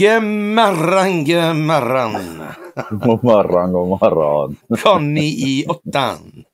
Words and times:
Gemmarran, 0.00 1.24
gemmarran. 1.24 2.16
God 2.90 3.24
morgon, 3.24 3.72
god 3.72 3.88
morgon. 3.88 4.56
Conny 4.82 5.24
i 5.26 5.64
åttan. 5.68 6.44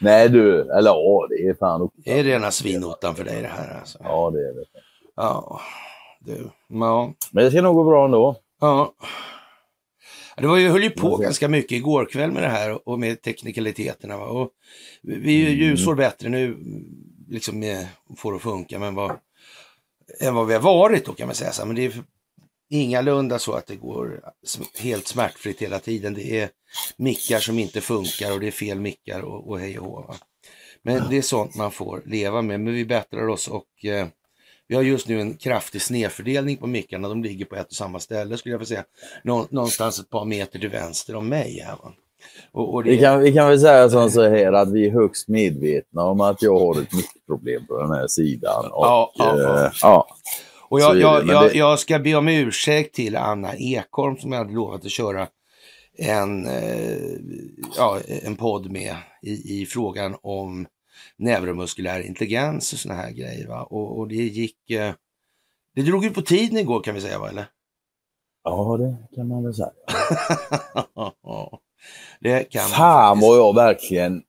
Nej 0.00 0.28
du, 0.28 0.60
eller 0.60 0.90
ja, 0.90 1.26
det 1.30 1.34
är 1.34 1.54
fan 1.54 1.82
ottan. 1.82 2.02
Det 2.04 2.18
är 2.20 2.24
rena 2.24 2.50
svinottan 2.50 3.14
för 3.14 3.24
dig 3.24 3.42
det 3.42 3.48
här 3.48 3.78
alltså. 3.78 3.98
Ja, 4.02 4.30
det 4.30 4.38
är 4.38 4.54
det. 4.54 4.64
Ja, 5.16 5.60
du. 6.20 6.50
Ja. 6.68 7.12
Men 7.30 7.44
det 7.44 7.50
ska 7.50 7.62
nog 7.62 7.74
gå 7.76 7.84
bra 7.84 8.04
ändå. 8.04 8.36
ja. 8.60 8.92
Det 10.36 10.46
var 10.46 10.56
ju, 10.56 10.68
höll 10.68 10.82
ju 10.82 10.90
på 10.90 11.16
det- 11.18 11.24
ganska 11.24 11.48
mycket 11.48 11.72
igår 11.72 12.04
kväll 12.12 12.32
med 12.32 12.42
det 12.42 12.48
här 12.48 12.88
och 12.88 12.98
med 12.98 13.22
teknikaliteterna. 13.22 14.16
Va? 14.16 14.24
Och 14.26 14.50
vi 15.02 15.36
är 15.46 15.48
ju 15.50 15.54
Mm. 15.56 15.58
ljusår 15.58 15.94
bättre 15.94 16.28
nu, 16.28 16.56
liksom 17.28 17.84
får 18.16 18.32
det 18.32 18.36
att 18.36 18.42
funka, 18.42 18.78
men 18.78 18.94
vad, 18.94 19.10
än 20.20 20.34
vad 20.34 20.46
vi 20.46 20.54
har 20.54 20.60
varit 20.60 21.06
då 21.06 21.12
kan 21.12 21.26
man 21.28 21.34
säga. 21.34 21.52
Så. 21.52 21.66
Men 21.66 21.76
det 21.76 21.84
är 21.86 21.92
ingalunda 22.68 23.38
så 23.38 23.52
att 23.52 23.66
det 23.66 23.76
går 23.76 24.20
helt 24.78 25.06
smärtfritt 25.06 25.62
hela 25.62 25.78
tiden. 25.78 26.14
Det 26.14 26.40
är 26.40 26.48
mickar 26.96 27.38
som 27.38 27.58
inte 27.58 27.80
funkar 27.80 28.32
och 28.32 28.40
det 28.40 28.46
är 28.46 28.50
fel 28.50 28.80
mickar 28.80 29.20
och, 29.20 29.48
och 29.48 29.60
hej 29.60 29.78
och 29.78 29.86
hå. 29.86 30.14
Men 30.82 31.10
det 31.10 31.16
är 31.18 31.22
sånt 31.22 31.54
man 31.54 31.70
får 31.70 32.02
leva 32.06 32.42
med. 32.42 32.60
Men 32.60 32.74
vi 32.74 32.84
bättrar 32.84 33.28
oss 33.28 33.48
och 33.48 33.84
eh, 33.84 34.06
vi 34.68 34.74
har 34.74 34.82
just 34.82 35.08
nu 35.08 35.20
en 35.20 35.34
kraftig 35.36 35.82
snedfördelning 35.82 36.56
på 36.56 36.66
mickarna. 36.66 37.08
De 37.08 37.22
ligger 37.22 37.44
på 37.44 37.56
ett 37.56 37.66
och 37.66 37.72
samma 37.72 38.00
ställe 38.00 38.36
skulle 38.36 38.52
jag 38.52 38.58
vilja 38.58 38.68
säga. 38.68 38.84
Nå, 39.24 39.46
någonstans 39.50 40.00
ett 40.00 40.10
par 40.10 40.24
meter 40.24 40.58
till 40.58 40.68
vänster 40.68 41.16
om 41.16 41.28
mig. 41.28 41.62
Här, 41.66 41.76
va? 41.76 41.92
Och, 42.52 42.74
och 42.74 42.84
det, 42.84 42.90
Vi 42.90 42.98
kan, 42.98 43.20
vi 43.20 43.32
kan 43.32 43.48
väl 43.48 43.60
säga 43.60 43.88
som 43.88 44.10
så 44.10 44.22
här 44.28 44.52
att 44.52 44.72
vi 44.72 44.86
är 44.86 44.92
högst 44.92 45.28
medvetna 45.28 46.02
om 46.04 46.20
att 46.20 46.42
jag 46.42 46.58
har 46.58 46.80
ett 46.82 46.92
mittproblem 46.92 47.66
på 47.66 47.80
den 47.80 47.90
här 47.90 48.06
sidan. 48.06 48.64
Och, 48.64 48.86
Ja, 48.86 49.12
ja, 49.14 49.38
ja. 49.38 49.64
eh, 49.66 49.72
ja. 49.82 50.06
Och 50.68 50.80
jag, 50.80 51.00
jag, 51.00 51.26
jag, 51.26 51.44
det- 51.50 51.58
jag 51.58 51.78
ska 51.78 51.98
be 51.98 52.14
om 52.14 52.28
ursäkt 52.28 52.94
till 52.94 53.16
Anna 53.16 53.54
Ekholm 53.56 54.16
som 54.16 54.32
jag 54.32 54.38
hade 54.38 54.52
lovat 54.54 54.84
att 54.84 54.90
köra 54.90 55.28
en, 55.98 56.46
eh, 56.46 56.98
ja, 57.76 58.00
en 58.22 58.36
podd 58.36 58.70
med 58.70 58.96
i, 59.22 59.62
i 59.62 59.66
frågan 59.66 60.16
om 60.22 60.66
neuromuskulär 61.16 62.00
intelligens 62.00 62.72
och 62.72 62.78
såna 62.78 62.94
här 62.94 63.10
grejer. 63.10 63.48
Va? 63.48 63.62
Och, 63.62 63.98
och 63.98 64.08
det 64.08 64.14
gick... 64.14 64.70
Eh, 64.70 64.92
det 65.74 65.82
drog 65.82 66.04
ju 66.04 66.10
på 66.10 66.22
tiden 66.22 66.58
igår 66.58 66.80
kan 66.82 66.94
vi 66.94 67.00
säga, 67.00 67.18
va? 67.18 67.28
eller? 67.28 67.46
ja, 68.44 68.76
det 68.76 69.16
kan 69.16 69.28
man 69.28 69.44
väl 69.44 69.54
säga. 69.54 69.70
det 72.20 72.50
kan 72.50 72.68
Fan 72.68 73.20
vad 73.20 73.38
jag 73.38 73.54
verkligen 73.54 74.22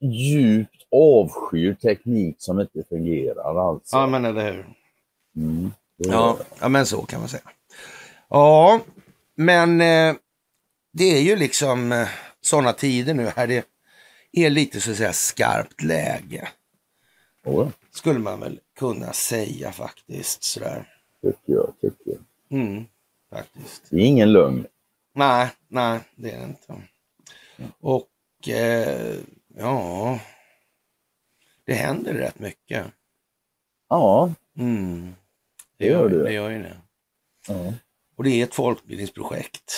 djupt 0.00 0.86
avskyr 0.96 1.74
teknik 1.74 2.36
som 2.38 2.60
inte 2.60 2.82
fungerar 2.88 3.68
alltså. 3.70 3.96
Ja, 3.96 4.06
men 4.06 4.24
eller 4.24 4.52
hur. 4.52 4.66
Mm, 5.36 5.72
Ja, 5.96 6.38
ja, 6.60 6.68
men 6.68 6.86
så 6.86 7.02
kan 7.02 7.20
man 7.20 7.28
säga. 7.28 7.50
Ja, 8.28 8.80
men 9.34 9.80
eh, 9.80 10.14
det 10.92 11.04
är 11.04 11.20
ju 11.20 11.36
liksom 11.36 11.92
eh, 11.92 12.08
sådana 12.40 12.72
tider 12.72 13.14
nu 13.14 13.30
här 13.36 13.46
det 13.46 13.64
är 14.32 14.50
lite 14.50 14.80
så 14.80 14.90
att 14.90 14.96
säga 14.96 15.12
skarpt 15.12 15.82
läge. 15.82 16.48
Ja, 17.44 17.70
Skulle 17.90 18.18
man 18.18 18.40
väl 18.40 18.60
kunna 18.78 19.12
säga 19.12 19.72
faktiskt 19.72 20.42
sådär. 20.42 20.88
tycker 21.22 21.52
jag. 21.52 21.74
Tycker 21.80 22.10
jag. 22.10 22.60
Mm, 22.60 22.84
faktiskt. 23.30 23.82
Det 23.90 23.96
är 23.96 24.00
ingen 24.06 24.32
lögn. 24.32 24.66
Nej, 25.14 25.48
nej, 25.68 26.00
det 26.16 26.30
är 26.30 26.38
det 26.38 26.44
inte. 26.44 26.82
Och 27.80 28.48
eh, 28.48 29.16
ja, 29.56 30.18
det 31.64 31.74
händer 31.74 32.14
rätt 32.14 32.38
mycket. 32.38 32.86
Ja, 33.88 34.32
Mm. 34.58 35.14
Det 35.78 35.86
gör 35.86 36.08
det. 36.08 36.22
det. 36.22 36.32
gör 36.32 36.50
ju 36.50 36.62
det. 36.62 36.76
ja. 37.48 37.72
Och 38.16 38.24
det 38.24 38.30
är 38.30 38.44
ett 38.44 38.54
folkbildningsprojekt. 38.54 39.72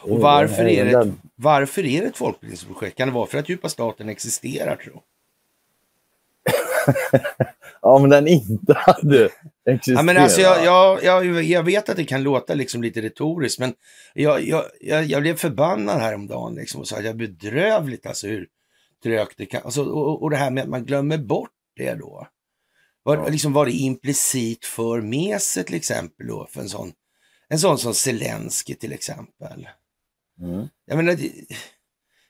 Och 0.00 0.20
varför 0.20 0.64
är, 0.64 0.84
det 0.84 0.90
ett, 0.90 1.14
varför 1.34 1.84
är 1.84 2.00
det 2.00 2.06
ett 2.06 2.16
folkbildningsprojekt? 2.16 2.96
Kan 2.96 3.08
det 3.08 3.14
vara 3.14 3.26
för 3.26 3.38
att 3.38 3.48
djupa 3.48 3.68
staten 3.68 4.08
existerar 4.08 4.76
tro? 4.76 5.02
Ja, 7.82 7.98
men 7.98 8.10
den 8.10 8.28
inte 8.28 8.74
hade 8.76 9.28
existerat. 9.66 9.98
Ja, 9.98 10.02
men 10.02 10.16
alltså, 10.16 10.40
jag, 10.40 10.64
jag, 10.64 11.04
jag, 11.04 11.42
jag 11.42 11.62
vet 11.62 11.88
att 11.88 11.96
det 11.96 12.04
kan 12.04 12.22
låta 12.22 12.54
liksom 12.54 12.82
lite 12.82 13.02
retoriskt, 13.02 13.60
men 13.60 13.74
jag, 14.14 14.42
jag, 14.42 14.64
jag, 14.80 15.04
jag 15.04 15.22
blev 15.22 15.36
förbannad 15.36 16.00
häromdagen 16.00 16.54
liksom 16.54 16.80
och 16.80 16.88
sa 16.88 16.96
att 16.96 17.04
jag 17.04 17.10
är 17.10 17.18
bedrövligt 17.18 18.06
alltså 18.06 18.26
hur 18.26 18.48
trögt 19.02 19.38
det 19.38 19.46
kan... 19.46 19.62
Alltså, 19.64 19.84
och, 19.84 20.22
och 20.22 20.30
det 20.30 20.36
här 20.36 20.50
med 20.50 20.62
att 20.62 20.68
man 20.68 20.84
glömmer 20.84 21.18
bort 21.18 21.50
det 21.76 21.94
då. 21.94 22.26
Vad, 23.06 23.18
Ja. 23.18 23.28
liksom, 23.28 23.52
vad 23.52 23.66
det 23.66 23.72
implicit 23.72 24.64
för 24.64 25.00
med 25.00 25.42
sig 25.42 25.64
till 25.64 25.74
exempel 25.74 26.26
då 26.26 26.46
för 26.50 26.60
en 26.60 26.68
sån, 26.68 26.92
en 27.48 27.58
sån 27.58 27.78
som 27.78 27.94
Zelensky 27.94 28.74
till 28.74 28.92
exempel. 28.92 29.68
Mm. 30.40 30.68
Jag 30.86 30.96
menar, 30.96 31.18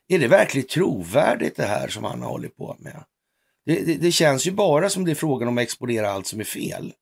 är 0.08 0.18
det 0.18 0.28
verkligen 0.28 0.68
trovärdigt 0.68 1.56
det 1.56 1.66
här 1.66 1.88
som 1.88 2.04
han 2.04 2.22
har 2.22 2.28
hållit 2.30 2.56
på 2.56 2.76
med? 2.78 3.04
Det, 3.66 3.80
det, 3.80 3.94
det 3.94 4.12
känns 4.12 4.46
ju 4.46 4.50
bara 4.50 4.90
som 4.90 5.04
det 5.04 5.10
är 5.10 5.14
frågan 5.14 5.48
om 5.48 5.58
att 5.58 5.62
exponera 5.62 6.10
allt 6.10 6.26
som 6.26 6.40
är 6.40 6.44
fel. 6.44 6.92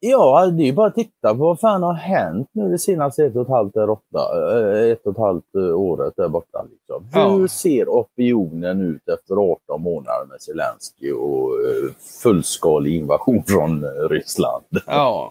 Ja, 0.00 0.46
det 0.46 0.62
är 0.62 0.66
ju 0.66 0.72
bara 0.72 0.86
att 0.86 0.94
titta 0.94 1.34
på 1.34 1.38
vad 1.38 1.60
fan 1.60 1.82
har 1.82 1.94
hänt 1.94 2.48
nu 2.52 2.68
det 2.70 2.78
senaste 2.78 3.24
ett 3.24 3.36
och 3.36 3.42
ett 3.42 3.48
halvt, 3.48 3.74
där 3.74 3.90
åtta, 3.90 4.20
eh, 4.60 4.90
ett 4.92 5.06
och 5.06 5.12
ett 5.12 5.18
halvt 5.18 5.54
eh, 5.54 5.80
året 5.80 6.14
där 6.16 6.28
borta. 6.28 6.66
Liksom. 6.70 7.08
Ja. 7.12 7.28
Hur 7.30 7.48
ser 7.48 7.88
opinionen 7.88 8.80
ut 8.80 9.08
efter 9.08 9.34
18 9.34 9.82
månader 9.82 10.26
med 10.28 10.40
Zelensky 10.40 11.12
och 11.12 11.50
eh, 11.52 11.90
fullskalig 12.22 12.94
invasion 12.94 13.42
från 13.46 13.84
Ryssland? 14.10 14.64
Ja, 14.70 14.82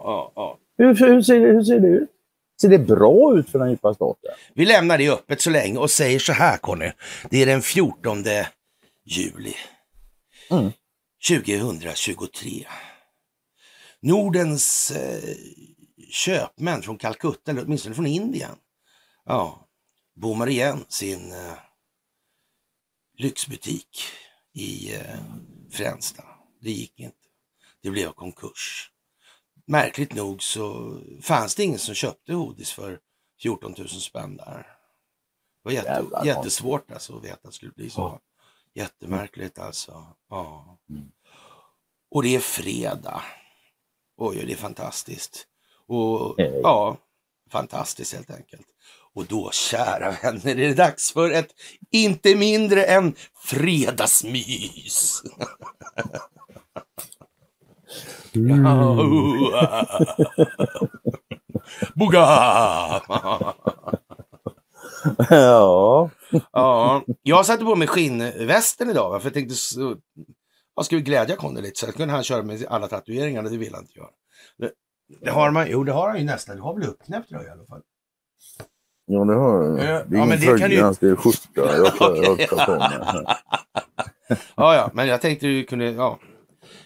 ja, 0.03 0.31
ja. 0.35 0.57
Hur, 0.77 0.95
hur, 0.95 1.22
ser 1.22 1.39
det, 1.39 1.45
hur 1.45 1.63
ser 1.63 1.79
det 1.79 1.88
ut? 1.88 2.09
Ser 2.61 2.69
det 2.69 2.79
bra 2.79 3.38
ut 3.38 3.50
för 3.50 3.59
den 3.59 3.69
djupa 3.69 3.94
staten? 3.94 4.31
Vi 4.53 4.66
lämnar 4.66 4.97
det 4.97 5.09
öppet 5.09 5.41
så 5.41 5.50
länge 5.50 5.77
och 5.79 5.89
säger 5.89 6.19
så 6.19 6.33
här 6.33 6.57
Conny. 6.57 6.91
Det 7.29 7.41
är 7.41 7.45
den 7.45 7.61
14 7.61 8.23
juli 9.06 9.53
Mm. 10.51 10.72
2023. 11.29 12.66
Nordens 14.02 14.91
eh, 14.91 15.35
köpmän 16.09 16.81
från 16.81 16.97
Calcutta, 16.97 17.52
eller 17.52 17.63
åtminstone 17.66 17.96
från 17.96 18.08
Indien, 18.08 18.56
ja, 19.25 19.68
bommar 20.16 20.50
igen 20.50 20.85
sin 20.90 21.31
eh, 21.31 21.53
lyxbutik 23.18 24.03
i 24.53 24.96
eh, 24.96 25.19
Fränsta. 25.71 26.24
Det 26.62 26.71
gick 26.71 27.00
inte. 27.00 27.18
Det 27.81 27.89
blev 27.92 28.12
konkurs. 28.12 28.92
Märkligt 29.66 30.13
nog 30.13 30.44
så 30.44 30.98
fanns 31.21 31.56
det 31.56 31.63
ingen 31.63 31.80
som 31.80 31.95
köpte 31.95 32.33
Hodis 32.33 32.71
för 32.71 33.00
14 33.42 33.75
000 33.77 33.88
spänn 33.89 34.38
där. 34.38 34.57
Det 34.57 34.63
var 35.63 35.71
jätte, 35.71 36.06
jättesvårt 36.25 36.92
alltså 36.92 37.18
att 37.18 37.24
veta 37.24 37.33
att 37.33 37.44
det 37.44 37.51
skulle 37.51 37.71
bli 37.71 37.89
så. 37.89 38.01
Ja. 38.01 38.19
Jättemärkligt 38.74 39.60
alltså. 39.60 40.06
Ja. 40.30 40.77
Mm. 40.89 41.12
Och 42.12 42.24
det 42.24 42.36
är 42.36 42.39
fredag. 42.39 43.24
Oj, 44.18 44.44
det 44.46 44.54
är 44.54 44.58
fantastiskt. 44.58 45.48
Och 45.88 46.36
ja, 46.38 46.98
fantastiskt 47.52 48.14
helt 48.14 48.31
enkelt. 48.31 48.68
Och 49.14 49.25
då, 49.25 49.52
kära 49.52 50.12
vänner, 50.12 50.60
är 50.60 50.68
det 50.68 50.74
dags 50.74 51.12
för 51.12 51.31
ett 51.31 51.50
inte 51.92 52.36
mindre 52.36 52.84
än 52.84 53.16
fredagsmys. 53.36 55.24
Boga! 61.96 62.22
ja. 65.30 66.10
Ja, 66.52 67.04
jag 67.24 67.46
satte 67.46 67.66
på 67.66 67.75
mig 67.75 67.88
skinnvästen 67.88 68.90
idag 68.90 69.22
för 69.22 69.30
jag 69.30 69.34
tänkte 69.34 69.56
jag 70.77 70.85
skulle 70.85 71.01
glädja 71.01 71.35
Conny 71.35 71.62
lite 71.62 71.79
så 71.79 71.89
att 71.89 71.95
kunde 71.95 72.13
han 72.13 72.24
köra 72.24 72.44
med 72.44 72.65
alla 72.69 72.88
tatueringarna, 72.88 73.50
det 73.50 73.57
vill 73.57 73.74
han 73.74 73.83
inte 73.83 74.00
göra. 74.00 74.09
Det, 74.57 74.71
det 75.21 75.29
har 75.31 75.51
man, 75.51 75.68
jo 75.71 75.83
det 75.83 75.91
har 75.91 76.09
han 76.09 76.18
ju 76.19 76.24
nästan, 76.25 76.56
du 76.56 76.62
har 76.62 76.79
väl 76.79 76.89
uppknäppt 76.89 77.29
tröja 77.29 77.47
i 77.47 77.51
alla 77.51 77.65
fall? 77.65 77.81
Ja, 79.06 79.25
det 79.25 79.33
har 79.35 79.63
jag. 79.63 79.79
Ja, 79.79 79.83
Det 79.83 79.88
är 79.88 79.94
ja, 79.94 80.06
ingen 80.18 80.29
men 80.29 80.39
det 80.39 80.45
kan 80.45 80.57
tröja, 80.57 80.89
ju- 80.89 80.95
det 81.00 81.07
är 81.09 81.15
skjorta. 81.15 81.77
Jag 81.77 81.97
tar, 81.97 82.15
jag 82.39 82.50
tar 82.50 82.65
på 82.65 82.71
mig. 82.71 83.25
Ja, 84.56 84.75
ja, 84.75 84.91
men 84.94 85.07
jag 85.07 85.21
tänkte 85.21 85.47
du 85.47 85.63
kunde, 85.63 85.85
ja. 85.91 86.19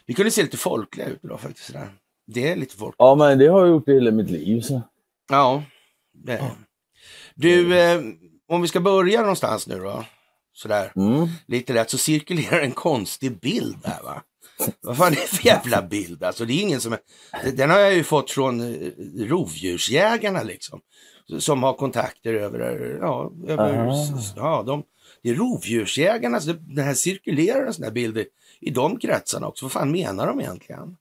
Vi 0.06 0.14
kunde 0.14 0.32
se 0.32 0.42
lite 0.44 0.58
folkliga 0.58 1.08
ut 1.08 1.20
idag 1.24 1.40
faktiskt. 1.40 1.66
Sådär. 1.68 1.90
Det 2.28 2.52
är 2.52 2.56
lite 2.56 2.78
folk. 2.78 2.96
Ja, 2.98 3.16
men 3.16 3.38
det 3.38 3.48
har 3.48 3.60
jag 3.60 3.70
gjort 3.70 3.88
i 3.88 3.94
hela 3.94 4.12
mitt 4.12 4.30
liv. 4.30 4.62
Så. 4.62 4.82
Ja, 5.30 5.64
det 6.14 6.34
är 6.34 6.38
det. 6.38 6.52
Du, 7.36 7.80
eh, 7.80 8.02
om 8.48 8.62
vi 8.62 8.68
ska 8.68 8.80
börja 8.80 9.22
någonstans 9.22 9.68
nu 9.68 9.80
då. 9.80 10.04
Sådär, 10.54 10.92
Mm. 10.96 11.28
lite 11.48 11.74
lätt, 11.74 11.90
så 11.90 11.98
cirkulerar 11.98 12.60
en 12.62 12.72
konstig 12.72 13.40
bild 13.40 13.78
här 13.86 14.04
va. 14.04 14.22
Vad 14.82 14.98
fan 14.98 15.12
är 15.12 15.16
det 15.16 15.28
för 15.28 15.46
jävla 15.46 15.82
bild 15.82 16.24
alltså? 16.24 16.46
Det 16.46 16.54
är 16.54 16.62
ingen 16.62 16.82
som 16.82 16.94
är... 16.94 17.00
Den 17.52 17.70
har 17.70 17.80
jag 17.80 17.94
ju 17.94 18.04
fått 18.04 18.32
från 18.32 18.60
eh, 18.62 18.92
rovdjursjägarna 19.18 20.44
liksom. 20.44 20.82
Som 21.40 21.64
har 21.64 21.74
kontakter 21.74 22.34
över, 22.34 22.60
ja, 23.02 23.32
över, 23.48 23.74
Aha. 23.78 24.08
ja 24.36 24.64
de, 24.68 24.84
det 25.24 25.30
är 25.30 25.36
rovdjursjägarna, 25.36 26.40
så 26.40 26.54
det 26.54 26.82
här 26.82 26.94
cirkulerar 26.94 27.66
en 27.66 27.74
sån 27.74 27.84
här 27.84 27.92
bilder 27.92 28.26
i 28.60 28.70
de 28.70 29.00
kretsarna 29.00 29.48
också. 29.48 29.66
Vad 29.66 29.72
fan 29.72 29.92
menar 29.92 30.28
de 30.28 30.40
egentligen? 30.40 30.98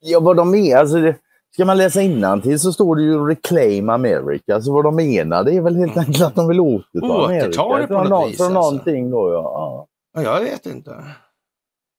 Ja, 0.00 0.20
vad 0.20 0.36
de 0.36 0.54
är. 0.54 0.76
Alltså 0.76 0.96
det, 1.00 1.16
Ska 1.52 1.64
man 1.64 1.78
läsa 1.78 2.00
till 2.42 2.60
så 2.60 2.72
står 2.72 2.96
det 2.96 3.02
ju 3.02 3.26
Reclaim 3.26 3.88
America. 3.88 4.60
Så 4.60 4.72
vad 4.72 4.84
de 4.84 4.96
menar 4.96 5.44
det 5.44 5.54
är 5.54 5.60
väl 5.60 5.76
helt 5.76 5.96
enkelt 5.96 6.22
att 6.22 6.34
de 6.34 6.48
vill 6.48 6.60
återta 6.60 7.06
Återta 7.06 7.62
Amerika. 7.62 7.78
det 7.78 7.86
på 7.86 8.04
något 8.04 8.30
vis, 8.30 8.36
Från 8.36 8.46
alltså. 8.46 8.70
någonting 8.70 9.10
då 9.10 9.32
ja. 9.32 9.86
Ja, 10.14 10.22
jag 10.22 10.40
vet 10.40 10.66
inte. 10.66 11.04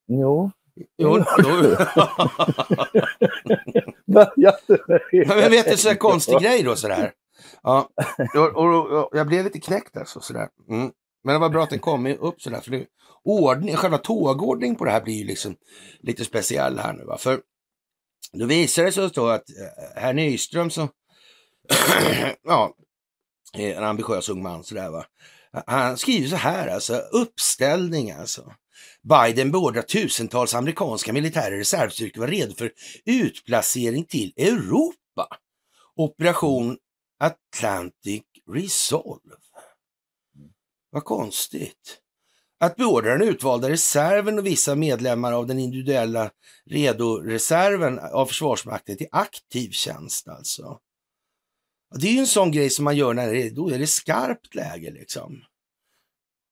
Jo. 0.08 0.52
Jo, 0.98 1.18
jo. 1.38 1.76
Men 5.28 5.52
vet 5.52 5.66
du, 5.66 5.78
så 5.78 5.90
här 5.90 5.96
konstig 5.96 6.40
grej 6.40 6.64
då 6.64 6.76
sådär. 6.76 7.12
Ja, 7.64 7.90
och, 8.36 8.56
och, 8.56 8.92
och, 8.92 9.10
jag 9.12 9.28
blev 9.28 9.44
lite 9.44 9.60
knäckt 9.60 9.98
alltså 9.98 10.20
sådär. 10.20 10.48
Mm. 10.70 10.92
Men 11.24 11.34
det 11.34 11.40
var 11.40 11.50
bra 11.50 11.64
att 11.64 11.70
den 11.70 11.80
kom 11.80 12.08
upp 12.08 12.42
sådär. 12.42 12.60
För 12.60 12.72
det, 12.72 12.86
ordning, 13.24 13.76
själva 13.76 13.98
tågordning 13.98 14.76
på 14.76 14.86
det 14.86 14.92
här 14.92 15.02
blir 15.02 15.14
ju 15.14 15.26
liksom 15.28 15.56
lite 16.00 16.26
speciell 16.26 16.80
här 16.80 16.94
nu. 16.94 17.04
Va? 17.04 17.18
För 17.18 17.40
då 18.34 18.46
visar 18.46 18.84
det 18.84 18.92
sig 18.92 19.10
då 19.14 19.28
att 19.28 19.50
eh, 19.50 20.02
herr 20.02 20.14
Nyström 20.14 20.70
som, 20.70 20.90
ja, 22.44 22.76
en 23.54 23.84
ambitiös 23.84 24.30
ung 24.30 24.44
man 24.44 24.64
sådär 24.64 24.90
va. 24.90 25.06
Han 25.68 25.98
skriver 25.98 26.28
så 26.28 26.36
här 26.36 26.68
alltså, 26.68 26.96
uppställning 26.98 28.12
alltså. 28.12 28.54
Biden 29.04 29.52
beordrar 29.52 29.82
tusentals 29.82 30.56
amerikanska 30.56 31.14
militära 31.14 31.58
reservstyrkor 31.58 32.22
vara 32.22 32.32
redo 32.32 32.56
för 32.56 32.72
utplacering 33.06 34.06
till 34.06 34.34
Europa. 34.38 35.28
Operation 35.96 36.78
Atlantic 37.20 38.24
Resolve. 38.54 39.36
Vad 40.90 41.04
konstigt. 41.04 42.02
Att 42.62 42.76
beordra 42.76 43.18
den 43.18 43.28
utvalda 43.28 43.70
reserven 43.70 44.40
och 44.40 44.46
vissa 44.46 44.76
medlemmar 44.76 45.34
av 45.34 45.48
den 45.48 45.60
individuella 45.60 46.30
redoreserven 46.66 48.00
av 48.00 48.26
Försvarsmakten 48.26 48.98
till 48.98 49.08
aktiv 49.12 49.70
tjänst 49.70 50.28
alltså. 50.28 50.80
Det 52.00 52.08
är 52.08 52.12
ju 52.12 52.20
en 52.20 52.28
sån 52.28 52.52
grej 52.52 52.70
som 52.70 52.86
man 52.86 52.96
gör 52.96 53.14
när 53.14 53.34
det 53.34 53.48
är, 53.48 53.52
då 53.52 53.70
är 53.70 53.80
det 53.80 53.88
skarpt 53.88 54.56
läge 54.56 54.92
liksom. 54.92 55.42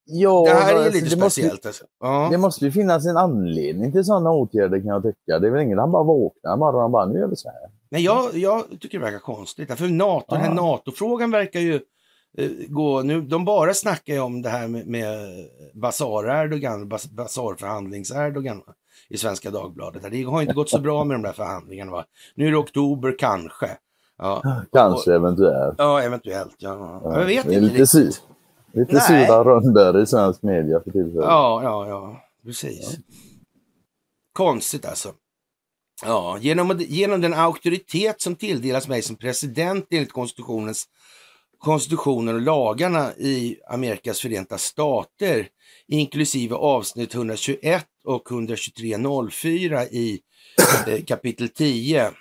Ja, 0.05 0.43
det 0.43 0.53
här 0.53 0.73
är 0.73 0.77
alltså, 0.77 0.91
lite 0.93 1.15
det 1.15 1.21
måste, 1.21 1.41
speciellt. 1.41 1.65
Alltså. 1.65 1.85
Ja. 1.99 2.27
det 2.31 2.37
måste 2.37 2.65
ju 2.65 2.71
finnas 2.71 3.05
en 3.05 3.17
anledning 3.17 3.91
till 3.91 4.03
sådana 4.03 4.31
åtgärder 4.31 4.79
kan 4.79 4.87
jag 4.87 5.03
tycka. 5.03 5.39
Det 5.39 5.47
är 5.47 5.51
väl 5.51 5.61
ingen 5.61 5.77
han 5.77 5.91
bara 5.91 6.03
vaknar 6.03 6.53
imorgon 6.53 6.83
och 6.83 6.91
bara 6.91 7.05
nu 7.05 7.19
gör 7.19 7.27
vi 7.27 7.35
så 7.35 7.49
här. 7.49 7.59
Nej, 7.89 8.03
jag, 8.03 8.35
jag 8.35 8.63
tycker 8.79 8.99
det 8.99 9.05
verkar 9.05 9.19
konstigt. 9.19 9.77
För 9.77 9.87
NATO, 9.87 10.25
den 10.35 10.41
här 10.41 10.47
Ja. 10.47 10.53
NATO-frågan 10.53 11.31
verkar 11.31 11.59
ju 11.59 11.81
gå... 12.67 13.01
Nu, 13.01 13.21
de 13.21 13.45
bara 13.45 13.73
snackar 13.73 14.13
ju 14.13 14.19
om 14.19 14.41
det 14.41 14.49
här 14.49 14.67
med, 14.67 14.87
med 14.87 15.17
Basar-Erdogan, 15.73 16.89
bas, 16.89 17.09
Basarförhandlings-Erdogan 17.09 18.61
i 19.09 19.17
Svenska 19.17 19.51
Dagbladet. 19.51 20.11
Det 20.11 20.23
har 20.23 20.41
inte 20.41 20.53
gått 20.53 20.69
så 20.69 20.79
bra 20.79 21.03
med 21.03 21.15
de 21.15 21.21
där 21.21 21.33
förhandlingarna. 21.33 21.91
Va? 21.91 22.05
Nu 22.35 22.47
är 22.47 22.51
det 22.51 22.57
oktober, 22.57 23.15
kanske. 23.19 23.69
Ja, 24.17 24.63
Kanske 24.71 25.15
eventuellt. 25.15 25.75
ja 25.77 26.01
eventuellt. 26.01 26.55
Ja. 26.57 27.01
Ja, 27.03 27.19
Jag 27.19 27.25
vet 27.25 27.45
inte 27.45 27.59
lite 27.59 27.87
sy-. 27.87 28.11
Lite 28.71 28.99
sura 28.99 29.43
rönder 29.43 30.01
i 30.01 30.05
svensk 30.05 30.43
media 30.43 30.79
för 30.83 30.91
tillfället. 30.91 31.25
Ja, 31.25 31.63
ja, 31.63 31.87
ja, 31.87 32.21
precis. 32.45 32.97
Konstigt 34.33 34.85
alltså. 34.85 35.13
Ja, 36.05 36.37
genom, 36.41 36.79
genom 36.79 37.21
den 37.21 37.33
auktoritet 37.33 38.21
som 38.21 38.35
tilldelas 38.35 38.87
mig 38.87 39.01
som 39.01 39.15
president 39.15 39.85
enligt 39.91 40.11
konstitutionens 40.11 40.85
konstitutionen 41.59 42.35
och 42.35 42.41
lagarna 42.41 43.13
i 43.15 43.57
Amerikas 43.67 44.19
förenta 44.19 44.57
stater, 44.57 45.47
inklusive 45.87 46.55
avsnitt 46.55 47.15
121 47.15 47.85
och 48.03 48.27
123.04 48.29 49.87
i 49.91 50.19
eh, 50.87 51.03
kapitel 51.03 51.49
10, 51.49 52.11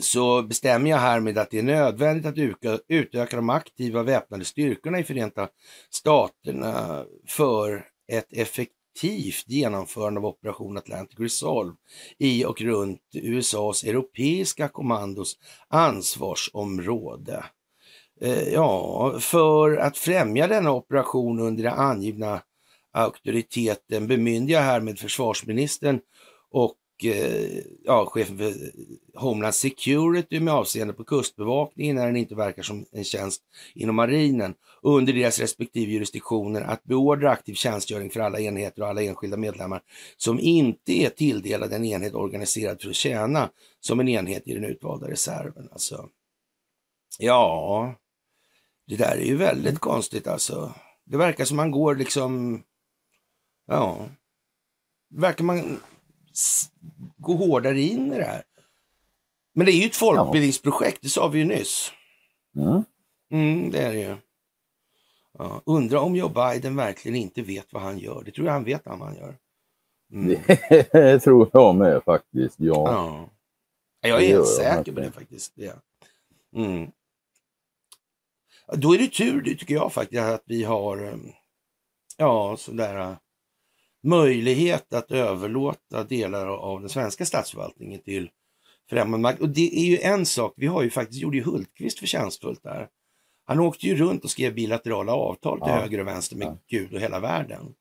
så 0.00 0.42
bestämmer 0.42 0.90
jag 0.90 0.98
härmed 0.98 1.38
att 1.38 1.50
det 1.50 1.58
är 1.58 1.62
nödvändigt 1.62 2.26
att 2.26 2.38
utöka, 2.38 2.82
utöka 2.88 3.36
de 3.36 3.50
aktiva 3.50 4.02
väpnade 4.02 4.44
styrkorna 4.44 4.98
i 4.98 5.04
Förenta 5.04 5.48
Staterna 5.90 7.04
för 7.26 7.84
ett 8.12 8.32
effektivt 8.32 9.44
genomförande 9.46 10.20
av 10.20 10.26
Operation 10.26 10.78
Atlantic 10.78 11.20
Resolve 11.20 11.76
i 12.18 12.44
och 12.44 12.60
runt 12.60 13.00
USAs 13.14 13.84
europeiska 13.84 14.68
kommandos 14.68 15.36
ansvarsområde. 15.68 17.44
Eh, 18.20 18.48
ja, 18.48 19.16
för 19.20 19.76
att 19.76 19.98
främja 19.98 20.46
denna 20.46 20.72
operation 20.72 21.40
under 21.40 21.62
den 21.62 21.72
angivna 21.72 22.42
auktoriteten 22.92 24.06
bemyndigar 24.06 24.62
härmed 24.62 24.98
försvarsministern 24.98 26.00
och 26.50 26.76
eh, 27.04 27.62
ja, 27.84 28.06
chefen 28.06 28.38
för 28.38 28.54
Homeland 29.14 29.54
Security 29.54 30.40
med 30.40 30.54
avseende 30.54 30.92
på 30.92 31.04
kustbevakningen 31.04 31.96
när 31.96 32.06
den 32.06 32.16
inte 32.16 32.34
verkar 32.34 32.62
som 32.62 32.86
en 32.92 33.04
tjänst 33.04 33.42
inom 33.74 33.96
marinen 33.96 34.54
under 34.82 35.12
deras 35.12 35.38
respektive 35.38 35.92
jurisdiktioner 35.92 36.60
att 36.62 36.84
beordra 36.84 37.30
aktiv 37.30 37.54
tjänstgöring 37.54 38.10
för 38.10 38.20
alla 38.20 38.40
enheter 38.40 38.82
och 38.82 38.88
alla 38.88 39.02
enskilda 39.02 39.36
medlemmar 39.36 39.82
som 40.16 40.40
inte 40.40 40.92
är 40.92 41.10
tilldelade 41.10 41.76
en 41.76 41.84
enhet 41.84 42.14
organiserad 42.14 42.82
för 42.82 42.88
att 42.88 42.94
tjäna 42.94 43.50
som 43.80 44.00
en 44.00 44.08
enhet 44.08 44.48
i 44.48 44.54
den 44.54 44.64
utvalda 44.64 45.10
reserven. 45.10 45.68
Alltså. 45.72 46.08
Ja, 47.18 47.94
det 48.86 48.96
där 48.96 49.16
är 49.16 49.24
ju 49.24 49.36
väldigt 49.36 49.78
konstigt 49.78 50.26
alltså. 50.26 50.74
Det 51.04 51.16
verkar 51.16 51.44
som 51.44 51.56
man 51.56 51.70
går 51.70 51.94
liksom, 51.94 52.62
ja, 53.66 54.08
verkar 55.14 55.44
man 55.44 55.80
gå 57.16 57.34
hårdare 57.34 57.80
in 57.80 58.12
i 58.12 58.16
det 58.16 58.24
här. 58.24 58.42
Men 59.54 59.66
det 59.66 59.72
är 59.72 59.80
ju 59.80 59.86
ett 59.86 59.96
folkbildningsprojekt, 59.96 61.02
det 61.02 61.08
sa 61.08 61.28
vi 61.28 61.38
ju 61.38 61.44
nyss. 61.44 61.92
Mm. 62.56 62.84
Mm, 63.30 63.70
det 63.70 63.78
är 63.78 63.92
det 63.92 64.00
ju. 64.00 64.16
Ja, 65.38 65.62
undrar 65.66 65.98
om 65.98 66.16
Joe 66.16 66.28
Biden 66.28 66.76
verkligen 66.76 67.16
inte 67.16 67.42
vet 67.42 67.72
vad 67.72 67.82
han 67.82 67.98
gör. 67.98 68.22
Det 68.24 68.30
tror 68.30 68.46
jag 68.46 68.54
han 68.54 68.64
vet 68.64 68.86
vad 68.86 68.98
han 68.98 69.16
gör. 69.16 69.36
Mm. 70.12 70.40
Det 70.92 71.20
tror 71.20 71.50
jag 71.52 71.74
med 71.74 72.02
faktiskt. 72.04 72.54
Ja. 72.58 72.92
Ja. 74.00 74.08
Jag 74.08 74.22
är 74.22 74.26
helt 74.26 74.48
säker 74.48 74.92
på 74.92 75.00
det 75.00 75.12
faktiskt. 75.12 75.52
Jag. 75.54 75.76
Mm. 76.56 76.90
Då 78.72 78.94
är 78.94 78.98
det 78.98 79.08
tur, 79.08 79.42
det 79.42 79.54
tycker 79.54 79.74
jag 79.74 79.92
faktiskt, 79.92 80.22
att 80.22 80.42
vi 80.46 80.64
har 80.64 81.04
eh, 81.04 81.14
ja, 82.16 82.56
sådär, 82.58 82.98
eh, 83.00 83.12
möjlighet 84.02 84.94
att 84.94 85.10
överlåta 85.10 86.04
delar 86.04 86.46
av 86.46 86.80
den 86.80 86.88
svenska 86.88 87.24
statsförvaltningen 87.26 88.00
till 88.02 88.30
främmande 88.90 89.22
makt. 89.22 89.40
Och 89.40 89.48
det 89.48 89.78
är 89.78 89.84
ju 89.86 89.98
en 89.98 90.26
sak, 90.26 90.52
vi 90.56 90.66
har 90.66 90.82
ju 90.82 90.90
faktiskt, 90.90 91.20
gjorde 91.22 91.36
ju 91.36 91.42
Hultqvist 91.42 91.98
förtjänstfullt 91.98 92.62
där. 92.62 92.88
Han 93.44 93.60
åkte 93.60 93.86
ju 93.86 93.94
runt 93.96 94.24
och 94.24 94.30
skrev 94.30 94.54
bilaterala 94.54 95.12
avtal 95.14 95.60
till 95.60 95.68
Ja. 95.70 95.76
höger 95.80 96.00
och 96.00 96.06
vänster 96.06 96.36
med 96.36 96.46
Ja. 96.48 96.58
Gud 96.68 96.94
och 96.94 97.00
hela 97.00 97.20
världen. 97.20 97.74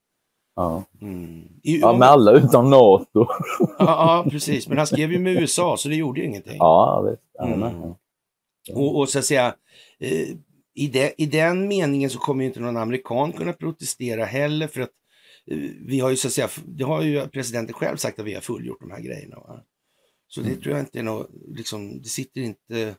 Ja. 0.56 0.84
Mm. 1.02 1.42
I, 1.64 1.80
ja, 1.80 1.98
med 1.98 2.08
alla 2.08 2.32
utom 2.32 2.70
NATO. 2.70 3.06
ja, 3.60 3.76
ja, 3.80 4.26
precis. 4.30 4.68
Men 4.68 4.78
han 4.78 4.88
skrev 4.88 5.12
ju 5.12 5.20
med 5.20 5.34
USA 5.34 5.78
så 5.78 5.90
det 5.90 5.96
gjorde 5.96 6.20
ju 6.20 6.26
ingenting. 6.26 6.58
Ja, 6.58 7.02
visst. 7.10 7.24
Ja, 7.34 7.46
Mm. 7.46 7.94
Och, 8.74 9.00
och 9.00 9.10
så 9.10 9.20
att 9.20 9.26
säga, 9.26 9.56
eh, 10.00 10.28
i, 10.76 10.88
de, 10.88 11.14
i 11.18 11.26
den 11.26 11.68
meningen 11.68 12.10
så 12.10 12.20
kommer 12.20 12.44
ju 12.44 12.48
inte 12.48 12.60
någon 12.60 12.78
amerikan 12.78 13.32
kunna 13.34 13.54
protestera 13.54 14.26
heller 14.26 14.68
för 14.68 14.82
att 14.82 14.92
eh, 15.52 15.58
vi 15.88 16.00
har 16.00 16.10
ju 16.10 16.16
så 16.16 16.28
att 16.28 16.34
säga, 16.34 16.50
det 16.66 16.84
har 16.84 17.02
ju 17.02 17.28
presidenten 17.28 17.74
själv 17.74 17.98
sagt 17.98 18.20
att 18.20 18.26
vi 18.26 18.34
har 18.34 18.42
fullgjort 18.42 18.80
de 18.80 18.92
här 18.92 19.02
grejerna. 19.02 19.36
Va? 19.36 19.64
Så 20.28 20.42
det 20.42 20.50
Mm. 20.50 20.62
tror 20.62 20.76
jag 20.76 20.84
inte 20.86 21.00
är 21.00 21.04
något, 21.04 21.30
liksom, 21.48 22.02
det 22.02 22.10
sitter 22.10 22.42
inte... 22.42 22.96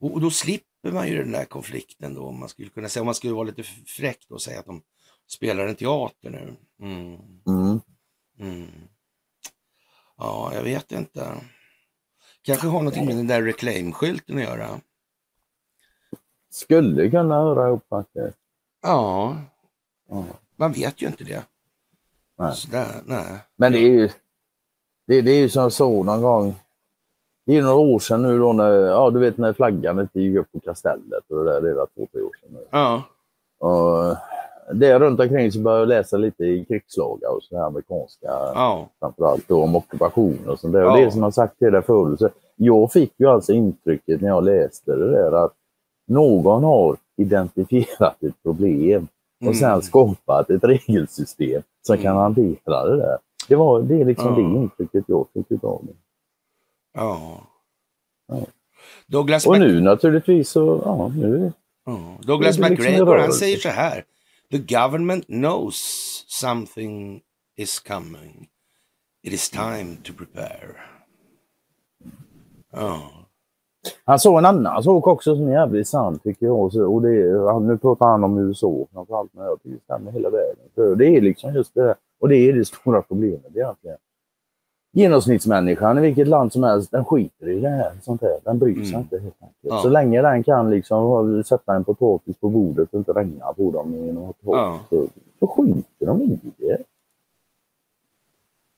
Och, 0.00 0.12
och 0.12 0.20
då 0.20 0.30
slipper 0.30 0.92
man 0.92 1.08
ju 1.08 1.16
den 1.18 1.32
där 1.32 1.44
konflikten 1.44 2.14
då, 2.14 2.22
om 2.26 2.40
man 2.40 2.48
skulle 2.48 2.68
kunna 2.68 2.88
säga, 2.88 3.00
om 3.02 3.06
man 3.06 3.14
skulle 3.14 3.32
vara 3.32 3.44
lite 3.44 3.62
fräck 3.86 4.18
då 4.28 4.34
och 4.34 4.42
säga 4.42 4.60
att 4.60 4.66
de 4.66 4.82
spelar 5.28 5.66
en 5.66 5.74
teater 5.76 6.30
nu. 6.30 6.56
Mm. 6.82 7.20
Mm. 7.48 7.80
Mm. 8.40 8.70
Ja, 10.16 10.50
jag 10.54 10.62
vet 10.62 10.92
inte. 10.92 11.34
Kanske 12.42 12.66
har 12.66 12.78
någonting 12.78 13.06
med 13.06 13.16
den 13.16 13.26
där 13.26 13.42
reclaim-skylten 13.42 14.36
att 14.36 14.42
göra. 14.42 14.80
Skulle 16.54 17.10
kunna 17.10 17.34
höra 17.42 17.68
ihop 17.68 17.82
faktiskt. 17.88 18.36
Ja, 18.82 19.36
Ja. 20.10 20.24
man 20.56 20.72
vet 20.72 21.02
ju 21.02 21.06
inte 21.06 21.24
det. 21.24 21.42
Nej. 22.38 22.52
Sådär, 22.54 22.86
nej. 23.06 23.24
Men 23.56 23.72
det 23.72 23.78
är 23.78 23.88
ju 23.90 24.08
det, 25.06 25.20
det 25.22 25.30
är 25.30 25.38
ju 25.40 25.48
som 25.48 25.70
så 25.70 26.02
någon 26.02 26.22
gång. 26.22 26.54
Det 27.46 27.56
är 27.56 27.62
några 27.62 27.74
år 27.76 27.98
sedan 27.98 28.22
nu 28.22 28.38
då 28.38 28.52
när, 28.52 28.72
ja 28.72 29.10
du 29.10 29.20
vet 29.20 29.38
när 29.38 29.52
flaggan 29.52 30.00
inte 30.00 30.20
gick 30.20 30.38
upp 30.38 30.52
på 30.52 30.60
kastellet 30.60 31.24
och 31.28 31.36
det 31.36 31.44
där, 31.44 31.60
det 31.60 31.70
är 31.70 31.74
två, 31.74 32.06
tre 32.12 32.22
år 32.22 32.30
sedan 32.40 32.50
nu. 32.52 32.64
Ja, 32.70 33.02
Och 33.58 34.16
det 34.74 34.98
runt 34.98 35.20
omkring 35.20 35.52
så 35.52 35.58
började 35.60 35.80
jag 35.82 35.88
läsa 35.88 36.16
lite 36.16 36.44
i 36.44 36.64
krigslagar 36.64 37.28
och 37.36 37.42
så 37.42 37.56
här 37.56 37.64
amerikanska, 37.64 38.26
ja, 38.54 38.88
framförallt 39.00 39.48
då 39.48 39.62
om 39.62 39.76
ockupation 39.76 40.38
och 40.48 40.58
sånt 40.60 40.72
där. 40.72 40.84
Och 40.84 40.98
Ja. 40.98 41.04
det 41.04 41.10
som 41.10 41.22
jag 41.22 41.34
sagt 41.34 41.58
till 41.58 41.72
dig 41.72 41.82
förut, 41.82 42.18
så 42.18 42.28
jag 42.56 42.92
fick 42.92 43.12
ju 43.16 43.26
alltså 43.26 43.52
intrycket 43.52 44.20
när 44.20 44.28
jag 44.28 44.44
läste 44.44 44.92
det 44.96 45.10
där 45.10 45.32
att 45.44 45.52
någon 46.06 46.64
har 46.64 46.96
identifierat 47.16 48.22
ett 48.22 48.42
problem 48.42 49.08
och 49.46 49.56
sen 49.56 49.68
Mm. 49.70 49.82
skapat 49.82 50.50
ett 50.50 50.64
regelsystem 50.64 51.62
som 51.82 51.96
kan 51.96 52.06
Mm. 52.06 52.16
hantera 52.16 52.84
det 52.84 52.96
där. 52.96 53.18
Det, 53.48 53.54
var, 53.56 53.82
det 53.82 54.00
är 54.00 54.04
liksom 54.04 54.26
Ja. 54.28 54.34
det 54.34 54.42
intrycket 54.42 55.04
jag 55.06 55.26
fick 55.34 55.50
utav 55.50 55.82
det. 55.86 55.92
ja. 56.94 57.40
Douglas, 59.06 59.46
Och 59.46 59.58
nu 59.58 59.80
naturligtvis 59.80 60.48
så, 60.50 60.82
ja, 60.84 61.08
nu 61.08 61.52
Ja, 61.86 62.18
Douglas 62.22 62.58
är 62.58 62.68
liksom 62.70 62.84
McGregor 62.86 63.18
han 63.18 63.32
säger 63.32 63.56
så 63.58 63.68
här. 63.68 64.04
The 64.50 64.58
government 64.58 65.26
knows 65.26 65.74
something 66.28 67.22
is 67.56 67.80
coming. 67.80 68.48
It 69.22 69.32
is 69.32 69.50
time 69.50 69.96
to 70.04 70.12
prepare. 70.18 70.76
Ja. 72.72 73.23
Han 74.04 74.18
sa 74.18 74.38
en 74.38 74.44
annan 74.46 74.82
sak 74.82 75.06
också 75.06 75.36
som 75.36 75.48
är 75.48 75.52
jävligt 75.52 75.88
sant 75.88 76.22
tycker 76.22 76.46
jag. 76.46 76.58
Och 76.76 77.02
det 77.02 77.08
är, 77.22 77.60
nu 77.60 77.78
pratar 77.78 78.06
han 78.06 78.24
om 78.24 78.38
USA 78.38 78.72
framförallt, 78.92 79.30
men 79.34 79.44
jag 79.44 79.62
tycker 79.62 79.76
det 79.76 79.82
stämmer 79.84 80.12
hela 80.12 80.30
vägen. 80.30 80.56
För 80.74 80.94
det 80.96 81.06
är 81.16 81.20
liksom 81.20 81.54
just 81.54 81.74
det, 81.74 81.94
och 82.20 82.28
det 82.28 82.36
är 82.36 82.52
det 82.52 82.64
stora 82.64 83.02
problemet 83.02 83.56
egentligen. 83.56 83.96
Genomsnittsmänniskan 84.92 85.98
i 85.98 86.00
vilket 86.00 86.28
land 86.28 86.52
som 86.52 86.62
helst, 86.62 86.90
den 86.90 87.04
skiter 87.04 87.48
i 87.48 87.60
det 87.60 87.68
här. 87.68 87.92
Sånt 88.02 88.22
här. 88.22 88.38
Den 88.44 88.58
bryr 88.58 88.74
sig 88.74 88.88
Mm. 88.88 89.00
inte 89.00 89.18
helt 89.18 89.34
enkelt. 89.42 89.56
Ja. 89.60 89.78
Så 89.82 89.88
länge 89.88 90.22
den 90.22 90.42
kan 90.42 90.70
liksom 90.70 91.42
sätta 91.46 91.74
en 91.74 91.84
potatis 91.84 92.36
på 92.36 92.48
bordet 92.48 92.88
och 92.92 92.98
inte 92.98 93.12
regna 93.12 93.52
på 93.52 93.70
dem 93.70 93.94
genom 94.06 94.24
att 94.30 94.36
Ja. 94.40 94.78
så, 94.90 95.06
så 95.40 95.46
skiter 95.46 96.06
de 96.06 96.22
i 96.22 96.38
det. 96.56 96.78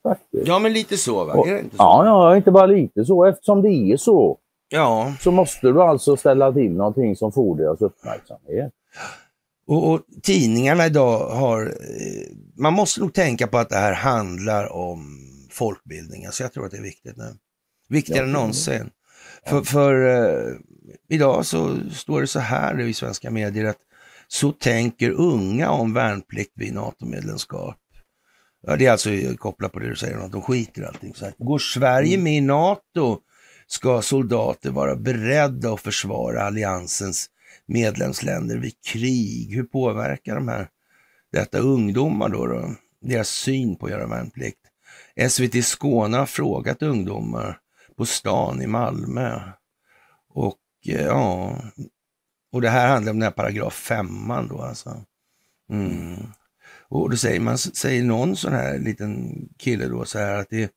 Faktiskt. 0.03 0.47
ja, 0.47 0.59
men 0.59 0.73
lite 0.73 0.97
så 0.97 1.25
va? 1.25 1.33
Och- 1.33 1.47
inte 1.47 1.69
så? 1.69 1.83
Ja, 1.83 2.05
ja, 2.05 2.35
inte 2.35 2.51
bara 2.51 2.65
lite 2.65 3.05
så. 3.05 3.25
Eftersom 3.25 3.61
det 3.61 3.69
är 3.69 3.97
så 3.97 4.37
ja. 4.69 5.15
så 5.19 5.31
måste 5.31 5.67
du 5.67 5.81
alltså 5.81 6.17
ställa 6.17 6.53
till 6.53 6.71
någonting 6.71 7.15
som 7.15 7.31
får 7.31 7.57
deras 7.57 7.81
uppmärksamhet. 7.81 8.73
Och, 9.67 9.91
och 9.91 10.01
tidningarna 10.23 10.85
idag 10.85 11.29
har... 11.29 11.65
Eh, 11.65 12.35
man 12.57 12.73
måste 12.73 12.99
nog 12.99 13.13
tänka 13.13 13.47
på 13.47 13.57
att 13.57 13.69
det 13.69 13.75
här 13.75 13.93
handlar 13.93 14.71
om 14.73 15.27
folkbildning. 15.51 16.27
Så 16.31 16.43
jag 16.43 16.53
tror 16.53 16.65
att 16.65 16.71
det 16.71 16.77
är 16.77 16.81
viktigt 16.81 17.17
nu. 17.17 17.37
Viktigare 17.89 18.23
än 18.23 18.31
någonsin. 18.31 18.89
För, 19.45 19.61
för 19.61 20.07
eh, 20.07 20.55
idag 21.09 21.45
så 21.45 21.77
står 21.91 22.21
det 22.21 22.27
så 22.27 22.39
här 22.39 22.79
i 22.79 22.93
svenska 22.93 23.31
medier 23.31 23.65
att 23.65 23.77
så 24.27 24.51
tänker 24.51 25.11
unga 25.11 25.69
om 25.69 25.93
värnplikt 25.93 26.51
vid 26.55 26.73
NATO-medlemskap. 26.73 27.75
Ja, 28.67 28.75
det 28.75 28.85
är 28.85 28.91
alltså 28.91 29.09
kopplat 29.37 29.71
på 29.71 29.79
det 29.79 29.89
du 29.89 29.95
säger, 29.95 30.17
att 30.17 30.31
de 30.31 30.41
skiter 30.41 30.81
i 30.81 30.85
allting. 30.85 31.13
Så 31.15 31.25
här, 31.25 31.33
går 31.37 31.59
Sverige 31.59 32.17
med 32.17 32.37
i 32.37 32.41
NATO 32.41 33.19
ska 33.67 34.01
soldater 34.01 34.71
vara 34.71 34.95
beredda 34.95 35.73
att 35.73 35.81
försvara 35.81 36.43
alliansens 36.43 37.29
medlemsländer 37.65 38.57
vid 38.57 38.81
krig. 38.81 39.55
Hur 39.55 39.63
påverkar 39.63 40.35
de 40.35 40.47
här, 40.47 40.69
detta 41.31 41.59
ungdomar 41.59 42.29
då, 42.29 42.47
då? 42.47 42.75
Deras 43.01 43.29
syn 43.29 43.75
på 43.75 43.85
att 43.85 43.91
göra 43.91 44.07
värnplikt. 44.07 44.59
SVT 45.29 45.65
Skåne 45.65 46.17
har 46.17 46.25
frågat 46.25 46.81
ungdomar 46.81 47.59
på 47.95 48.05
stan 48.05 48.61
i 48.61 48.67
Malmö. 48.67 49.41
Och 50.29 50.59
eh, 50.85 51.05
ja, 51.05 51.61
och 52.51 52.61
det 52.61 52.69
här 52.69 52.87
handlar 52.87 53.11
om 53.11 53.19
den 53.19 53.27
här 53.27 53.31
paragraf 53.31 53.73
femman 53.73 54.47
då 54.47 54.61
alltså. 54.61 55.03
Mm. 55.69 56.15
Och 56.89 57.09
då 57.09 57.17
säger 57.17 57.39
man, 57.39 57.57
säger 57.57 58.03
någon 58.03 58.35
sån 58.35 58.53
här 58.53 58.79
liten 58.79 59.41
kille 59.57 59.87
då 59.87 60.05
så 60.05 60.19
här 60.19 60.35
att 60.35 60.49
det 60.49 60.71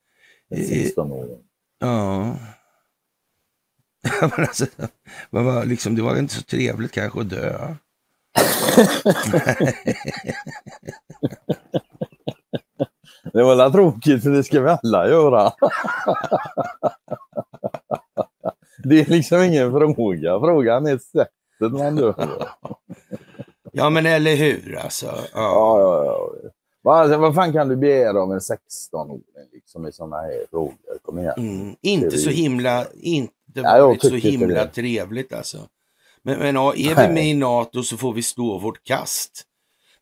En 0.48 0.58
Eh, 0.58 0.64
16-åring. 0.64 1.38
Ja. 1.78 2.36
Men 4.20 4.30
alltså, 4.36 4.66
vad 5.30 5.44
var 5.44 5.64
liksom, 5.64 5.94
det 5.94 6.02
var 6.02 6.16
inte 6.16 6.34
så 6.34 6.42
trevligt 6.42 6.92
kanske 6.92 7.20
att 7.20 7.30
dö. 7.30 7.74
Det 13.32 13.42
var 13.42 13.56
väl 13.56 13.72
tråkigt 13.72 14.22
för 14.22 14.30
det 14.30 14.44
ska 14.44 14.60
vi 14.60 14.76
alla 14.82 15.08
göra. 15.08 15.52
det 18.84 19.00
är 19.00 19.06
liksom 19.06 19.42
ingen 19.42 19.70
fråga. 19.70 20.40
Frågan 20.40 20.86
är 20.86 20.98
sättet 20.98 21.72
man 21.78 21.96
dör 21.96 22.12
på. 22.12 22.46
Ja 23.72 23.90
men 23.90 24.06
eller 24.06 24.36
hur 24.36 24.78
alltså. 24.84 25.06
Ja. 25.06 25.20
Ja, 25.34 25.80
ja, 25.80 26.04
ja. 26.04 26.50
Vad, 26.82 27.00
alltså, 27.00 27.18
vad 27.18 27.34
fan 27.34 27.52
kan 27.52 27.68
du 27.68 27.76
begära 27.76 28.22
av 28.22 28.32
en 28.32 28.38
16-åring 28.38 29.22
liksom, 29.52 29.86
i 29.86 29.92
sådana 29.92 30.16
här 30.16 30.44
frågor? 30.50 30.74
Kom 31.02 31.18
igen. 31.18 31.34
Mm. 31.36 31.76
Inte 31.80 32.18
så 32.18 32.30
himla, 32.30 32.86
inte 32.94 33.32
Ja, 33.54 33.96
så 34.00 34.14
himla 34.14 34.64
det. 34.64 34.70
trevligt 34.70 35.32
alltså. 35.32 35.58
Men, 36.22 36.38
men 36.38 36.54
ja, 36.54 36.74
är 36.74 37.08
vi 37.08 37.14
med 37.14 37.26
i 37.26 37.34
NATO 37.34 37.82
så 37.82 37.96
får 37.96 38.12
vi 38.12 38.22
stå 38.22 38.58
vårt 38.58 38.84
kast. 38.84 39.46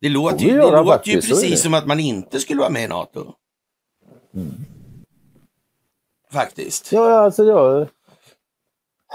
Det 0.01 0.09
låter, 0.09 0.45
ju, 0.45 0.51
det 0.51 0.57
låter 0.57 0.79
ju 0.79 0.87
faktiskt, 0.87 1.29
precis 1.29 1.63
som 1.63 1.75
att 1.75 1.87
man 1.87 2.01
inte 2.01 2.41
skulle 2.41 2.61
vara 2.61 2.71
med 2.71 2.85
i 2.85 2.89
NATO. 2.89 3.33
Mm. 4.35 4.55
Faktiskt. 6.33 6.93
Ja, 6.93 7.19
alltså 7.19 7.45
jag... 7.45 7.89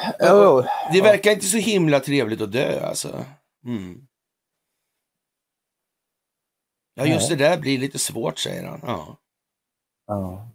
Ja, 0.03 0.13
ja. 0.19 0.65
Det 0.93 1.01
verkar 1.01 1.31
inte 1.31 1.45
så 1.45 1.57
himla 1.57 1.99
trevligt 1.99 2.41
att 2.41 2.51
dö 2.51 2.85
alltså. 2.85 3.25
Mm. 3.65 4.07
Ja, 6.95 7.05
just 7.05 7.29
det 7.29 7.35
där 7.35 7.57
blir 7.57 7.77
lite 7.77 7.99
svårt 7.99 8.37
säger 8.37 8.67
han. 8.67 8.79
Ja. 8.83 9.17
Ja. 10.07 10.47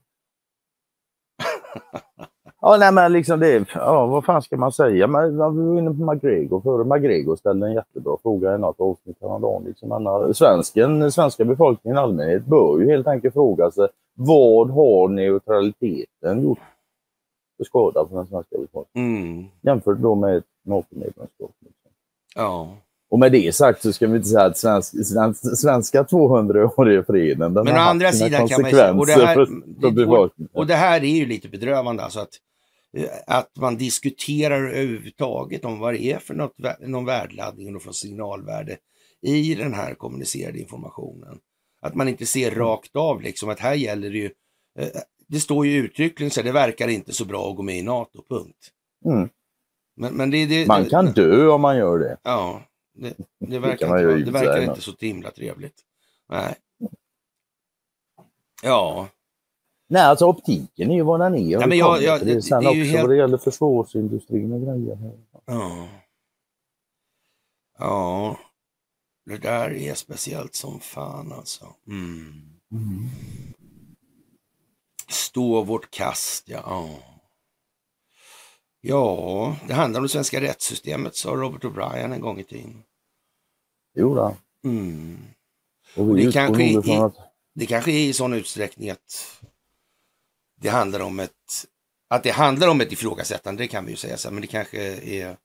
ja, 2.61 2.77
nej 2.81 2.93
men 2.93 3.13
liksom 3.13 3.41
det, 3.41 3.67
ja 3.75 4.07
vad 4.07 4.25
fan 4.25 4.43
ska 4.43 4.57
man 4.57 4.73
säga? 4.73 5.07
Men, 5.07 5.31
vi 5.31 5.37
var 5.37 5.79
inne 5.79 5.91
på 5.91 6.13
McGregor 6.13 6.61
förr. 6.61 6.85
McGregor 6.85 7.37
ställde 7.37 7.67
en 7.67 7.73
jättebra 7.75 8.17
fråga 8.23 8.55
i 8.55 8.59
något 8.59 8.81
avsnitt 8.81 9.17
häromdagen. 9.21 9.65
Liksom, 9.65 9.91
han 9.91 10.07
har- 10.07 10.33
svensken, 10.33 11.13
svenska 11.13 11.45
befolkningen 11.45 11.97
i 11.97 12.01
allmänhet 12.01 12.45
bör 12.45 12.79
ju 12.81 12.91
helt 12.91 13.07
enkelt 13.07 13.35
fråga 13.35 13.71
sig 13.71 13.89
vad 14.15 14.71
har 14.71 15.09
neutraliteten 15.09 16.43
gjort 16.43 16.59
för 17.57 17.65
skada 17.65 18.07
för 18.09 18.17
den 18.17 18.27
svenska 18.27 18.59
befolkningen? 18.59 19.17
Mm. 19.27 19.45
Jämfört 19.63 19.99
då 19.99 20.15
med 20.15 20.37
ett 20.37 20.45
NATO-medlemskap. 20.65 21.51
Liksom. 21.61 21.91
ja. 22.35 22.69
Och 23.11 23.19
med 23.19 23.33
det 23.33 23.55
sagt 23.55 23.83
så 23.83 23.93
ska 23.93 24.07
vi 24.07 24.17
inte 24.17 24.29
säga 24.29 24.45
att 24.45 24.59
svensk, 24.59 25.07
svensk, 25.07 25.59
svenska 25.59 26.03
200-åriga 26.03 27.05
freden 27.05 27.55
den 27.55 27.65
Men 27.65 27.67
har 27.67 27.75
å 27.75 27.79
haft 27.79 27.91
andra 27.91 28.13
sina 28.13 28.27
sidan 28.27 28.49
kan 28.49 28.63
man 28.63 28.71
säga, 28.71 28.93
och 28.93 29.07
det 29.07 29.13
här, 29.13 29.35
för, 29.35 30.09
och, 30.09 30.31
och 30.53 30.67
det 30.67 30.75
här 30.75 31.05
är 31.05 31.17
ju 31.17 31.27
lite 31.27 31.49
bedrövande 31.49 32.03
alltså 32.03 32.21
att, 32.21 32.35
eh, 32.97 33.11
att 33.27 33.51
man 33.57 33.77
diskuterar 33.77 34.69
överhuvudtaget 34.69 35.65
om 35.65 35.79
vad 35.79 35.95
det 35.95 36.03
är 36.03 36.19
för 36.19 36.35
något, 36.35 36.55
någon 36.81 37.05
värdeladdning 37.05 37.77
och 37.77 37.83
för 37.83 37.93
signalvärde 37.93 38.77
i 39.23 39.55
den 39.55 39.75
här 39.75 39.95
kommunicerade 39.95 40.59
informationen. 40.59 41.39
Att 41.83 41.95
man 41.95 42.09
inte 42.09 42.27
ser 42.27 42.51
rakt 42.51 42.97
av 42.97 43.23
liksom 43.23 43.49
att 43.49 43.61
här 43.61 43.75
gäller 43.75 44.11
det 44.11 44.19
ju, 44.19 44.31
eh, 44.79 44.89
det 45.29 45.41
står 45.41 45.67
ju 45.67 45.77
uttryckligen 45.77 46.31
så 46.31 46.41
här, 46.41 46.45
det 46.45 46.53
verkar 46.53 46.89
inte 46.89 47.13
så 47.13 47.25
bra 47.25 47.51
att 47.51 47.57
gå 47.57 47.63
med 47.63 47.79
i 47.79 47.83
NATO, 47.83 48.23
punkt. 48.29 48.71
Mm. 49.05 49.29
Men, 49.97 50.15
men 50.15 50.31
det, 50.31 50.47
det, 50.47 50.67
Man 50.67 50.85
kan 50.87 51.13
dö 51.13 51.47
om 51.47 51.61
man 51.61 51.77
gör 51.77 51.99
det. 51.99 52.17
Ja, 52.23 52.63
det, 52.99 53.15
det 53.39 53.59
verkar, 53.59 53.89
man 53.89 53.99
inte, 54.01 54.25
det 54.25 54.31
verkar 54.31 54.63
inte 54.63 54.81
så 54.81 54.93
himla 55.01 55.31
trevligt. 55.31 55.83
Nej. 56.29 56.55
Ja, 58.63 59.09
Nej, 59.91 60.03
alltså 60.03 60.27
optiken 60.27 60.91
är 60.91 60.95
ju 60.95 61.03
vad 61.03 61.21
den 61.21 61.35
är. 61.35 61.51
Ja, 61.51 61.61
men 61.61 61.69
det 61.71 61.77
jag- 61.77 62.03
jag- 62.03 62.21
det. 62.21 62.35
det- 62.35 62.43
Sen 62.43 62.63
det 62.65 62.71
är 62.71 62.75
ju 62.75 62.83
också 62.83 62.91
helt- 62.91 63.03
vad 63.03 63.11
det 63.11 63.17
gäller 63.17 63.39
försvarsindustrin 63.39 64.53
och 64.53 64.61
grejer. 64.63 65.13
ja. 65.47 65.89
Ja, 67.79 68.39
det 69.27 69.37
där 69.39 69.71
är 69.75 69.95
speciellt 69.95 70.55
som 70.55 70.81
fan 70.81 71.33
alltså. 71.33 71.75
Mm. 71.87 72.43
Stå 75.09 75.63
vårt 75.63 75.91
kast, 75.91 76.49
ja. 76.49 76.63
ja. 76.67 76.89
Ja, 78.81 79.57
det 79.69 79.75
handlar 79.75 80.01
om 80.01 80.03
det 80.03 80.09
svenska 80.09 80.41
rättssystemet, 80.41 81.17
sa 81.17 81.31
Robert 81.31 81.65
O'Brien 81.65 82.13
en 82.15 82.21
gång 82.21 82.39
i 82.41 82.45
tiden. 82.45 82.83
Det 83.99 84.03
gjorde 84.03 84.23
han. 84.23 84.37
Mm. 84.65 85.19
Och 85.97 86.17
det 86.17 86.33
kanske 86.33 86.63
i- 86.65 86.97
att... 86.97 87.15
Det 87.55 87.67
kanske 87.67 87.91
är 87.93 88.01
i 88.01 88.13
sån 88.13 88.33
utsträckning 88.33 88.91
att 88.91 89.41
det 90.61 90.69
handlar 90.69 91.01
om 91.01 91.21
ett, 91.21 91.67
att 92.09 92.23
det 92.23 92.31
handlar 92.31 92.69
om 92.69 92.81
ett 92.81 92.93
ifrågasättande, 92.93 93.63
det 93.63 93.69
kan 93.69 93.85
vi 93.85 93.91
ju 93.91 93.97
säga 93.97 94.17
så, 94.17 94.31
men 94.31 94.41
det 94.41 94.47
kanske 94.47 94.79
är 94.97 95.37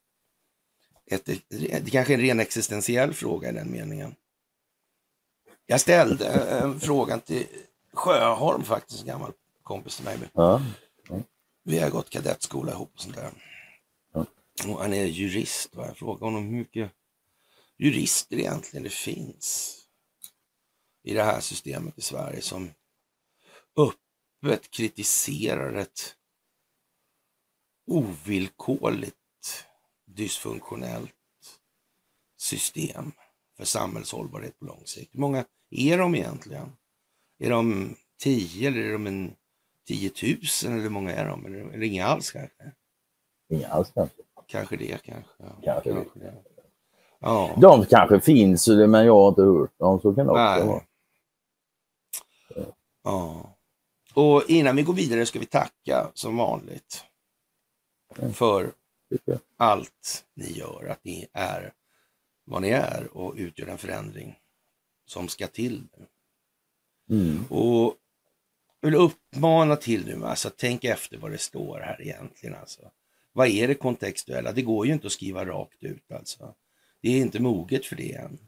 ett, 1.05 1.25
det 1.49 1.89
kanske 1.91 2.13
är 2.13 2.17
en 2.17 2.23
ren 2.23 2.39
existentiell 2.39 3.13
fråga 3.13 3.49
i 3.49 3.51
den 3.53 3.71
meningen. 3.71 4.15
Jag 5.65 5.81
ställde 5.81 6.27
en 6.29 6.79
frågan 6.79 7.19
till 7.21 7.45
Sjöholm 7.93 8.63
faktiskt, 8.63 9.01
en 9.01 9.07
gammal 9.07 9.31
kompis 9.63 9.95
till 9.95 10.05
mig. 10.05 10.17
Ja. 10.33 10.61
Vi 11.63 11.79
har 11.79 11.89
gått 11.89 12.09
kadettskola 12.09 12.71
ihop 12.71 12.91
och 12.95 13.01
sånt 13.01 13.15
där. 13.15 13.31
Ja. 14.13 14.25
Och 14.67 14.81
han 14.81 14.93
är 14.93 15.05
jurist. 15.05 15.75
Va? 15.75 15.85
Jag 15.87 15.97
frågade 15.97 16.25
honom 16.25 16.43
hur 16.43 16.51
mycket 16.57 16.91
jurister 17.83 18.37
egentligen 18.37 18.83
det 18.83 18.93
finns 18.93 19.79
i 21.03 21.13
det 21.13 21.23
här 21.23 21.39
systemet 21.39 21.97
i 21.97 22.01
Sverige 22.01 22.41
som 22.41 22.71
öppet 23.77 24.71
kritiserar 24.71 25.73
ett 25.73 26.15
ovillkorligt 27.87 29.17
dysfunktionellt 30.05 31.11
system 32.37 33.11
för 33.57 33.65
samhällshållbarhet 33.65 34.59
på 34.59 34.65
lång 34.65 34.85
sikt. 34.85 35.15
Hur 35.15 35.19
många 35.19 35.45
är 35.69 35.97
de 35.97 36.15
egentligen? 36.15 36.77
Är 37.39 37.49
de 37.49 37.95
tio 38.19 38.67
eller 38.67 38.79
är 38.81 38.93
de 38.93 39.07
en 39.07 39.35
10 39.87 40.11
000 40.63 40.73
eller 40.73 40.83
hur 40.83 40.89
många 40.89 41.11
är 41.11 41.27
de? 41.27 41.45
Eller, 41.45 41.59
eller 41.59 41.83
inga 41.83 42.05
alls 42.05 42.31
kanske? 42.31 42.71
Inga 43.49 43.67
alls 43.67 43.91
kanske. 43.93 44.21
Kanske 44.47 44.77
det 44.77 45.03
kanske. 45.03 45.33
Ja. 45.37 45.59
Kanske 45.63 45.93
det. 45.93 46.05
det. 46.15 46.52
Ja. 47.23 47.55
De 47.57 47.85
kanske 47.85 48.19
finns, 48.19 48.67
men 48.67 49.05
jag 49.05 49.13
har 49.13 49.29
inte 49.29 49.41
hört 49.41 49.79
dem. 49.79 49.99
Så 49.99 50.13
kan 50.15 50.25
det 50.25 50.31
också 50.31 50.65
vara. 50.67 50.81
Ja. 53.03 53.49
Och 54.13 54.43
innan 54.47 54.75
vi 54.75 54.83
går 54.83 54.93
vidare 54.93 55.25
ska 55.25 55.39
vi 55.39 55.45
tacka 55.45 56.11
som 56.13 56.37
vanligt 56.37 57.05
Mm. 58.17 58.33
för 58.33 58.71
allt 59.57 60.25
ni 60.33 60.51
gör, 60.51 60.87
att 60.89 61.03
ni 61.03 61.27
är 61.33 61.73
vad 62.45 62.61
ni 62.61 62.69
är 62.69 63.17
och 63.17 63.33
utgör 63.37 63.67
en 63.67 63.77
förändring 63.77 64.39
som 65.05 65.27
ska 65.27 65.47
till. 65.47 65.83
Mm. 67.09 67.45
Och 67.49 67.95
jag 68.79 68.89
vill 68.89 68.95
uppmana 68.95 69.75
till 69.75 70.05
nu, 70.05 70.25
alltså 70.25 70.49
tänk 70.57 70.83
efter 70.83 71.17
vad 71.17 71.31
det 71.31 71.37
står 71.37 71.79
här 71.79 72.01
egentligen. 72.01 72.55
Alltså. 72.55 72.81
Vad 73.31 73.47
är 73.47 73.67
det 73.67 73.75
kontextuella? 73.75 74.51
Det 74.51 74.61
går 74.61 74.87
ju 74.87 74.93
inte 74.93 75.07
att 75.07 75.13
skriva 75.13 75.45
rakt 75.45 75.83
ut 75.83 76.11
alltså. 76.11 76.53
Det 77.03 77.09
är 77.09 77.21
inte 77.21 77.39
moget 77.39 77.85
för 77.85 77.95
det 77.95 78.13
än. 78.13 78.39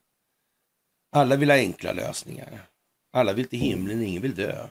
Alla 1.12 1.36
vill 1.36 1.50
ha 1.50 1.58
enkla 1.58 1.94
lösningar. 1.94 2.70
Alla 3.12 3.34
vill 3.34 3.48
till 3.48 3.60
himlen, 3.60 4.04
ingen 4.04 4.22
vill 4.22 4.36
dö. 4.36 4.68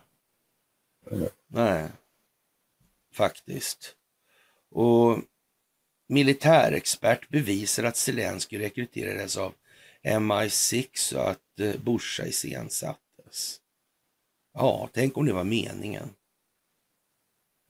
Mm. 1.11 1.29
Nej, 1.47 1.89
faktiskt. 3.13 3.97
Och 4.71 5.19
militärexpert 6.09 7.29
bevisar 7.29 7.85
att 7.85 7.97
Zelenskyj 7.97 8.59
rekryterades 8.59 9.37
av 9.37 9.55
MI6 10.03 11.15
och 11.15 11.31
att 11.31 11.61
eh, 11.61 11.77
Busha 11.81 12.27
iscensattes. 12.27 13.61
Ja, 14.53 14.91
tänk 14.93 15.17
om 15.17 15.27
det 15.27 15.33
var 15.33 15.45
meningen. 15.45 16.15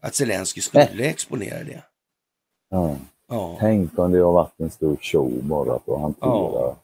Att 0.01 0.15
Zelenskyj 0.15 0.63
skulle 0.63 1.05
exponera 1.05 1.65
det. 1.65 1.83
Ja. 2.71 2.99
Ja, 3.29 3.57
Tänk 3.61 3.99
om 3.99 4.13
det 4.13 4.19
har 4.19 4.33
varit 4.33 4.61
en 4.61 4.71
stor 4.71 4.97
show 5.01 5.33
bara 5.43 5.79
för 5.79 5.95
att 5.95 6.01
hantera 6.01 6.29
Ja. 6.31 6.77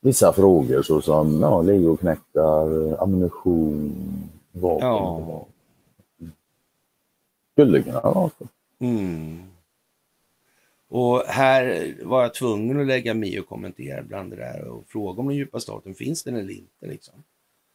vissa 0.00 0.32
frågor 0.32 0.82
såsom 0.82 1.40
ja, 1.40 1.62
legoknektar, 1.62 2.96
ammunition, 3.02 3.92
vapen. 4.52 4.88
Ja. 4.88 5.46
Skulle 7.52 7.82
kunna 7.82 8.00
vara 8.00 8.30
så. 8.38 8.44
mm. 8.80 9.42
Och 10.88 11.20
här 11.26 11.94
var 12.04 12.22
jag 12.22 12.34
tvungen 12.34 12.80
att 12.80 12.86
lägga 12.86 13.14
mig 13.14 13.40
och 13.40 13.48
kommentera 13.48 14.02
bland 14.02 14.30
det 14.32 14.36
där 14.36 14.64
och 14.68 14.84
fråga 14.88 15.20
om 15.20 15.28
den 15.28 15.36
djupa 15.36 15.60
staten, 15.60 15.94
finns 15.94 16.22
den 16.24 16.36
eller 16.36 16.50
inte? 16.52 16.86
Liksom. 16.86 17.14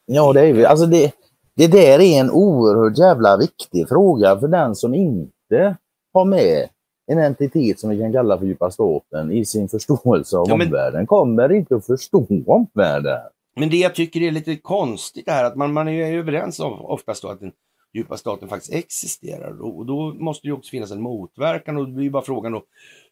Ja, 0.05 0.33
det 0.33 0.41
är 0.41 0.53
vi. 0.53 0.65
Alltså 0.65 0.85
det, 0.85 1.13
det 1.53 1.67
där 1.67 1.99
är 1.99 2.19
en 2.19 2.31
oerhört 2.31 2.97
jävla 2.97 3.37
viktig 3.37 3.89
fråga 3.89 4.39
för 4.39 4.47
den 4.47 4.75
som 4.75 4.93
inte 4.93 5.75
har 6.13 6.25
med 6.25 6.69
en 7.09 7.19
entitet 7.19 7.79
som 7.79 7.89
vi 7.89 7.99
kan 7.99 8.13
kalla 8.13 8.37
för 8.37 8.45
djupa 8.45 8.71
staten 8.71 9.31
i 9.31 9.45
sin 9.45 9.69
förståelse 9.69 10.37
av 10.37 10.49
Ja, 10.49 10.55
men- 10.55 10.67
omvärlden 10.67 11.07
kommer 11.07 11.51
inte 11.51 11.75
att 11.75 11.85
förstå 11.85 12.43
omvärlden. 12.45 13.19
Men 13.55 13.69
det 13.69 13.77
jag 13.77 13.95
tycker 13.95 14.21
är 14.21 14.31
lite 14.31 14.55
konstigt 14.55 15.27
är 15.27 15.43
att 15.43 15.55
man, 15.55 15.73
man 15.73 15.87
är 15.87 16.13
överens 16.17 16.59
om 16.59 16.81
oftast 16.81 17.21
då 17.21 17.27
att 17.27 17.39
den 17.39 17.51
djupa 17.93 18.17
staten 18.17 18.49
faktiskt 18.49 18.73
existerar 18.73 19.61
och, 19.61 19.85
då 19.85 20.13
måste 20.13 20.47
det 20.47 20.49
ju 20.49 20.53
också 20.53 20.69
finnas 20.69 20.91
en 20.91 21.01
motverkan 21.01 21.77
och 21.77 21.85
det 21.85 21.91
blir 21.93 22.09
bara 22.09 22.23
frågan 22.23 22.51
då 22.51 22.63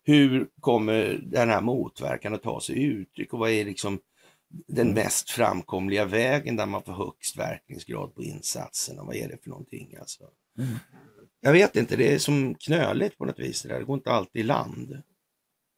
hur 0.03 0.47
kommer 0.59 1.19
den 1.23 1.49
här 1.49 1.61
motverkan 1.61 2.33
att 2.33 2.43
ta 2.43 2.61
sig 2.61 2.83
uttryck 2.83 3.33
och 3.33 3.39
vad 3.39 3.49
är 3.49 3.65
liksom 3.65 3.99
den 4.67 4.93
mest 4.93 5.29
framkomliga 5.29 6.05
vägen 6.05 6.55
där 6.55 6.65
man 6.65 6.83
får 6.83 6.93
högst 6.93 7.37
verkningsgrad 7.37 8.15
på 8.15 8.23
insatsen 8.23 8.99
och 8.99 9.05
vad 9.05 9.15
är 9.15 9.27
det 9.29 9.37
för 9.43 9.49
någonting 9.49 9.95
alltså. 9.99 10.23
Mm. 10.57 10.69
Jag 11.41 11.51
vet 11.51 11.75
inte, 11.75 11.95
det 11.95 12.13
är 12.13 12.19
som 12.19 12.55
knöligt 12.55 13.17
på 13.17 13.25
något 13.25 13.39
vis 13.39 13.61
det 13.61 13.69
där, 13.69 13.79
det 13.79 13.85
går 13.85 13.93
inte 13.93 14.11
alltid 14.11 14.39
i 14.39 14.43
land. 14.43 14.97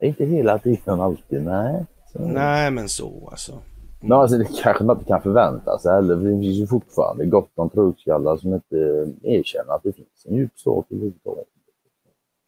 Inte 0.04 0.26
hela 0.26 0.60
tiden 0.60 1.02
alltid, 1.02 1.44
nej. 1.44 1.86
Så. 2.14 2.20
Nej 2.20 2.72
men 2.72 2.90
så 2.90 3.28
alltså. 3.32 3.62
Men 4.02 4.12
alltså, 4.12 4.38
det 4.38 4.48
kanske 4.64 4.84
man 4.84 4.98
inte 4.98 5.08
kan 5.08 5.22
förvänta 5.22 5.80
sig 5.80 5.92
heller. 5.92 6.16
Det 6.16 6.42
finns 6.42 6.58
ju 6.58 6.68
fortfarande 6.68 7.26
gott 7.26 7.52
om 7.56 7.70
trutskallar 7.70 8.38
som 8.38 8.54
inte 8.54 8.78
erkänner 9.24 9.74
att 9.74 9.84
det 9.84 9.94
finns 9.94 10.26
en 10.26 10.36
djup 10.36 10.60
stat 10.60 10.86
överhuvudtaget. 10.90 11.48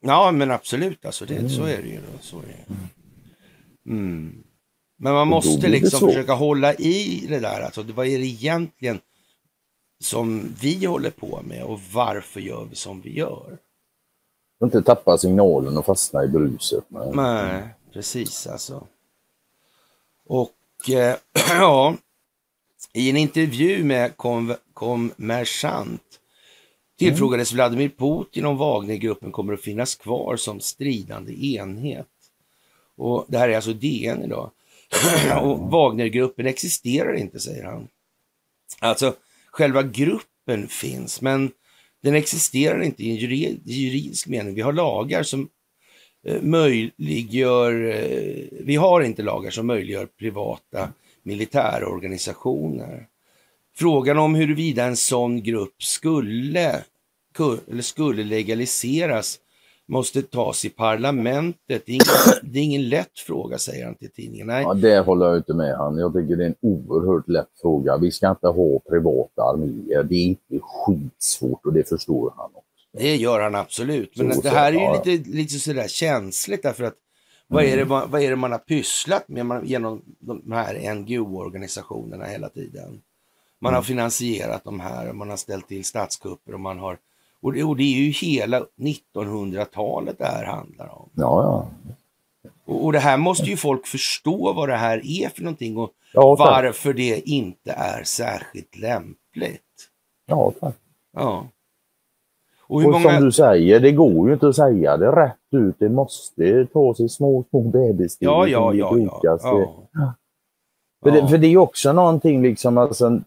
Ja, 0.01 0.31
men 0.31 0.51
absolut, 0.51 1.05
alltså 1.05 1.25
det, 1.25 1.49
så 1.49 1.63
är 1.63 1.77
det 1.77 1.87
ju. 1.87 1.99
Så 2.19 2.37
är 2.37 2.41
det. 2.41 2.73
Mm. 3.91 4.43
Men 4.97 5.13
man 5.13 5.27
måste 5.27 5.67
liksom 5.67 6.09
försöka 6.09 6.33
hålla 6.33 6.73
i 6.73 7.25
det 7.29 7.39
där. 7.39 7.61
Alltså, 7.61 7.83
vad 7.95 8.07
är 8.07 8.17
det 8.17 8.25
egentligen 8.25 8.99
som 10.01 10.55
vi 10.61 10.85
håller 10.85 11.09
på 11.09 11.41
med 11.43 11.63
och 11.63 11.79
varför 11.93 12.39
gör 12.39 12.65
vi 12.69 12.75
som 12.75 13.01
vi 13.01 13.17
gör? 13.17 13.57
Inte 14.63 14.81
tappa 14.81 15.17
signalen 15.17 15.77
och 15.77 15.85
fastna 15.85 16.23
i 16.23 16.27
bruset. 16.27 16.83
Men... 16.87 17.15
Nej, 17.15 17.63
precis 17.93 18.47
alltså. 18.47 18.87
Och 20.27 20.89
eh, 20.89 21.15
ja, 21.49 21.95
i 22.93 23.09
en 23.09 23.17
intervju 23.17 23.83
med 23.83 24.17
Kom- 24.17 24.55
Kommersant 24.73 26.01
tillfrågades 26.97 27.53
Vladimir 27.53 27.89
Putin 27.89 28.45
om 28.45 28.57
Wagnergruppen 28.57 29.31
kommer 29.31 29.53
att 29.53 29.61
finnas 29.61 29.95
kvar 29.95 30.35
som 30.35 30.59
stridande 30.59 31.45
enhet. 31.55 32.07
Och 32.95 33.25
det 33.27 33.37
här 33.37 33.49
är 33.49 33.55
alltså 33.55 33.73
DN 33.73 34.23
idag. 34.23 34.51
och 35.41 35.59
Wagnergruppen 35.59 36.45
existerar 36.45 37.13
inte, 37.13 37.39
säger 37.39 37.63
han. 37.63 37.87
Alltså, 38.79 39.15
själva 39.51 39.83
gruppen 39.83 40.67
finns, 40.67 41.21
men 41.21 41.51
den 42.03 42.15
existerar 42.15 42.81
inte 42.81 43.03
i 43.03 43.09
en 43.09 43.15
juridisk 43.65 44.27
mening. 44.27 44.55
Vi 44.55 44.61
har 44.61 44.73
lagar 44.73 45.23
som 45.23 45.49
eh, 46.27 46.41
möjliggör, 46.41 47.85
eh, 47.85 48.43
vi 48.51 48.75
har 48.75 49.01
inte 49.01 49.23
lagar 49.23 49.51
som 49.51 49.67
möjliggör 49.67 50.05
privata 50.05 50.89
militärorganisationer. 51.23 53.07
Frågan 53.75 54.17
om 54.17 54.35
huruvida 54.35 54.85
en 54.85 54.97
sån 54.97 55.43
grupp 55.43 55.83
skulle, 55.83 56.83
eller 57.67 57.81
skulle 57.81 58.23
legaliseras 58.23 59.39
måste 59.91 60.21
tas 60.21 60.65
i 60.65 60.69
parlamentet. 60.69 61.83
Det 61.85 61.91
är, 61.91 61.93
ingen, 61.93 62.41
det 62.51 62.59
är 62.59 62.63
ingen 62.63 62.89
lätt 62.89 63.19
fråga, 63.19 63.57
säger 63.57 63.85
han 63.85 63.95
till 63.95 64.09
tidningen. 64.11 64.47
Nej, 64.47 64.63
Ja, 64.63 64.73
det 64.73 64.99
håller 64.99 65.25
jag 65.25 65.37
inte 65.37 65.53
med 65.53 65.77
han. 65.77 65.97
Jag 65.97 66.13
tycker 66.13 66.35
det 66.35 66.43
är 66.43 66.47
en 66.47 66.55
oerhört 66.61 67.27
lätt 67.29 67.49
fråga. 67.61 67.97
Vi 67.97 68.11
ska 68.11 68.29
inte 68.29 68.47
ha 68.47 68.79
privata 68.89 69.41
arméer. 69.43 70.03
Det 70.03 70.15
är 70.15 70.23
inte 70.23 70.59
skitsvårt 70.61 71.65
och 71.65 71.73
det 71.73 71.89
förstår 71.89 72.33
han 72.37 72.45
också. 72.45 72.97
Det 72.97 73.15
gör 73.15 73.39
han 73.39 73.55
absolut. 73.55 74.17
Men 74.17 74.33
Så 74.35 74.41
det 74.41 74.49
här 74.49 74.73
är 74.73 74.95
ju 75.05 75.11
lite, 75.13 75.29
lite 75.29 75.53
sådär 75.53 75.87
känsligt 75.87 76.63
därför 76.63 76.83
att 76.83 76.95
vad 77.47 77.63
är, 77.63 77.77
det, 77.77 77.85
man- 77.85 78.11
vad 78.11 78.21
är 78.21 78.29
det 78.29 78.35
man 78.35 78.51
har 78.51 78.59
pysslat 78.59 79.27
med 79.27 79.45
man, 79.45 79.65
genom 79.65 80.01
de 80.19 80.51
här 80.51 80.93
NGO-organisationerna 80.95 82.25
hela 82.25 82.49
tiden? 82.49 83.01
Man 83.61 83.73
har 83.73 83.81
finansierat 83.81 84.63
de 84.63 84.79
här, 84.79 85.13
man 85.13 85.29
har 85.29 85.37
ställt 85.37 85.67
till 85.67 85.85
statskupper 85.85 86.53
och 86.53 86.59
man 86.59 86.79
har... 86.79 86.97
Och 87.41 87.53
det, 87.53 87.63
och 87.63 87.77
det 87.77 87.83
är 87.83 87.97
ju 87.97 88.09
hela 88.11 88.65
1900-talet 89.15 90.17
det 90.17 90.25
här 90.25 90.45
handlar 90.45 90.89
om. 90.99 91.09
Ja, 91.13 91.43
ja. 91.43 91.67
Och, 92.65 92.85
och 92.85 92.91
det 92.93 92.99
här 92.99 93.17
måste 93.17 93.45
ju 93.45 93.57
folk 93.57 93.87
förstå 93.87 94.53
vad 94.53 94.69
det 94.69 94.75
här 94.75 95.01
är 95.05 95.29
för 95.29 95.41
någonting 95.43 95.77
och 95.77 95.91
Ja, 96.13 96.35
varför 96.39 96.93
det 96.93 97.29
inte 97.29 97.71
är 97.71 98.03
särskilt 98.03 98.77
lämpligt. 98.77 99.61
Ja, 100.25 100.53
tack. 100.59 100.75
Ja. 101.13 101.47
Och 102.67 102.81
hur 102.81 102.87
Och 102.87 102.93
många... 103.01 103.15
som 103.15 103.25
du 103.25 103.31
säger, 103.31 103.79
det 103.79 103.91
går 103.91 104.27
ju 104.27 104.33
inte 104.33 104.47
att 104.47 104.55
säga 104.55 104.97
det 104.97 105.11
rätt 105.11 105.37
ut. 105.51 105.75
Det 105.79 105.89
måste 105.89 106.65
ta 106.65 106.95
sig 106.95 107.09
små, 107.09 107.45
små 107.49 107.61
bebissteg. 107.61 108.27
Ja, 108.27 108.47
ja, 108.47 108.73
ja, 108.73 108.97
ja. 108.97 109.19
ja. 109.23 109.37
För, 109.37 111.09
Ja. 111.09 111.11
det, 111.11 111.27
för 111.27 111.37
det 111.37 111.47
är 111.47 111.57
också 111.57 111.93
någonting 111.93 112.41
liksom, 112.41 112.77
alltså, 112.77 113.21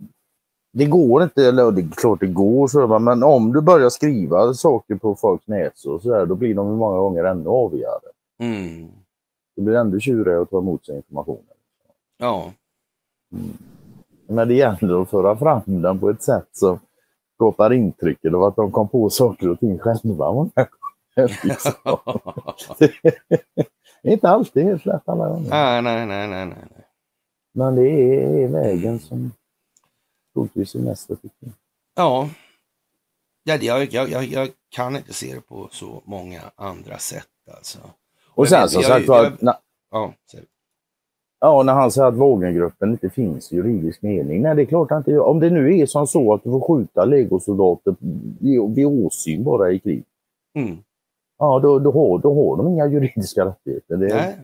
det 0.77 0.87
går 0.87 1.23
inte, 1.23 1.49
eller 1.49 1.71
det 1.71 1.81
är 1.81 1.91
klart 1.91 2.21
det 2.21 2.27
går, 2.27 2.69
så, 2.69 2.99
men 2.99 3.23
om 3.23 3.53
du 3.53 3.61
börjar 3.61 3.91
skriva 3.91 4.55
saker 4.55 4.95
på 4.95 5.15
folks 5.15 5.49
näsor 5.49 5.99
så 5.99 6.11
där, 6.11 6.27
då 6.27 6.35
blir 6.35 6.55
de 6.55 6.77
många 6.77 6.99
gånger 6.99 7.25
ännu 7.25 7.49
avigare. 7.49 8.01
Mm. 8.39 8.89
Det 9.57 9.63
blir 9.63 9.75
ännu 9.75 10.01
tjurigare 10.01 10.43
att 10.43 10.51
ta 10.51 10.59
emot 10.59 10.87
sig 10.87 10.97
informationen. 10.97 11.45
Ja. 12.19 12.53
Men 14.27 14.49
det 14.49 14.55
gäller 14.55 15.03
att 15.03 15.11
föra 15.11 15.37
fram 15.37 15.83
den 15.83 15.99
på 15.99 16.11
ett 16.11 16.23
sätt 16.23 16.49
som 16.53 16.79
skapar 17.35 17.73
intrycket 17.73 18.35
av 18.35 18.45
att 18.45 18.57
de 18.57 18.73
kom 18.73 18.89
på 18.89 19.11
saker 19.11 19.51
och 19.51 19.61
ting 19.61 19.79
själva. 19.79 20.51
liksom. 21.43 21.73
Det 24.03 24.09
är 24.09 24.13
inte 24.13 24.29
alltid 24.29 24.65
helt 24.65 24.87
lätt 24.87 25.09
alla 25.09 25.29
gånger. 25.29 25.51
nej, 25.51 25.83
nej, 25.83 26.07
nej, 26.07 26.29
nej, 26.29 26.47
nej. 26.47 26.87
Men 27.53 27.75
det 27.75 27.89
är 27.89 28.49
vägen 28.49 28.99
som 28.99 29.33
troligtvis 30.35 30.75
mest 30.75 31.11
effektiv. 31.11 31.53
Ja. 31.95 32.29
ja 33.45 33.59
det, 33.59 33.67
jag, 33.67 33.93
jag, 33.93 34.09
jag, 34.09 34.25
jag 34.25 34.49
kan 34.71 34.97
inte 34.97 35.13
se 35.15 35.35
det 35.35 35.41
på 35.41 35.69
så 35.73 36.03
många 36.05 36.41
andra 36.57 36.99
sätt 36.99 37.29
alltså. 37.57 37.79
Och 38.29 38.49
sen 38.49 38.69
som 38.69 38.83
sagt 38.83 39.07
jag- 39.07 39.31
var, 39.41 39.57
Ja, 39.91 40.13
ja, 41.41 41.63
när 41.63 41.73
han 41.73 41.91
säger 41.91 42.09
att 42.09 42.15
Wagnergruppen 42.15 42.91
inte 42.91 43.11
finns 43.11 43.53
i 43.53 43.57
juridisk 43.57 44.03
mening. 44.03 44.43
Nej, 44.43 44.55
det 44.57 44.63
är 44.63 44.67
klart 44.67 44.91
inte. 44.91 45.19
Om 45.19 45.41
det 45.41 45.51
nu 45.51 45.79
är 45.79 45.87
som 45.87 46.07
så 46.07 46.35
att 46.35 46.43
du 46.45 46.51
får 46.51 46.61
skjuta 46.61 47.05
legosoldater 47.05 47.95
vid 48.75 48.87
åsyn 48.87 49.45
bara 49.45 49.73
i 49.73 49.79
krig. 49.79 50.05
mm. 50.55 50.79
ja, 51.39 51.59
då, 51.59 51.79
då, 51.79 51.93
har, 51.93 52.19
då 52.19 52.35
har 52.35 52.57
de 52.57 52.69
inga 52.69 52.87
juridiska 52.87 53.45
rättigheter. 53.47 53.97
Det, 53.97 54.15
Nej. 54.15 54.37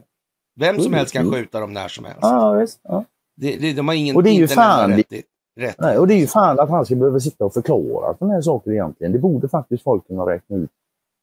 Vem 0.57 0.81
som 0.81 0.93
helst 0.95 1.13
kan 1.13 1.33
skjuta 1.33 1.61
dem 1.61 1.73
när 1.73 1.89
som 1.89 2.05
helst. 2.05 2.19
ja, 2.23 2.53
visst, 2.53 2.81
ja. 2.83 3.05
Det, 3.37 3.57
det, 3.57 3.73
de 3.73 3.89
har 3.89 3.95
ingen, 3.95 4.17
Och 4.17 4.23
det 4.23 4.31
är 4.31 4.35
ju 4.35 4.49
fan- 4.49 4.99
i- 4.99 5.23
rätt. 5.57 5.77
Nej, 5.79 5.99
och 5.99 6.07
det 6.07 6.15
är 6.15 6.19
ju 6.19 6.27
fan 6.27 6.61
att 6.61 6.69
han 6.71 6.85
ska 6.87 6.95
behöva 6.97 7.21
sitta 7.21 7.45
och 7.45 7.53
förklara 7.55 8.15
sådana 8.19 8.35
här 8.35 8.41
saker 8.41 8.71
egentligen. 8.71 9.13
Det 9.13 9.19
borde 9.19 9.49
faktiskt 9.49 9.83
folk 9.83 10.07
kunna 10.07 10.27
räkna 10.27 10.57
ut 10.57 10.71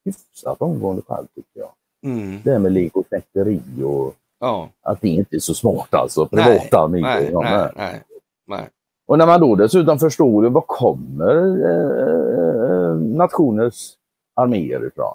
hyfsat 0.06 0.62
omgående 0.62 1.02
själv 1.08 1.28
tycker 1.36 1.60
jag. 1.60 1.70
Mm. 2.06 2.40
Det 2.44 2.52
här 2.52 2.60
med 2.60 2.72
legoknäkteri 2.72 3.62
och 3.86 4.13
Ja. 4.40 4.70
att 4.82 5.02
det 5.02 5.08
inte 5.08 5.36
är 5.36 5.40
så 5.40 5.54
smart 5.54 5.94
alltså. 5.94 6.26
Privata 6.26 6.80
arméer. 6.80 7.02
Nej, 7.02 7.32
nej, 7.34 7.44
nej. 7.44 7.72
nej, 7.76 8.04
nej. 8.48 8.70
Och 9.08 9.18
när 9.18 9.26
man 9.26 9.40
då 9.40 9.56
dessutom 9.56 10.00
förstår 10.00 10.50
var 10.50 10.62
kommer 10.62 11.36
eh, 11.72 12.96
nationers 12.96 13.94
arméer 14.36 14.88
ifrån? 14.88 15.13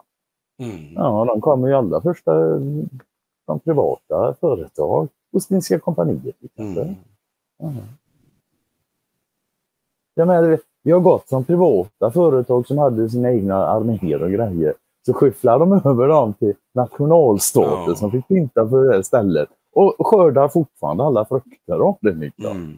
Mm. 0.62 0.92
Ja, 0.94 1.24
de 1.24 1.40
kommer 1.40 1.68
ju 1.68 1.74
allra 1.74 2.00
första 2.00 2.32
från 3.46 3.60
privata 3.64 4.34
företag. 4.40 5.08
Ostindiska 5.32 5.78
kompaniet 5.78 6.22
till 6.22 6.46
exempel. 6.46 6.94
Mm. 7.62 7.76
Ja. 10.14 10.20
Jag 10.20 10.28
menar, 10.28 10.58
vi 10.82 10.90
har 10.92 11.00
gått 11.00 11.28
från 11.28 11.44
privata 11.44 12.10
företag 12.10 12.66
som 12.66 12.78
hade 12.78 13.10
sina 13.10 13.32
egna 13.32 13.66
arméer 13.66 14.22
och 14.22 14.30
grejer. 14.30 14.74
Så 15.06 15.12
skyfflar 15.12 15.58
de 15.58 15.72
över 15.72 16.08
dem 16.08 16.34
till 16.34 16.54
nationalstater 16.74 17.90
Ja. 17.90 17.94
som 17.94 18.10
fick 18.10 18.28
pynta 18.28 18.68
för 18.68 18.84
det 18.84 18.94
här 18.94 19.02
stället. 19.02 19.48
Och 19.74 20.06
skördar 20.06 20.48
fortfarande 20.48 21.04
alla 21.04 21.24
frukter 21.24 21.74
av 21.74 21.98
det. 22.00 22.14
Niklas. 22.14 22.52
Mm. 22.52 22.76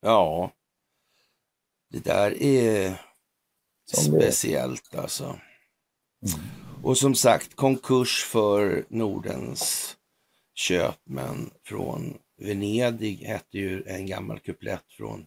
Ja. 0.00 0.50
Det 1.90 2.04
där 2.04 2.42
är 2.42 3.00
Som 3.84 4.14
det 4.14 4.20
speciellt 4.20 4.94
alltså. 4.98 5.34
Och 6.82 6.96
som 6.98 7.14
sagt, 7.14 7.56
konkurs 7.56 8.24
för 8.24 8.84
Nordens 8.88 9.96
köpmän 10.54 11.50
från 11.64 12.14
Venedig 12.42 13.16
hette 13.16 13.58
ju 13.58 13.82
en 13.86 14.06
gammal 14.06 14.38
kuplett 14.40 14.84
från 14.88 15.26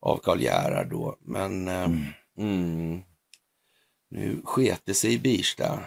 av 0.00 0.16
Karl 0.16 0.40
Gerhard 0.40 0.90
då. 0.90 1.16
Men 1.20 1.68
eh, 1.68 1.90
mm, 2.38 3.02
nu 4.08 4.40
sket 4.44 4.80
det 4.84 4.94
sig 4.94 5.14
i 5.14 5.18
Birsta. 5.18 5.80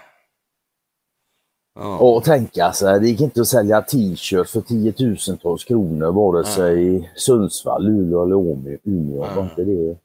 Ja. 1.75 1.97
Och 1.97 2.23
tänka 2.23 2.73
sig, 2.73 2.99
det 2.99 3.07
gick 3.09 3.21
inte 3.21 3.41
att 3.41 3.47
sälja 3.47 3.81
t-shirts 3.81 4.51
för 4.51 4.61
tiotusentals 4.61 5.63
kronor 5.63 6.11
vare 6.11 6.45
sig 6.45 6.95
i 6.95 7.09
Sundsvall, 7.15 7.85
Luleå 7.85 8.23
eller 8.23 8.35
Umeå. 8.35 8.77
Umeå. 8.83 9.19
Var 9.19 9.35
Ja. 9.35 9.43
inte 9.43 9.63
det 9.63 9.97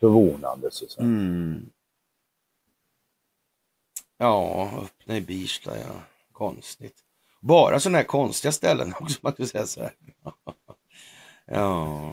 förvånande? 0.00 0.70
Så 0.70 0.84
att. 0.84 0.98
Mm. 0.98 1.70
Ja, 4.18 4.70
öppna 4.84 5.16
i 5.16 5.20
Birsta, 5.20 5.78
ja. 5.78 6.02
Konstigt. 6.32 6.96
Bara 7.42 7.80
sådana 7.80 7.98
här 7.98 8.04
konstiga 8.04 8.52
ställen 8.52 8.94
också, 9.00 9.18
man 9.22 9.32
kan 9.32 9.46
säga 9.46 9.66
så 9.66 9.80
här. 9.80 9.92
ja, 11.46 12.12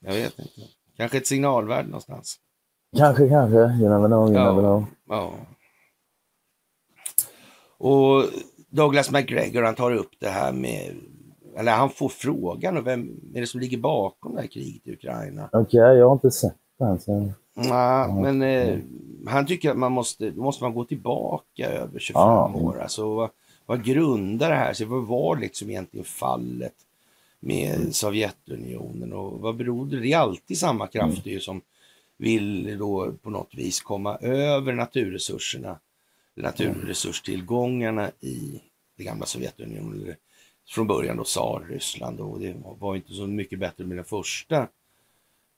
jag 0.00 0.12
vet 0.12 0.38
inte. 0.38 0.50
Kanske 0.96 1.18
ett 1.18 1.26
signalvärde 1.26 1.88
någonstans. 1.88 2.36
Kanske, 2.96 3.28
kanske. 3.28 3.56
You 3.58 3.88
never 3.88 4.06
know, 4.06 4.28
you 4.28 4.34
Ja. 4.38 4.44
never 4.44 4.62
know. 4.62 4.84
Ja. 5.08 5.32
Och 7.78 8.24
Douglas 8.70 9.10
McGregor, 9.10 9.62
han 9.62 9.74
tar 9.74 9.94
upp 9.94 10.10
det 10.20 10.28
här 10.28 10.52
med, 10.52 10.94
eller 11.56 11.72
han 11.72 11.90
får 11.90 12.08
frågan, 12.08 12.76
och 12.76 12.86
vem 12.86 13.20
är 13.34 13.40
det 13.40 13.46
som 13.46 13.60
ligger 13.60 13.78
bakom 13.78 14.34
det 14.34 14.40
här 14.40 14.48
kriget 14.48 14.86
i 14.86 14.92
Ukraina? 14.92 15.48
Okej, 15.52 15.80
jag 15.80 16.06
har 16.06 16.12
inte 16.12 16.30
sett 16.30 16.56
den. 16.78 17.00
Så... 17.00 17.32
Nej, 17.54 18.12
men 18.12 18.42
eh, 18.42 18.78
han 19.26 19.46
tycker 19.46 19.70
att 19.70 19.76
man 19.76 19.92
måste, 19.92 20.32
måste 20.32 20.64
man 20.64 20.74
gå 20.74 20.84
tillbaka 20.84 21.66
över 21.70 21.98
25 21.98 22.20
Ja. 22.20 22.52
år. 22.54 22.80
Alltså, 22.82 23.30
vad, 23.66 23.84
grundar 23.84 24.50
det 24.50 24.56
här 24.56 24.74
sig? 24.74 24.86
Vad 24.86 25.06
var 25.06 25.36
liksom 25.36 25.70
egentligen 25.70 26.04
fallet 26.04 26.74
med 27.40 27.94
Sovjetunionen 27.94 29.12
och 29.12 29.40
vad 29.40 29.56
berodde 29.56 29.96
det? 29.96 30.02
Det 30.02 30.12
är 30.12 30.18
alltid 30.18 30.58
samma 30.58 30.86
krafter 30.86 31.30
ju 31.30 31.40
som 31.40 31.60
vill 32.16 32.78
då 32.78 33.12
på 33.22 33.30
något 33.30 33.54
vis 33.54 33.80
komma 33.80 34.16
över 34.16 34.72
naturresurserna, 34.72 35.78
naturresurstillgångarna 36.34 38.10
i 38.20 38.60
det 38.96 39.04
gamla 39.04 39.26
Sovjetunionen. 39.26 40.14
Från 40.68 40.86
början 40.86 41.16
då 41.16 41.24
Tsar-Ryssland 41.24 42.20
och 42.20 42.40
det 42.40 42.56
var 42.78 42.96
inte 42.96 43.12
så 43.12 43.26
mycket 43.26 43.58
bättre 43.58 43.84
med 43.84 43.96
den 43.96 44.04
första 44.04 44.68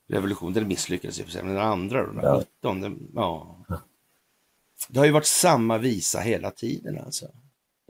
revolutionen. 0.09 0.55
Den 0.55 0.69
misslyckades 0.69 1.21
i 1.21 1.23
och 1.23 1.45
men 1.45 1.55
den 1.55 1.65
andra 1.65 2.07
då, 2.07 2.13
den 2.13 2.25
Ja. 2.25 2.39
19, 2.39 2.81
den, 2.81 3.09
ja. 3.15 3.57
Det 4.89 4.99
har 4.99 5.07
ju 5.07 5.13
varit 5.13 5.27
samma 5.27 5.79
visa 5.79 6.21
hela 6.21 6.51
tiden 6.51 6.99
alltså. 6.99 7.27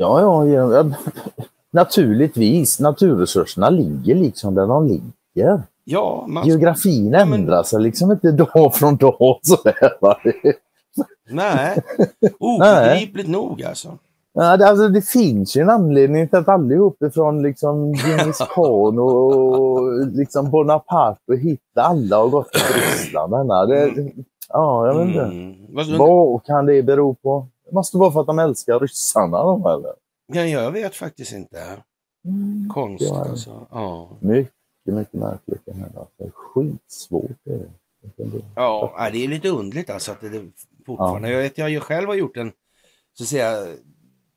Ja, 0.00 0.20
ja, 0.20 0.46
ja, 0.46 0.72
ja. 0.74 0.84
Naturligtvis, 1.70 2.80
naturresurserna 2.80 3.70
ligger 3.70 4.14
liksom 4.14 4.54
där 4.54 4.66
de 4.66 4.86
ligger. 4.86 5.62
Ja, 5.84 6.24
man, 6.28 6.46
Geografin 6.46 7.10
men- 7.10 7.32
ändrar 7.32 7.62
sig 7.62 7.82
liksom 7.82 8.12
inte 8.12 8.30
dag 8.52 8.74
från 8.74 8.96
dag. 8.96 9.38
Sådär, 9.42 9.92
nej, 11.30 11.82
obegripligt 12.40 13.28
nog 13.28 13.62
alltså. 13.62 13.98
Ja, 14.32 14.56
det, 14.56 14.68
alltså, 14.68 14.88
det 14.88 15.02
finns 15.02 15.56
ju 15.56 15.60
en 15.62 15.70
anledning 15.70 16.28
till 16.28 16.38
att 16.38 16.48
allihop 16.48 17.02
ifrån 17.02 17.42
liksom 17.42 17.94
Djingis 17.94 18.38
khan 18.38 18.98
och 18.98 20.06
liksom 20.06 20.50
Bonaparte 20.50 21.32
och 21.32 21.38
Hitler, 21.38 21.82
alla 21.82 22.16
har 22.16 22.28
gått 22.28 22.52
till 22.52 22.62
Ryssland. 22.74 23.32
Det, 23.68 24.12
ja, 24.48 24.86
jag 24.86 24.98
vet 24.98 25.08
inte. 25.08 25.24
Mm. 25.24 25.98
Vad 25.98 26.44
kan 26.44 26.66
det 26.66 26.82
bero 26.82 27.14
på? 27.14 27.46
Det 27.68 27.74
måste 27.74 27.96
vara 27.96 28.12
för 28.12 28.20
att 28.20 28.26
de 28.26 28.38
älskar 28.38 28.80
ryssarna 28.80 29.42
de 29.42 29.66
eller? 29.66 29.92
Ja, 30.26 30.42
jag 30.42 30.70
vet 30.72 30.94
faktiskt 30.94 31.32
inte. 31.32 31.82
Konstigt 32.74 33.08
Ja. 33.08 33.28
alltså. 33.28 33.66
Ja, 33.70 34.10
Mycket, 34.20 34.52
mycket 34.84 35.14
märkligt 35.14 35.60
det 35.64 35.72
här. 35.74 35.86
Alltså. 35.96 36.30
Skitsvårt 36.34 37.30
det 37.44 37.52
är. 37.52 37.68
ja 38.54 39.08
det 39.12 39.24
är 39.24 39.28
lite 39.28 39.48
underligt 39.48 39.90
alltså 39.90 40.12
att 40.12 40.20
det 40.20 40.28
det 40.28 40.42
fortfarande. 40.86 41.30
Jag 41.30 41.38
vet, 41.42 41.58
jag 41.58 41.70
ju 41.70 41.80
själv 41.80 42.08
har 42.08 42.14
gjort 42.14 42.34
den 42.34 42.52
så 43.12 43.22
att 43.24 43.28
säga 43.28 43.66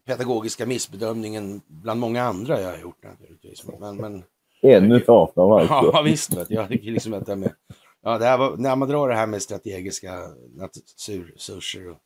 pedagogiska 0.06 0.66
missbedömningen 0.66 1.62
bland 1.68 2.00
många 2.00 2.24
andra 2.24 2.62
jag 2.62 2.70
har 2.72 2.78
gjort 2.78 3.04
naturligtvis. 3.04 3.64
Men, 3.80 3.98
men 3.98 4.24
En 4.62 4.92
utav 4.92 5.32
dem 5.36 5.52
alltså. 5.52 5.74
Ja, 5.94 6.02
visst. 6.02 6.34
Vet 6.34 6.48
du. 6.48 6.56
Jag 6.56 6.68
tycker 6.70 6.92
liksom 6.92 7.14
att 7.14 7.26
det 7.26 7.36
med, 7.36 7.54
ja, 8.02 8.18
det 8.18 8.26
här 8.26 8.38
var, 8.38 8.58
när 8.58 8.76
man 8.76 8.88
drar 8.88 9.10
det 9.10 9.16
här 9.16 9.28
med 9.28 9.42
strategiska 9.42 10.20
naturresurser 10.56 11.90
och 11.90 11.98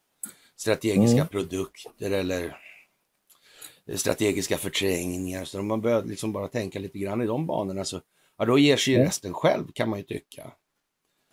strategiska 0.57 1.15
Mm. 1.17 1.27
produkter 1.27 2.11
eller 2.11 2.57
strategiska 3.95 4.57
förträngningar. 4.57 5.45
Så 5.45 5.59
om 5.59 5.67
man 5.67 5.81
börjar 5.81 6.03
liksom 6.03 6.31
bara 6.33 6.47
tänka 6.47 6.79
lite 6.79 6.99
grann 6.99 7.21
i 7.21 7.25
de 7.25 7.45
banorna 7.47 7.85
så 7.85 8.01
ja, 8.37 8.45
då 8.45 8.57
ger 8.57 8.77
sig 8.77 8.93
ju 8.93 8.97
Mm. 8.97 9.07
resten 9.07 9.33
själv 9.33 9.71
kan 9.73 9.89
man 9.89 9.99
ju 9.99 10.05
tycka. 10.05 10.51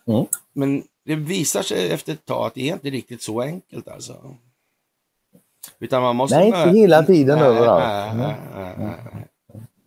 Mm. 0.06 0.24
Men 0.52 0.82
det 1.04 1.14
visar 1.14 1.62
sig 1.62 1.90
efter 1.92 2.12
ett 2.12 2.24
tag 2.24 2.46
att 2.46 2.54
det 2.54 2.68
är 2.68 2.72
inte 2.72 2.90
riktigt 2.90 3.22
så 3.22 3.40
enkelt 3.40 3.88
alltså. 3.88 4.37
Utan 5.78 6.02
man 6.02 6.16
måste... 6.16 6.38
Nej, 6.38 6.46
inte 6.46 6.78
hela 6.78 7.02
tiden 7.02 7.38
överallt. 7.38 8.14
Mm. 8.14 8.30
nej. 8.78 9.26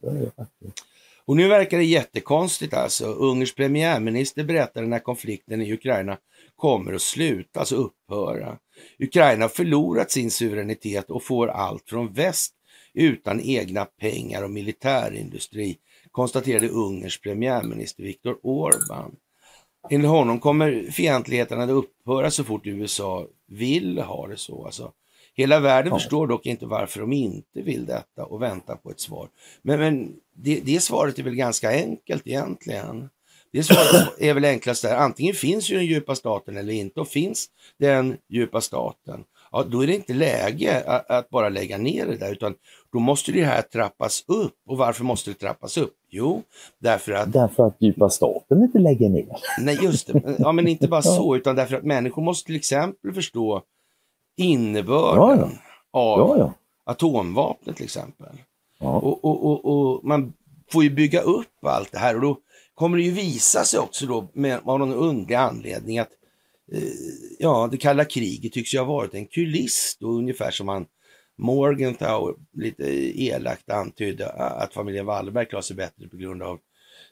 Det 0.02 0.08
är 0.08 0.14
det 0.14 0.32
faktiskt. 0.36 0.84
Och 1.26 1.36
nu 1.36 1.48
verkar 1.48 1.78
det 1.78 1.84
jättekonstigt 1.84 2.74
alltså. 2.74 3.06
Ungerns 3.06 3.56
premiärminister 3.56 4.44
berättade 4.44 4.88
när 4.88 5.00
konflikten 5.00 5.62
i 5.62 5.74
Ukraina 5.74 6.18
kommer 6.56 6.94
att 6.94 7.02
sluta, 7.02 7.60
alltså 7.60 7.76
upphöra. 7.76 8.58
Ukraina 9.00 9.44
har 9.44 9.50
förlorat 9.50 10.12
sin 10.12 10.32
suveränitet 10.32 11.10
och 11.10 11.24
får 11.24 11.48
allt 11.48 11.90
från 11.90 12.14
väst 12.14 12.54
utan 12.94 13.42
egna 13.42 13.86
pengar 13.86 14.44
och 14.44 14.50
militärindustri, 14.52 15.78
konstaterade 16.12 16.70
Ungerns 16.70 17.22
premiärminister 17.22 18.04
Viktor 18.04 18.38
Orbán. 18.44 19.12
Enligt 19.90 20.10
honom 20.10 20.40
kommer 20.40 20.92
fientligheterna 20.92 21.64
att 21.64 21.70
upphöra 21.70 22.32
så 22.32 22.44
fort 22.44 22.68
USA 22.68 23.28
vill 23.48 23.98
ha 24.00 24.28
det 24.28 24.38
så. 24.38 24.66
Alltså, 24.66 24.92
hela 25.34 25.60
världen 25.60 25.92
Ja. 25.94 26.00
förstår 26.00 26.28
dock 26.28 26.46
inte 26.46 26.66
varför 26.66 27.00
de 27.00 27.14
inte 27.14 27.62
vill 27.62 27.86
detta 27.86 28.26
och 28.26 28.42
väntar 28.42 28.76
på 28.76 28.92
ett 28.92 29.00
svar. 29.00 29.30
Men, 29.62 29.80
men 29.80 30.16
det, 30.34 30.60
det 30.60 30.84
svaret 30.84 31.20
är 31.20 31.24
väl 31.24 31.36
ganska 31.36 31.70
enkelt 31.70 32.28
egentligen. 32.28 33.10
Det 33.56 33.64
svaret 33.64 34.14
är 34.18 34.34
väl 34.34 34.46
enklast 34.46 34.82
där. 34.82 34.96
Antingen 34.96 35.34
finns 35.34 35.70
ju 35.70 35.76
den 35.76 35.86
djupa 35.86 36.16
staten 36.16 36.58
eller 36.58 36.74
inte. 36.74 37.00
Och 37.00 37.08
finns 37.08 37.48
den 37.80 38.18
djupa 38.30 38.62
staten, 38.62 39.24
ja, 39.52 39.64
då 39.64 39.84
är 39.84 39.88
det 39.88 39.96
inte 39.96 40.14
läge 40.14 40.84
att, 40.88 41.12
att 41.12 41.30
bara 41.30 41.50
lägga 41.50 41.78
ner 41.78 42.06
det 42.06 42.18
där, 42.18 42.32
utan 42.32 42.54
då 42.94 43.00
måste 43.00 43.32
det 43.32 43.44
här 43.46 43.62
trappas 43.62 44.24
upp. 44.28 44.54
Och 44.68 44.78
varför 44.78 45.04
måste 45.04 45.30
det 45.30 45.34
trappas 45.34 45.78
upp? 45.78 45.94
Jo, 46.10 46.42
därför 46.80 47.12
att 47.12 47.34
Därför 47.34 47.68
att 47.68 47.76
djupa 47.80 48.10
staten 48.10 48.62
inte 48.64 48.80
lägger 48.80 49.10
ner. 49.10 49.26
Nej, 49.60 49.80
just 49.84 50.08
det. 50.08 50.36
Ja, 50.40 50.52
men 50.52 50.68
inte 50.68 50.88
bara 50.88 51.02
så, 51.18 51.36
utan 51.36 51.56
därför 51.56 51.76
att 51.76 51.84
människor 51.84 52.22
måste 52.22 52.46
till 52.46 52.56
exempel 52.56 53.14
förstå 53.14 53.62
innebörden 54.38 55.50
Ja, 55.92 56.00
av 56.00 56.20
Ja, 56.20 56.38
ja. 56.38 56.54
atomvapnet 56.86 57.76
till 57.76 57.86
exempel. 57.86 58.28
ja. 58.80 58.90
Och, 59.00 59.26
och, 59.26 59.46
och, 59.46 59.66
och 59.66 60.06
man 60.06 60.34
får 60.72 60.84
ju 60.84 60.90
bygga 60.90 61.22
upp 61.22 61.66
allt 61.66 61.92
det 61.92 61.98
här 62.00 62.16
och 62.16 62.22
då 62.22 62.38
kommer 62.76 62.98
det 62.98 63.04
ju 63.04 63.12
visa 63.12 63.64
sig 63.64 63.80
också 63.80 64.06
då 64.06 64.28
med, 64.34 64.60
av 64.66 64.80
någon 64.80 64.94
underlig 64.94 65.36
anledning 65.36 66.00
att 66.00 66.12
eh, 66.72 66.82
ja, 67.40 67.70
det 67.72 67.78
kalla 67.78 68.06
kriget 68.06 68.54
tycks 68.54 68.74
ju 68.74 68.80
ha 68.80 68.86
varit 68.86 69.14
en 69.14 69.26
kuliss 69.26 69.98
då, 70.00 70.08
ungefär 70.08 70.52
som 70.52 70.68
han 70.68 70.86
Morgenthau 71.38 72.34
lite 72.54 72.84
elakt 73.24 73.70
antydde 73.70 74.30
att 74.30 74.74
familjen 74.74 75.06
Wallenberg 75.06 75.46
klarar 75.46 75.62
sig 75.62 75.76
bättre 75.76 76.08
på 76.08 76.18
grund 76.18 76.44
av 76.44 76.60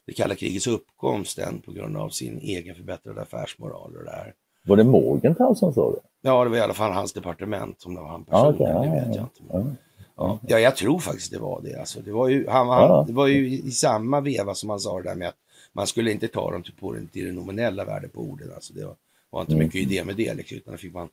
det 0.05 0.13
kalla 0.13 0.35
krigets 0.35 0.67
uppkomst 0.67 1.37
än 1.37 1.61
på 1.61 1.71
grund 1.71 1.97
av 1.97 2.09
sin 2.09 2.39
egen 2.39 2.75
förbättrade 2.75 3.21
affärsmoral 3.21 3.95
och 3.97 4.03
det 4.03 4.11
här. 4.11 4.33
Var 4.65 4.77
det 4.77 4.83
Morgenthau 4.83 5.55
som 5.55 5.73
sa 5.73 5.91
det? 5.91 5.99
Ja, 6.21 6.43
det 6.43 6.49
var 6.49 6.57
i 6.57 6.61
alla 6.61 6.73
fall 6.73 6.91
hans 6.91 7.13
departement, 7.13 7.81
som 7.81 7.95
det 7.95 8.01
var 8.01 8.07
han 8.07 8.25
personligen, 8.25 8.77
okay, 8.77 8.89
det 8.89 9.07
vet 9.07 9.15
jag 9.15 9.23
inte. 9.23 9.75
Ja. 10.15 10.39
ja, 10.47 10.59
jag 10.59 10.75
tror 10.75 10.99
faktiskt 10.99 11.31
det 11.31 11.39
var 11.39 11.61
det. 11.61 11.79
Alltså, 11.79 12.01
det, 12.01 12.11
var 12.11 12.27
ju, 12.27 12.47
han, 12.47 12.69
han, 12.69 13.07
det 13.07 13.13
var 13.13 13.27
ju 13.27 13.49
i 13.49 13.71
samma 13.71 14.21
veva 14.21 14.53
som 14.53 14.69
han 14.69 14.79
sa 14.79 14.97
det 14.97 15.09
där 15.09 15.15
med 15.15 15.27
att 15.27 15.35
man 15.73 15.87
skulle 15.87 16.11
inte 16.11 16.27
ta 16.27 16.51
dem 16.51 16.63
till, 16.63 16.73
på 16.73 16.93
den, 16.93 17.07
till 17.07 17.25
det 17.25 17.31
nominella 17.31 17.85
värdet 17.85 18.13
på 18.13 18.21
orden. 18.21 18.51
Alltså, 18.55 18.73
det 18.73 18.85
var, 18.85 18.95
var 19.29 19.41
inte 19.41 19.53
mm. 19.53 19.65
mycket 19.65 19.81
idé 19.81 20.03
med 20.03 20.15
det, 20.15 20.33
liksom, 20.33 20.57
utan 20.57 20.77
fick 20.77 20.93
man 20.93 21.09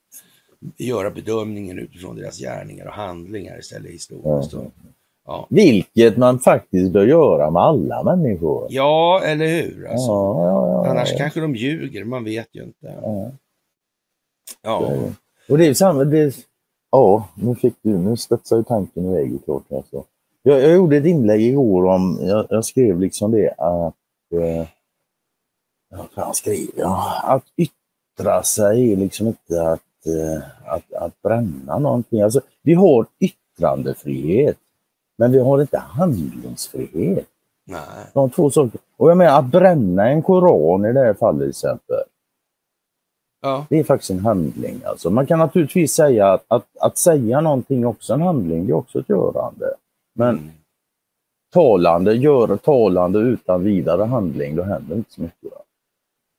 göra 0.77 1.11
bedömningen 1.11 1.79
utifrån 1.79 2.17
deras 2.17 2.39
gärningar 2.39 2.87
och 2.87 2.93
handlingar 2.93 3.59
istället 3.59 3.93
historiskt. 3.93 4.53
Mm. 4.53 4.71
Ja. 5.27 5.47
Vilket 5.51 6.17
man 6.17 6.39
faktiskt 6.39 6.93
bör 6.93 7.07
göra 7.07 7.51
med 7.51 7.63
alla 7.63 8.03
människor. 8.03 8.67
Ja, 8.71 9.23
eller 9.25 9.47
hur? 9.47 9.87
Alltså. 9.87 10.11
Ja, 10.11 10.47
ja, 10.47 10.91
Annars 10.91 11.17
kanske 11.17 11.41
de 11.41 11.55
ljuger, 11.55 12.05
man 12.05 12.25
vet 12.25 12.49
ju 12.53 12.63
inte. 12.63 12.95
Ja. 14.63 14.91
Och 15.49 15.59
det 15.59 15.67
är 15.67 15.75
samma, 15.75 16.05
det, 16.05 16.37
ja, 16.91 17.29
nu 17.35 17.55
fick 17.55 17.75
du, 17.83 17.99
nu 17.99 18.17
studsar 18.17 18.57
ju 18.57 18.63
tanken 18.63 19.05
iväg 19.05 19.45
klart. 19.45 19.73
Alltså. 19.73 20.05
Jag, 20.43 20.63
jag 20.63 20.73
gjorde 20.73 20.97
ett 20.97 21.07
inlägg 21.07 21.41
igår 21.43 21.87
om, 21.87 22.19
jag, 22.23 22.47
jag 22.51 22.65
skrev 22.65 23.01
liksom 23.01 23.31
det 23.31 23.55
att, 23.59 23.95
eh, 24.33 24.67
vad 25.91 26.11
fan 26.11 26.35
skrev 26.35 26.67
jag? 26.77 27.03
Att 27.23 27.45
yttra 27.57 28.43
sig 28.43 28.93
är 28.93 28.97
liksom 28.97 29.27
inte 29.27 29.63
att, 29.63 30.07
eh, 30.07 30.43
att, 30.65 30.93
att 30.93 31.23
bränna 31.23 31.79
någonting. 31.79 32.21
Alltså, 32.21 32.41
vi 32.63 32.75
har 32.75 33.07
yttrandefrihet. 33.19 34.57
Men 35.19 35.33
vi 35.33 35.39
har 35.39 35.61
inte 35.61 35.79
handlingsfrihet. 35.79 37.27
Nej. 37.67 38.07
De 38.15 38.31
två 38.31 38.51
saker. 38.51 38.81
Och 38.97 39.11
jag 39.11 39.17
menar 39.17 39.39
att 39.39 39.45
bränna 39.45 40.09
en 40.09 40.23
koran 40.23 40.85
i 40.85 40.93
det 40.93 41.01
här 41.01 41.15
fallet 41.15 41.41
till 41.41 41.49
exempel. 41.49 42.03
Ja. 43.43 43.67
Det 43.69 43.79
är 43.79 43.85
faktiskt 43.85 44.11
en 44.11 44.19
handling. 44.19 44.81
Alltså. 44.85 45.11
Man 45.11 45.27
kan 45.27 45.39
naturligtvis 45.39 45.93
säga 45.93 46.33
att, 46.33 46.45
att, 46.49 46.67
att 46.81 46.99
säga 46.99 47.41
någonting 47.41 47.87
också 47.87 48.15
en 48.15 48.23
handling, 48.23 48.67
det 48.67 48.73
är 48.73 48.77
också 48.77 49.01
ett 49.01 49.09
görande. 49.09 49.75
Men 50.15 50.29
mm. 50.29 50.51
Talande, 51.53 52.15
gör 52.15 52.57
talande 52.57 53.19
utan 53.19 53.65
vidare 53.65 54.03
handling, 54.03 54.57
då 54.57 54.63
händer 54.63 54.97
inte 54.97 55.13
så 55.13 55.21
mycket. 55.21 55.53
Va? 55.53 55.63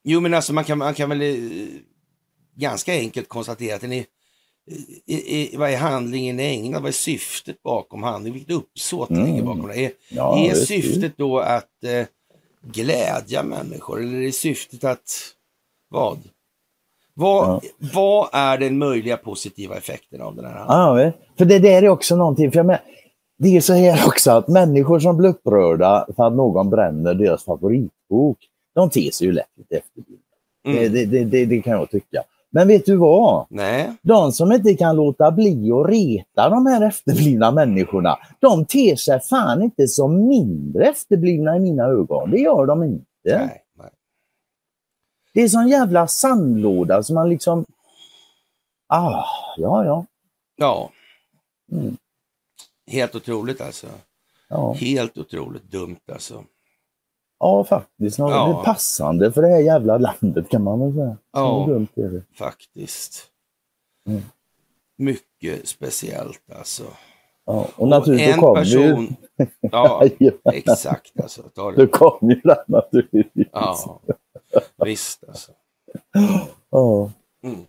Jo 0.04 0.19
men 0.19 0.34
alltså 0.34 0.54
man 0.54 0.63
kan, 0.63 0.78
man 0.78 0.93
kan 0.93 1.10
väl 1.10 1.21
eh, 1.21 1.67
ganska 2.56 2.93
enkelt 2.93 3.30
konstatera 3.30 3.76
att 3.76 3.82
den 3.82 3.93
är 3.93 4.06
i, 5.06 5.41
i, 5.41 5.58
vad 5.58 5.69
är 5.69 5.78
handlingen 5.78 6.39
ägnad? 6.39 6.82
Vad 6.82 6.89
är 6.89 6.93
syftet 6.93 7.63
bakom 7.63 8.04
handlingen? 8.04 8.34
Vilket 8.34 8.56
uppsåt 8.56 9.10
mm. 9.10 9.26
ligger 9.26 9.43
bakom 9.43 9.67
det? 9.67 9.86
Är, 9.86 9.91
ja, 10.10 10.39
är 10.39 10.54
syftet 10.54 11.17
då 11.17 11.39
att 11.39 11.84
eh, 11.84 12.06
glädja 12.62 13.43
människor 13.43 14.02
eller 14.02 14.21
är 14.21 14.32
syftet 14.32 14.84
att 14.84 15.34
vad? 15.89 16.19
Vad, 17.13 17.63
ja. 17.63 17.69
vad 17.93 18.30
är 18.34 18.58
den 18.58 18.78
möjliga 18.78 19.17
positiva 19.17 19.78
effekten 19.78 20.21
av 20.21 20.36
den 20.36 20.45
här 20.45 20.54
handlingen? 20.54 21.06
Ja, 21.06 21.34
för 21.38 21.45
det 21.45 21.60
där 21.60 21.84
är 21.84 21.89
också 21.89 22.15
någonting, 22.15 22.52
för 22.52 22.60
jag 22.60 22.65
med, 22.65 22.80
det 23.41 23.58
är 23.58 23.62
så 23.62 23.73
här 23.73 24.08
också 24.08 24.32
att 24.32 24.47
människor 24.47 24.99
som 24.99 25.17
blir 25.17 25.30
upprörda 25.30 26.06
för 26.15 26.27
att 26.27 26.34
någon 26.34 26.69
bränner 26.69 27.13
deras 27.13 27.43
favoritbok, 27.43 28.38
de 28.75 28.89
ter 28.89 29.12
sig 29.12 29.27
ju 29.27 29.34
lätt 29.34 29.58
lite 29.58 29.75
efterblivna. 29.75 30.21
Mm. 30.67 30.93
Det, 30.93 31.06
det, 31.06 31.23
det, 31.23 31.45
det, 31.45 31.62
kan 31.62 31.73
jag 31.73 31.89
tycka. 31.89 32.23
Men 32.49 32.67
vet 32.67 32.86
du 32.86 32.95
vad? 32.95 33.45
Nej. 33.49 33.91
De 34.01 34.32
som 34.32 34.51
inte 34.51 34.73
kan 34.73 34.95
låta 34.95 35.32
bli 35.32 35.71
att 35.71 35.89
reta 35.89 36.49
de 36.49 36.65
här 36.65 36.88
efterblivna 36.88 37.51
människorna, 37.51 38.17
de 38.39 38.65
ter 38.65 38.95
sig 38.95 39.19
fan 39.19 39.62
inte 39.63 39.88
som 39.88 40.27
mindre 40.27 40.86
efterblivna 40.86 41.58
i 41.58 41.60
mina 41.60 41.84
ögon. 41.84 42.32
Det 42.32 42.38
gör 42.38 42.65
de 42.65 42.84
inte. 42.84 43.06
Nej, 43.23 43.63
nej. 43.77 43.89
Det 45.34 45.41
är 45.41 45.47
sån 45.47 45.67
jävla 45.67 46.08
sandlåda 46.08 47.04
som 47.04 47.15
man 47.15 47.30
liksom... 47.30 47.65
Ah, 48.88 49.25
ja, 49.58 49.86
ja. 49.86 50.06
Ja. 50.58 50.89
Mm. 51.71 51.97
Helt 52.91 53.15
otroligt 53.15 53.62
alltså. 53.62 53.88
Ja. 54.49 54.73
Helt 54.73 55.17
otroligt 55.17 55.71
dumt 55.71 55.99
alltså. 56.12 56.43
Ja, 57.39 57.63
faktiskt. 57.63 58.19
Något 58.19 58.32
ja. 58.32 58.62
passande 58.65 59.32
för 59.32 59.41
det 59.41 59.47
här 59.47 59.60
jävla 59.60 59.97
landet 59.97 60.49
kan 60.49 60.63
man 60.63 60.80
väl 60.80 60.93
säga. 60.93 61.17
Ja, 61.34 61.65
dumt 61.67 61.88
är 61.95 62.10
det. 62.10 62.23
faktiskt. 62.38 63.27
Mm. 64.08 64.21
Mycket 64.97 65.67
speciellt 65.67 66.51
alltså. 66.56 66.84
Ja, 67.45 67.67
och 67.75 67.88
naturligtvis 67.88 68.36
en 68.36 68.41
person... 68.56 69.15
Ju... 69.38 69.47
Ja, 69.71 70.04
exakt 70.54 71.19
alltså. 71.19 71.41
Ta 71.41 71.71
det. 71.71 71.77
Du 71.77 71.88
kom 71.88 72.30
ju 72.30 72.41
där 72.43 72.63
naturligtvis. 72.67 73.47
Ja, 73.51 74.01
visst 74.86 75.23
alltså. 75.27 75.51
Ja. 76.69 77.12
Mm. 77.43 77.65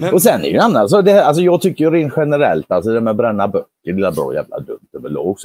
Men... 0.00 0.14
Och 0.14 0.22
sen 0.22 0.44
är 0.44 0.52
det 0.52 0.58
annat, 0.58 0.82
alltså, 0.82 1.02
det, 1.02 1.24
alltså 1.24 1.42
jag 1.42 1.60
tycker 1.60 1.84
ju 1.84 1.90
rent 1.90 2.12
generellt, 2.16 2.70
alltså 2.70 2.90
det 2.90 3.00
med 3.00 3.10
att 3.10 3.16
bränna 3.16 3.48
böcker, 3.48 3.68
det 3.82 3.90
är 3.90 4.12
bra 4.12 4.34
jävla 4.34 4.58
dumt 4.58 4.88
överlag. 4.92 5.36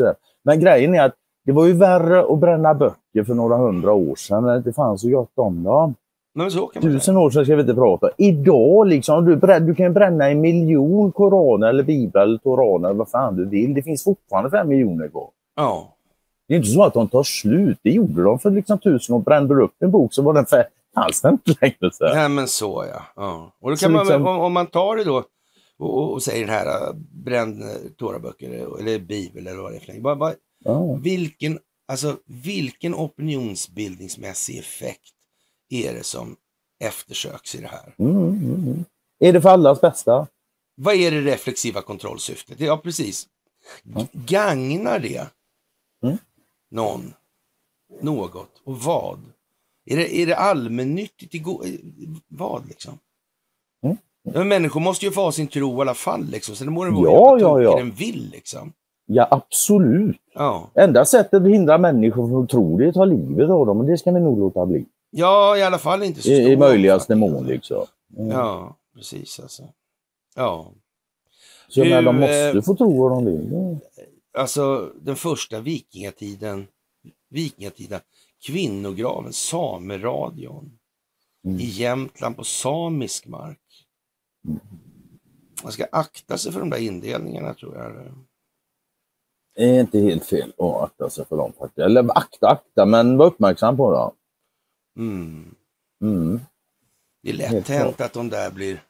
Men 0.43 0.59
grejen 0.59 0.95
är 0.95 1.05
att 1.05 1.13
det 1.45 1.51
var 1.51 1.65
ju 1.65 1.73
värre 1.73 2.33
att 2.33 2.39
bränna 2.39 2.73
böcker 2.73 3.23
för 3.23 3.33
några 3.33 3.57
hundra 3.57 3.93
år 3.93 4.15
sedan 4.15 4.43
när 4.43 4.51
det 4.51 4.57
inte 4.57 4.73
fanns 4.73 5.01
så 5.01 5.09
gott 5.09 5.31
om 5.35 5.63
dem. 5.63 5.95
Man 6.35 6.51
Tusen 6.81 7.17
år 7.17 7.29
sedan 7.29 7.45
ska 7.45 7.55
vi 7.55 7.61
inte 7.61 7.73
prata. 7.73 8.09
Idag 8.17 8.87
liksom, 8.87 9.25
du, 9.25 9.35
du 9.59 9.75
kan 9.75 9.93
bränna 9.93 10.29
en 10.29 10.41
miljon 10.41 11.11
koraner 11.11 11.67
eller 11.67 11.83
biblar 11.83 12.21
eller 12.21 12.37
toraner 12.37 12.89
eller 12.89 12.97
vad 12.97 13.09
fan 13.09 13.35
du 13.35 13.45
vill. 13.45 13.73
Det 13.73 13.81
finns 13.81 14.03
fortfarande 14.03 14.49
fem 14.49 14.67
miljoner 14.67 15.07
kvar. 15.07 15.29
Ja. 15.55 15.93
Det 16.47 16.53
är 16.53 16.57
inte 16.57 16.69
så 16.69 16.83
att 16.83 16.93
de 16.93 17.07
tar 17.07 17.23
slut. 17.23 17.79
Det 17.81 17.91
gjorde 17.91 18.23
de 18.23 18.39
för 18.39 18.51
liksom 18.51 18.79
tusen 18.79 19.15
år. 19.15 19.19
Brände 19.19 19.55
du 19.55 19.63
upp 19.63 19.75
en 19.79 19.91
bok 19.91 20.13
så 20.13 20.21
var 20.21 20.33
den 20.33 20.45
fanns 20.95 21.21
den 21.21 21.33
inte 21.33 21.55
längre. 21.61 21.93
Så. 21.93 22.13
Nej 22.13 22.29
men 22.29 22.47
så 22.47 22.85
ja. 22.89 23.03
ja. 23.15 23.55
Och 23.59 23.69
då 23.69 23.75
kan 23.75 23.91
man, 23.91 24.05
liksom... 24.05 24.27
om, 24.27 24.39
om, 24.39 24.53
man 24.53 24.67
tar 24.67 24.95
det 24.95 25.03
då 25.03 25.23
och, 25.79 26.13
och 26.13 26.23
säger 26.23 26.45
den 26.45 26.55
här 26.55 26.87
äh, 26.87 26.93
bränn 26.95 27.61
äh, 27.61 27.91
toraböcker 27.97 28.49
eller 28.79 28.99
bibel 28.99 29.47
eller 29.47 29.61
vad 29.61 29.71
det 29.71 29.77
är 29.77 29.93
för 29.93 29.99
bara, 29.99 30.15
bara 30.15 30.33
Ja. 30.63 30.93
Vilken, 30.95 31.59
alltså, 31.87 32.17
vilken 32.25 32.95
opinionsbildningsmässig 32.95 34.57
effekt 34.57 35.13
är 35.69 35.93
det 35.93 36.03
som 36.03 36.35
eftersöks 36.79 37.55
i 37.55 37.61
det 37.61 37.67
här? 37.67 37.95
Mm, 37.97 38.17
mm, 38.17 38.55
mm. 38.55 38.85
Är 39.19 39.33
det 39.33 39.41
för 39.41 39.49
allas 39.49 39.81
bästa? 39.81 40.27
Vad 40.75 40.95
är 40.95 41.11
det 41.11 41.21
reflexiva 41.21 41.81
kontrollsyftet? 41.81 42.59
Ja, 42.59 42.77
precis. 42.77 43.27
G 43.83 44.07
gagnar 44.11 44.99
det 44.99 45.27
mm. 46.03 46.17
någon, 46.71 47.13
något 48.01 48.61
och 48.63 48.77
vad? 48.77 49.19
Är 49.85 49.97
det, 49.97 50.15
är 50.15 50.25
det 50.25 50.35
allmännyttigt? 50.35 51.35
I 51.35 51.43
vad 52.27 52.67
liksom? 52.67 52.99
Mm. 53.83 53.97
Men 54.23 54.47
människor 54.47 54.79
måste 54.79 55.05
ju 55.05 55.11
få 55.11 55.21
ha 55.21 55.31
sin 55.31 55.47
tro 55.47 55.77
i 55.77 55.81
alla 55.81 55.93
fall, 55.93 56.25
liksom. 56.25 56.55
så 56.55 56.63
det 56.63 56.71
må 56.71 56.83
den 56.83 56.93
vara 56.93 57.11
ja, 57.11 57.39
ja, 57.39 57.61
ja. 57.61 57.75
den 57.77 57.91
vill. 57.91 58.29
Liksom. 58.31 58.73
Ja, 59.05 59.27
absolut. 59.31 60.17
Ja. 60.33 60.69
Enda 60.73 61.05
sättet 61.05 61.41
att 61.41 61.49
hindra 61.49 61.77
människor 61.77 62.27
från 62.27 62.43
att 62.43 62.49
tro 62.49 62.77
det 62.77 62.85
är 62.85 62.89
att 62.89 62.95
ta 62.95 63.05
livet 63.05 63.49
av 63.49 63.65
dem, 63.65 63.79
och 63.79 63.85
det 63.85 63.97
ska 63.97 64.11
vi 64.11 64.19
nog 64.19 64.39
låta 64.39 64.65
bli. 64.65 64.85
Ja, 65.11 65.57
i 65.57 65.63
alla 65.63 65.77
fall 65.77 66.03
inte 66.03 66.21
så 66.21 66.29
I, 66.29 66.51
i 66.51 66.57
möjligaste 66.57 67.15
mån 67.15 67.45
liksom. 67.45 67.85
Mm. 68.17 68.31
Ja, 68.31 68.75
precis 68.95 69.39
alltså. 69.39 69.63
Ja. 70.35 70.71
Så 71.67 71.79
men 71.79 72.05
de 72.05 72.19
måste 72.19 72.51
eh, 72.55 72.61
få 72.61 72.75
tro 72.75 73.01
vad 73.01 73.11
de 73.11 73.25
vill. 73.25 73.77
Alltså 74.37 74.91
den 75.01 75.15
första 75.15 75.59
vikingatiden, 75.59 76.67
vikingatiden, 77.29 77.99
kvinnograven, 78.45 79.33
sameradion 79.33 80.79
mm. 81.45 81.59
i 81.59 81.63
Jämtland 81.63 82.37
på 82.37 82.43
samisk 82.43 83.27
mark. 83.27 83.59
Man 85.63 85.71
ska 85.71 85.85
akta 85.91 86.37
sig 86.37 86.51
för 86.51 86.59
de 86.59 86.69
där 86.69 86.77
indelningarna 86.77 87.53
tror 87.53 87.77
jag. 87.77 88.13
Det 89.55 89.63
är 89.63 89.79
inte 89.79 89.99
helt 89.99 90.25
fel 90.25 90.53
att 90.57 90.81
akta 90.81 91.09
sig 91.09 91.25
för 91.25 91.37
dem 91.37 91.53
faktiskt. 91.59 91.79
Eller 91.85 92.17
akta, 92.17 92.47
akta, 92.47 92.85
men 92.85 93.17
var 93.17 93.25
uppmärksam 93.25 93.77
på 93.77 93.91
det. 93.91 94.11
Mm. 95.01 95.55
Mm. 96.01 96.39
Det 97.21 97.29
är 97.29 97.33
lätt 97.33 97.67
hänt 97.67 98.01
att 98.01 98.13
de 98.13 98.29
där 98.29 98.51
blir 98.51 98.83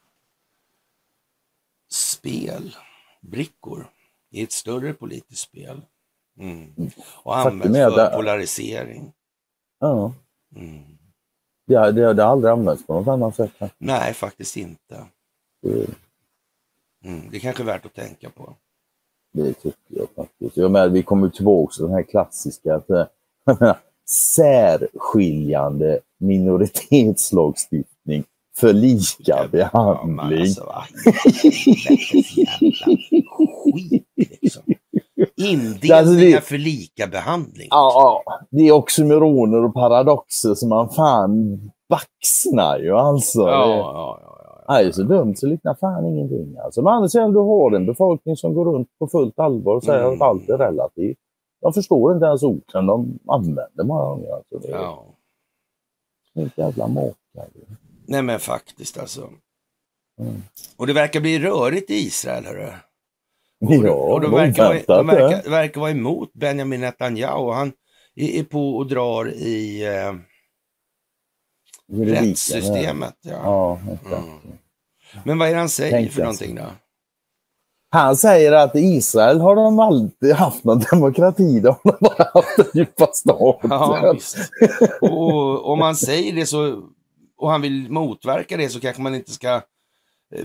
spel, 1.92 2.76
brickor 3.22 3.88
i 4.30 4.44
ett 4.44 4.52
större 4.52 4.94
politiskt 4.94 5.42
spel. 5.42 5.82
Mm. 6.40 6.74
mm. 6.78 6.92
Och 7.24 7.38
används 7.38 7.78
för 7.78 7.98
det... 7.98 8.16
polarisering. 8.16 9.14
Ja. 9.84 10.14
Mm. 10.56 10.84
Ja, 11.66 11.92
det, 11.92 12.14
det 12.14 12.24
har 12.24 12.32
aldrig 12.32 12.52
använts 12.52 12.88
på 12.88 12.94
något 12.94 13.08
annat 13.08 13.36
sätt. 13.36 13.52
Nej, 13.78 14.14
faktiskt 14.14 14.58
inte. 14.58 15.06
Mm. 17.06 17.30
Det 17.32 17.38
är 17.38 17.42
kanske 17.42 17.64
är 17.64 17.66
värt 17.66 17.86
att 17.86 17.94
tänka 17.94 18.30
på. 18.30 18.56
Det 19.34 19.54
tycker 19.54 19.78
jag 19.88 20.08
faktiskt. 20.16 20.58
Jag 20.58 20.72
menar, 20.72 20.90
vi 20.90 21.04
kommer 21.04 21.30
tillbaka 21.30 21.74
till 21.74 21.84
den 21.84 21.94
här 21.94 22.04
klassiska 22.04 22.76
att, 22.76 22.88
särskiljande 24.10 26.00
minoritetslagstiftning 26.20 28.24
för 28.58 28.74
lika 28.74 29.14
Ja, 29.18 29.48
behandling. 29.52 30.42
alltså, 30.42 30.74
helvetes 31.06 32.38
jävla 32.38 32.98
skit 33.64 34.08
liksom. 34.16 34.64
Indelningar 35.38 35.96
Alltså, 35.98 36.14
det- 36.14 36.44
för 36.44 36.58
lika 36.58 37.08
behandling. 37.08 37.68
Ja, 37.70 38.24
ja, 38.26 38.40
det 38.52 38.68
är 38.68 38.72
oxymoroner 38.72 39.64
och 39.66 39.74
paradoxer 39.74 40.54
som 40.54 40.70
man 40.70 40.90
fan 40.90 41.60
baxnar 41.90 42.80
ju 42.80 42.92
alltså. 42.98 43.40
ja, 43.40 43.66
Det- 43.68 43.74
ja, 43.74 43.94
ja, 43.94 44.20
ja. 44.24 44.66
Nej, 44.74 44.94
så 44.94 45.04
dumt 45.04 45.36
så 45.36 45.48
liknar 45.48 45.76
fan 45.76 46.06
ingenting. 46.06 46.58
Alltså, 46.58 46.82
men 46.82 46.94
annars 46.94 47.16
är 47.16 47.28
du 47.30 47.40
har 47.40 47.72
en 47.76 47.86
befolkning 47.86 48.36
som 48.36 48.54
går 48.54 48.66
runt 48.66 48.88
på 49.00 49.08
fullt 49.08 49.40
allvar 49.40 49.76
och 49.76 49.84
säger 49.84 50.04
Mm. 50.04 50.14
att 50.14 50.22
allt 50.22 50.50
är 50.50 50.58
relativt. 50.58 51.18
De 51.62 51.74
förstår 51.74 52.14
inte 52.14 52.26
ens 52.26 52.44
orden 52.44 52.86
de 52.88 53.20
använder 53.28 53.84
många 53.84 54.04
gånger. 54.06 54.32
Alltså, 54.34 54.58
det 54.68 54.68
är 54.74 54.82
ja. 54.82 55.06
helt 56.36 56.58
jävla 56.58 56.88
maka. 56.88 57.16
Nej 58.08 58.22
men 58.22 58.40
faktiskt 58.40 59.00
alltså. 59.00 59.22
Mm. 60.22 60.42
Och 60.78 60.88
det 60.88 60.94
verkar 60.94 61.20
bli 61.22 61.40
rörigt 61.40 61.90
i 61.92 61.94
Israel. 61.94 62.46
Hörru. 62.46 62.68
Ja, 63.70 63.92
och 63.92 64.22
de 64.22 64.32
verkar, 64.32 64.64
vara, 64.64 64.98
de 64.98 65.08
verkar, 65.08 65.50
verkar 65.50 65.82
vara 65.82 65.92
emot 65.92 66.34
Benjamin 66.34 66.82
Netanyahu. 66.82 67.52
Han 67.52 67.72
är, 68.16 68.44
på 68.44 68.78
och 68.78 68.88
drar 68.88 69.32
i 69.32 69.86
eh, 69.86 70.14
Juridiken, 71.88 72.26
rättssystemet. 72.26 73.16
Ja. 73.22 73.80
Ja. 74.10 74.18
Mm. 74.18 74.30
Men 75.24 75.38
vad 75.38 75.48
är 75.48 75.54
det 75.54 75.60
han 75.60 75.70
säger 75.70 75.92
Tänk 75.92 76.12
för 76.12 76.22
någonting 76.22 76.56
då? 76.56 76.66
Han 77.90 78.18
säger 78.18 78.52
att 78.52 78.76
i 78.76 78.80
Israel 78.80 79.40
har 79.40 79.56
de 79.56 79.80
alltid 79.80 80.34
haft 80.34 80.64
någon 80.64 80.80
demokrati. 80.92 81.60
De 81.60 81.76
har 81.84 81.98
bara 82.00 82.30
haft 82.34 82.60
en 82.60 82.66
djupa 82.74 83.08
staten. 83.14 83.70
Ja. 83.70 84.16
Och 85.02 85.70
om 85.72 85.80
man 85.80 85.96
säger 85.96 86.34
det 86.34 86.46
så 86.46 86.84
och 87.38 87.52
han 87.52 87.62
vill 87.62 87.92
motverka 87.92 88.58
det 88.58 88.70
så 88.70 88.80
kanske 88.80 89.02
man 89.02 89.16
inte 89.16 89.32
ska 89.32 89.62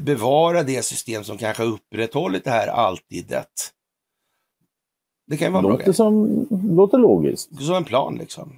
bevara 0.01 0.63
det 0.63 0.83
system 0.85 1.25
som 1.25 1.39
kanske 1.39 1.63
upprätthållit 1.63 2.45
det 2.45 2.51
här 2.51 2.69
alltidet. 2.69 3.73
Det 5.27 5.37
kan 5.37 5.49
ju 5.49 5.53
vara 5.53 5.63
bra 5.63 5.71
låter, 5.71 5.85
grej. 5.85 5.95
som, 5.95 6.47
låter 6.77 6.99
logiskt. 6.99 7.63
Som 7.63 7.75
en 7.75 7.85
plan 7.85 8.17
liksom. 8.19 8.53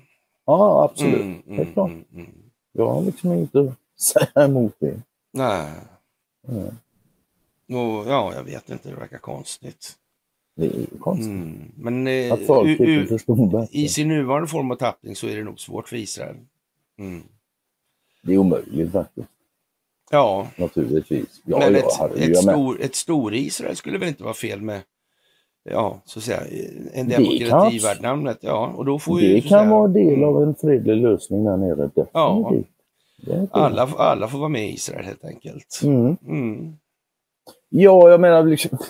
Ja, 0.47 0.85
absolut. 0.85 1.15
Mm, 1.21 1.43
mm, 1.47 1.57
Helt 1.59 1.73
klart. 1.73 1.91
mm, 1.91 2.05
mm. 2.15 2.31
Jag 2.73 2.89
har 2.91 3.03
liksom 3.03 3.33
inte 3.33 3.61
att 3.61 3.75
säga 4.03 4.45
emot 4.45 4.75
det. 4.79 5.03
Nej. 5.33 5.71
Mm. 6.49 6.67
Och, 7.81 8.07
ja, 8.11 8.35
jag 8.35 8.43
vet 8.45 8.71
inte, 8.71 8.89
det 8.89 8.95
verkar 8.97 9.19
konstigt. 9.19 9.97
Det 10.57 10.67
är 10.67 10.71
ju 10.79 10.87
konstigt. 11.01 11.27
Mm. 11.27 11.73
Men 11.77 12.07
eh, 12.07 12.35
u- 12.65 12.77
u- 12.79 13.19
i 13.71 13.89
sin 13.89 14.09
nuvarande 14.09 14.49
form 14.49 14.71
och 14.71 14.79
tappning 14.79 15.17
så 15.17 15.27
är 15.27 15.37
det 15.37 15.45
nog 15.45 15.61
svårt 15.61 15.89
för 15.89 15.97
Israel. 15.97 16.37
Mm. 16.99 17.23
Det 18.23 18.33
är 18.33 18.39
omöjligt 18.39 18.93
faktiskt. 18.93 19.29
Ja, 20.11 20.47
Naturligtvis. 20.57 21.43
Ja, 21.45 21.59
men 21.59 21.73
ja, 21.73 21.79
ett, 21.79 21.85
herregud, 21.99 22.31
ett, 22.31 22.39
stor, 22.39 22.81
ett 22.81 22.95
stor 22.95 23.35
Israel 23.35 23.77
skulle 23.77 23.99
väl 23.99 24.09
inte 24.09 24.23
vara 24.23 24.35
fel 24.35 24.63
med, 24.63 24.81
ja, 25.71 26.01
så 26.05 26.19
att 26.19 26.25
säga, 26.25 26.41
en 26.93 27.09
demokrati 27.09 27.79
värd 27.79 28.03
namnet. 28.03 28.39
Ja, 28.41 28.73
och 28.77 28.85
då 28.85 28.99
får 28.99 29.21
ju, 29.21 29.33
Det 29.33 29.39
att 29.39 29.43
kan 29.43 29.59
säga, 29.59 29.71
vara 29.71 29.89
del 29.89 30.15
mm, 30.15 30.25
av 30.25 30.43
en 30.43 30.55
fredlig 30.55 30.97
lösning 30.97 31.45
där 31.45 31.57
nere. 31.57 31.75
Definitivt. 31.75 32.69
Ja. 33.27 33.47
Alla, 33.51 33.83
alla 33.97 34.29
får 34.29 34.39
vara 34.39 34.49
med 34.49 34.69
i 34.69 34.73
Israel 34.73 35.05
helt 35.05 35.25
enkelt. 35.25 35.81
Mm. 35.85 36.17
Mm. 36.27 36.73
Ja, 37.69 38.11
jag 38.11 38.21
menar 38.21 38.45
liksom... 38.45 38.79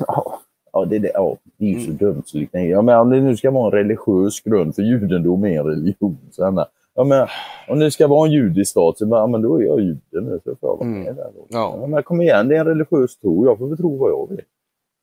Ja, 0.73 0.85
det, 0.85 0.99
det, 0.99 1.11
ja, 1.15 1.37
det 1.59 1.65
är 1.65 1.69
ju 1.69 1.81
så 1.81 1.85
Mm. 1.85 1.97
dumt 1.97 2.23
så 2.27 2.39
liknande. 2.39 2.69
Jag 2.69 2.85
menar 2.85 3.01
om 3.01 3.11
det 3.11 3.21
nu 3.21 3.37
ska 3.37 3.51
vara 3.51 3.67
en 3.67 3.73
religiös 3.85 4.41
grund 4.41 4.75
för 4.75 4.83
judendom 4.83 5.45
är 5.45 5.59
en 5.61 5.67
religion. 5.67 6.19
Så 6.31 6.43
menar, 6.43 6.67
jag 7.01 7.07
menar, 7.07 7.31
om 7.69 7.79
det 7.79 7.91
ska 7.91 8.07
vara 8.09 8.27
en 8.27 8.33
judisk 8.33 8.71
stat 8.71 8.99
så 8.99 9.07
bara, 9.07 9.21
ja, 9.21 9.27
men 9.27 9.43
då 9.43 9.57
är 9.61 9.65
jag 9.67 9.81
jude 9.81 10.01
nu 10.21 10.41
så 10.45 10.51
får 10.57 10.71
jag 10.71 10.77
vara 10.77 10.89
Mm. 10.89 11.03
med 11.03 11.17
där. 11.17 11.31
Då. 11.35 11.47
Ja. 11.49 11.77
Ja, 11.81 11.87
men 11.87 12.03
kom 12.03 12.21
igen, 12.23 12.49
det 12.49 12.57
är 12.57 12.61
en 12.61 12.67
religiös 12.67 13.17
tro. 13.19 13.45
Jag 13.47 13.59
får 13.59 13.69
väl 13.69 13.77
tro 13.77 13.97
vad 13.99 14.11
jag 14.11 14.29
vill. 14.31 14.41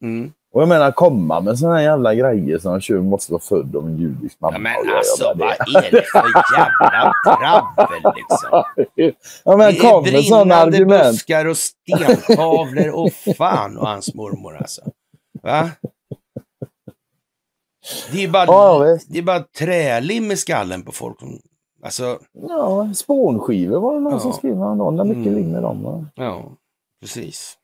Mm. 0.04 0.32
Och 0.54 0.62
jag 0.62 0.70
menar 0.70 0.92
komma 0.92 1.40
med 1.42 1.58
här 1.60 1.82
jävla 1.82 2.16
grejer 2.16 2.58
som 2.58 2.82
kör 2.82 2.98
måste 3.02 3.32
vara 3.34 3.42
född 3.42 3.76
av 3.76 3.86
en 3.88 3.98
judisk 3.98 4.40
mamma. 4.42 4.54
Ja, 4.56 4.60
men 4.60 4.74
alltså, 4.98 5.34
vad 5.36 5.48
är 5.50 5.92
det 5.92 6.02
för 6.12 6.24
jävla 6.58 7.14
trabbel 7.24 8.14
liksom? 8.16 8.64
Ja, 9.46 9.58
men 9.58 9.74
Det 9.74 9.80
kom 9.80 10.06
är 10.06 10.22
sådana 10.22 10.66
brinnande 10.66 11.10
buskar 11.12 11.46
och 11.46 11.58
stentavlor 11.58 12.90
och 12.90 13.10
fan 13.38 13.78
och 13.78 13.88
hans 13.88 14.14
mormor 14.16 14.58
alltså. 14.58 14.82
Va? 15.44 15.70
Det 18.12 18.24
är 18.24 18.28
bara, 18.30 18.46
Ja, 18.46 18.98
det 19.10 19.18
är 19.18 19.24
bara 19.24 19.40
trälim 19.40 20.32
i 20.32 20.38
skallen 20.38 20.84
på 20.84 20.92
folk. 20.92 21.20
som- 21.20 21.40
Alltså, 21.88 22.20
Ja, 22.50 22.90
spånskivor 22.96 23.80
var 23.80 23.94
det 23.96 24.00
någon 24.00 24.12
Ja. 24.14 24.20
som 24.20 24.34
skrev 24.34 24.58
häromdagen. 24.58 24.96
Det 24.98 25.04
är 25.04 25.06
mycket 25.16 25.34
Mm. 25.34 25.56
i 25.56 25.62
dem. 25.62 25.84
Va? 25.84 26.06
ja, 26.16 26.44
precis. 27.02 27.58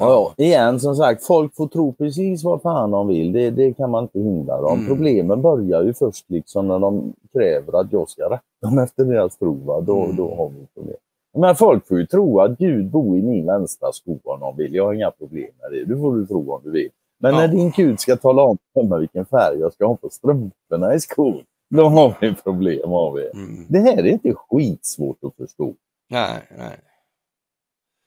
Ja, 0.00 0.32
ja, 0.36 0.44
igen 0.44 0.80
som 0.80 0.96
sagt, 0.96 1.24
folk 1.26 1.54
får 1.56 1.68
tro 1.68 1.92
precis 1.92 2.44
vad 2.44 2.62
fan 2.62 2.90
de 2.90 3.08
vill. 3.08 3.32
Det, 3.32 3.50
det 3.50 3.72
kan 3.72 3.90
man 3.90 4.02
inte 4.02 4.18
hindra 4.18 4.60
dem. 4.60 4.72
Mm. 4.78 4.86
Problemen 4.86 5.42
börjar 5.42 5.82
ju 5.82 5.94
först 5.94 6.30
liksom 6.30 6.68
när 6.68 6.78
de 6.78 7.12
kräver 7.32 7.80
att 7.80 7.92
jag 7.92 8.08
ska 8.08 8.24
rätta 8.24 8.42
dem 8.62 8.78
efter 8.84 9.04
deras 9.04 9.36
tro. 9.38 9.54
Va? 9.64 9.80
Då, 9.80 10.02
Mm. 10.04 10.16
då 10.16 10.34
har 10.34 10.48
vi 10.48 10.66
problem. 10.74 10.96
Men 11.38 11.56
folk 11.56 11.86
får 11.88 11.98
ju 11.98 12.06
tro 12.06 12.40
att 12.40 12.58
Gud 12.58 12.90
bor 12.90 13.16
i 13.18 13.22
min 13.22 13.46
vänstra 13.46 13.92
sko 13.92 14.18
om 14.24 14.40
de 14.40 14.56
vill. 14.56 14.74
Jag 14.74 14.84
har 14.84 14.92
inga 14.94 15.10
problem 15.10 15.48
med 15.62 15.70
det. 15.72 15.84
Du 15.84 16.00
får 16.00 16.16
du 16.16 16.26
tro 16.26 16.52
om 16.52 16.60
du 16.64 16.70
vill. 16.70 16.88
Men 17.20 17.34
Ja. 17.34 17.40
när 17.40 17.48
din 17.48 17.70
Gud 17.76 18.00
ska 18.00 18.16
tala 18.16 18.42
om 18.42 18.58
för 18.74 18.82
mig 18.82 19.00
vilken 19.00 19.26
färg 19.26 19.58
jag 19.58 19.72
ska 19.72 19.86
ha 19.86 19.96
på 19.96 20.08
strumporna 20.08 20.94
i 20.94 21.00
skon, 21.00 21.42
då 21.68 21.88
har 21.88 22.16
vi 22.20 22.34
problem. 22.34 22.90
Har 22.90 23.12
vi. 23.12 23.30
Mm. 23.34 23.66
Det 23.68 23.78
här 23.78 23.98
är 23.98 24.06
inte 24.06 24.34
skitsvårt 24.34 25.24
att 25.24 25.36
förstå. 25.36 25.74
Nej, 26.08 26.42
nej. 26.58 26.80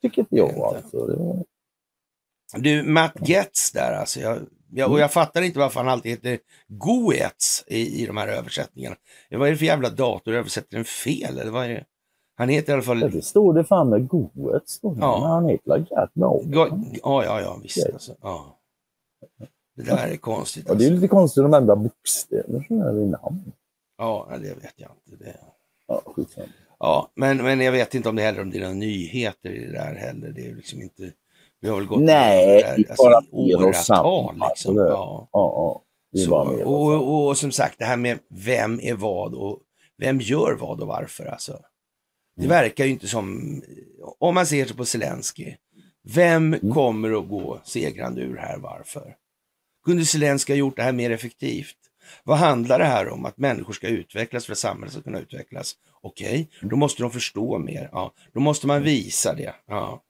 Tycker 0.01 0.21
inte 0.21 0.35
jag 0.35 0.59
alltså. 0.59 0.97
Var... 0.97 1.43
Du, 2.57 2.83
Matt 2.83 3.29
Getz 3.29 3.71
där 3.71 3.93
alltså. 3.93 4.19
Jag, 4.19 4.39
jag, 4.71 4.91
och 4.91 4.99
jag 4.99 5.13
fattar 5.13 5.41
inte 5.41 5.59
varför 5.59 5.79
han 5.79 5.89
alltid 5.89 6.11
heter 6.11 6.39
Goetz 6.67 7.63
i, 7.67 8.03
i 8.03 8.05
de 8.05 8.17
här 8.17 8.27
översättningarna. 8.27 8.95
Vad 9.31 9.47
är 9.47 9.51
det 9.51 9.57
för 9.57 9.65
jävla 9.65 9.89
dator? 9.89 10.33
Översätter 10.33 10.75
den 10.75 10.85
fel? 10.85 11.39
Eller 11.39 11.51
vad 11.51 11.65
är 11.65 11.69
det? 11.69 11.85
Han 12.35 12.49
heter 12.49 12.71
i 12.71 12.73
alla 12.73 12.83
fall... 12.83 13.01
Ja, 13.01 13.07
det 13.07 13.21
står 13.21 13.53
det 13.53 13.63
fan 13.63 13.89
med 13.89 14.07
goet. 14.07 14.69
Står 14.69 14.95
det. 14.95 15.01
Ja. 15.01 15.27
Han 15.27 15.49
heter 15.49 15.69
Lagat 15.69 16.15
no. 16.15 16.43
Ja, 17.03 17.23
ja, 17.23 17.41
ja, 17.41 17.59
visst. 17.63 17.89
Alltså. 17.93 18.15
Ja. 18.21 18.59
Det 19.83 19.95
där 19.95 20.07
är 20.07 20.17
konstigt. 20.17 20.65
Ja, 20.67 20.73
det 20.73 20.83
är 20.83 20.87
Alltså. 20.87 20.95
lite 21.01 21.07
konstigt 21.07 21.43
de 21.43 21.53
enda 21.53 21.75
bokstäver 21.75 22.63
som 22.67 22.81
är 22.81 22.99
i 23.01 23.05
namn. 23.05 23.51
Ja, 23.97 24.27
det 24.31 24.37
vet 24.53 24.73
jag 24.75 24.91
inte. 25.05 25.23
Det... 25.23 25.35
Ja, 25.87 26.01
skitsamma. 26.05 26.47
Ja, 26.79 27.11
men, 27.15 27.37
men 27.37 27.61
jag 27.61 27.71
vet 27.71 27.95
inte 27.95 28.09
om 28.09 28.15
det 28.15 28.21
heller 28.21 28.41
om 28.41 28.49
det 28.49 28.57
är 28.57 28.61
några 28.61 28.73
nyheter 28.73 29.49
i 29.49 29.65
det 29.65 29.71
där 29.71 29.95
heller. 29.95 30.29
Det 30.29 30.47
är 30.47 30.55
liksom 30.55 30.81
inte... 30.81 31.11
Vi 31.61 31.69
har 31.69 31.77
väl 31.77 31.85
gått 31.85 31.99
Nej, 32.01 32.45
det 32.47 32.63
är 32.63 32.77
där, 32.77 32.95
bara 32.97 33.15
alltså, 33.67 33.83
samma, 33.83 34.09
åratal. 34.09 34.35
Liksom. 34.49 34.75
det. 34.75 34.81
Ja. 34.87 35.29
Ja, 35.31 35.83
ja. 36.13 36.19
Så, 36.23 36.29
bara 36.29 36.65
och 36.65 36.85
och, 36.93 37.27
och 37.27 37.37
som 37.37 37.51
sagt, 37.51 37.79
det 37.79 37.85
här 37.85 37.97
med 37.97 38.19
vem 38.29 38.79
är 38.79 38.93
vad 38.93 39.33
och 39.33 39.59
vem 39.97 40.19
gör 40.19 40.57
vad 40.59 40.81
och 40.81 40.87
varför. 40.87 41.25
Alltså. 41.25 41.51
Det 42.35 42.45
Mm. 42.45 42.49
verkar 42.49 42.85
ju 42.85 42.91
inte 42.91 43.07
som, 43.07 43.61
om 44.19 44.35
man 44.35 44.45
ser 44.45 44.65
sig 44.65 44.75
på 44.77 44.85
Zelensky, 44.85 45.55
vem 46.13 46.53
Mm. 46.53 46.73
kommer 46.73 47.19
att 47.19 47.29
gå 47.29 47.59
segrande 47.63 48.21
ur 48.21 48.37
här, 48.37 48.57
varför? 48.57 49.15
Kunde 49.85 50.05
Zelensky 50.05 50.53
ha 50.53 50.57
gjort 50.57 50.75
det 50.75 50.83
här 50.83 50.91
mer 50.93 51.11
effektivt? 51.11 51.75
Vad 52.23 52.37
handlar 52.37 52.79
det 52.79 52.85
här 52.85 53.09
om? 53.09 53.25
Att 53.25 53.37
människor 53.37 53.73
ska 53.73 53.87
utvecklas 53.87 54.45
för 54.45 54.51
att 54.51 54.57
samhället 54.57 54.93
ska 54.93 55.01
kunna 55.01 55.19
utvecklas? 55.19 55.73
Okej, 56.01 56.49
då 56.61 56.75
måste 56.75 57.01
de 57.01 57.11
förstå 57.11 57.57
mer. 57.57 57.89
Ja, 57.91 58.11
då 58.33 58.39
måste 58.39 58.67
man 58.67 58.83
visa 58.83 59.33
det. 59.33 59.55
Ja, 59.67 60.01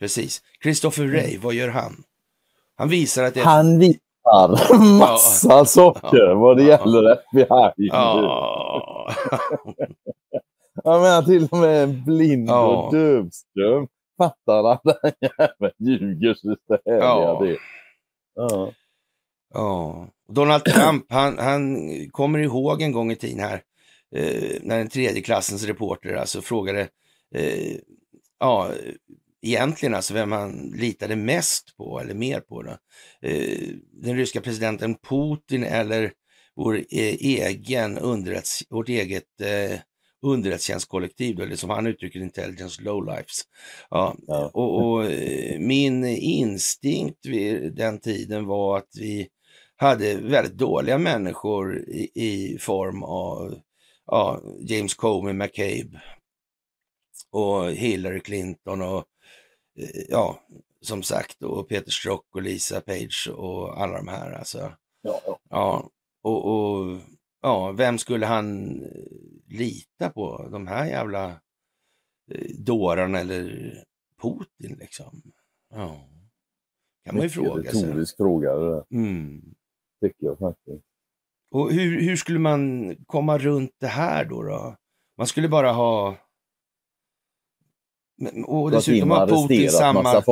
precis. 0.00 0.42
Christopher 0.62 1.04
Ray, 1.06 1.38
vad 1.38 1.54
gör 1.54 1.68
han? 1.68 2.02
Han 2.76 2.88
visar 2.88 3.24
att 3.24 3.34
det... 3.34 3.40
Han 3.40 3.78
visar 3.78 3.98
massa 4.98 5.64
saker 5.64 6.34
vad 6.34 6.56
det 6.56 6.62
gäller 6.62 7.12
FBI. 7.12 7.88
Ja. 7.92 9.12
Jag 10.84 11.00
menar 11.02 11.22
till 11.22 11.48
och 11.50 11.58
med 11.58 11.82
en 11.82 12.04
blind 12.04 12.48
Ja. 12.48 12.66
och 12.66 12.92
dövstum 12.94 13.86
fattar 14.18 14.72
att 14.72 14.82
den 14.84 15.12
jäveln 15.20 15.74
ljuger 15.78 16.34
så 16.34 16.56
Ja. 16.84 17.22
jag 17.22 17.48
det. 17.48 17.56
Ja. 18.34 18.72
Ja. 19.54 20.08
Donald 20.28 20.64
Trump, 20.64 21.06
han, 21.08 21.38
han 21.38 21.76
kommer 22.10 22.38
ihåg 22.38 22.82
en 22.82 22.92
gång 22.92 23.12
i 23.12 23.16
tiden 23.16 23.40
här, 23.40 23.62
eh, 24.16 24.58
när 24.62 24.80
en 24.80 24.88
tredje 24.88 25.22
klassens 25.22 25.64
reporter 25.64 26.14
alltså 26.14 26.42
frågade, 26.42 26.88
eh, 27.34 27.76
ja, 28.38 28.70
egentligen 29.42 29.94
alltså 29.94 30.14
vem 30.14 30.32
han 30.32 30.72
litade 30.76 31.16
mest 31.16 31.76
på 31.76 32.00
eller 32.00 32.14
mer 32.14 32.40
på. 32.40 32.62
Då. 32.62 32.76
Eh, 33.28 33.68
den 33.92 34.16
ryska 34.16 34.40
presidenten 34.40 34.94
Putin 34.94 35.64
eller 35.64 36.12
vår 36.56 36.76
eh, 36.76 37.16
egen 37.20 37.98
underrättelse, 37.98 38.64
vårt 38.70 38.88
eget 38.88 39.40
eh, 39.40 39.78
underrättelsetjänstkollektiv, 40.24 41.40
eller 41.40 41.56
som 41.56 41.70
han 41.70 41.86
uttrycker 41.86 42.20
intelligence 42.20 42.82
lowlifes. 42.82 43.42
Ja, 43.90 44.16
Ja. 44.26 44.50
och, 44.54 44.82
och 44.82 45.04
eh, 45.04 45.58
min 45.58 46.04
instinkt 46.04 47.26
vid 47.26 47.74
den 47.74 48.00
tiden 48.00 48.46
var 48.46 48.78
att 48.78 48.88
vi 49.00 49.28
hade 49.76 50.14
väldigt 50.16 50.58
dåliga 50.58 50.98
människor 50.98 51.78
i, 51.78 52.10
i 52.14 52.58
form 52.58 53.02
av 53.02 53.60
ja, 54.06 54.40
James 54.60 54.94
Comey, 54.94 55.32
McCabe 55.32 56.02
och 57.30 57.70
Hillary 57.70 58.20
Clinton 58.20 58.82
och 58.82 59.04
eh, 59.78 60.02
ja, 60.08 60.40
som 60.80 61.02
sagt, 61.02 61.42
och 61.42 61.68
Peter 61.68 61.90
Strock 61.90 62.26
och 62.34 62.42
Lisa 62.42 62.80
Page 62.80 63.30
och 63.36 63.82
alla 63.82 63.96
de 63.96 64.08
här. 64.08 64.32
Alltså. 64.32 64.72
Ja, 65.02 65.20
ja. 65.26 65.38
Ja, 65.50 65.90
och, 66.22 66.44
och 66.46 67.00
ja, 67.44 67.72
vem 67.72 67.98
skulle 67.98 68.26
han 68.26 68.70
eh, 68.82 69.56
lita 69.58 70.10
på? 70.10 70.48
De 70.52 70.66
här 70.66 70.86
jävla 70.86 71.26
eh, 72.30 72.56
dårarna 72.58 73.20
eller 73.20 73.74
Putin 74.22 74.76
liksom? 74.80 75.22
Ja, 75.74 76.08
kan 77.04 77.14
man 77.14 77.22
ju 77.22 77.28
fråga 77.30 77.70
sig. 77.72 77.82
retorisk 77.82 78.16
fråga 78.16 78.54
det 78.54 78.70
där, 78.70 78.84
Mm. 78.90 79.54
tycker 80.00 80.26
jag 80.26 80.38
faktiskt. 80.38 80.84
Och 81.50 81.72
hur, 81.72 82.00
hur 82.00 82.16
skulle 82.16 82.38
man 82.38 82.94
komma 83.06 83.38
runt 83.38 83.70
det 83.80 83.86
här 83.86 84.24
då? 84.24 84.42
då? 84.42 84.76
Man 85.16 85.26
skulle 85.26 85.48
bara 85.48 85.72
ha... 85.72 86.16
Och 88.46 88.70
dessutom 88.70 89.10
har 89.10 89.26
Putin 89.26 89.70
samma, 89.70 90.22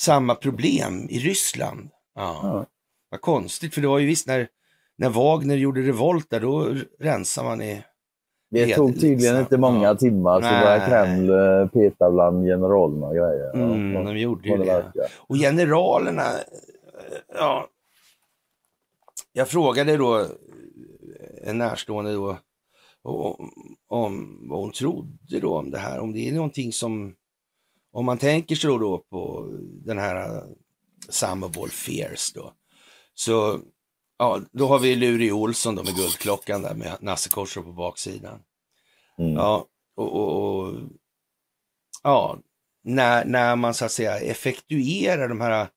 samma 0.00 0.34
problem 0.34 1.06
i 1.10 1.18
Ryssland. 1.18 1.90
Ja. 2.14 2.40
Ja. 2.42 2.66
Vad 3.08 3.20
konstigt, 3.20 3.74
för 3.74 3.80
det 3.80 3.88
var 3.88 3.98
ju 3.98 4.06
visst 4.06 4.26
när, 4.26 4.48
när 4.96 5.08
Wagner 5.10 5.56
gjorde 5.56 5.80
revolt 5.80 6.30
där, 6.30 6.40
då 6.40 6.74
rensade 6.98 7.48
man 7.48 7.62
i... 7.62 7.84
Det 8.50 8.74
tog 8.74 8.94
tydligen 8.94 9.18
liksom. 9.18 9.38
inte 9.38 9.56
många 9.58 9.82
Ja. 9.88 9.94
timmar 9.94 10.40
så 10.42 10.48
började 10.48 10.86
Kreml 10.86 11.30
eh, 11.30 11.68
peta 11.68 12.10
bland 12.10 12.44
generalerna 12.46 13.06
och 13.06 13.14
grejer. 13.14 13.54
Mm, 13.54 14.04
de 14.04 14.18
gjorde 14.18 14.48
ju 14.48 14.56
det 14.56 14.64
verkar. 14.64 15.06
Och 15.16 15.36
generalerna, 15.36 16.22
eh, 16.22 17.18
ja. 17.34 17.68
Jag 19.32 19.48
frågade 19.48 19.96
då 19.96 20.20
eh, 20.20 20.26
en 21.42 21.58
närstående 21.58 22.12
då 22.12 22.36
om, 23.02 23.52
om 23.88 24.38
vad 24.50 24.60
hon 24.60 24.72
trodde 24.72 25.40
då 25.40 25.58
om 25.58 25.70
det 25.70 25.78
här. 25.78 26.00
Om 26.00 26.12
det 26.12 26.28
är 26.28 26.32
någonting 26.32 26.72
som, 26.72 27.14
om 27.92 28.04
man 28.04 28.18
tänker 28.18 28.54
sig 28.54 28.70
då, 28.70 28.78
då 28.78 28.98
på 28.98 29.48
den 29.84 29.98
här 29.98 30.16
eh, 30.36 30.42
Summerball 31.08 31.68
Fears 31.70 32.32
då. 32.32 32.52
Så, 33.14 33.58
ja, 34.18 34.40
då 34.52 34.66
har 34.66 34.78
vi 34.78 34.96
Luri 34.96 35.32
Olsson 35.32 35.74
då 35.74 35.82
med 35.82 35.94
guldklockan 35.94 36.62
där 36.62 36.74
med 36.74 36.96
Nasse 37.00 37.30
Korsor 37.30 37.62
på 37.62 37.72
baksidan. 37.72 38.42
Mm. 39.18 39.32
Ja, 39.32 39.66
och, 39.96 40.12
och, 40.12 40.58
och 40.58 40.74
ja, 42.02 42.38
när, 42.84 43.24
när 43.24 43.56
man 43.56 43.74
så 43.74 43.84
att 43.84 43.92
säga 43.92 44.20
effektuerar 44.20 45.28
de 45.28 45.40
här 45.40 45.60
eh, 45.60 45.68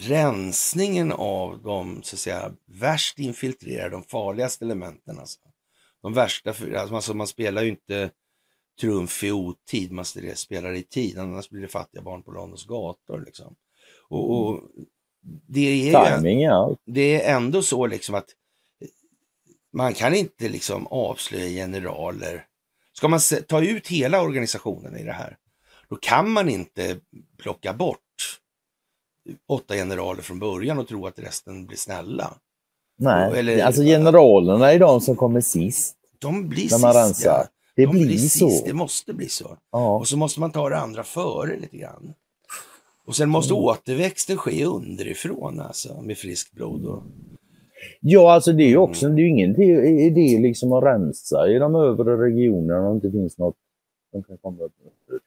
rensningen 0.00 1.12
av 1.12 1.62
de 1.62 2.02
så 2.02 2.16
att 2.16 2.20
säga 2.20 2.52
värst 2.66 3.18
infiltrerade, 3.18 3.90
de 3.90 4.02
farligaste 4.02 4.64
elementen. 4.64 5.18
Alltså. 5.18 5.40
De 6.02 6.12
värsta, 6.14 6.52
för- 6.52 6.72
alltså 6.72 7.14
man 7.14 7.26
spelar 7.26 7.62
ju 7.62 7.68
inte 7.68 8.10
trumf 8.80 9.24
i 9.24 9.30
otid, 9.32 9.92
man 9.92 10.04
spelar 10.34 10.72
i 10.72 10.82
tid, 10.82 11.18
annars 11.18 11.50
blir 11.50 11.62
det 11.62 11.68
fattiga 11.68 12.02
barn 12.02 12.22
på 12.22 12.30
Londons 12.30 12.64
gator. 12.66 13.24
Liksom. 13.26 13.56
Och, 14.08 14.40
och 14.40 14.62
det, 15.46 15.94
är 15.94 16.16
Timing 16.16 16.46
allt. 16.46 16.80
det 16.86 17.22
är 17.24 17.36
ändå 17.36 17.62
så 17.62 17.86
liksom 17.86 18.14
att 18.14 18.26
man 19.72 19.94
kan 19.94 20.14
inte 20.14 20.48
liksom 20.48 20.86
avslöja 20.86 21.48
generaler. 21.48 22.46
Ska 22.92 23.08
man 23.08 23.20
ta 23.48 23.60
ut 23.62 23.88
hela 23.88 24.22
organisationen 24.22 24.96
i 24.96 25.04
det 25.04 25.12
här, 25.12 25.36
då 25.88 25.96
kan 25.96 26.30
man 26.30 26.48
inte 26.48 26.96
plocka 27.38 27.72
bort 27.72 27.98
åtta 29.48 29.74
generaler 29.74 30.22
från 30.22 30.38
början 30.38 30.78
och 30.78 30.88
tro 30.88 31.06
att 31.06 31.18
resten 31.18 31.66
blir 31.66 31.76
snälla. 31.78 32.34
Nej, 32.98 33.38
Eller- 33.38 33.64
alltså 33.64 33.82
generalerna 33.82 34.72
är 34.72 34.78
de 34.78 35.00
som 35.00 35.16
kommer 35.16 35.40
sist 35.40 35.96
De 36.18 36.48
blir 36.48 36.68
sist. 36.68 37.24
ja. 37.24 37.46
Det 37.76 37.86
De 37.86 37.92
blir 37.92 38.18
så. 38.18 38.28
sist. 38.50 38.64
Det 38.66 38.72
måste 38.72 39.12
bli 39.12 39.28
så. 39.28 39.56
Ja. 39.72 39.96
Och 39.96 40.08
så 40.08 40.16
måste 40.16 40.40
man 40.40 40.52
ta 40.52 40.68
det 40.68 40.78
andra 40.78 41.04
före 41.04 41.56
lite 41.60 41.76
grann. 41.76 42.14
Och 43.10 43.16
sen 43.16 43.28
måste 43.28 43.54
Mm. 43.54 43.64
återväxten 43.64 44.36
ske 44.36 44.64
underifrån 44.64 45.60
alltså, 45.60 46.02
med 46.02 46.18
friskt 46.18 46.52
blod. 46.52 46.86
Och, 46.86 47.02
ja, 48.00 48.32
alltså 48.32 48.52
det 48.52 48.62
är 48.62 48.66
ju 48.68 48.72
Mm. 48.72 48.82
också, 48.82 49.08
det 49.08 49.22
är 49.22 49.24
ju 49.24 49.28
ingen 49.28 49.62
idé 50.00 50.38
liksom 50.38 50.72
att 50.72 50.84
rensa 50.84 51.48
i 51.48 51.58
de 51.58 51.74
övre 51.74 52.16
regionerna 52.26 52.88
om 52.88 52.98
det 53.00 53.06
inte 53.06 53.18
finns 53.18 53.38
något 53.38 53.56
som 54.10 54.22
kan 54.22 54.36
komma 54.38 54.64
och 54.64 54.70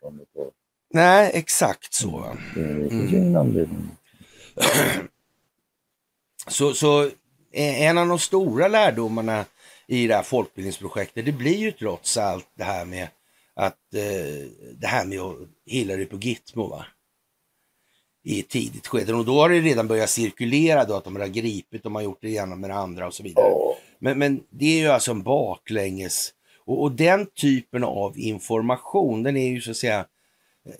ta. 0.01 0.51
nej, 0.93 1.31
exakt 1.33 1.93
så. 1.93 2.23
Mm. 2.55 3.35
anledning. 3.35 3.87
Så, 6.47 6.73
så 6.73 7.03
eh, 7.51 7.81
en 7.81 7.97
av 7.97 8.07
de 8.07 8.19
stora 8.19 8.67
lärdomarna 8.67 9.45
i 9.87 10.07
det 10.07 10.15
här 10.15 10.23
folkbildningsprojektet, 10.23 11.25
det 11.25 11.31
blir 11.31 11.57
ju 11.57 11.71
trots 11.71 12.17
allt 12.17 12.47
det 12.57 12.63
här 12.63 12.85
med 12.85 13.07
att 13.53 13.93
eh, 13.93 14.47
det 14.79 14.87
här 14.87 15.05
med 15.05 15.19
Hillary 15.65 16.05
på 16.05 16.17
Gitmo 16.17 16.67
va? 16.67 16.85
I 18.23 18.39
ett 18.39 18.49
tidigt 18.49 18.87
skede. 18.87 19.13
Och 19.13 19.25
då 19.25 19.39
har 19.39 19.49
det 19.49 19.59
redan 19.59 19.87
börjat 19.87 20.09
cirkulera 20.09 20.85
då 20.85 20.95
att 20.95 21.03
de 21.03 21.15
har 21.15 21.27
gripit, 21.27 21.83
de 21.83 21.95
har 21.95 22.01
gjort 22.01 22.21
det 22.21 22.29
ena 22.29 22.55
med 22.55 22.69
det 22.69 22.75
andra 22.75 23.07
och 23.07 23.13
så 23.13 23.23
vidare. 23.23 23.45
Ja. 23.49 23.75
Men, 23.99 24.19
men 24.19 24.43
det 24.49 24.65
är 24.65 24.79
ju 24.79 24.87
alltså 24.87 25.11
en 25.11 25.23
baklänges 25.23 26.33
och, 26.65 26.81
och 26.81 26.91
den 26.91 27.25
typen 27.25 27.83
av 27.83 28.19
information, 28.19 29.23
den 29.23 29.37
är 29.37 29.47
ju 29.47 29.61
så 29.61 29.71
att 29.71 29.77
säga, 29.77 29.99
eh, 30.65 30.73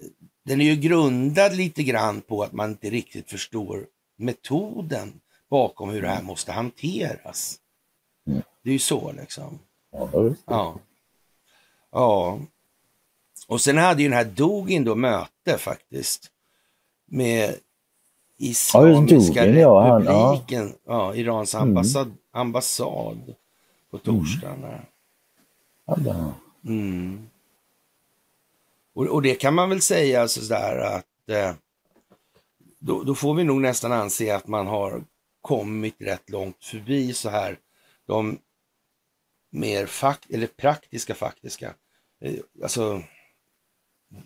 den 0.46 0.62
är 0.62 0.66
ju 0.66 0.76
grundad 0.76 1.56
lite 1.56 1.84
grann 1.84 2.22
på 2.22 2.44
att 2.44 2.54
man 2.54 2.70
inte 2.70 2.89
riktigt 2.89 3.30
förstår 3.30 3.86
metoden 4.18 5.14
bakom 5.50 5.89
hur 5.89 6.02
det 6.02 6.10
här 6.10 6.22
måste 6.22 6.52
hanteras. 6.52 7.60
Mm. 8.28 8.41
Det 8.64 8.70
är 8.70 8.74
ju 8.74 8.80
så 8.80 9.12
liksom. 9.12 9.60
Ja. 9.91 10.10
Ja. 10.46 10.80
Ja. 11.91 12.39
Och 13.48 13.62
sen 13.62 13.78
hade 13.78 14.04
ju 14.04 14.10
den 14.10 14.18
här 14.18 14.26
Dogin 14.26 14.84
då 14.84 14.96
möte 14.96 15.58
faktiskt 15.58 16.32
med 17.14 17.55
Islamiska 18.38 19.45
Dugin, 19.45 19.59
ja, 19.61 19.88
han- 19.88 20.03
ja. 20.05 20.32
republiken, 20.34 20.74
ja. 20.86 21.16
Irans 21.16 21.55
Mm. 21.55 21.68
ambassad, 21.68 22.14
ambassad 22.32 23.36
på 23.91 23.97
torsdagen. 23.97 24.61
där. 24.61 24.89
Hade 25.88 26.11
han. 26.14 26.34
Mm. 26.66 27.30
Och, 28.95 29.05
och 29.07 29.22
det 29.22 29.36
kan 29.36 29.53
man 29.53 29.70
väl 29.70 29.82
säga 29.82 30.28
sådär 30.28 30.78
att 30.78 31.30
eh, 31.30 31.53
då, 32.80 33.03
då 33.03 33.16
får 33.16 33.34
vi 33.34 33.43
nog 33.43 33.61
nästan 33.61 33.91
anse 33.91 34.36
att 34.36 34.47
man 34.47 34.68
har 34.68 35.03
kommit 35.41 35.95
rätt 36.01 36.30
långt 36.30 36.64
förbi 36.66 37.14
så 37.14 37.30
här 37.30 37.57
de 38.05 38.38
mer 39.49 39.86
fakt 39.86 40.32
eller 40.32 40.47
praktiska 40.47 41.16
faktiska. 41.16 41.74
Eh, 42.22 42.36
alltså 42.64 43.03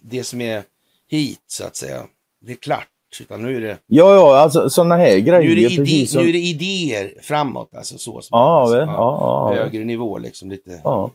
det 0.02 0.24
som 0.24 0.42
är 0.42 0.64
hit 1.08 1.44
så 1.48 1.64
att 1.66 1.76
säga. 1.76 2.08
Det 2.40 2.52
är 2.52 2.56
klart. 2.56 2.88
Utan 3.22 3.42
nu 3.44 3.58
är 3.58 3.62
det, 3.62 3.78
Ja, 3.88 4.16
ja, 4.16 4.38
alltså 4.38 4.70
sådana 4.70 4.96
här 4.96 5.16
nu 5.16 5.22
grejer. 5.22 5.52
är 5.66 5.70
det, 5.70 5.76
precis 5.78 6.12
som... 6.12 6.22
nu 6.24 6.30
är 6.30 6.34
det 6.34 6.40
idéer 6.40 7.14
framåt. 7.22 7.76
Alltså 7.76 7.98
så. 7.98 8.22
Som 8.22 8.38
Ja, 8.38 8.62
alltså, 8.62 8.78
ja, 8.78 8.86
ja, 8.86 9.56
ja. 9.56 9.64
Högre 9.64 9.84
nivå 9.84 10.18
liksom. 10.18 10.50
Lite 10.50 10.82
Ja, 10.84 11.12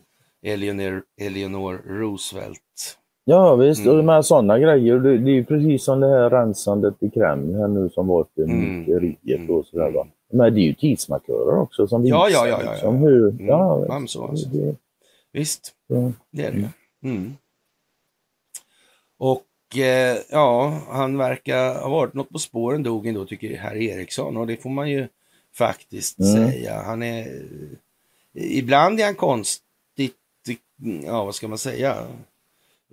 Eleanor, 0.47 1.03
Eleanor 1.21 1.83
Roosevelt. 1.87 2.61
ja 3.25 3.55
visst. 3.55 3.87
Mm. 3.87 4.09
Och 4.09 4.27
sådana 4.27 4.59
grejer. 4.59 4.99
Det, 4.99 5.19
det 5.19 5.31
är 5.31 5.35
ju 5.35 5.45
precis 5.45 5.85
som 5.85 6.01
det 6.01 6.09
här 6.09 6.31
rensandet 6.31 6.95
i 7.03 7.11
Kreml 7.11 7.55
här 7.55 7.69
nu 7.69 7.91
som 7.91 8.07
var 8.07 8.27
Mm. 8.39 8.79
myteriet 8.79 9.51
och 9.51 9.67
sådär. 9.67 9.91
Va? 9.91 10.07
Men 10.33 10.55
det 10.55 10.61
är 10.61 10.65
ju 10.65 10.75
tidsmarkörer 10.75 11.59
också 11.61 11.87
som 11.87 12.07
Ja, 12.07 12.25
visar 12.25 12.47
ja, 12.47 12.49
ja, 12.49 12.59
ja, 12.61 12.65
ja. 12.67 12.73
liksom 12.73 12.97
hur... 12.97 13.29
Mm, 13.29 13.47
Ja, 13.47 14.03
så, 14.09 14.27
alltså. 14.27 14.49
det, 14.49 14.75
Visst, 15.33 15.73
det, 16.31 16.43
är 16.43 16.53
det 16.53 16.59
ju. 16.59 16.69
Mm. 17.11 17.33
Och 19.19 19.43
ja, 20.31 20.81
han 20.89 21.19
verkar 21.19 21.81
ha 21.81 21.89
varit 21.89 22.15
något 22.15 22.31
på 22.31 22.39
spåren 22.39 22.83
dog 22.83 23.07
ändå 23.07 23.27
tycker 23.27 23.57
herr 23.57 23.77
Eriksson 23.77 24.37
och 24.37 24.47
det 24.47 24.63
får 24.63 24.71
man 24.71 24.91
ju 24.91 25.09
faktiskt 25.55 26.19
Mm. 26.19 26.51
säga. 26.51 26.83
Han 26.83 27.03
är, 27.03 27.43
ibland 28.35 29.01
är 29.01 29.05
han 29.05 29.15
konstigt, 29.15 30.17
ja 31.05 31.25
vad 31.25 31.35
ska 31.35 31.49
man 31.49 31.59
säga, 31.59 32.07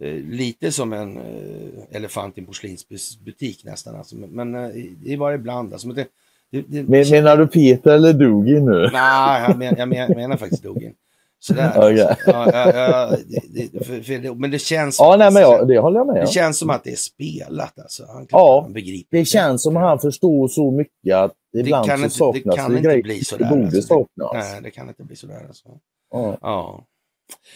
Eh, 0.02 0.16
lite 0.16 0.72
som 0.72 0.94
en 0.94 1.18
eh, 1.18 1.96
elefant 1.98 2.38
i 2.38 2.42
en 2.42 2.46
porslinsbutik 2.48 3.66
nästan. 3.66 3.96
Alltså. 3.96 4.16
Men, 4.16 4.56
eh, 4.56 4.70
det 5.04 5.14
är 5.14 5.18
bara 5.18 5.36
ibland. 5.36 5.74
Alltså. 5.74 5.88
Men 5.88 5.96
det, 5.96 6.08
det, 6.52 6.62
det, 6.68 6.84
Men, 6.84 7.10
menar 7.10 7.38
du 7.38 7.48
Peter 7.48 7.92
eller 7.92 8.14
Dougie 8.14 8.60
nu? 8.60 8.90
Nej, 8.94 9.44
jag, 9.48 9.58
men, 9.58 9.76
jag 9.78 9.90
men, 9.90 10.16
menar 10.16 10.38
faktiskt 10.38 10.64
Dogin. 10.64 10.94
Sådär. 11.42 11.74
Okej. 11.78 11.98
ja, 11.98 12.16
ja, 12.54 12.74
ja, 12.74 13.18
det, 13.28 13.70
det, 13.72 13.86
för, 13.86 14.02
för 14.02 14.14
det, 14.18 14.36
men 14.36 14.52
det 14.52 14.60
känns 14.60 15.00
Ja, 15.00 15.16
nej, 15.20 15.32
men 15.34 15.42
jag, 15.42 15.68
det 15.68 15.80
håller 15.80 16.00
jag 16.00 16.08
med 16.08 16.16
det 16.22 16.28
känns 16.28 16.58
som 16.60 16.70
att 16.70 16.84
det 16.84 16.92
är 16.92 16.96
spelat 16.96 17.80
alltså. 17.80 18.06
Han, 18.08 18.28
Ja, 18.30 18.62
han 18.64 18.74
begriper. 18.74 19.18
Det 19.18 19.26
känns 19.26 19.64
som 19.64 19.78
att 19.78 19.84
han 19.84 20.00
förstår 20.00 20.48
så 20.48 20.72
mycket 20.72 21.16
att 21.16 21.34
ibland 21.58 21.88
kan 21.88 22.10
så 22.10 22.28
inte- 22.28 22.40
det 22.40 22.44
saknas 22.44 22.56
kan 22.56 22.72
det 22.72 22.78
inte 22.78 22.90
grejer. 22.90 23.04
bli 23.04 23.24
sådär, 23.24 23.46
Det 23.46 23.50
borde 23.50 23.66
alltså. 23.66 23.82
saknas. 23.82 24.34
Nej, 24.52 24.62
det 24.64 24.72
kan 24.72 24.88
inte 24.90 25.04
bli 25.04 25.16
sådär 25.16 25.46
alltså. 25.48 25.68
Ja. 26.14 26.38
Ja. 26.42 26.86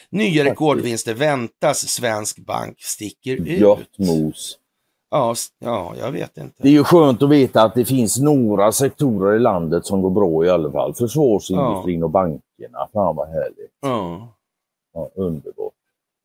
Nya 0.09 0.43
rekordvinster 0.45 1.13
väntas. 1.13 1.79
Svensk 1.79 2.37
bank 2.37 2.75
sticker 2.81 3.35
ut. 3.35 3.47
Gött 3.59 3.97
mos. 3.99 4.57
Ja, 5.13 5.35
ja, 5.59 5.95
jag 5.97 6.11
vet 6.11 6.37
inte. 6.37 6.63
Det 6.63 6.67
är 6.67 6.71
ju 6.71 6.83
skönt 6.83 7.21
att 7.23 7.29
veta 7.29 7.63
att 7.63 7.75
det 7.75 7.85
finns 7.85 8.19
några 8.19 8.71
sektorer 8.71 9.35
i 9.35 9.39
landet 9.39 9.85
som 9.85 10.01
går 10.01 10.09
bra 10.09 10.45
i 10.45 10.49
alla 10.49 10.71
fall. 10.71 10.93
Försvarsindustrin 10.93 12.03
och 12.03 12.09
bankerna. 12.09 12.87
Fan 12.93 13.15
vad 13.15 13.27
härligt. 13.27 13.71
Ja. 13.81 14.27
Ja, 14.93 15.09
underbart. 15.15 15.73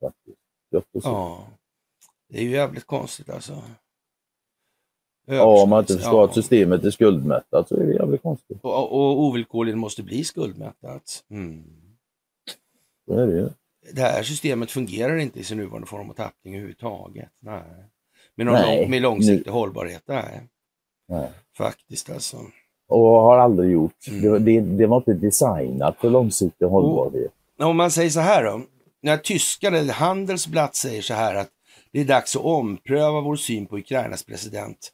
Faktiskt. 0.01 0.37
Gött 0.71 0.85
Ja. 1.03 1.47
Det 2.29 2.37
är 2.37 2.43
ju 2.43 2.49
jävligt 2.51 2.85
konstigt 2.85 3.29
alltså. 3.29 3.53
Ja, 5.25 5.63
om 5.63 5.69
man 5.69 5.79
inte 5.79 5.93
förstår 5.93 6.19
Ja. 6.19 6.25
att 6.25 6.33
systemet 6.33 6.83
är 6.83 6.91
skuldmättat 6.91 7.67
så 7.67 7.75
är 7.75 7.85
det 7.85 7.93
jävligt 7.93 8.21
konstigt. 8.21 8.59
Och, 8.61 8.91
och 8.91 9.19
ovillkorligen 9.23 9.79
måste 9.79 10.03
bli 10.03 10.23
skuldmättat. 10.23 11.23
Mm. 11.29 11.63
Så 13.07 13.13
är 13.13 13.27
det 13.27 13.33
ju. 13.33 13.49
Det 13.93 14.01
här 14.01 14.23
systemet 14.23 14.71
fungerar 14.71 15.17
inte 15.17 15.39
i 15.39 15.43
sin 15.43 15.57
nuvarande 15.57 15.87
form 15.87 16.09
och 16.09 16.15
tappning 16.15 16.53
överhuvudtaget. 16.53 17.29
Nej. 17.39 17.63
Med, 18.39 18.45
någon 18.45 18.55
Nej. 18.55 18.81
lång, 18.81 18.89
med 18.89 19.01
långsiktig 19.01 19.51
hållbarhet. 19.51 20.03
Nej. 20.05 20.41
Nej. 21.07 21.29
Faktiskt 21.57 22.09
alltså. 22.09 22.37
Och 22.87 22.99
har 22.99 23.37
aldrig 23.37 23.71
gjort. 23.71 24.07
Mm. 24.07 24.45
Det, 24.45 24.59
det, 24.61 24.87
var 24.87 24.97
inte 24.97 25.13
designat 25.13 25.97
för 26.01 26.09
långsiktig 26.09 26.65
hållbarhet. 26.65 27.31
Om 27.59 27.77
man 27.77 27.91
säger 27.91 28.09
så 28.09 28.19
här 28.19 28.43
då. 28.43 28.61
När 29.01 29.17
tyskarna, 29.17 29.77
eller 29.77 29.93
Handelsblatt 29.93 30.75
säger 30.75 31.01
så 31.01 31.13
här 31.13 31.35
att 31.35 31.49
det 31.91 31.99
är 32.01 32.05
dags 32.05 32.35
att 32.35 32.41
ompröva 32.41 33.21
vår 33.21 33.35
syn 33.35 33.65
på 33.65 33.77
Ukrainas 33.77 34.23
president, 34.23 34.91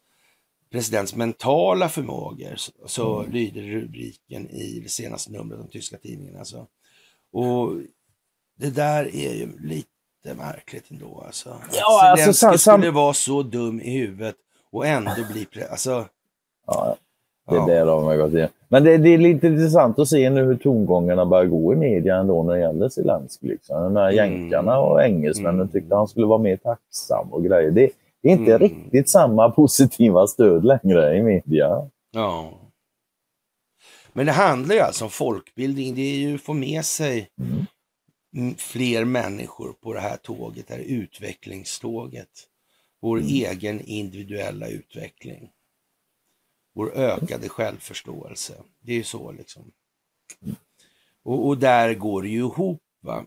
presidents 0.72 1.14
mentala 1.14 1.88
förmågor. 1.88 2.56
Så, 2.56 2.72
så 2.86 3.20
Mm. 3.20 3.32
lyder 3.32 3.62
rubriken 3.62 4.50
i 4.50 4.80
det 4.82 4.88
senaste 4.88 5.32
numret 5.32 5.52
av 5.52 5.58
den 5.58 5.70
tyska 5.72 5.96
tidningen. 5.96 6.36
Alltså. 6.38 6.66
Och 7.32 7.72
det 8.58 8.70
där 8.70 9.04
är 9.16 9.34
ju 9.34 9.48
lite 9.60 9.88
märkligt 10.34 10.90
ändå. 10.90 11.22
Alltså. 11.26 11.50
Att 11.50 11.76
Ja, 11.76 12.10
alltså, 12.10 12.32
sam- 12.32 12.58
sam- 12.58 12.80
skulle 12.80 12.90
vara 12.92 13.12
så 13.14 13.42
dum 13.42 13.80
i 13.80 13.98
huvudet 13.98 14.34
och 14.72 14.86
ändå 14.86 15.10
bli... 15.32 15.44
Pre- 15.44 15.70
alltså, 15.70 16.04
Ja, 16.66 16.96
det 17.50 17.56
ja. 17.56 17.66
där 17.66 17.86
har 17.86 18.02
man 18.04 18.18
gått 18.18 18.32
igenom. 18.32 18.50
Men 18.68 18.84
det, 18.84 18.96
det 18.98 19.08
är 19.08 19.18
lite 19.18 19.46
intressant 19.46 19.98
att 19.98 20.08
se 20.08 20.30
nu 20.30 20.44
hur 20.44 20.56
tongångarna 20.56 21.26
börjar 21.26 21.44
gå 21.46 21.72
i 21.72 21.76
media 21.76 22.16
ändå 22.16 22.42
när 22.42 22.52
det 22.54 22.60
gäller 22.60 22.88
Zelenskyj. 22.88 23.48
Liksom. 23.50 23.82
De 23.82 23.96
här 23.96 24.12
Mm. 24.12 24.16
jänkarna 24.16 24.78
och 24.78 25.02
engelsmännen 25.02 25.54
Mm. 25.54 25.68
tyckte 25.68 25.94
han 25.94 26.08
skulle 26.08 26.26
vara 26.26 26.38
mer 26.38 26.56
tacksam 26.56 27.32
och 27.32 27.44
grejer. 27.44 27.70
Det, 27.70 27.90
det 28.22 28.28
är 28.28 28.32
inte 28.32 28.50
Mm. 28.54 28.58
riktigt 28.58 29.08
samma 29.10 29.50
positiva 29.60 30.26
stöd 30.26 30.64
längre 30.64 31.16
i 31.16 31.22
media. 31.22 31.90
Ja. 32.12 32.50
Men 34.12 34.26
det 34.26 34.32
handlar 34.32 34.74
ju 34.74 34.80
alltså 34.80 35.04
om 35.04 35.10
folkbildning. 35.10 35.94
Det 35.94 36.00
är 36.02 36.16
ju 36.16 36.34
att 36.34 36.40
få 36.40 36.52
med 36.52 36.84
sig 36.84 37.28
Mm. 37.40 37.66
Fler 38.58 39.04
människor 39.04 39.72
på 39.72 39.92
det 39.92 40.00
här 40.00 40.16
tåget, 40.16 40.68
det 40.68 40.74
här 40.74 40.80
utvecklingståget. 40.80 42.30
Vår 43.00 43.18
Mm. 43.18 43.28
egen 43.28 43.80
individuella 43.80 44.68
utveckling. 44.68 45.50
Vår 46.74 46.92
ökade 46.96 47.48
självförståelse. 47.48 48.54
Det 48.80 48.92
är 48.92 48.96
ju 48.96 49.04
så 49.04 49.32
liksom. 49.32 49.72
Och, 51.22 51.46
och 51.46 51.58
där 51.58 51.94
går 51.94 52.22
det 52.22 52.28
ju 52.28 52.38
ihop. 52.38 52.82
Va? 53.02 53.26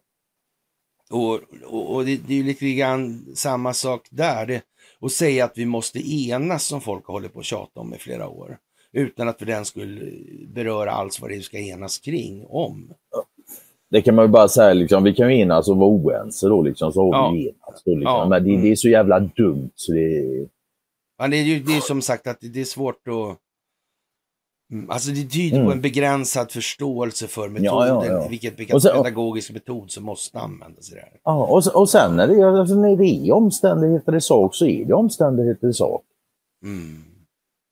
Och, 1.10 1.34
och, 1.66 1.96
och 1.96 2.06
det, 2.06 2.18
det 2.18 2.34
är 2.34 2.38
ju 2.38 2.44
lite 2.44 2.72
grann 2.72 3.36
samma 3.36 3.74
sak 3.74 4.08
där. 4.12 4.46
Det, 4.46 4.62
och 5.00 5.12
säga 5.12 5.46
att 5.46 5.58
vi 5.58 5.66
måste 5.66 6.12
enas 6.12 6.66
som 6.66 6.82
folk 6.82 7.06
har 7.06 7.14
hållit 7.14 7.34
på 7.34 7.40
att 7.40 7.46
tjata 7.46 7.80
om 7.80 7.94
i 7.94 7.98
flera 7.98 8.28
år. 8.28 8.58
Utan 8.92 9.28
att 9.28 9.40
för 9.40 9.46
den 9.46 9.66
skulle 9.66 10.12
beröra 10.48 10.92
alls 10.92 11.20
vad 11.20 11.30
det 11.30 11.34
är 11.34 11.38
vi 11.38 11.44
ska 11.44 11.60
enas 11.60 12.00
kring 12.00 12.46
om. 12.46 12.94
Det 13.92 14.02
kan 14.02 14.16
man 14.16 14.26
ju 14.26 14.30
bara 14.30 14.48
säga, 14.48 14.74
liksom, 14.74 15.04
vi 15.04 15.14
kan 15.14 15.30
ju 15.30 15.40
enas 15.42 15.68
och 15.70 15.78
vara 15.78 15.90
oense 15.90 16.48
då, 16.48 16.62
liksom, 16.62 16.92
så 16.94 17.02
har 17.02 17.14
Ja. 17.26 17.32
vi 17.32 17.48
enats. 17.50 17.84
Då, 17.84 17.96
liksom. 17.96 18.14
Ja. 18.16 18.28
Men 18.30 18.44
det, 18.44 18.58
det 18.62 18.72
är 18.72 18.76
så 18.76 18.90
jävla 18.90 19.20
dumt 19.20 19.72
så 19.76 19.92
det 19.92 20.18
är... 20.20 20.48
Ja, 21.18 21.28
det 21.28 21.38
är 21.38 21.44
ju 21.44 21.60
det 21.60 21.78
är 21.78 21.82
som 21.82 22.02
sagt 22.02 22.28
att 22.28 22.38
det 22.42 22.62
är 22.62 22.66
svårt 22.66 23.08
att... 23.08 23.38
Mm, 24.74 24.90
Alltså 24.90 25.12
det 25.12 25.24
tyder 25.30 25.58
på 25.58 25.62
Mm. 25.62 25.72
en 25.72 25.82
begränsad 25.82 26.52
förståelse 26.52 27.28
för 27.28 27.50
metoden, 27.50 27.66
Ja, 27.66 28.06
ja, 28.06 28.06
ja. 28.06 28.28
vilket, 28.30 28.82
sen- 28.82 29.04
pedagogisk 29.04 29.52
metod 29.52 29.92
som 29.92 30.04
måste 30.04 30.40
användas 30.40 30.92
i 30.92 30.96
det 30.96 31.02
här. 31.02 31.20
Ja, 31.24 31.46
och, 31.48 31.64
se- 31.64 31.72
och 31.72 31.90
sen 31.90 32.16
när 32.16 32.28
det, 32.28 32.60
alltså, 32.60 32.76
när 32.76 32.96
det 32.96 33.06
är 33.06 33.32
omständigheter 33.32 34.16
i 34.16 34.22
sak 34.22 34.56
så 34.56 34.66
är 34.66 34.86
det 34.86 34.94
omständigheter 34.94 35.68
i 35.68 35.74
sak. 35.74 36.04
Mm. 36.64 37.04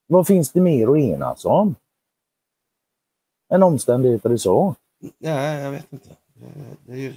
Vad 0.07 0.27
finns 0.27 0.51
det 0.51 0.61
mer 0.61 0.87
att 0.87 0.97
enas 0.97 1.45
om? 1.45 1.75
Än 3.53 3.63
omständigheter 3.63 4.31
i 4.33 4.37
sak. 4.37 4.77
Nej, 5.19 5.61
jag 5.63 5.71
vet 5.71 5.93
inte. 5.93 6.09
Det- 6.85 6.91
är 6.93 6.97
ju... 6.97 7.13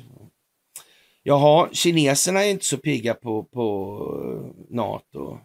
Jaha, 1.23 1.69
kineserna 1.73 2.45
är 2.45 2.51
inte 2.51 2.65
så 2.65 2.77
pigga 2.77 3.15
på, 3.15 3.43
på 3.43 3.97
eh, 4.25 4.75
NATO. 4.77 5.39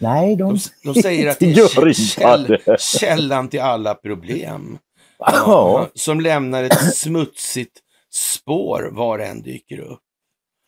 Nej, 0.00 0.36
de... 0.36 0.48
De, 0.84 0.92
de 0.94 1.02
säger 1.02 1.30
att 1.30 1.38
det 1.38 1.52
är 1.52 1.92
käll, 1.92 2.58
källan 2.78 3.48
till 3.48 3.60
alla 3.60 3.94
problem. 3.94 4.78
Ja. 5.18 5.86
Som 5.94 6.20
lämnar 6.20 6.64
ett 6.64 6.96
smutsigt 6.96 7.78
spår 8.10 8.90
var 8.92 9.18
än 9.18 9.42
dyker 9.42 9.78
upp. 9.80 10.00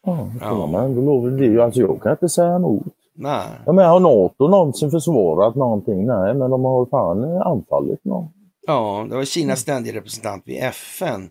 Ja, 0.07 0.29
Ja. 0.41 0.67
Men 0.67 0.95
då 0.95 1.01
lovar 1.03 1.31
det 1.31 1.65
alltså 1.65 1.81
jag 1.81 2.03
kan 2.03 2.13
inte 2.13 2.29
säga 2.29 2.55
emot. 2.57 2.87
Nej. 3.15 3.47
Ja, 3.67 3.73
men 3.73 3.85
har 3.89 4.01
NATO 4.01 4.49
någonsin 4.49 4.91
försvarat 4.91 5.55
någonting? 5.55 6.07
Nej, 6.07 6.35
men 6.35 6.51
de 6.51 6.65
har 6.65 6.87
fan 6.87 7.25
anfallit 7.25 8.05
någon. 8.05 8.29
Ja, 8.61 9.07
det 9.11 9.17
var 9.17 9.25
Kinas 9.25 9.61
ständiga 9.61 9.95
representant 9.95 10.47
vid 10.47 10.63
FN, 10.63 11.31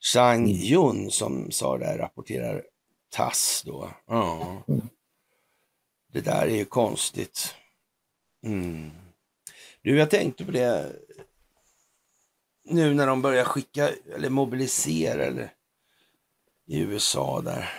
Zhang 0.00 0.44
Mm. 0.44 0.56
Yun, 0.56 1.10
som 1.10 1.50
sa 1.50 1.78
det 1.78 1.86
här, 1.86 1.98
rapporterar 1.98 2.64
TASS 3.10 3.62
då. 3.66 3.90
Ja. 4.06 4.62
Mm. 4.68 4.88
Det 6.12 6.20
där 6.20 6.46
är 6.46 6.56
ju 6.56 6.64
konstigt. 6.64 7.54
Mm. 8.44 8.90
Du, 9.82 9.98
jag 9.98 10.10
tänkte 10.10 10.44
på 10.44 10.50
det 10.50 10.96
nu 12.64 12.94
när 12.94 13.06
de 13.06 13.22
börjar 13.22 13.44
skicka 13.44 13.90
eller 14.14 14.30
mobilisera 14.30 15.24
eller 15.24 15.52
i 16.66 16.80
USA 16.80 17.40
där. 17.40 17.72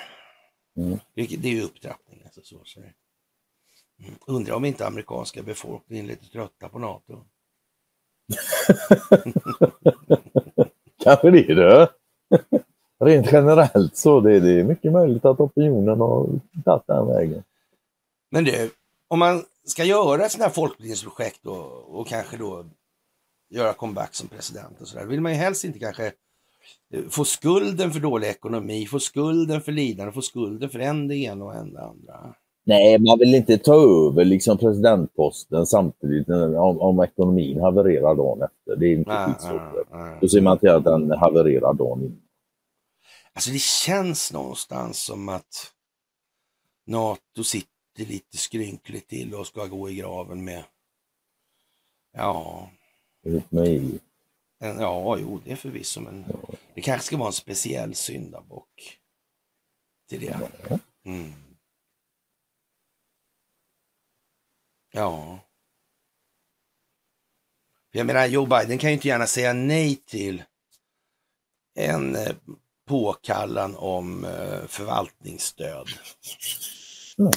Mm. 0.78 1.00
Det, 1.14 1.22
är 1.22 1.54
ju 1.54 1.62
upptrappning. 1.62 2.22
Alltså, 2.26 2.42
så, 2.42 2.62
så. 2.66 2.80
Mm. 2.80 4.16
Undrar 4.28 4.56
om 4.56 4.66
inte 4.66 4.88
amerikanska 4.88 5.44
befolkningen 5.44 6.06
är 6.06 6.10
lite 6.10 6.26
trötta 6.26 6.70
på 6.70 6.80
NATO. 6.80 7.26
Kanske 11.04 11.32
det 11.32 11.56
du! 11.56 11.88
Rent 13.00 13.32
generellt 13.32 13.98
så 13.98 14.20
det, 14.20 14.40
det 14.40 14.60
är 14.60 14.64
mycket 14.64 14.92
möjligt 14.92 15.26
att 15.26 15.40
opinionen 15.40 16.00
har 16.00 16.28
tagit 16.66 16.88
den 16.88 17.08
vägen. 17.08 17.44
Men 18.32 18.44
du, 18.44 18.72
om 19.08 19.20
man 19.20 19.44
ska 19.66 19.84
göra 19.84 20.26
ett 20.26 20.32
sånt 20.32 20.44
här 20.44 20.50
folkbildningsprojekt 20.50 21.46
och, 21.46 22.00
och 22.00 22.08
kanske 22.08 22.38
då 22.38 22.66
göra 23.50 23.74
comeback 23.74 24.16
som 24.16 24.28
president 24.28 24.82
och 24.82 24.88
sådär, 24.88 25.06
vill 25.06 25.22
man 25.22 25.32
ju 25.32 25.38
helst 25.38 25.64
inte 25.64 25.80
kanske 25.80 26.06
eh, 26.94 27.04
få 27.10 27.26
skulden 27.26 27.92
för 27.92 28.00
dålig 28.00 28.28
ekonomi, 28.28 28.86
få 28.86 29.00
skulden 29.00 29.62
för 29.62 29.72
lidande, 29.72 30.12
få 30.12 30.22
skulden 30.22 30.70
för 30.70 30.80
en 30.80 31.08
det 31.08 31.16
ena 31.16 31.46
och 31.46 31.56
en 31.56 31.74
det 31.74 31.82
andra. 31.82 32.34
Nej, 32.68 33.00
man 33.00 33.20
vill 33.20 33.36
inte 33.36 33.58
ta 33.58 33.76
över 33.76 34.26
liksom 34.26 34.58
presidentposten 34.58 35.66
samtidigt 35.66 36.30
om, 36.30 36.82
om 36.82 37.04
ekonomin 37.04 37.60
havererar 37.62 38.16
dagen 38.16 38.42
efter. 38.42 38.76
Det 38.76 38.88
är 38.88 38.94
inte 38.94 39.12
Nej, 39.12 39.80
nej. 39.92 40.18
Då 40.22 40.28
ser 40.28 40.42
man 40.42 40.60
till 40.60 40.70
att 40.70 40.84
den 40.84 41.12
havererar 41.12 41.74
dagen 41.74 42.02
innan. 42.02 42.22
Alltså 43.34 43.52
det 43.52 43.62
känns 43.62 44.34
någonstans 44.34 45.04
som 45.04 45.30
att 45.30 45.74
NATO 46.86 47.44
sitter 47.44 47.70
lite 47.96 48.38
skrynkligt 48.38 49.10
till 49.10 49.36
och 49.36 49.48
ska 49.48 49.66
gå 49.66 49.90
i 49.90 49.96
graven 49.96 50.44
med, 50.44 50.64
ja, 52.14 52.70
Ihop 53.26 53.52
med 53.52 53.68
EU. 53.68 54.00
ja, 54.60 55.18
jo, 55.22 55.40
det 55.46 55.52
är 55.52 55.56
förvisso, 55.56 56.02
men 56.02 56.26
det 56.74 56.82
kanske 56.82 57.08
ska 57.08 57.18
vara 57.18 57.28
en 57.28 57.34
speciell 57.34 57.96
syndabock 57.96 59.00
till 60.10 60.22
det. 60.22 60.40
Mm. 61.06 61.34
Ja. 64.98 65.40
Jag 67.92 68.06
menar, 68.06 68.26
Joe 68.26 68.46
Biden 68.46 68.78
kan 68.78 68.90
ju 68.90 68.94
inte 68.94 69.08
gärna 69.08 69.28
säga 69.28 69.54
nej 69.54 69.96
till 69.96 70.44
en 71.76 72.16
eh, 72.16 72.36
påkallan 72.88 73.76
om 73.76 74.26
eh, 74.26 74.68
förvaltningsstöd. 74.68 75.88
Nej. 77.18 77.32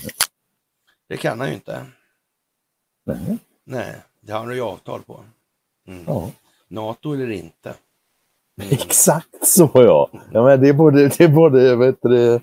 Det 1.09 1.17
kan 1.17 1.41
han 1.41 1.49
ju 1.49 1.55
inte. 1.55 1.87
Nej. 3.07 3.39
Nej, 3.65 3.95
det 4.21 4.33
har 4.33 4.41
han 4.41 4.55
ju 4.55 4.61
avtal 4.61 5.03
på. 5.03 5.25
Mm. 5.89 6.05
Ja. 6.07 6.31
NATO 6.69 7.15
eller 7.15 7.31
inte. 7.31 7.75
Mm. 8.61 8.73
Exakt 8.73 9.47
så 9.47 9.71
ja. 9.75 10.11
ja 10.33 10.45
men 10.45 10.61
det 10.61 10.69
är 10.69 10.73
både, 10.73 11.09
det 11.09 11.21
är 11.21 11.29
både 11.29 11.77
vet 11.77 11.99
du, 12.03 12.35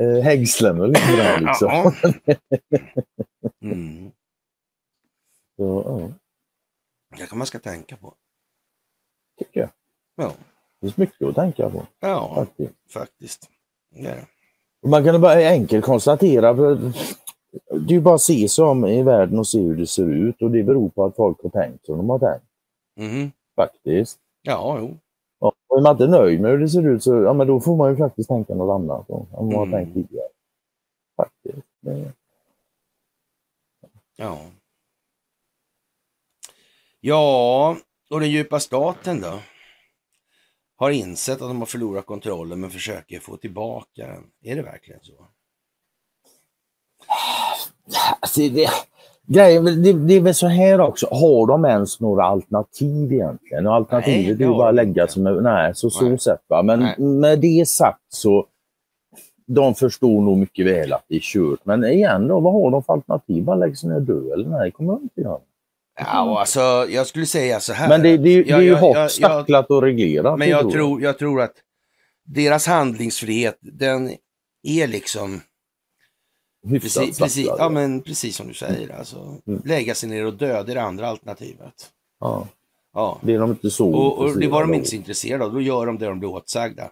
eh, 0.00 0.22
hängslen 0.22 0.80
och 0.80 0.88
lite 0.88 1.16
grann 1.16 1.44
liksom. 1.44 1.68
Ja. 1.68 1.92
Mm. 3.62 4.10
Så, 5.56 5.82
ja, 5.86 6.08
Det 7.10 7.16
kanske 7.16 7.36
man 7.36 7.46
ska 7.46 7.58
tänka 7.58 7.96
på. 7.96 8.14
tycker 9.38 9.60
jag. 9.60 9.68
Ja, 10.16 10.32
Det 10.80 10.86
finns 10.86 10.96
mycket 10.96 11.28
att 11.28 11.34
tänka 11.34 11.70
på 11.70 11.86
ja 12.00 12.34
faktiskt. 12.34 12.92
faktiskt. 12.92 13.50
Och 14.82 14.88
Man 14.88 15.04
kan 15.04 15.20
bara 15.20 15.34
enkelt 15.48 15.84
konstatera, 15.84 16.56
för 16.56 16.74
det 17.70 17.94
är 17.94 17.96
ju 17.96 18.00
bara 18.00 18.14
att 18.14 18.20
se 18.22 18.48
sig 18.48 18.64
om 18.64 18.84
i 18.86 19.02
världen 19.02 19.38
och 19.38 19.46
se 19.48 19.60
hur 19.60 19.76
det 19.76 19.86
ser 19.86 20.10
ut 20.12 20.42
och 20.42 20.50
det 20.50 20.62
beror 20.62 20.88
på 20.88 21.04
att 21.04 21.16
folk 21.16 21.42
har 21.42 21.50
tänkt 21.50 21.86
som 21.86 21.96
de 21.96 22.10
har 22.10 22.18
tänkt 22.18 22.44
Mhm. 22.96 23.32
faktiskt. 23.56 24.18
Ja, 24.42 24.76
jo. 24.80 24.96
Ja, 25.38 25.52
och 25.66 25.78
är 25.78 25.82
man 25.82 25.92
inte 25.92 26.06
nöjd 26.06 26.40
med 26.40 26.50
hur 26.50 26.58
det 26.58 26.68
ser 26.68 26.86
ut 26.88 27.02
så 27.02 27.14
ja, 27.22 27.32
men 27.32 27.46
då 27.46 27.60
får 27.60 27.76
man 27.76 27.90
ju 27.90 27.96
faktiskt 27.96 28.28
tänka 28.28 28.54
något 28.54 28.74
annat 28.80 29.10
än 29.10 29.16
vad 29.30 29.44
man 29.44 29.54
Mm. 29.54 29.56
har 29.72 29.78
tänkt 29.78 29.94
tidigare. 29.94 30.28
Det- 31.80 32.12
Ja. 34.16 34.38
Ja, 37.08 37.76
och 38.10 38.20
den 38.20 38.30
djupa 38.30 38.60
staten 38.60 39.20
då? 39.20 39.38
Har 40.76 40.90
insett 40.90 41.42
att 41.42 41.48
de 41.48 41.58
har 41.58 41.66
förlorat 41.66 42.06
kontrollen 42.06 42.60
men 42.60 42.70
försöker 42.70 43.20
få 43.20 43.36
tillbaka 43.36 44.06
den. 44.06 44.24
Är 44.42 44.56
det 44.56 44.62
verkligen 44.62 45.00
så? 45.02 45.12
Alltså, 48.20 48.40
det, 48.40 48.68
grejen, 49.26 49.64
det, 49.64 49.92
det 49.92 50.14
är 50.14 50.20
väl 50.20 50.34
så 50.34 50.46
här 50.46 50.80
också, 50.80 51.06
har 51.10 51.46
de 51.46 51.64
ens 51.64 52.00
några 52.00 52.24
alternativ 52.24 53.12
egentligen? 53.12 53.66
Och 53.66 53.74
alternativet 53.74 54.38
Nej, 54.38 54.46
är 54.46 54.50
ju 54.50 54.56
bara 54.56 54.72
de 54.72 54.76
lägga 54.76 55.08
sig 55.08 55.22
med, 55.22 55.42
nej, 55.42 55.74
så, 55.74 55.90
så 55.90 56.08
Nej. 56.08 56.18
sett 56.18 56.42
va. 56.48 56.62
Men 56.62 56.80
Nej. 56.80 56.98
med 56.98 57.40
det 57.40 57.68
sagt 57.68 58.04
så, 58.08 58.46
de 59.46 59.74
förstår 59.74 60.22
nog 60.22 60.38
mycket 60.38 60.66
väl 60.66 60.92
att 60.92 61.04
det 61.08 61.16
är 61.16 61.20
kört. 61.20 61.60
Men 61.64 61.84
igen 61.84 62.28
då, 62.28 62.40
vad 62.40 62.52
har 62.52 62.70
de 62.70 62.82
för 62.82 62.92
alternativ? 62.92 63.44
Bara 63.44 63.56
lägga 63.56 63.74
sig 63.74 63.88
ner 63.88 63.96
och 63.96 64.02
dö 64.02 64.32
eller? 64.32 64.48
Nej, 64.48 64.64
det 64.64 64.70
kommer 64.70 64.92
de 64.92 65.02
inte 65.02 65.20
göra. 65.20 65.40
Ja, 65.96 66.22
och 66.22 66.40
alltså 66.40 66.86
jag 66.88 67.06
skulle 67.06 67.26
säga 67.26 67.60
så 67.60 67.72
här. 67.72 67.88
Men 67.88 68.02
det, 68.02 68.16
det, 68.16 68.42
det 68.42 68.50
är 68.50 68.60
ju 68.60 68.74
hårt 68.74 69.10
stacklat 69.10 69.70
och 69.70 69.82
reglerat. 69.82 70.38
Men 70.38 70.48
jag 70.48 70.60
tror 70.60 70.70
tror, 70.70 71.02
jag 71.02 71.18
tror 71.18 71.42
att 71.42 71.54
deras 72.24 72.66
handlingsfrihet, 72.66 73.58
den 73.60 74.10
är 74.62 74.86
liksom 74.86 75.40
Hyfsat 76.68 77.02
precis, 77.02 77.18
precis, 77.18 77.46
ja, 77.58 77.68
men 77.68 78.02
precis 78.02 78.36
som 78.36 78.48
du 78.48 78.54
säger. 78.54 78.98
Alltså, 78.98 79.38
Mm. 79.46 79.62
Lägga 79.64 79.94
sig 79.94 80.08
ner 80.08 80.26
och 80.26 80.34
dö, 80.34 80.62
det 80.62 80.72
är 80.72 80.74
det 80.74 80.82
andra 80.82 81.08
alternativet. 81.08 81.74
Ja, 82.20 82.46
Ja. 82.94 83.18
det 83.22 83.34
är 83.34 83.38
de 83.38 83.50
inte 83.50 83.70
så 83.70 83.90
Och, 83.94 84.18
och 84.18 84.38
det 84.38 84.48
var 84.48 84.60
de 84.60 84.74
inte 84.74 84.88
så 84.88 84.96
intresserade 84.96 85.44
av. 85.44 85.52
Då 85.52 85.60
gör 85.60 85.86
de 85.86 85.98
det 85.98 86.06
de 86.06 86.18
blir 86.18 86.28
åtsagda. 86.30 86.90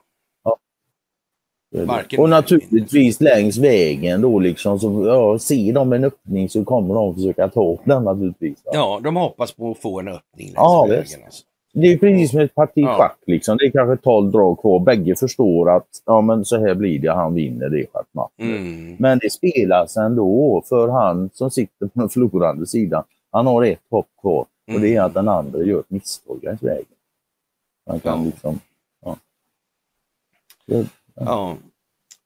Av. 1.80 1.86
varken 1.86 2.20
Och 2.20 2.28
naturligtvis 2.30 3.20
längs 3.20 3.56
vägen 3.58 4.20
då 4.22 4.38
liksom, 4.38 4.80
så 4.80 5.04
ja, 5.06 5.38
ser 5.38 5.72
de 5.72 5.92
en 5.92 6.04
öppning 6.04 6.48
så 6.48 6.64
kommer 6.64 6.94
de 6.94 7.14
försöka 7.14 7.48
ta 7.48 7.72
upp 7.72 7.80
den 7.84 8.04
naturligtvis. 8.04 8.64
va. 8.64 8.70
Ja, 8.74 9.00
de 9.04 9.16
hoppas 9.16 9.52
på 9.52 9.70
att 9.70 9.78
få 9.78 10.00
en 10.00 10.08
öppning 10.08 10.46
längs 10.46 10.54
Ja, 10.56 10.86
vägen. 10.88 11.20
Alltså. 11.24 11.42
Det 11.76 11.86
är 11.92 11.98
precis 11.98 12.30
som 12.30 12.40
ett 12.40 12.54
parti 12.54 12.72
Ja. 12.74 12.94
schack. 12.98 13.18
Liksom. 13.26 13.56
Det 13.56 13.64
är 13.66 13.70
kanske 13.70 13.96
12 14.04 14.30
drag 14.32 14.60
kvar. 14.60 14.80
Bägge 14.80 15.16
förstår 15.16 15.70
att 15.76 15.86
ja, 16.06 16.20
men 16.20 16.44
så 16.44 16.56
här 16.66 16.74
blir 16.74 16.98
det. 16.98 17.12
Han 17.12 17.34
vinner 17.34 17.68
det 17.68 17.86
schackmatchen. 17.92 18.56
Mm. 18.56 18.96
Men 18.98 19.18
det 19.18 19.30
spelas 19.32 19.96
ändå 19.96 20.62
för 20.68 20.88
han 20.88 21.30
som 21.32 21.50
sitter 21.50 21.86
på 21.86 22.00
den 22.00 22.08
förlorande 22.08 22.66
sidan. 22.66 23.04
Han 23.30 23.46
har 23.46 23.64
ett 23.64 23.80
hopp 23.90 24.06
kvar 24.20 24.46
och 24.74 24.80
det 24.80 24.88
är 24.88 24.92
Mm. 24.92 25.04
att 25.06 25.14
den 25.14 25.28
andra 25.28 25.62
gör 25.62 25.80
ett 25.80 25.90
misstag 25.90 26.38
längs 26.42 26.62
vägen. 26.62 26.84
Man 27.90 28.00
kan 28.00 28.18
Ja. 28.18 28.24
liksom... 28.24 28.60
Ja. 29.04 29.16
Ja. 31.14 31.56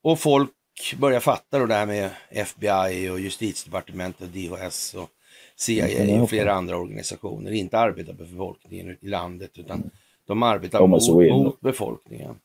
Och 0.02 0.20
folk 0.20 0.50
börjar 0.98 1.20
fatta 1.20 1.58
då 1.58 1.66
det 1.66 1.74
här 1.74 1.86
med 1.86 2.10
FBI 2.30 3.08
och 3.10 3.20
justitiedepartementet 3.20 4.20
och 4.20 4.28
DHS 4.28 4.94
och 4.94 5.10
CIA 5.56 6.22
och 6.22 6.30
flera 6.30 6.52
andra 6.52 6.76
organisationer 6.76 7.50
inte 7.50 7.78
arbetar 7.78 8.14
för 8.14 8.24
befolkningen 8.24 8.96
i 9.00 9.08
landet 9.08 9.50
utan 9.58 9.90
de 10.26 10.42
arbetar 10.42 10.86
mot, 10.86 11.08
mot 11.32 11.60
befolkningen. 11.60 12.36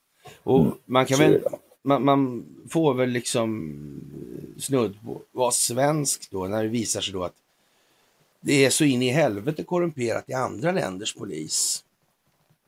Och 0.44 0.60
Mm, 0.60 0.74
man 0.86 1.06
kan 1.06 1.20
väl, 1.20 1.44
man, 1.82 2.06
man 2.06 2.46
får 2.70 2.94
väl 2.94 3.10
liksom 3.10 3.74
snudd 4.58 5.02
på 5.06 5.22
vara 5.32 5.52
svensk 5.52 6.32
då 6.32 6.48
när 6.48 6.64
det 6.64 6.70
visar 6.70 7.02
sig 7.02 7.14
då 7.14 7.24
att 7.24 7.36
det 8.42 8.66
är 8.66 8.70
så 8.70 8.84
in 8.84 9.02
i 9.02 9.10
helvete 9.10 9.64
korrumperat 9.64 10.30
i 10.30 10.34
andra 10.34 10.72
länders 10.72 11.16
polis. 11.16 11.84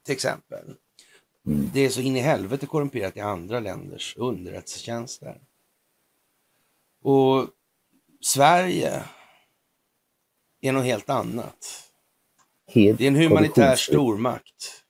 Till 0.03 0.13
exempel. 0.13 0.75
Mm. 1.47 1.69
Det 1.73 1.85
är 1.85 1.89
så 1.89 2.01
in 2.01 2.15
i 2.15 2.19
helvete 2.19 2.65
korrumperat 2.65 3.17
i 3.17 3.19
andra 3.19 3.59
länders 3.59 4.15
underrättelsetjänster. 4.17 5.37
Och 7.03 7.47
Sverige 8.21 9.03
är 10.61 10.71
något 10.71 10.85
helt 10.85 11.09
annat. 11.09 11.85
Helt 12.67 12.97
Det 12.97 13.03
är 13.03 13.07
en 13.07 13.15
humanitär 13.15 13.75
stormakt. 13.75 14.83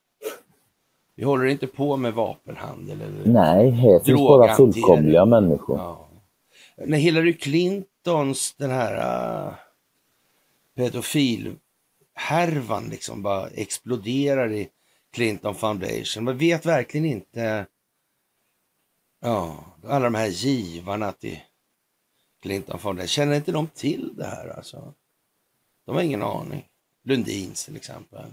Vi 1.15 1.23
håller 1.23 1.45
inte 1.45 1.67
på 1.67 1.97
med 1.97 2.13
vapenhandel 2.13 3.01
eller 3.01 3.25
Nej, 3.25 3.69
här 3.69 3.99
finns 3.99 4.19
bara 4.19 4.55
fullkomliga 4.55 5.25
människor. 5.25 5.77
Ja. 5.77 6.09
När 6.77 6.97
Hillary 6.97 7.33
Clintons 7.33 8.55
den 8.57 8.71
här 8.71 9.47
uh, 9.47 9.53
pedofilhärvan 10.75 12.89
liksom 12.89 13.23
bara 13.23 13.47
exploderar 13.47 14.51
i 14.51 14.69
Clinton 15.15 15.55
Foundation. 15.55 16.23
Man 16.23 16.37
vet 16.37 16.65
verkligen 16.65 17.05
inte 17.05 17.65
ja, 19.21 19.65
alla 19.87 20.03
de 20.03 20.15
här 20.15 20.27
givarna 20.27 21.11
till 21.11 21.39
Clinton 22.41 22.79
Foundation. 22.79 23.07
Känner 23.07 23.35
inte 23.35 23.51
de 23.51 23.67
till 23.67 24.13
det 24.17 24.25
här 24.25 24.47
alltså? 24.57 24.93
De 25.85 25.95
har 25.95 26.01
ingen 26.01 26.23
aning. 26.23 26.65
Lundins 27.03 27.65
till 27.65 27.75
exempel. 27.75 28.25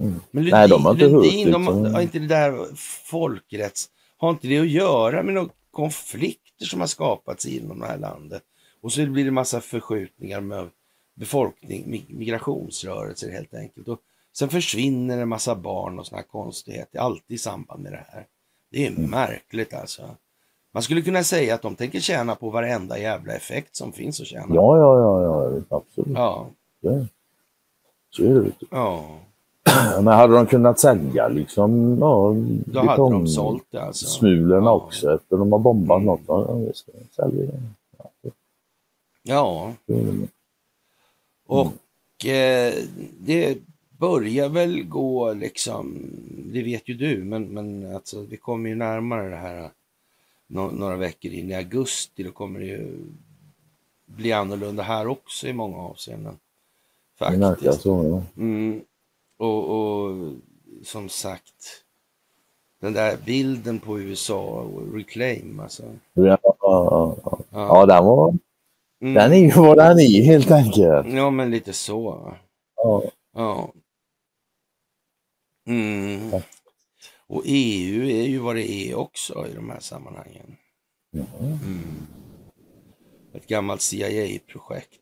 Mm. 0.00 0.20
Men 0.30 0.44
Lundin, 0.44 0.50
Nej, 0.54 0.68
de 0.68 0.84
har 0.84 0.92
inte 0.92 1.04
hört, 1.04 1.12
Lundin, 1.12 1.50
de 1.50 1.66
har, 1.66 1.74
liksom. 1.74 1.94
har 1.94 2.02
inte 2.02 2.18
det 2.18 2.26
där 2.26 2.74
folkrätts... 3.10 3.90
Har 4.16 4.30
inte 4.30 4.48
det 4.48 4.58
att 4.58 4.68
göra 4.68 5.22
med 5.22 5.34
några 5.34 5.50
konflikter 5.70 6.64
som 6.64 6.80
har 6.80 6.86
skapats 6.86 7.46
inom 7.46 7.78
det 7.78 7.86
här 7.86 7.98
landet? 7.98 8.42
Och 8.80 8.92
så 8.92 9.06
blir 9.06 9.24
det 9.24 9.30
massa 9.30 9.60
förskjutningar 9.60 10.40
med 10.40 10.70
befolkning, 11.14 11.90
mig- 11.90 12.06
migrationsrörelser 12.08 13.30
helt 13.30 13.54
enkelt. 13.54 13.88
Och 13.88 14.00
sen 14.36 14.48
försvinner 14.48 15.18
en 15.18 15.28
massa 15.28 15.54
barn 15.54 15.98
och 15.98 16.06
såna 16.06 16.18
här 16.18 16.26
konstigheter, 16.28 16.98
alltid 16.98 17.34
i 17.34 17.38
samband 17.38 17.82
med 17.82 17.92
det 17.92 18.04
här. 18.08 18.26
Det 18.70 18.86
är 18.86 18.90
Mm. 18.90 19.10
märkligt 19.10 19.74
alltså. 19.74 20.02
Man 20.72 20.82
skulle 20.82 21.02
kunna 21.02 21.22
säga 21.22 21.54
att 21.54 21.62
de 21.62 21.74
tänker 21.76 22.00
tjäna 22.00 22.34
på 22.34 22.50
varenda 22.50 22.98
jävla 22.98 23.32
effekt 23.32 23.76
som 23.76 23.92
finns 23.92 24.20
att 24.20 24.26
tjäna. 24.26 24.54
Ja, 24.54 24.78
ja, 24.78 24.98
ja, 25.00 25.22
ja 25.22 25.76
absolut. 25.76 26.16
Ja, 26.18 26.46
Det- 26.80 27.06
Så 28.10 28.24
är 28.24 28.34
det. 28.34 28.52
ja. 28.70 29.04
Men 30.02 30.06
hade 30.06 30.34
de 30.34 30.46
kunnat 30.46 30.78
sälja 30.80 31.28
liksom, 31.28 31.98
ja, 32.00 32.34
då 32.66 32.80
hade 32.80 32.96
de 33.02 33.26
sålt 33.28 33.64
det 33.70 33.82
alltså. 33.82 34.06
smulorna 34.06 34.66
Ja. 34.66 34.72
också 34.72 35.14
efter 35.14 35.36
de 35.36 35.52
har 35.52 35.58
bombat 35.58 35.96
Mm. 35.96 36.06
något. 36.06 36.20
Ja, 36.26 36.54
det. 36.54 36.72
Säljer 37.16 37.46
det. 37.46 37.60
Ja, 39.22 39.72
är 39.86 39.94
det. 39.94 40.28
och 41.46 42.26
eh, 42.26 42.74
det 43.18 43.58
börjar 43.98 44.48
väl 44.48 44.82
gå 44.84 45.32
liksom, 45.32 46.10
det 46.52 46.62
vet 46.62 46.88
ju 46.88 46.94
du, 46.94 47.24
men, 47.24 47.44
men 47.44 47.94
alltså, 47.94 48.20
vi 48.20 48.36
kommer 48.36 48.68
ju 48.68 48.74
närmare 48.74 49.28
det 49.28 49.36
här 49.36 49.70
nå- 50.46 50.70
några 50.70 50.96
veckor 50.96 51.30
in 51.32 51.50
i 51.50 51.54
augusti. 51.54 52.22
Då 52.22 52.30
kommer 52.30 52.60
det 52.60 52.66
ju 52.66 52.96
bli 54.06 54.32
annorlunda 54.32 54.82
här 54.82 55.06
också 55.06 55.46
i 55.48 55.52
många 55.52 55.76
avseenden. 55.76 56.36
Faktiskt. 57.18 57.80
så. 57.80 58.22
Ja. 58.36 58.42
Mm. 58.42 58.80
Och, 59.36 59.70
och 59.70 60.32
som 60.84 61.08
sagt, 61.08 61.84
den 62.80 62.92
där 62.92 63.16
bilden 63.26 63.78
på 63.78 64.00
USA 64.00 64.40
och 64.44 64.94
Reclaim 64.94 65.60
alltså. 65.60 65.82
Ja. 66.12 66.38
ja. 66.42 67.16
Ja, 67.22 67.38
ja 67.50 67.86
den, 67.86 68.04
var, 68.04 68.38
Mm. 69.00 69.14
den 69.14 69.32
är 69.32 69.36
ju 69.36 69.50
vad 69.50 69.76
den 69.88 69.98
är 69.98 70.22
helt 70.24 70.50
enkelt. 70.50 71.06
ja 71.12 71.30
men 71.30 71.50
lite 71.50 71.72
så. 71.72 72.32
Ja. 72.76 73.02
Ja. 73.34 73.68
Mm. 75.66 76.30
Ja. 76.32 76.42
Och 77.26 77.42
EU 77.46 78.02
är 78.04 78.22
ju 78.22 78.38
vad 78.38 78.56
det 78.56 78.70
är 78.70 78.94
också 78.94 79.46
i 79.48 79.54
de 79.54 79.70
här 79.70 79.80
sammanhangen. 79.80 80.56
Ja. 81.10 81.24
Mm. 81.40 81.80
Ett 83.32 83.46
gammalt 83.46 83.80
CIA-projekt. 83.82 85.00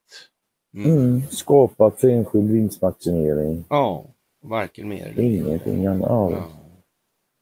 Mm. 0.75 0.91
Mm. 0.93 1.23
Skapat 1.31 2.01
för 2.01 2.09
enskild 2.09 2.51
vinstmaximering. 2.51 3.65
Ja, 3.69 4.05
varken 4.43 4.89
mer 4.89 5.07
eller 5.07 5.23
mindre. 5.23 5.49
Ingenting 5.49 5.87
annat. 5.87 6.09
Ja. 6.11 6.49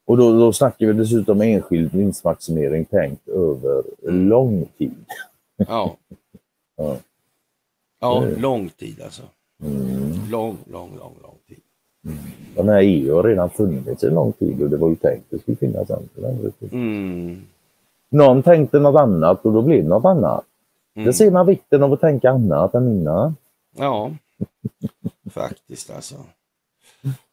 Och 0.06 0.16
då, 0.16 0.38
då 0.38 0.52
snackar 0.52 0.86
vi 0.86 0.92
dessutom 0.92 1.40
enskild 1.40 1.94
vinstmaximering 1.94 2.84
tänkt 2.84 3.28
över 3.28 3.82
lång 4.10 4.66
tid. 4.78 5.04
Ja. 5.56 5.96
Ja. 6.76 6.96
ja, 8.00 8.22
Mm. 8.22 8.40
lång 8.40 8.68
tid 8.68 9.02
alltså. 9.02 9.22
Mm. 9.62 10.30
Lång, 10.30 10.56
lång, 10.66 10.96
lång, 10.96 11.14
lång. 11.22 11.38
Den 12.54 12.68
här 12.68 12.82
EU 12.82 13.16
har 13.16 13.22
redan 13.22 13.50
funnits 13.50 14.04
en 14.04 14.14
lång 14.14 14.32
tid 14.32 14.62
och 14.62 14.70
det 14.70 14.76
var 14.76 14.88
ju 14.88 14.96
tänkt 14.96 15.24
att 15.24 15.30
det 15.30 15.38
skulle 15.38 15.56
finnas 15.56 15.90
en. 15.90 16.08
Mm. 16.72 17.42
Någon 18.10 18.42
tänkte 18.42 18.78
något 18.78 19.00
annat 19.00 19.44
och 19.44 19.52
då 19.52 19.62
blev 19.62 19.82
det 19.82 19.88
något 19.88 20.04
annat. 20.04 20.44
Mm. 20.96 21.06
Det 21.06 21.12
ser 21.12 21.30
man 21.30 21.46
vikten 21.46 21.82
av 21.82 21.92
att 21.92 22.00
tänka 22.00 22.30
annat 22.30 22.74
än 22.74 22.88
innan. 22.88 23.36
Ja, 23.76 24.10
faktiskt 25.30 25.90
alltså. 25.90 26.14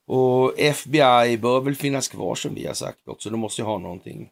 Och 0.07 0.59
FBI 0.59 1.38
bör 1.41 1.61
väl 1.61 1.76
finnas 1.76 2.07
kvar 2.07 2.36
som 2.36 2.55
vi 2.55 2.68
har 2.68 2.74
sagt 2.74 3.07
också. 3.07 3.30
De 3.30 3.39
måste 3.39 3.61
ju 3.61 3.65
ha 3.65 3.78
någonting. 3.78 4.30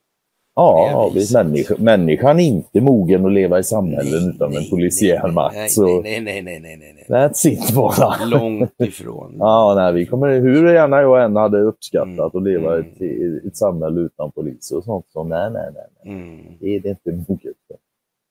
Ja, 0.55 1.11
visst. 1.13 1.33
människa, 1.33 1.75
människan 1.79 2.39
är 2.39 2.43
inte 2.43 2.81
mogen 2.81 3.25
att 3.25 3.31
leva 3.31 3.59
i 3.59 3.63
samhällen 3.63 4.29
utan 4.29 4.57
en 4.57 4.69
polisiär 4.69 5.23
nej, 5.23 5.31
makt. 5.31 5.55
Nej, 5.55 5.69
så 5.69 6.01
nej, 6.01 6.21
nej, 6.21 6.41
nej, 6.41 6.59
nej, 6.59 6.77
nej, 6.77 6.93
nej. 6.93 7.05
that's 7.09 7.47
it 7.47 7.75
bara. 7.75 8.25
Långt 8.25 8.73
ifrån. 8.81 9.35
Ja, 9.39 9.73
nej, 9.75 9.93
vi 9.93 10.05
kommer, 10.05 10.39
hur 10.39 10.73
gärna 10.73 11.01
jag 11.01 11.23
än 11.23 11.35
hade 11.35 11.61
uppskattat 11.61 12.07
Mm, 12.07 12.25
att 12.25 12.43
leva 12.43 12.77
i 12.77 12.79
mm. 12.79 12.91
ett, 12.93 13.01
i 13.01 13.47
ett 13.47 13.57
samhälle 13.57 14.01
utan 14.01 14.31
polis 14.31 14.71
och 14.71 14.83
sånt. 14.83 15.05
Så 15.09 15.23
nej, 15.23 15.51
nej, 15.51 15.71
nej. 15.73 15.87
nej. 16.03 16.13
Mm. 16.13 16.57
Det 16.59 16.75
är 16.75 16.79
det 16.79 16.89
inte 16.89 17.11
moget 17.11 17.57
för. 17.67 17.77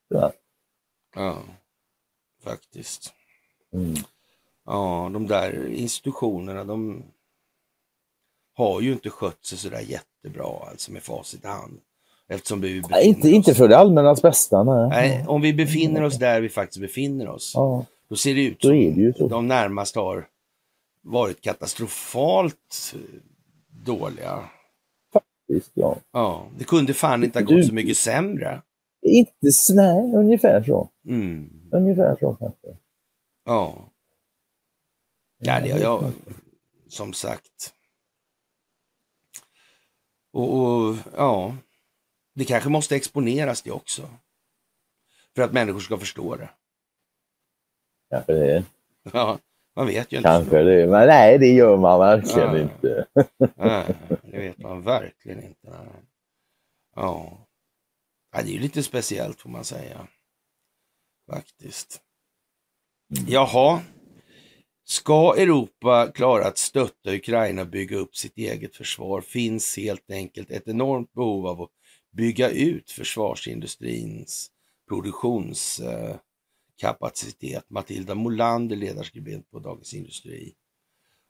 Ja. 0.08 0.32
Ja, 1.16 1.36
faktiskt. 2.44 3.12
Mm. 3.74 3.94
Ja, 4.66 5.10
de 5.12 5.26
där 5.26 5.68
institutionerna, 5.72 6.64
de 6.64 7.02
har 8.56 8.80
ju 8.80 8.92
inte 8.92 9.10
skött 9.10 9.44
sig 9.44 9.58
sådär 9.58 9.80
jättebra 9.80 10.68
alltså 10.70 10.92
med 10.92 11.02
facit 11.02 11.44
i 11.44 11.46
hand. 11.48 11.80
Eftersom 12.28 12.60
vi 12.60 12.82
Nej, 12.90 13.06
inte, 13.08 13.28
inte 13.30 13.50
oss, 13.50 13.56
för 13.56 13.68
det 13.68 13.76
allmännas 13.78 14.22
bästa. 14.22 14.62
Nej. 14.62 14.88
nej, 14.90 15.24
om 15.28 15.40
vi 15.40 15.52
befinner 15.54 16.02
oss 16.02 16.18
där 16.18 16.40
vi 16.40 16.48
faktiskt 16.48 16.80
befinner 16.80 17.28
oss, 17.28 17.52
Ja, 17.54 17.84
då 18.08 18.16
ser 18.16 18.34
det 18.34 18.44
ut 18.44 18.60
som 18.62 18.70
det 18.70 19.16
så. 19.18 19.28
de 19.28 19.48
närmast 19.48 19.96
har 19.96 20.26
varit 21.02 21.40
katastrofalt 21.40 22.94
eh, 22.94 23.00
dåliga. 23.84 24.44
visst, 25.48 25.70
ja. 25.74 25.96
Ja, 26.12 26.46
det 26.58 26.64
kunde 26.64 26.94
fan 26.94 27.24
inte 27.24 27.38
ha 27.38 27.46
Du- 27.46 27.56
gått 27.56 27.66
så 27.66 27.74
mycket 27.74 27.96
sämre. 27.96 28.62
Inte, 29.02 29.32
nej, 29.74 30.14
ungefär 30.14 30.62
så. 30.62 30.88
Mm. 31.08 31.50
Ungefär 31.72 32.16
så 32.20 32.34
kanske. 32.34 32.68
Ja. 33.44 33.74
Ja, 35.38 35.60
det 35.60 35.68
jag 35.68 36.12
som 36.88 37.12
sagt. 37.12 37.74
Och, 40.32 40.54
och 40.62 40.96
ja, 41.16 41.54
det 42.34 42.44
kanske 42.44 42.68
måste 42.68 42.96
exponeras 42.96 43.62
det 43.62 43.70
också. 43.70 44.08
För 45.36 45.42
att 45.42 45.52
människor 45.52 45.80
ska 45.80 45.98
förstå 45.98 46.36
det. 46.36 46.48
Kanske 48.10 48.32
det. 48.32 48.64
Ja, 49.12 49.38
man 49.76 49.86
vet 49.86 50.12
ju 50.12 50.16
inte. 50.16 50.28
Kanske 50.28 50.62
det. 50.62 50.86
Men 50.86 51.06
nej, 51.06 51.38
det 51.38 51.46
gör 51.52 51.76
man 51.76 51.98
verkligen 51.98 52.48
Ja. 52.54 52.58
inte. 52.62 53.06
Nej, 53.56 53.94
det 54.22 54.38
vet 54.38 54.58
man 54.58 54.82
verkligen 54.82 55.42
inte. 55.42 55.70
Nej. 55.70 56.02
Ja. 56.96 57.46
ja, 58.32 58.42
det 58.42 58.48
är 58.50 58.52
ju 58.52 58.58
lite 58.60 58.82
speciellt 58.82 59.40
får 59.40 59.50
man 59.50 59.64
säga. 59.64 60.06
Faktiskt. 61.30 62.00
Jaha. 63.28 63.82
Ska 64.86 65.34
Europa 65.36 66.12
klara 66.14 66.46
att 66.46 66.58
stötta 66.58 67.14
Ukraina 67.14 67.62
och 67.62 67.68
bygga 67.68 67.96
upp 67.96 68.16
sitt 68.16 68.38
eget 68.38 68.76
försvar 68.76 69.20
finns 69.20 69.76
helt 69.76 70.10
enkelt 70.10 70.50
ett 70.50 70.68
enormt 70.68 71.12
behov 71.12 71.46
av 71.46 71.62
att 71.62 71.70
bygga 72.14 72.50
ut 72.50 72.90
försvarsindustrins 72.90 74.50
produktionskapacitet. 74.88 77.64
Matilda 77.68 78.14
Molander, 78.14 78.76
ledarskribent 78.76 79.50
på 79.50 79.58
Dagens 79.58 79.94
Industri. 79.94 80.52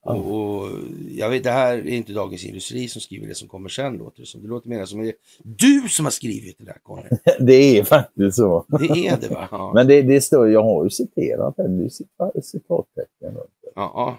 Ja. 0.04 0.14
Och, 0.14 0.68
jag 1.10 1.30
vet, 1.30 1.44
det 1.44 1.50
här 1.50 1.78
är 1.78 1.86
inte 1.86 2.12
Dagens 2.12 2.44
Industri 2.44 2.88
som 2.88 3.00
skriver 3.00 3.26
det 3.26 3.34
som 3.34 3.48
kommer 3.48 3.68
sen 3.68 3.96
låter 3.96 4.20
det 4.20 4.26
som. 4.26 4.42
Det 4.42 4.48
låter 4.48 4.68
mer 4.68 4.84
som 4.84 5.02
det 5.02 5.08
är 5.08 5.14
du 5.42 5.88
som 5.88 6.06
har 6.06 6.10
skrivit 6.10 6.58
det 6.58 6.64
där 6.64 6.78
Conny. 6.82 7.08
Det 7.40 7.78
är 7.78 7.84
faktiskt 7.84 8.36
så. 8.36 8.64
Det 8.68 9.06
är 9.06 9.16
det 9.20 9.28
va? 9.28 9.48
Ja. 9.50 9.72
Men 9.74 9.86
det, 9.86 10.02
det 10.02 10.20
står, 10.20 10.50
jag 10.50 10.62
har 10.62 10.84
ju 10.84 10.90
citerat 10.90 11.56
det, 11.56 11.68
det 11.68 11.84
är 11.84 11.88
cita- 11.88 12.40
citattecken. 12.42 13.34
Ja, 13.74 13.76
ja. 13.94 14.18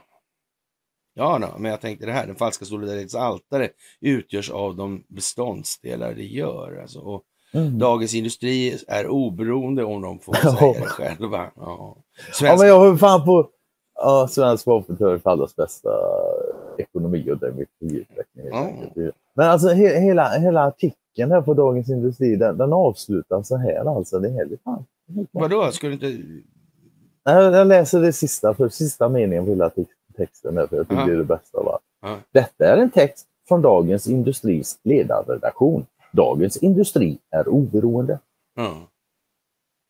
Ja, 1.17 1.39
då, 1.39 1.47
men 1.59 1.71
jag 1.71 1.81
tänkte 1.81 2.05
det 2.05 2.11
här, 2.11 2.27
den 2.27 2.35
falska 2.35 2.65
solidaritetens 2.65 3.15
altare 3.15 3.69
utgörs 4.01 4.51
av 4.51 4.75
de 4.75 5.03
beståndsdelar 5.07 6.13
det 6.13 6.23
gör. 6.25 6.79
Alltså, 6.81 6.99
och 6.99 7.23
Mm. 7.53 7.79
Dagens 7.79 8.13
Industri 8.15 8.77
är 8.87 9.07
oberoende 9.07 9.83
om 9.83 10.01
de 10.01 10.19
får 10.19 10.37
Ja. 10.43 10.55
säga 10.55 10.73
det 10.73 10.85
själva. 10.85 11.37
Ja. 11.37 11.51
Ja, 11.55 11.97
Svensk... 12.33 12.59
men 12.59 12.67
jag 12.67 12.79
har 12.79 12.97
fan 12.97 13.25
på 13.25 13.49
ja, 13.95 14.27
svensk 14.31 14.65
vapenföring 14.65 15.19
för 15.21 15.29
allas 15.29 15.55
bästa 15.55 15.89
ekonomi 16.77 17.31
och 17.31 17.37
demokratiutveckling. 17.37 18.45
Ja. 18.51 18.57
enkelt. 18.65 19.15
Men 19.33 19.49
alltså 19.49 19.67
he, 19.69 19.99
hela, 19.99 20.29
hela 20.29 20.63
artikeln 20.67 21.31
här 21.31 21.41
på 21.41 21.53
Dagens 21.53 21.89
Industri, 21.89 22.35
den, 22.35 22.57
den 22.57 22.73
avslutas 22.73 23.47
så 23.47 23.57
här 23.57 23.97
alltså. 23.97 24.19
Det 24.19 24.27
är 24.27 24.33
helt 24.33 24.61
fan. 24.63 24.85
Vadå, 25.31 25.71
ska 25.71 25.87
du 25.87 25.93
inte... 25.93 26.17
Jag 27.23 27.67
läser 27.67 28.01
det 28.01 28.13
sista, 28.13 28.53
för 28.53 28.69
sista 28.69 29.09
meningen 29.09 29.45
på 29.45 29.51
hela 29.51 29.69
tex- 29.69 29.89
texten 30.17 30.55
där, 30.55 30.67
för 30.67 30.77
jag 30.77 30.87
tycker 30.87 31.01
Ja. 31.01 31.05
det 31.07 31.13
är 31.13 31.17
det 31.17 31.23
bästa 31.23 31.57
av 31.57 31.67
allt. 31.69 31.83
Ja. 32.01 32.19
Detta 32.31 32.65
är 32.67 32.77
en 32.77 32.89
text 32.91 33.27
från 33.47 33.61
Dagens 33.61 34.07
Industris 34.07 34.79
ledarredaktion. 34.83 35.85
Dagens 36.11 36.57
Industri 36.57 37.17
är 37.29 37.47
oberoende. 37.47 38.19
Ja. 38.55 38.87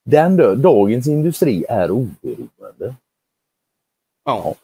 Den 0.05 0.37
då, 0.37 0.55
Dagens 0.55 1.07
Industri 1.07 1.65
är 1.69 1.91
oberoende 1.91 2.95
Ja. 4.25 4.55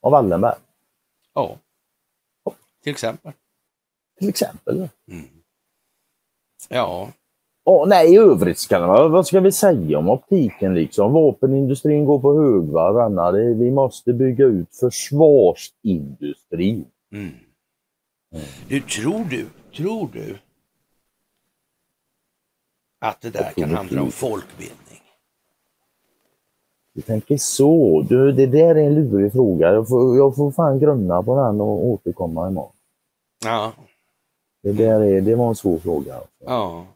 av 0.00 0.12
Wallenberg, 0.12 0.58
ja. 1.34 1.56
Till 2.82 2.92
exempel. 2.92 3.32
till 4.18 4.28
exempel. 4.28 4.88
Mm. 5.08 5.24
Ja. 6.68 7.12
Ja, 7.64 7.84
nej, 7.88 8.14
i 8.14 8.16
övrigt 8.16 8.58
ska 8.58 9.08
vad 9.08 9.26
ska 9.26 9.40
vi 9.40 9.52
säga 9.52 9.98
om 9.98 10.08
optiken 10.08 10.74
liksom? 10.74 11.12
Vapenindustrin 11.12 12.04
går 12.04 12.18
på 12.18 12.42
högvarv, 12.42 12.98
Anna. 12.98 13.30
Vi 13.32 13.70
måste 13.70 14.12
bygga 14.12 14.44
ut 14.44 14.76
försvarsindustrin. 14.76 16.84
Mm. 17.12 17.30
Du, 18.68 18.80
tror 18.80 19.24
du, 19.30 19.46
tror 19.76 20.08
du 20.12 20.38
att 23.00 23.20
det 23.20 23.30
där 23.30 23.52
kan 23.56 23.70
handla 23.70 24.02
om 24.02 24.10
folkbildning? 24.10 24.78
Du 26.94 27.00
tänker 27.00 27.36
så. 27.36 28.02
Du, 28.08 28.32
det 28.32 28.46
där 28.46 28.74
är 28.74 28.86
en 28.86 28.94
lurig 28.94 29.32
fråga. 29.32 29.72
Jag 29.72 29.88
får, 29.88 30.16
jag 30.16 30.36
får 30.36 30.52
fan 30.52 30.78
grunna 30.78 31.22
på 31.22 31.36
den 31.36 31.60
och 31.60 31.86
återkomma 31.86 32.48
imorgon. 32.48 32.72
Ja. 33.44 33.72
Det, 34.62 34.72
där 34.72 35.00
är, 35.00 35.20
det 35.20 35.34
var 35.34 35.48
en 35.48 35.54
svår 35.54 35.78
fråga. 35.78 36.14
alltså. 36.14 36.28
Ja. 36.38 36.86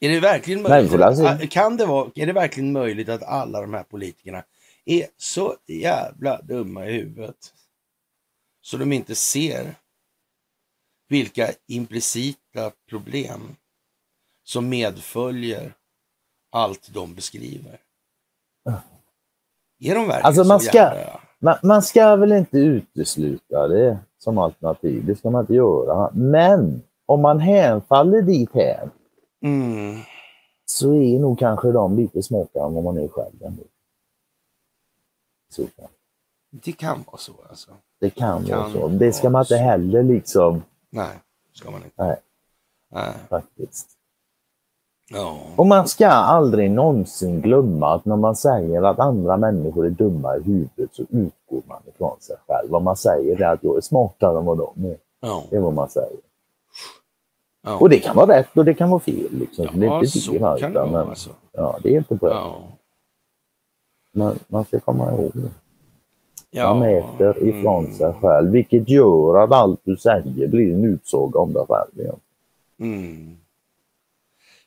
Är 0.00 0.08
det 0.08 0.20
verkligen 0.20 0.62
möjligt? 0.62 0.92
alltså- 1.02 1.46
Kan 1.50 1.76
det 1.76 1.86
vara, 1.86 2.10
är 2.14 2.26
det 2.26 2.32
verkligen 2.32 2.72
möjligt 2.72 3.08
att 3.08 3.22
alla 3.22 3.60
de 3.60 3.74
här 3.74 3.82
politikerna 3.82 4.44
är 4.84 5.06
så 5.16 5.56
jävla 5.66 6.40
dumma 6.42 6.86
i 6.86 6.92
huvudet 6.92 7.36
så 8.60 8.76
de 8.76 8.92
inte 8.92 9.14
ser 9.14 9.74
vilka 11.08 11.48
implicita 11.66 12.70
problem 12.88 13.56
som 14.44 14.68
medföljer 14.68 15.72
allt 16.52 16.88
de 16.94 17.14
beskriver? 17.14 17.80
Är 19.80 19.94
de 19.94 20.06
verkligen 20.06 20.26
Alltså, 20.26 20.44
man 20.44 20.60
så 20.60 20.66
ska- 20.66 20.78
jävla... 20.78 21.20
Man, 21.40 21.56
man 21.62 21.82
ska 21.82 22.16
väl 22.16 22.32
inte 22.32 22.58
utesluta 22.58 23.68
det 23.68 23.98
som 24.18 24.38
alternativ. 24.38 25.04
Det 25.06 25.16
ska 25.16 25.30
man 25.30 25.40
inte 25.40 25.54
göra. 25.54 26.10
Men 26.14 26.82
om 27.06 27.22
man 27.22 27.40
hänfaller 27.40 28.22
dit 28.22 28.50
här 28.54 28.90
Mm. 29.42 29.96
så 30.64 30.94
är 30.94 31.18
nog 31.18 31.38
kanske 31.38 31.72
de 31.72 31.96
lite 31.96 32.22
smartare 32.22 32.66
än 32.66 32.74
vad 32.74 32.84
man 32.84 32.98
är 32.98 33.08
själv. 33.08 33.42
ändå. 33.42 33.62
Så. 35.50 35.62
Det 36.50 36.72
kan 36.72 37.04
vara 37.06 37.16
så 37.16 37.32
alltså. 37.48 37.70
Det 38.00 38.10
kan 38.10 38.44
Det 38.44 38.54
vara 38.54 38.62
kan 38.62 38.72
så. 38.72 38.88
Det 38.88 39.12
ska 39.12 39.22
vara 39.22 39.32
man 39.32 39.42
inte 39.42 39.56
heller 39.56 40.02
liksom 40.02 40.62
Nej, 40.90 41.18
ska 41.52 41.70
man 41.70 41.84
inte. 41.84 42.04
Nej. 42.04 42.16
Nej. 42.88 43.12
faktiskt. 43.28 43.88
Ja. 45.10 45.38
Och 45.56 45.66
man 45.66 45.88
ska 45.88 46.08
aldrig 46.08 46.70
någonsin 46.70 47.40
glömma 47.40 47.94
att 47.94 48.04
när 48.04 48.16
man 48.16 48.36
säger 48.36 48.82
att 48.82 48.98
andra 48.98 49.36
människor 49.36 49.86
är 49.86 49.90
dumma 49.90 50.36
i 50.36 50.42
huvudet 50.42 50.94
så 50.94 51.02
utgår 51.02 51.62
man 51.66 51.82
ifrån 51.86 52.20
sig 52.20 52.36
själv. 52.46 52.70
Vad 52.70 52.82
man 52.82 52.96
säger 52.96 53.42
är 53.42 53.52
att 53.52 53.64
jag 53.64 53.76
är 53.76 53.80
smartare 53.80 54.38
än 54.38 54.44
vad 54.44 54.58
de 54.58 54.84
är. 54.84 54.96
Ja. 55.20 55.44
Det 55.50 55.56
är 55.56 55.60
vad 55.60 55.74
man 55.74 55.88
säger. 55.88 56.27
Ja. 57.62 57.76
Och 57.78 57.88
det 57.90 57.98
kan 57.98 58.16
vara 58.16 58.38
rätt 58.38 58.56
och 58.56 58.64
det 58.64 58.74
kan 58.74 58.90
vara 58.90 59.00
fel. 59.00 59.28
Liksom. 59.30 59.66
det 59.80 59.86
är 59.86 59.90
Ja, 59.90 59.98
inte 60.04 60.18
så 60.20 60.32
det 60.32 60.38
kan 60.60 60.72
det 60.72 60.78
vara 60.80 60.86
men, 60.90 61.08
alltså. 61.08 61.30
ja, 61.52 61.78
det 61.82 61.88
är 61.94 61.98
inte 61.98 62.14
bra. 62.14 62.30
Ja. 62.30 62.62
Men 64.12 64.38
man 64.48 64.64
ska 64.64 64.80
komma 64.80 65.12
ihåg 65.12 65.30
det. 65.34 65.50
Ja. 66.50 66.74
Man 66.74 66.78
mäter 66.78 67.48
ifrån 67.48 67.84
Mm. 67.84 67.96
sig 67.96 68.12
själv, 68.20 68.50
vilket 68.50 68.88
gör 68.88 69.38
att 69.44 69.52
allt 69.52 69.80
du 69.84 69.96
säger 69.96 70.48
blir 70.48 70.74
en 70.74 70.84
utsaga 70.84 71.38
om 71.40 71.52
dig 71.52 71.64
själv. 71.68 72.00
igen. 72.00 72.20
Mm. 72.80 73.36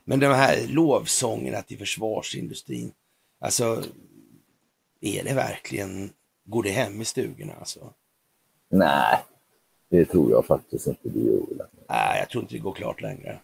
Men 0.03 0.19
de 0.19 0.25
här 0.27 0.67
lovsångerna 0.67 1.61
till 1.61 1.77
försvarsindustrin, 1.77 2.91
alltså 3.39 3.81
är 5.01 5.23
det 5.23 5.33
verkligen, 5.33 6.09
går 6.45 6.63
det 6.63 6.69
hem 6.69 7.01
i 7.01 7.05
stugorna 7.05 7.53
alltså? 7.59 7.79
Nej, 8.69 9.19
det 9.91 10.05
tror 10.05 10.31
jag 10.31 10.45
faktiskt 10.45 10.87
inte 10.87 11.09
det 11.09 11.19
längre. 11.19 11.67
Nej, 11.89 12.19
jag 12.19 12.29
tror 12.29 12.43
inte 12.43 12.55
det 12.55 12.59
går 12.59 12.73
klart 12.73 13.01
längre. 13.01 13.39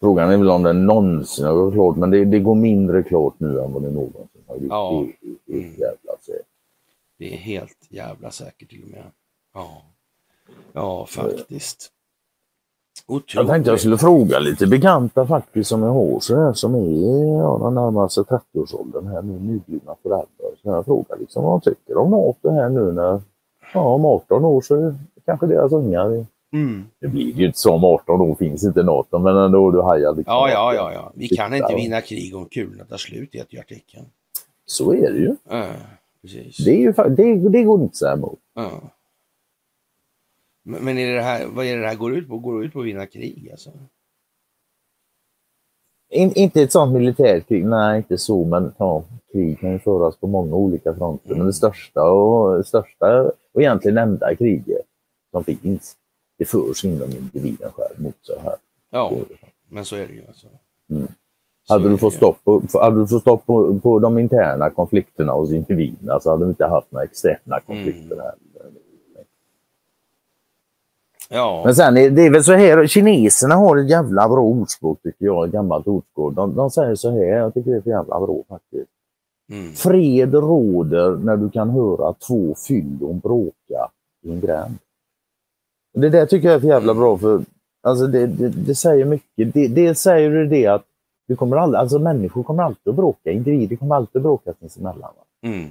Frågan 0.00 0.30
är 0.30 0.36
väl 0.36 0.50
om 0.50 0.62
det 0.62 0.72
någonsin 0.72 1.44
har 1.44 1.54
gått 1.54 1.74
klart, 1.74 1.96
men 1.96 2.10
det, 2.10 2.24
det 2.24 2.38
går 2.38 2.54
mindre 2.54 3.02
klart 3.02 3.34
nu 3.38 3.60
än 3.60 3.72
vad 3.72 3.82
det 3.82 3.90
någonsin 3.90 4.42
har 4.46 4.56
gjort. 4.56 4.66
Ja. 4.70 5.06
Det, 5.20 5.28
det, 5.28 5.36
det, 5.46 5.58
är 5.58 5.80
jävla 5.80 6.16
säkert. 6.20 6.46
Det 7.18 7.34
är 7.34 7.36
helt 7.36 7.86
jävla 7.88 8.30
säkert 8.30 8.70
till 8.70 8.82
och 8.82 8.90
med. 8.90 9.04
Ja, 9.54 9.82
ja 10.72 11.06
faktiskt. 11.06 11.92
Otroligt. 13.06 13.34
Jag 13.34 13.46
tänkte 13.46 13.70
jag 13.70 13.80
skulle 13.80 13.98
fråga 13.98 14.38
lite 14.38 14.66
bekanta 14.66 15.26
faktiskt 15.26 15.68
som 15.68 15.82
jag 15.82 15.92
har 15.92 16.20
så 16.20 16.54
som 16.54 16.74
är 16.74 17.38
ja, 17.38 17.58
de 17.60 17.74
närmaste 17.74 18.20
30-årsåldern 18.20 19.06
här 19.06 19.22
nu, 19.22 19.32
nyblivna 19.32 19.96
föräldrar. 20.02 20.50
Så 20.62 20.68
jag 20.68 20.84
frågar 20.84 21.18
liksom 21.18 21.44
vad 21.44 21.52
de 21.52 21.70
tycker 21.70 21.96
om 21.96 22.10
NATO 22.10 22.50
här 22.50 22.68
nu 22.68 22.92
när, 22.92 23.20
ja 23.72 23.80
om 23.80 24.04
18 24.04 24.44
år 24.44 24.60
så 24.60 24.74
är 24.74 24.94
kanske 25.24 25.46
deras 25.46 25.72
ungar 25.72 26.26
Mm. 26.52 26.84
Det 26.98 27.08
blir 27.08 27.32
ju 27.32 27.46
inte 27.46 27.58
så 27.58 27.72
om 27.72 27.84
18 27.84 28.20
år 28.20 28.34
finns 28.34 28.64
inte 28.64 28.82
NATO, 28.82 29.18
men 29.18 29.36
ändå 29.36 29.70
du 29.70 29.82
hajar 29.82 30.14
liksom. 30.14 30.34
Ja, 30.34 30.50
ja, 30.50 30.74
ja, 30.74 30.92
ja. 30.92 31.12
Vi 31.14 31.28
kan 31.28 31.54
inte 31.54 31.74
vinna 31.74 32.00
krig 32.00 32.36
om 32.36 32.46
kulorna 32.46 32.84
tar 32.84 32.96
slut, 32.96 33.34
heter 33.34 33.54
ju 33.54 33.60
artikeln. 33.60 34.04
Så 34.66 34.92
är 34.92 35.12
det 35.12 35.18
ju. 35.18 35.36
Ja, 35.48 35.66
precis. 36.22 36.56
Det, 36.56 36.70
är 36.70 36.78
ju 36.78 36.92
det, 36.92 37.48
det 37.48 37.62
går 37.62 37.80
inte 37.80 37.90
att 37.90 37.96
säga 37.96 38.12
emot. 38.12 38.38
Ja. 38.54 38.70
Men 40.64 40.98
är 40.98 41.14
det 41.14 41.22
här, 41.22 41.46
vad 41.46 41.66
är 41.66 41.78
det 41.78 41.86
här 41.86 41.94
går 41.94 42.16
ut 42.16 42.28
på? 42.28 42.38
Går 42.38 42.60
det 42.60 42.66
ut 42.66 42.72
på 42.72 42.80
att 42.80 42.86
vinna 42.86 43.06
krig 43.06 43.48
alltså? 43.50 43.70
In, 46.10 46.32
inte 46.34 46.62
ett 46.62 46.72
sånt 46.72 46.92
militärkrig, 46.92 47.66
nej 47.66 47.96
inte 47.96 48.18
så, 48.18 48.44
men 48.44 48.72
ja, 48.78 49.04
krig 49.32 49.60
kan 49.60 49.72
ju 49.72 49.78
föras 49.78 50.16
på 50.16 50.26
många 50.26 50.54
olika 50.54 50.94
fronter. 50.94 51.34
Men 51.34 51.46
det 51.46 51.52
största 51.52 52.02
och, 52.02 52.66
största 52.66 53.32
och 53.54 53.60
egentligen 53.60 53.98
enda 53.98 54.34
kriget 54.34 54.86
som 55.30 55.44
finns, 55.44 55.96
det 56.38 56.44
förs 56.44 56.84
inom 56.84 57.10
individen 57.10 57.70
själv 57.72 58.02
mot 58.02 58.26
sig 58.26 58.38
här. 58.42 58.56
Ja, 58.90 59.12
men 59.68 59.84
så 59.84 59.96
är 59.96 60.06
det 60.06 60.12
ju 60.12 60.22
alltså. 60.26 60.46
Mm. 60.90 61.08
Så 61.64 61.74
Hade 61.74 61.88
du 61.88 61.98
fått 61.98 62.14
stopp 62.14 62.44
på, 62.44 62.62
hade 62.72 63.00
du 63.00 63.06
fått 63.06 63.20
stopp 63.20 63.46
på, 63.46 63.80
på 63.80 63.98
de 63.98 64.18
interna 64.18 64.70
konflikterna 64.70 65.32
hos 65.32 65.52
individerna 65.52 66.20
så 66.20 66.30
hade 66.30 66.44
vi 66.44 66.48
inte 66.48 66.66
haft 66.66 66.92
några 66.92 67.04
externa 67.04 67.60
konflikter 67.60 68.16
här. 68.16 68.34
Ja, 71.28 71.62
Men 71.64 71.74
sen 71.74 71.96
är 71.96 72.10
det 72.10 72.22
är 72.22 72.30
väl 72.30 72.44
så 72.44 72.52
här, 72.52 72.86
kineserna 72.86 73.54
har 73.54 73.76
ett 73.76 73.90
jävla 73.90 74.28
bra 74.28 74.40
ordspråk 74.40 75.02
tycker 75.02 75.24
jag, 75.24 75.46
ett 75.46 75.52
gammalt 75.52 75.86
ordspråk. 75.86 76.34
De, 76.34 76.54
de 76.54 76.70
säger 76.70 76.94
så 76.94 77.10
här, 77.10 77.24
jag 77.24 77.54
tycker 77.54 77.70
det 77.70 77.76
är 77.76 77.80
för 77.80 77.90
jävla 77.90 78.20
bra 78.20 78.42
faktiskt. 78.48 78.90
Mm. 79.50 79.72
Fred 79.72 80.34
råder 80.34 81.16
när 81.16 81.36
du 81.36 81.50
kan 81.50 81.70
höra 81.70 82.12
två 82.12 82.54
fyllon 82.54 83.18
bråka 83.18 83.90
i 84.22 84.30
en 84.30 84.40
gränd. 84.40 84.78
Det 85.94 86.08
där 86.08 86.26
tycker 86.26 86.48
jag 86.48 86.56
är 86.56 86.60
för 86.60 86.68
jävla 86.68 86.94
bra 86.94 87.18
för 87.18 87.44
alltså 87.82 88.06
det, 88.06 88.26
det, 88.26 88.48
det 88.48 88.74
säger 88.74 89.04
mycket. 89.04 89.54
Det, 89.54 89.68
det 89.68 89.94
säger 89.94 90.30
det 90.30 90.46
det 90.46 90.66
att 90.66 90.84
du 91.28 91.36
kommer 91.36 91.56
aldrig, 91.56 91.80
alltså 91.80 91.98
människor 91.98 92.42
kommer 92.42 92.62
alltid 92.62 92.90
att 92.90 92.96
bråka, 92.96 93.30
individer 93.30 93.76
kommer 93.76 93.94
alltid 93.94 94.16
att 94.16 94.22
bråka 94.22 94.54
sinsemellan. 94.60 95.10
Mm. 95.42 95.68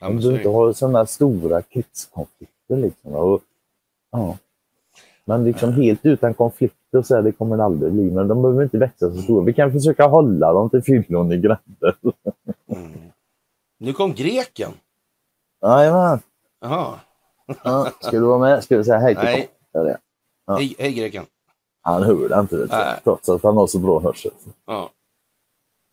Om 0.00 0.20
du 0.20 0.36
inte 0.36 0.48
har 0.48 0.72
sådana 0.72 1.06
stora 1.06 1.62
krigskonflikter 1.62 2.76
liksom. 2.76 3.14
Och, 3.14 3.42
ja. 4.10 4.36
Men 5.26 5.44
liksom 5.44 5.72
helt 5.72 6.06
utan 6.06 6.34
konflikter 6.34 7.02
så 7.02 7.14
här, 7.14 7.22
det 7.22 7.32
kommer 7.32 7.56
det 7.56 7.64
aldrig 7.64 7.92
bli. 7.92 8.10
Men 8.10 8.28
de 8.28 8.42
behöver 8.42 8.62
inte 8.62 8.78
växa 8.78 9.14
så 9.14 9.22
stora. 9.22 9.44
Vi 9.44 9.52
kan 9.52 9.72
försöka 9.72 10.06
hålla 10.06 10.52
dem 10.52 10.70
till 10.70 10.82
fyllon 10.82 11.32
i 11.32 11.36
gränder. 11.36 11.96
Mm. 12.68 13.10
Nu 13.78 13.92
kom 13.92 14.14
greken. 14.14 14.72
Jajamän. 15.62 16.20
Jaha. 16.60 17.00
Ja, 17.64 17.90
ska 18.00 18.10
du 18.10 18.20
vara 18.26 18.38
med? 18.38 18.64
Ska 18.64 18.76
du 18.76 18.84
säga 18.84 18.98
hej 18.98 19.14
till 19.14 19.24
Nej. 19.24 19.50
Ja. 20.46 20.56
Hej, 20.56 20.74
hej 20.78 20.92
greken. 20.92 21.26
Han 21.80 22.02
hör 22.02 22.28
det 22.28 22.40
inte, 22.40 23.00
trots 23.04 23.28
att 23.28 23.42
han 23.42 23.56
har 23.56 23.66
så 23.66 23.78
bra 23.78 24.00
hörsel. 24.00 24.32
Ja. 24.66 24.90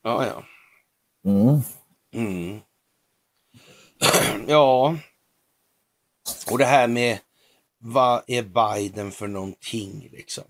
Ja, 0.03 0.25
ja. 0.25 0.43
Mm. 1.31 1.59
Mm. 2.15 2.59
ja. 4.47 4.95
Och 6.51 6.57
det 6.57 6.65
här 6.65 6.87
med 6.87 7.19
vad 7.83 8.21
är 8.27 8.43
Biden 8.43 9.11
för 9.11 9.27
någonting 9.27 10.09
liksom? 10.11 10.43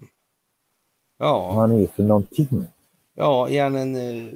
Ja, 1.17 1.53
han 1.53 1.71
är 1.71 1.87
för 1.87 2.03
någonting. 2.03 2.65
ja 3.13 3.49
är 3.49 3.63
han 3.63 3.75
en 3.75 3.95
eh, 3.95 4.33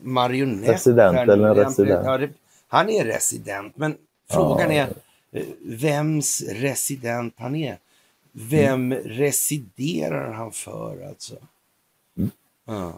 marionett? 0.00 0.86
Nu? 0.86 0.92
eller 0.92 1.32
en 1.32 1.44
han- 1.44 1.56
resident? 1.56 2.06
Ja, 2.06 2.28
han 2.68 2.90
är 2.90 3.04
resident, 3.04 3.76
men 3.76 3.96
frågan 4.30 4.70
är 4.70 4.88
eh, 5.32 5.46
vems 5.60 6.42
resident 6.42 7.34
han 7.36 7.54
är. 7.56 7.78
Vem 8.32 8.94
residerar 8.94 10.32
han 10.32 10.52
för 10.52 11.06
alltså? 11.08 11.36
Mm. 12.16 12.30
Ja. 12.64 12.92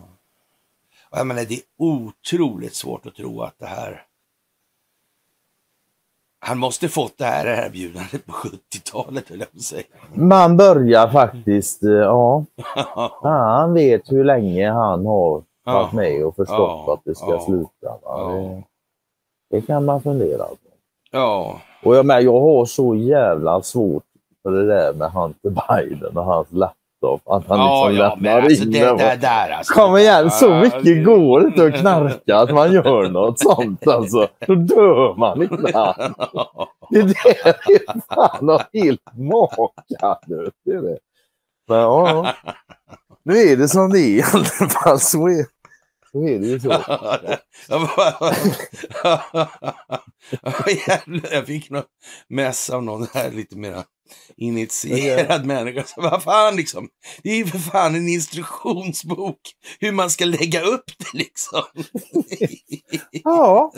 Jag 1.11 1.27
menar, 1.27 1.45
det 1.45 1.55
är 1.55 1.61
otroligt 1.77 2.75
svårt 2.75 3.07
att 3.07 3.15
tro 3.15 3.43
att 3.43 3.59
det 3.59 3.67
här... 3.67 4.05
Han 6.49 6.59
måste 6.59 6.89
fått 6.89 7.19
det 7.19 7.25
här 7.25 7.67
erbjudandet 7.67 8.27
på 8.27 8.33
70-talet, 8.33 9.29
höll 9.29 9.39
jag 9.41 9.53
på 9.53 9.59
säga. 9.59 9.83
Man 10.15 10.57
börjar 10.57 11.09
faktiskt, 11.09 11.83
eh, 11.83 11.91
ja. 11.91 12.45
Han 13.23 13.75
vet 13.75 14.13
hur 14.13 14.25
länge 14.25 14.71
han 14.71 15.07
har 15.07 15.43
varit 15.65 15.93
med 15.93 16.25
och 16.27 16.37
förstått 16.37 16.59
Ja. 16.87 16.93
att 16.95 17.01
det 17.05 17.15
ska 17.15 17.31
Ja. 17.31 17.41
sluta. 17.47 17.99
Det, 18.33 18.63
det 19.51 19.61
kan 19.67 19.85
man 19.85 20.03
fundera 20.03 20.45
på. 20.45 20.57
Ja, 21.11 21.61
Och 21.85 21.97
jag, 21.97 22.07
med, 22.07 22.23
jag 22.23 22.41
har 22.41 22.65
så 22.65 22.95
jävla 22.95 23.63
svårt 23.63 24.03
för 24.43 24.51
det 24.51 24.67
där 24.67 24.93
med 24.95 25.11
Hunter 25.13 25.51
Biden 25.51 26.17
och 26.17 26.25
hans 26.25 26.49
laptop. 27.03 27.23
Att 27.29 27.49
han 27.49 27.59
ja, 27.59 27.89
liksom 27.89 28.05
ja 28.05 28.15
lämnar 28.15 28.43
alltså 28.43 28.65
in 28.65 28.71
det 28.71 28.85
den. 28.85 29.21
där, 29.21 29.51
alltså. 29.51 29.75
Kom 29.75 29.97
igen, 29.97 30.31
så 30.31 30.55
mycket 30.55 30.85
det- 30.85 31.03
går 31.03 31.41
det 31.41 31.47
inte 31.47 31.65
att 31.65 31.75
knarka 31.81 32.37
att 32.37 32.55
man 32.55 32.73
gör 32.73 33.09
något 33.11 33.39
sånt 33.39 33.87
alltså. 33.87 34.29
Då 34.47 34.55
dör 34.55 35.15
man 35.15 35.43
ibland. 35.43 36.15
Det 36.91 37.03
där 37.03 37.37
är 37.47 38.15
fan 38.15 38.61
helt 38.73 39.01
makalöst. 39.17 40.57
Det 40.65 40.71
är 40.71 40.83
det. 40.83 40.99
Men 41.69 41.79
ja, 41.79 42.09
ja. 42.09 42.51
nu 43.23 43.37
är 43.39 43.57
det 43.57 43.69
som 43.69 43.91
det 43.93 44.01
är 44.01 44.19
i 44.19 44.23
alla 44.33 44.45
fall. 44.69 45.01
Så 45.01 45.29
är, 45.29 45.45
så 46.13 46.29
är 46.29 46.39
det 46.39 46.47
ju 46.47 46.61
så. 46.61 46.69
Jag 51.31 51.47
fick 51.47 51.71
något 51.71 51.89
mess 52.29 52.71
av 52.71 52.83
någon 52.83 53.07
här 53.13 53.31
lite 53.31 53.57
mer 53.57 53.85
initierad 54.37 55.47
människa. 55.47 55.85
Så, 55.87 56.01
vad 56.01 56.23
fan 56.23 56.57
liksom, 56.57 56.89
det 57.23 57.31
är 57.31 57.37
ju 57.37 57.47
för 57.47 57.59
fan 57.59 57.95
en 57.95 58.09
instruktionsbok 58.09 59.41
hur 59.81 59.93
man 59.93 60.11
ska 60.11 60.25
lägga 60.25 60.63
upp 60.63 60.85
det 60.99 61.19
liksom. 61.19 61.63
Ja. 63.25 63.73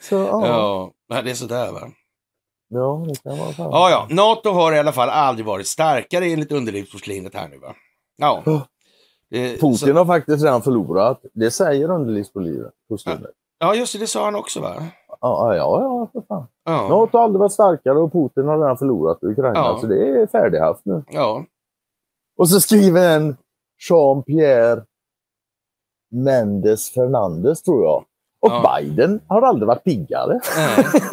så 0.00 0.14
ja. 0.14 0.92
ja, 1.08 1.22
det 1.22 1.30
är 1.30 1.34
sådär 1.34 1.72
va. 1.72 1.90
Ja, 2.68 3.04
det 3.08 3.22
kan 3.22 3.38
vara 3.38 3.52
fan. 3.52 3.70
Ja, 3.70 3.90
ja, 3.90 4.06
NATO 4.10 4.50
har 4.50 4.72
i 4.72 4.78
alla 4.78 4.92
fall 4.92 5.08
aldrig 5.08 5.46
varit 5.46 5.66
starkare 5.66 6.26
enligt 6.26 6.52
underlivsporslinet 6.52 7.34
här 7.34 7.48
nu 7.48 7.58
va. 7.58 7.74
Ja. 8.16 8.42
Eh, 9.30 9.50
Putin 9.52 9.76
så, 9.76 9.92
har 9.92 10.06
faktiskt 10.06 10.44
redan 10.44 10.62
förlorat. 10.62 11.20
Det 11.32 11.50
säger 11.50 11.90
underlivspolisen. 11.90 12.70
ja, 13.58 13.74
just 13.74 13.92
det, 13.92 13.98
det 13.98 14.06
sa 14.06 14.24
han 14.24 14.34
också 14.34 14.60
va. 14.60 14.74
Ja, 15.20 15.54
ja, 15.56 15.80
ja, 15.82 16.08
för 16.12 16.20
fan. 16.28 16.46
Ja, 16.64 16.88
NATO 16.88 17.18
har 17.18 17.24
aldrig 17.24 17.40
varit 17.40 17.52
starkare 17.52 17.98
och 17.98 18.12
Putin 18.12 18.44
har 18.48 18.58
redan 18.58 18.78
förlorat 18.78 19.18
Ukraina. 19.22 19.54
Ja. 19.58 19.78
Så 19.80 19.86
det 19.86 20.08
är 20.08 20.26
färdighaft 20.26 20.84
nu. 20.84 21.02
ja. 21.10 21.44
Och 22.36 22.48
så 22.48 22.60
skriver 22.60 23.16
en 23.16 23.36
Jean-Pierre 23.90 24.82
Mendes 26.10 26.90
Fernandes, 26.90 27.62
tror 27.62 27.84
jag. 27.84 28.04
Och 28.40 28.50
Ja. 28.50 28.76
Biden 28.78 29.20
har 29.28 29.42
aldrig 29.42 29.66
varit 29.66 29.84
piggare. 29.84 30.40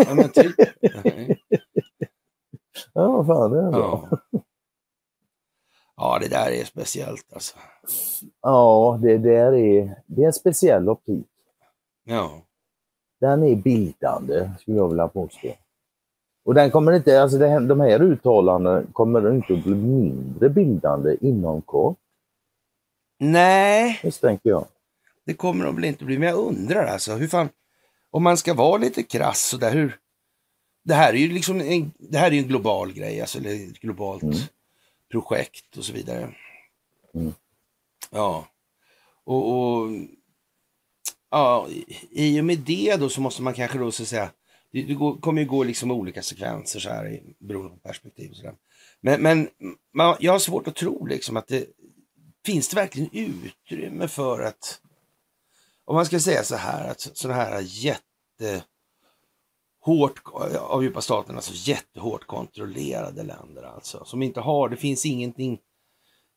Nej, 0.05 0.15
men 0.15 0.29
typ. 0.29 0.55
Nej. 1.03 1.41
Ja, 2.93 3.07
vad 3.11 3.27
fan, 3.27 3.51
det 3.51 3.59
är 3.59 3.71
bra. 3.71 4.07
Ja. 4.11 4.39
Ja, 6.01 6.19
det 6.19 6.27
där 6.27 6.51
är 6.51 6.63
speciellt 6.65 7.33
alltså. 7.33 7.57
Ja, 8.41 8.99
det 9.01 9.17
där 9.17 9.53
är, 9.53 9.95
det 10.05 10.21
är 10.23 10.27
en 10.27 10.33
speciell 10.33 10.89
optik. 10.89 11.27
Ja, 12.03 12.41
Den 13.19 13.43
är 13.43 13.55
bildande, 13.55 14.49
skulle 14.59 14.77
jag 14.77 14.89
vilja 14.89 15.07
påstå. 15.07 15.47
Och 16.45 16.53
den 16.53 16.71
kommer 16.71 16.91
inte, 16.91 17.21
alltså 17.21 17.37
det, 17.37 17.59
de 17.59 17.79
här 17.79 18.01
uttalandena 18.01 18.83
kommer 18.93 19.33
inte 19.35 19.53
att 19.53 19.63
bli 19.63 19.75
mindre 19.75 20.49
bildande 20.49 21.17
inom 21.21 21.61
kort, 21.61 21.97
nej, 23.19 23.99
misstänker 24.03 24.49
jag. 24.49 24.65
det 25.25 25.33
kommer 25.33 25.65
de 25.65 25.75
väl 25.75 25.85
inte 25.85 26.05
bli. 26.05 26.17
Men 26.17 26.29
jag 26.29 26.37
undrar 26.37 26.85
alltså, 26.85 27.13
hur 27.13 27.27
fan, 27.27 27.49
om 28.11 28.23
man 28.23 28.37
ska 28.37 28.53
vara 28.53 28.77
lite 28.77 29.03
krass 29.03 29.41
så 29.41 29.57
där, 29.57 29.71
hur... 29.71 29.97
Det 30.83 30.93
här 30.93 31.13
är 31.13 31.17
ju 31.17 31.33
liksom 31.33 31.61
en, 31.61 31.91
det 31.99 32.17
här 32.17 32.31
är 32.31 32.37
en 32.37 32.47
global 32.47 32.93
grej, 32.93 33.21
alltså 33.21 33.37
eller 33.37 33.81
globalt 33.81 34.23
Mm. 34.23 34.35
Projekt 35.11 35.77
och 35.77 35.85
så 35.85 35.93
vidare. 35.93 36.35
Mm. 37.13 37.33
Ja, 38.11 38.47
och, 39.23 39.51
och 39.51 39.89
ja, 41.29 41.67
i- 42.11 42.39
och 42.41 42.45
med 42.45 42.59
det 42.59 42.95
då 42.95 43.09
så 43.09 43.21
måste 43.21 43.41
man 43.41 43.53
kanske 43.53 43.77
då 43.77 43.91
så 43.91 44.05
säga, 44.05 44.31
det, 44.71 44.81
det 44.83 44.93
går, 44.93 45.17
kommer 45.17 45.41
ju 45.41 45.47
gå 45.47 45.63
liksom 45.63 45.91
olika 45.91 46.21
sekvenser 46.21 46.79
så 46.79 46.89
här 46.89 47.09
i- 47.09 47.35
beroende 47.39 47.69
på 47.69 47.77
perspektiv 47.77 48.31
och 48.31 48.37
sådär. 48.37 48.55
Men, 49.01 49.21
men 49.21 49.49
man, 49.93 50.15
jag 50.19 50.31
har 50.31 50.39
svårt 50.39 50.67
att 50.67 50.75
tro 50.75 51.05
liksom 51.05 51.37
att 51.37 51.47
det 51.47 51.65
finns 52.45 52.69
det 52.69 52.75
verkligen 52.75 53.09
utrymme 53.13 54.07
för 54.07 54.41
att, 54.41 54.81
om 55.85 55.95
man 55.95 56.05
ska 56.05 56.19
säga 56.19 56.43
så 56.43 56.55
här, 56.55 56.89
att 56.91 56.99
sådana 57.01 57.43
här 57.43 57.61
jätte 57.61 58.63
hårt, 59.81 60.21
av 60.59 60.83
djupa 60.83 61.01
staten, 61.01 61.35
alltså 61.35 61.69
jättehårt 61.69 62.27
kontrollerade 62.27 63.23
länder 63.23 63.63
alltså, 63.63 64.05
som 64.05 64.23
inte 64.23 64.39
har, 64.39 64.69
det 64.69 64.77
finns 64.77 65.05
ingenting, 65.05 65.59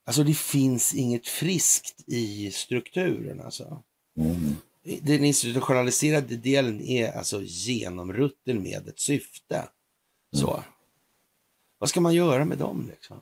alltså 0.07 0.25
det 0.25 0.35
finns 0.35 0.95
inget 0.95 1.27
friskt 1.27 2.09
i 2.09 2.51
strukturen 2.51 3.41
alltså. 3.41 3.83
Mm. 4.17 4.57
den 5.03 5.25
institutionaliserade 5.25 6.37
delen 6.37 6.81
är 6.81 7.13
alltså 7.13 7.43
genomrutten 7.43 8.63
med 8.63 8.89
ett 8.89 9.01
syfte. 9.01 9.69
Så. 10.37 10.65
Vad 11.79 11.89
ska 11.89 12.01
man 12.01 12.15
göra 12.15 12.45
med 12.45 12.59
dem 12.59 12.87
liksom? 12.91 13.21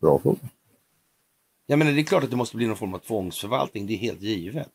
Bra 0.00 0.18
fråga. 0.18 0.48
Jag 1.66 1.78
menar, 1.78 1.92
det 1.92 2.00
är 2.00 2.04
klart 2.04 2.24
att 2.24 2.30
det 2.30 2.36
måste 2.36 2.56
bli 2.56 2.66
någon 2.66 2.76
form 2.76 2.94
av 2.94 2.98
tvångsförvaltning, 2.98 3.86
det 3.86 3.92
är 3.92 3.98
helt 3.98 4.22
givet. 4.22 4.72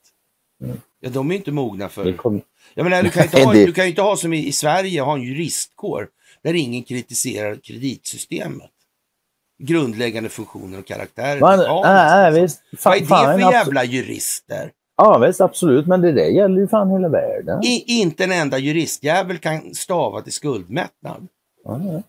Ja, 1.00 1.10
de 1.10 1.32
är 1.32 1.36
inte 1.36 1.52
mogna 1.52 1.86
Det 1.86 1.90
för... 1.90 2.14
kom... 2.14 2.42
Jag 2.74 2.84
menar, 2.84 3.04
du 3.04 3.10
kan 3.10 3.24
ju 3.24 3.26
inte 3.26 3.44
ha, 3.44 3.54
du 3.66 3.74
kan 3.74 3.84
ju 3.84 3.90
inte 3.90 4.02
ha 4.02 4.18
som 4.18 4.34
i, 4.34 4.48
i 4.48 4.52
Sverige, 4.52 5.02
ha 5.02 5.16
en 5.16 5.24
juristkår 5.24 6.08
där 6.44 6.54
ingen 6.54 6.84
kritiserar 6.84 7.56
kreditsystemet. 7.56 8.72
Grundläggande 9.60 10.30
funktioner 10.30 10.80
och 10.80 10.86
karaktärer. 10.86 11.40
Man, 11.40 11.60
mekaniskt, 11.60 11.84
nej, 11.84 12.26
alltså. 12.26 12.42
visst. 12.42 12.62
Vad 12.86 12.96
är 12.96 13.00
det 13.00 13.06
Fan, 13.06 13.40
för 13.40 13.52
jävla 13.52 13.84
jurister? 13.84 14.72
Ja 14.98 15.18
visst, 15.18 15.42
absolut. 15.42 15.88
Men 15.88 16.02
det 16.02 16.12
där 16.12 16.26
gäller 16.26 16.62
ju 16.62 16.68
fan 16.68 16.92
hela 16.92 17.10
världen. 17.10 17.64
I, 17.64 17.84
inte 17.88 18.24
en 18.24 18.32
enda 18.32 18.58
juristjävel 18.58 19.38
kan 19.38 19.76
stava 19.76 20.22
till 20.22 20.34
skuldmättnad. 20.34 21.28
Ja, 21.64 21.72
ja. 21.72 21.78
Men, 21.80 22.04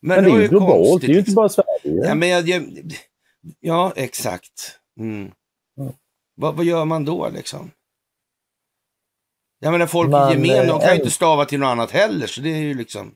Men 0.00 0.24
det 0.24 0.30
är 0.30 0.40
ju 0.40 0.48
globalt, 0.48 0.88
konstigt, 0.88 1.00
det 1.00 1.12
är 1.12 1.14
ju 1.14 1.18
inte 1.18 1.32
bara 1.32 1.48
Sverige. 1.48 2.06
Ja, 2.06 2.14
men 2.14 2.28
jag, 2.28 2.48
jag, 2.48 2.62
ja 3.60 3.92
exakt. 3.96 4.78
Mm. 5.00 5.30
Mm. 5.78 5.92
Vad, 6.36 6.54
vad 6.54 6.64
gör 6.64 6.84
man 6.84 7.04
då 7.04 7.28
liksom? 7.28 7.70
Jag 9.64 9.72
menar 9.72 9.86
folk 9.86 10.10
Man, 10.10 10.30
i 10.44 10.48
gemen, 10.48 10.66
de 10.68 10.78
kan 10.80 10.88
ju 10.88 10.92
eh, 10.94 10.96
inte 10.98 11.10
stava 11.10 11.44
till 11.44 11.60
något 11.60 11.66
annat 11.66 11.90
heller, 11.90 12.26
så 12.26 12.40
det 12.40 12.48
är 12.48 12.58
ju 12.58 12.74
liksom... 12.74 13.14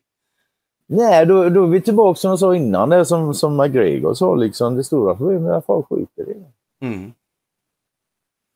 Nej, 0.86 1.26
då, 1.26 1.48
då 1.48 1.62
är 1.64 1.66
vi 1.68 1.80
tillbaka 1.80 2.18
som 2.18 2.30
jag 2.30 2.38
sa 2.38 2.54
innan, 2.56 2.88
det 2.88 3.04
som, 3.04 3.34
som 3.34 3.56
McGregor 3.56 4.14
sa, 4.14 4.34
liksom, 4.34 4.76
det 4.76 4.84
stora 4.84 5.14
problemet 5.14 5.52
är 5.52 5.56
att 5.56 5.66
folk 5.66 5.86
skiter 5.88 6.30
i 6.30 6.34
det. 6.34 6.86
Mm. 6.86 7.12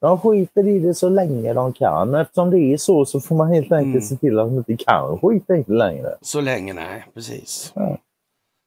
De 0.00 0.20
skiter 0.20 0.68
i 0.68 0.78
det 0.78 0.94
så 0.94 1.08
länge 1.08 1.52
de 1.52 1.72
kan. 1.72 2.14
Eftersom 2.14 2.50
det 2.50 2.58
är 2.58 2.76
så 2.76 3.04
så 3.04 3.20
får 3.20 3.36
man 3.36 3.48
helt 3.52 3.72
enkelt 3.72 3.94
Mm. 3.94 4.00
se 4.02 4.16
till 4.16 4.38
att 4.38 4.48
de 4.48 4.56
inte 4.56 4.84
kan 4.84 5.18
skita 5.18 5.56
i 5.56 5.64
det 5.66 5.72
längre. 5.74 6.14
Så 6.20 6.40
länge, 6.40 6.72
nej, 6.72 7.04
precis. 7.14 7.72
Ja. 7.74 7.98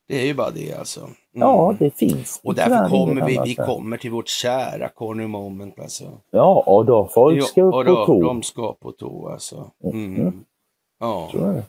Det 0.07 0.21
är 0.21 0.26
ju 0.26 0.34
bara 0.34 0.49
det 0.51 0.73
alltså. 0.73 1.09
Mm. 1.36 1.47
Ja, 1.47 1.75
det 1.79 1.91
finns. 1.91 2.41
Och 2.43 2.55
därför 2.55 2.89
kommer 2.89 3.25
vi, 3.25 3.39
vi 3.43 3.55
kommer 3.55 3.97
till 3.97 4.11
vårt 4.11 4.27
kära 4.27 4.89
corner 4.89 5.27
moment 5.27 5.79
alltså. 5.79 6.21
Ja, 6.31 6.63
och 6.67 6.86
då 6.86 7.07
folk 7.07 7.47
ska 7.47 7.61
Ja, 7.61 7.65
upp 7.67 7.73
och 7.73 7.86
på 7.86 7.91
då, 7.91 8.05
tå. 8.05 8.21
de 8.21 8.43
ska 8.43 8.73
på 8.73 8.91
tå 8.91 9.29
alltså. 9.29 9.71
Mm. 9.83 10.15
Mm. 10.15 10.45
Ja, 10.99 11.29
Så 11.31 11.38
är 11.45 11.53
det. 11.53 11.63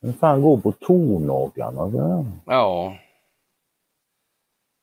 Men 0.00 0.14
fan 0.14 0.42
gå 0.42 0.60
på 0.60 0.72
tånaglarna. 0.72 2.32
ja. 2.46 2.96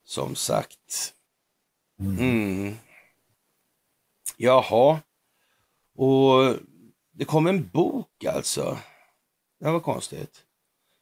Som 0.05 0.36
sagt. 0.36 1.14
Mm. 1.99 2.74
Jaha. 4.38 4.99
Och 5.97 6.55
det 7.11 7.26
kom 7.26 7.47
en 7.47 7.70
bok 7.74 8.24
alltså. 8.36 8.78
Det 9.59 9.72
var 9.72 9.80
konstigt. 9.80 10.43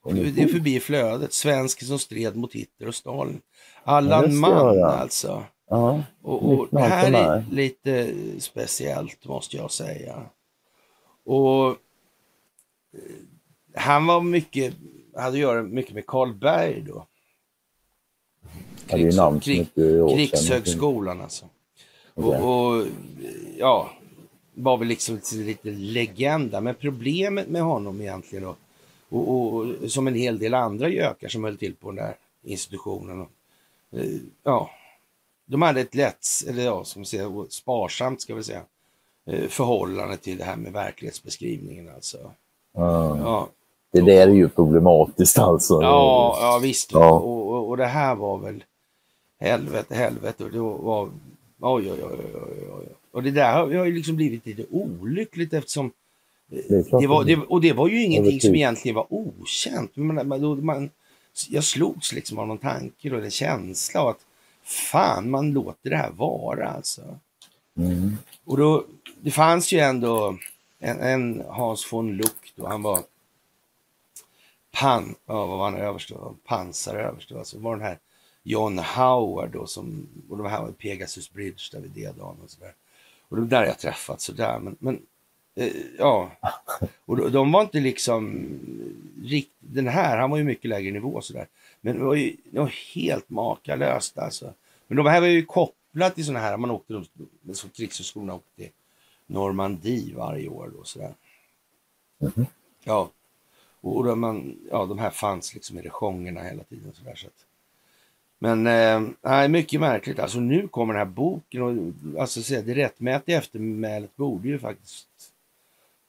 Det 0.04 0.42
är 0.42 0.48
förbi 0.48 0.80
flödet. 0.80 1.34
Svensk 1.34 1.84
som 1.84 2.00
stred 2.00 2.36
mot 2.36 2.54
Hitler 2.54 2.88
och 2.88 2.96
Stalin. 2.96 3.42
Ja, 3.84 3.92
Allan 3.92 4.24
ska 4.24 4.32
Mann 4.32 4.84
alltså. 4.84 5.44
Ja, 5.70 6.04
Och, 6.22 6.52
och 6.52 6.68
det 6.72 6.80
här 6.80 7.14
är 7.14 7.46
lite 7.52 8.14
speciellt 8.40 9.26
måste 9.26 9.58
jag 9.58 9.72
säga. 9.72 10.26
Och 11.26 11.68
eh, 11.68 11.76
han 13.76 14.08
var 14.08 14.22
mycket, 14.22 14.74
hade 15.16 15.28
att 15.28 15.38
göra 15.38 15.64
mycket 15.64 15.94
med 15.94 16.06
Karl 16.06 16.34
Berg 16.34 16.82
då. 16.82 17.08
namn 18.92 19.12
som 19.12 19.40
krig-. 19.40 19.68
Krigshögskolan 20.16 21.22
alltså. 21.22 21.46
Och, 22.14 22.36
och 22.36 22.86
ja, 23.58 23.92
var 24.54 24.78
väl 24.78 24.88
liksom 24.88 25.20
lite 25.34 25.70
legenda. 25.70 26.62
Men 26.62 26.76
problemet 26.76 27.48
med 27.48 27.62
honom 27.62 28.02
egentligen 28.02 28.44
då, 28.44 28.56
och, 29.12 29.54
och, 29.54 29.92
som 29.92 30.08
en 30.08 30.16
hel 30.16 30.40
del 30.40 30.54
andra 30.54 30.90
gökar 30.90 31.28
som 31.28 31.44
höll 31.44 31.58
till 31.58 31.76
på 31.76 31.88
den 31.88 31.96
där 31.96 32.16
institutionen. 32.44 33.22
Eh, 33.92 34.06
ja, 34.44 34.70
de 35.46 35.62
hade 35.62 35.82
ett 35.82 35.96
lätt, 35.96 36.26
eller 36.48 36.64
ja, 36.64 36.84
som 36.84 37.06
säger, 37.06 37.50
sparsamt 37.50 38.22
ska 38.22 38.36
vi 38.36 38.44
säga, 38.44 38.62
eh, 39.26 39.48
förhållande 39.48 40.18
till 40.18 40.38
det 40.38 40.44
här 40.44 40.56
med 40.56 40.74
verklighetsbeskrivningen 40.74 41.90
alltså. 41.96 42.18
Ja. 42.74 43.18
Ja, 43.18 43.50
Det 43.92 44.02
där 44.02 44.28
är 44.28 44.34
ju 44.34 44.50
problematiskt 44.50 45.40
alltså. 45.40 45.82
ja, 45.82 46.38
ja 46.42 46.60
visst. 46.62 46.92
Ja. 46.92 47.12
Och, 47.12 47.48
och, 47.52 47.70
och 47.70 47.78
det 47.78 47.86
här 47.86 48.16
var 48.16 48.38
väl 48.38 48.64
helvete, 49.40 49.96
helvete. 49.96 50.44
Och 50.44 50.52
det 50.52 50.60
var, 50.60 51.10
oj, 51.60 51.92
oj, 51.92 52.04
oj, 52.04 52.20
oj, 52.34 52.70
oj. 52.80 52.88
Och 53.12 53.24
det 53.24 53.32
där 53.32 53.54
har 53.54 53.86
ju 53.86 53.96
liksom 53.96 54.16
blivit 54.16 54.46
lite 54.46 54.66
olyckligt 54.72 55.54
eftersom 55.54 55.92
Det 57.00 57.08
var, 57.08 57.24
det 57.24 57.36
och 57.38 57.62
det 57.62 57.74
var 57.74 57.88
ju 57.88 58.04
ingenting 58.04 58.42
som 58.42 58.56
egentligen 58.56 58.96
var 58.96 59.06
okänt. 59.10 59.96
Man, 59.96 60.42
då- 60.42 60.56
man, 60.56 60.90
jag 61.50 61.64
slogs 61.64 62.14
liksom 62.14 62.40
av 62.40 62.48
någon 62.48 62.58
tanke 62.58 63.12
och 63.12 63.24
en 63.24 63.32
känsla 63.32 64.02
av 64.02 64.08
att 64.08 64.26
fan, 64.64 65.30
man 65.30 65.52
låter 65.52 65.90
det 65.90 65.96
här 65.96 66.12
vara 66.12 66.70
alltså. 66.70 67.02
Mm. 67.78 68.18
Och 68.46 68.58
då, 68.58 68.86
det 69.22 69.32
fanns 69.32 69.72
ju 69.74 69.80
ändå 69.80 70.38
en, 70.80 71.00
en 71.00 71.44
Hans 71.48 71.94
von 71.94 72.18
Luck 72.18 72.54
då, 72.56 72.68
han 72.68 72.82
var 72.82 73.04
pan, 74.72 75.16
ja, 75.26 75.46
vad 75.46 75.58
var 75.58 75.72
han 75.72 75.80
överste, 75.80 76.16
pansaröverste, 76.46 77.38
alltså 77.38 77.60
var 77.60 77.76
den 77.76 77.86
här 77.86 77.98
John 78.44 78.80
Howard 78.80 79.52
då 79.52 79.68
som, 79.68 80.08
och 80.30 80.38
de 80.38 80.46
här 80.46 80.62
var 80.62 80.72
Pegasus 80.72 81.32
Bridge 81.34 81.64
där 81.72 81.80
vid 81.80 81.92
D-dagen 81.92 82.38
och 82.44 82.50
sådär. 82.50 82.74
Och 83.30 83.38
det 83.38 83.46
där 83.46 83.66
jag 83.66 83.80
träffat 83.80 84.22
sådär, 84.22 84.60
men, 84.60 84.76
men 84.80 85.00
ja. 85.98 86.32
Och 87.06 87.32
de, 87.32 87.52
var 87.52 87.62
inte 87.62 87.80
liksom 87.80 88.46
rikt, 89.24 89.52
den 89.60 89.88
här, 89.88 90.18
han 90.18 90.30
var 90.30 90.38
ju 90.38 90.44
mycket 90.44 90.70
lägre 90.70 90.92
nivå 90.92 91.22
sådär. 91.22 91.48
Men 91.82 91.98
det 91.98 92.04
var 92.04 92.16
ju 92.16 92.36
det 92.52 92.60
var 92.60 92.74
helt 92.96 93.30
makalöst 93.30 94.18
alltså. 94.18 94.54
Men 94.88 94.98
de 94.98 95.06
här 95.06 95.22
var 95.22 95.28
ju 95.28 95.46
kopplat 95.46 96.16
till 96.16 96.26
sådana 96.26 96.40
här, 96.40 96.58
man 96.58 96.72
åkte 96.72 96.94
runt, 96.94 97.10
som 97.54 97.70
krigshögskolan 97.70 98.36
åkte 98.36 98.56
till 98.56 98.70
Normandie 99.28 100.16
varje 100.16 100.50
år 100.50 100.72
då 100.78 100.84
sådär. 100.84 101.14
Mhm. 102.18 102.46
Ja, 102.84 103.10
och, 103.82 103.98
och 103.98 104.18
man, 104.18 104.58
ja, 104.72 104.86
de 104.86 105.00
här 105.00 105.10
fanns 105.10 105.54
liksom 105.54 105.80
i 105.80 105.82
regionerna 105.82 106.44
hela 106.44 106.64
tiden. 106.64 106.94
Sådär, 106.94 107.16
så 107.16 107.28
att. 107.28 107.46
Men 108.40 108.68
eh, 108.68 109.48
mycket 109.48 109.80
märkligt. 109.80 110.20
Alltså 110.20 110.40
nu 110.40 110.68
kommer 110.68 110.94
den 110.94 111.08
här 111.08 111.14
boken 111.14 111.62
och 111.62 112.22
alltså, 112.22 112.44
så 112.44 112.54
det 112.54 112.76
rättmätiga 112.76 113.38
eftermälet 113.38 114.16
borde 114.16 114.48
ju 114.48 114.60
faktiskt... 114.60 115.08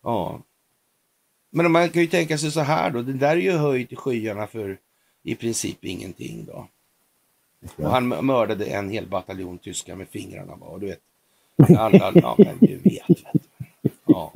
Ja. 0.03 0.40
Men 1.50 1.72
man 1.72 1.88
kan 1.88 2.03
ju 2.03 2.09
tänka 2.09 2.38
sig 2.38 2.50
så 2.50 2.61
här 2.61 2.90
då. 2.90 3.03
Det 3.03 3.12
där 3.12 3.36
är 3.36 3.40
ju 3.40 3.53
höjt 3.53 3.92
i 3.92 3.96
skyarna 3.96 4.46
för 4.46 4.78
i 5.22 5.34
princip 5.34 5.84
ingenting 5.84 6.44
då. 6.44 6.66
Och 7.76 7.90
han 7.90 8.09
mördade 8.09 8.64
en 8.64 8.90
hel 8.90 9.07
bataljon 9.07 9.59
tyskar 9.59 9.96
med 9.96 10.09
fingrarna 10.09 10.57
bara. 10.57 10.78
Du 10.78 10.86
vet. 10.86 11.00
Alla, 11.78 12.12
ja 12.14 12.34
men 12.38 12.59
du 12.61 12.76
vet. 12.76 13.09
vet 13.09 13.32
du. 13.82 13.90
Ja. 14.07 14.32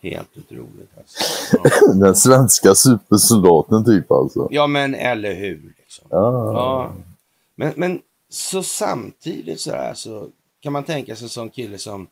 Helt 0.00 0.38
otroligt 0.38 0.98
alltså. 0.98 1.56
Ja. 1.62 1.92
Den 1.92 2.16
svenska 2.16 2.74
supersoldaten 2.74 3.84
typ 3.84 4.10
alltså. 4.10 4.48
ja 4.50 4.66
men 4.66 4.94
eller 4.94 5.34
hur. 5.34 5.74
Liksom. 5.78 6.06
Ja. 6.10 6.52
Ja. 6.52 6.92
Men, 7.54 7.72
men 7.76 8.00
så 8.28 8.62
samtidigt 8.62 9.60
så 9.60 9.70
här 9.70 9.94
så 9.94 10.28
kan 10.60 10.72
man 10.72 10.84
tänka 10.84 11.16
sig 11.16 11.24
en 11.24 11.28
sån 11.28 11.50
kille 11.50 11.78
som 11.78 12.06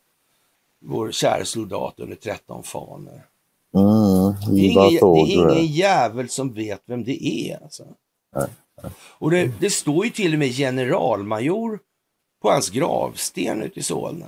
vår 0.85 1.11
kära 1.13 1.45
soldat 1.45 1.95
under 2.01 2.17
13 2.17 2.63
faner. 2.63 3.27
Mm, 3.75 4.35
Det 4.55 4.61
är, 4.61 4.71
ingen, 4.71 5.15
det 5.15 5.21
är 5.21 5.53
ingen 5.57 5.67
jävel 5.67 6.29
som 6.29 6.53
vet 6.53 6.83
vem 6.87 7.05
det 7.05 7.25
är. 7.27 7.63
Alltså. 7.63 7.83
Och 9.19 9.31
det, 9.31 9.51
det 9.61 9.71
står 9.71 10.05
ju 10.05 10.11
till 10.11 10.33
och 10.33 10.39
med 10.39 10.49
generalmajor 10.57 11.79
på 12.43 12.51
hans 12.51 12.71
gravsten 12.71 13.63
ute 13.63 13.81
i 13.81 13.83
Solna. 13.83 14.27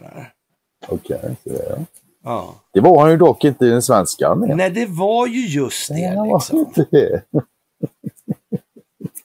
Okej, 0.89 1.37
det. 1.45 1.85
Ja. 2.25 2.55
det 2.73 2.81
var 2.81 3.01
han 3.01 3.11
ju 3.11 3.17
dock 3.17 3.45
inte 3.45 3.67
i 3.67 3.69
den 3.69 3.83
svenska 3.83 4.29
armén. 4.29 4.57
Nej, 4.57 4.71
det 4.71 4.87
var 4.87 5.27
ju 5.27 5.47
just 5.47 5.91
Nej, 5.91 6.11
det. 6.11 6.17
var 6.17 6.39
Liksom. 6.39 6.73
det. 6.91 7.23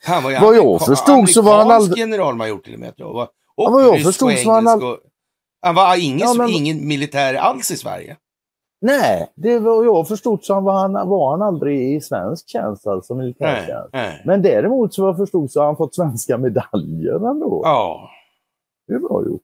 Han 0.04 0.24
var 0.24 0.32
ju 0.32 0.40
Vad 0.40 0.56
jag 0.56 0.86
förstod 0.86 1.30
så 1.30 1.42
var 1.42 1.58
han 1.58 1.72
aldrig- 1.72 1.98
generalmajor 1.98 2.58
till 2.60 2.74
och 2.74 2.80
med. 2.80 2.94
jag. 2.96 3.16
Och 3.16 3.28
Ja, 3.56 3.70
vad 3.70 3.84
jag 3.84 4.02
förstod 4.04 4.32
och 4.34 4.38
så 4.40 4.48
var 4.50 4.62
han 4.62 4.84
och- 4.84 5.00
Han 5.62 5.76
var 5.76 6.04
ingen, 6.04 6.20
Ja, 6.20 6.34
men- 6.38 6.50
ingen 6.50 6.88
militär 6.88 7.34
alls 7.34 7.72
i 7.72 7.78
Sverige. 7.78 8.18
Nej, 8.82 9.32
det 9.36 9.60
var 9.60 9.84
jag 9.84 10.08
förstod 10.08 10.44
så 10.44 10.60
var 10.62 10.74
han, 10.74 11.10
var 11.10 11.32
han 11.32 11.42
aldrig 11.42 11.94
i 11.96 12.02
svensk 12.02 12.50
tjänst, 12.50 12.88
alltså 12.88 13.14
Nej, 13.14 13.24
militärtjänst. 13.26 13.90
nej. 13.94 14.22
Men 14.26 14.42
däremot 14.42 14.94
så 14.94 15.02
vad 15.02 15.10
jag 15.10 15.18
förstod 15.18 15.52
så 15.52 15.60
har 15.60 15.66
han 15.68 15.76
fått 15.78 15.96
svenska 15.96 16.38
medaljer 16.38 17.30
ändå. 17.32 17.62
Ja, 17.66 18.10
Det 18.88 18.94
är 18.94 19.00
bra 19.00 19.24
gjort. 19.26 19.42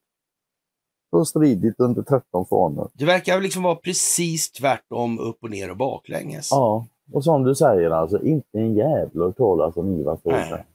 Och 1.12 1.28
stridit 1.28 1.80
under 1.80 2.02
13 2.02 2.46
fanor. 2.46 2.90
det 2.94 3.06
verkar 3.06 3.42
liksom 3.42 3.64
vara 3.64 3.76
precis 3.76 4.52
tvärtom 4.52 5.20
upp 5.20 5.44
och 5.44 5.50
ner 5.50 5.72
och 5.72 5.78
baklänges. 5.78 6.48
Ja, 6.52 6.86
och 7.14 7.24
som 7.24 7.44
du 7.44 7.56
säger 7.56 7.90
alltså, 7.92 8.24
inte 8.24 8.58
en 8.60 8.76
jävla 8.76 9.26
hört 9.26 9.38
talas 9.38 9.78
om 9.78 9.94
Ivar 10.00 10.18
Nej. 10.24 10.44
Tordre. 10.50 10.66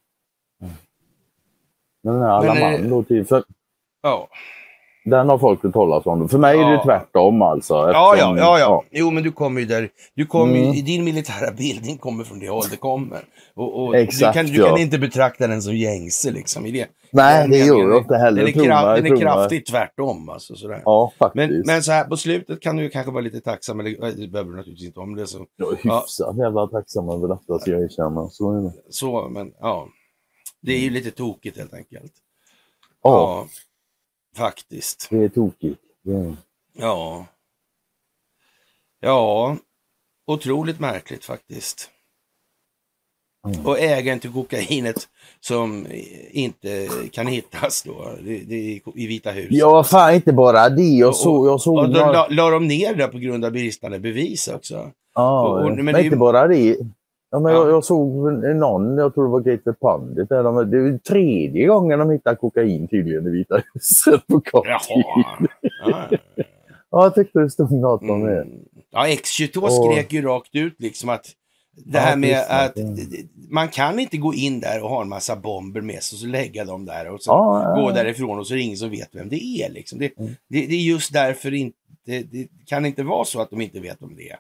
Men 2.03 2.15
den 2.15 2.23
här 2.23 2.29
alla 2.31 2.55
Men 2.55 2.63
är- 2.63 2.79
man 2.81 2.91
då, 2.91 3.03
typ, 3.03 3.29
för 3.29 3.45
Ja. 4.03 4.29
Den 5.05 5.29
har 5.29 5.39
folk 5.39 5.63
hört 5.63 5.73
talas 5.73 6.07
om. 6.07 6.29
För 6.29 6.39
mig 6.39 6.59
är 6.59 6.65
det 6.67 6.73
Ja. 6.73 6.83
tvärtom 6.85 7.43
alltså. 7.43 7.75
Ja, 7.75 7.93
ja, 7.93 8.13
eftersom- 8.15 8.37
ja, 8.37 8.59
ja. 8.59 8.85
Jo, 8.91 9.11
men 9.11 9.23
du 9.23 9.33
kommer 9.33 9.61
ju 9.61 9.67
där. 9.67 9.89
Du 10.15 10.27
kommer 10.27 10.55
ju, 10.57 10.65
Mm. 10.65 10.85
din 10.85 11.05
militära 11.05 11.53
bildning 11.53 11.99
kommer 11.99 12.25
från 12.25 12.39
det 12.39 12.49
håll 12.49 12.65
det 12.71 12.77
kommer. 12.77 13.21
Och, 13.55 13.83
och 13.83 13.97
Exakt, 13.97 14.35
du, 14.35 14.43
kan, 14.43 14.53
du 14.53 14.59
ja. 14.59 14.69
kan 14.69 14.79
inte 14.79 14.99
betrakta 14.99 15.47
den 15.47 15.63
som 15.63 15.77
gängse 15.77 16.31
liksom. 16.31 16.67
I 16.67 16.71
det. 16.71 16.87
Nej, 17.13 17.49
det 17.49 17.59
gör 17.59 17.79
jag 17.91 17.99
inte 17.99 18.17
heller. 18.17 18.43
Den 18.47 18.65
är, 18.71 18.85
mig, 18.93 19.03
den 19.03 19.13
är 19.13 19.21
kraftigt 19.21 19.67
tvärtom. 19.67 20.29
Alltså, 20.29 20.55
sådär. 20.55 20.83
Ja, 20.85 21.13
faktiskt. 21.19 21.37
Men, 21.51 21.63
men 21.67 21.83
så 21.83 21.93
här 21.93 22.05
på 22.05 22.17
slutet 22.17 22.61
kan 22.61 22.77
du 22.77 22.83
ju 22.83 22.91
kanske 22.91 23.13
vara 23.13 23.23
lite 23.23 23.41
tacksam, 23.41 23.81
eller 23.81 23.91
det 24.17 24.29
behöver 24.29 24.51
du 24.51 24.57
naturligtvis 24.57 24.87
inte 24.87 25.01
om 25.01 25.17
det 25.17 25.27
så. 25.27 25.47
Jag 25.57 25.73
är 25.73 25.77
hyfsat 25.77 26.37
jävla 26.37 26.67
tacksam 26.67 27.09
över 27.09 27.29
detta, 27.29 27.59
ska 27.59 27.71
jag 27.71 27.83
erkänna. 27.83 28.29
Så 28.29 28.59
är 28.59 28.63
det. 28.63 28.73
så 28.91 29.29
men 29.31 29.53
ja. 29.61 29.89
Det 30.63 30.73
är 30.73 30.79
ju 30.81 30.91
lite 30.91 31.11
tokigt 31.11 31.59
helt 31.59 31.75
enkelt. 31.75 32.13
Ja, 33.03 33.47
Faktiskt. 34.37 35.07
det 35.11 35.17
är 35.25 35.29
tokigt. 35.29 35.81
Är... 36.09 36.37
Ja. 36.73 37.27
Ja. 39.01 39.57
Otroligt 40.27 40.81
märkligt 40.81 41.25
faktiskt. 41.25 41.91
Mm. 43.49 43.67
Och 43.67 43.79
ägaren 43.79 44.21
till 44.21 44.33
kokainet 44.33 45.09
som 45.41 45.87
inte 46.31 46.89
kan 47.13 47.27
hittas 47.27 47.83
då 47.83 48.13
det, 48.25 48.39
det 48.39 48.81
i 48.95 49.07
Vita 49.07 49.31
huset. 49.31 49.53
Ja, 49.53 49.85
fan 49.85 50.15
inte 50.15 50.33
bara 50.33 50.69
det. 50.69 50.83
Jag 50.83 51.15
såg... 51.17 51.47
Jag 51.47 51.61
såg 51.61 51.79
Och 51.79 51.89
då 51.89 51.99
la, 52.13 52.27
la 52.31 52.51
de 52.51 52.69
ner 52.69 52.95
det 52.95 53.09
på 53.09 53.19
grund 53.19 53.45
av 53.45 53.53
bristande 53.53 53.99
bevis 53.99 54.49
också. 54.49 54.91
Ja, 55.15 55.49
och- 55.49 55.59
och- 55.65 55.65
men, 55.77 55.85
men 55.85 55.95
det 55.95 56.05
inte 56.05 56.17
bara 56.17 56.47
det. 56.49 56.77
Ja, 57.35 57.41
men 57.41 57.53
Ja. 57.53 57.59
jag, 57.59 57.71
jag 57.71 57.85
såg 57.85 58.33
någon, 58.57 58.99
jag 58.99 59.15
tror 59.15 59.25
det 59.25 59.31
var 59.31 59.41
Gator 59.41 59.73
Pundit, 59.99 60.29
där 60.29 60.43
de, 60.43 60.71
det 60.71 60.77
är 60.79 60.99
tredje 60.99 61.67
gången 61.67 61.99
de 61.99 62.11
hittar 62.11 62.35
kokain 62.35 62.89
tydligen 62.89 63.27
i 63.27 63.31
Vita 63.31 63.63
huset 63.75 64.27
på 64.27 64.41
kort 64.41 64.65
tid. 64.89 65.05
Ja. 65.87 66.09
Ja, 66.91 67.03
jag 67.05 67.15
tyckte 67.15 67.39
det 67.39 67.51
stod 67.51 67.73
något 67.73 68.03
om 68.03 68.21
det. 68.25 68.43
Mm. 68.43 68.49
Ja, 68.91 69.07
X22 69.07 69.59
Och- 69.63 69.73
skrek 69.93 70.13
ju 70.13 70.23
rakt 70.23 70.55
ut 70.55 70.75
liksom 70.79 71.09
att 71.09 71.27
det 71.85 71.99
här 71.99 72.17
med 72.17 72.39
att 72.49 72.77
man 73.51 73.69
kan 73.69 73.99
inte 73.99 74.17
gå 74.17 74.35
in 74.35 74.61
där 74.61 74.83
och 74.83 74.89
ha 74.91 75.03
en 75.03 75.09
massa 75.09 75.37
bomber 75.37 75.81
med 75.81 76.03
sig 76.03 76.17
och 76.17 76.21
så 76.21 76.27
lägga 76.27 76.65
dem 76.65 76.85
där 76.85 77.11
och 77.11 77.23
så 77.23 77.31
Ja, 77.31 77.63
ja, 77.77 77.83
gå 77.83 77.91
ja. 77.91 77.95
därifrån 77.95 78.39
och 78.39 78.47
så 78.47 78.55
är 78.55 78.57
det 78.57 78.63
ingen 78.63 78.77
som 78.77 78.91
vet 78.91 79.09
vem 79.13 79.29
det 79.29 79.45
är. 79.45 79.71
Liksom. 79.73 79.99
Det, 79.99 80.19
Mm. 80.19 80.33
det, 80.49 80.67
det 80.67 80.75
är 80.75 80.83
just 80.83 81.13
därför 81.13 81.55
inte, 81.55 81.77
det 82.07 82.49
kan 82.67 82.87
inte 82.87 83.03
vara 83.03 83.25
så 83.25 83.41
att 83.41 83.51
de 83.51 83.61
inte 83.61 83.81
vet 83.81 84.03
om 84.03 84.17
det 84.17 84.31
är. 84.31 84.39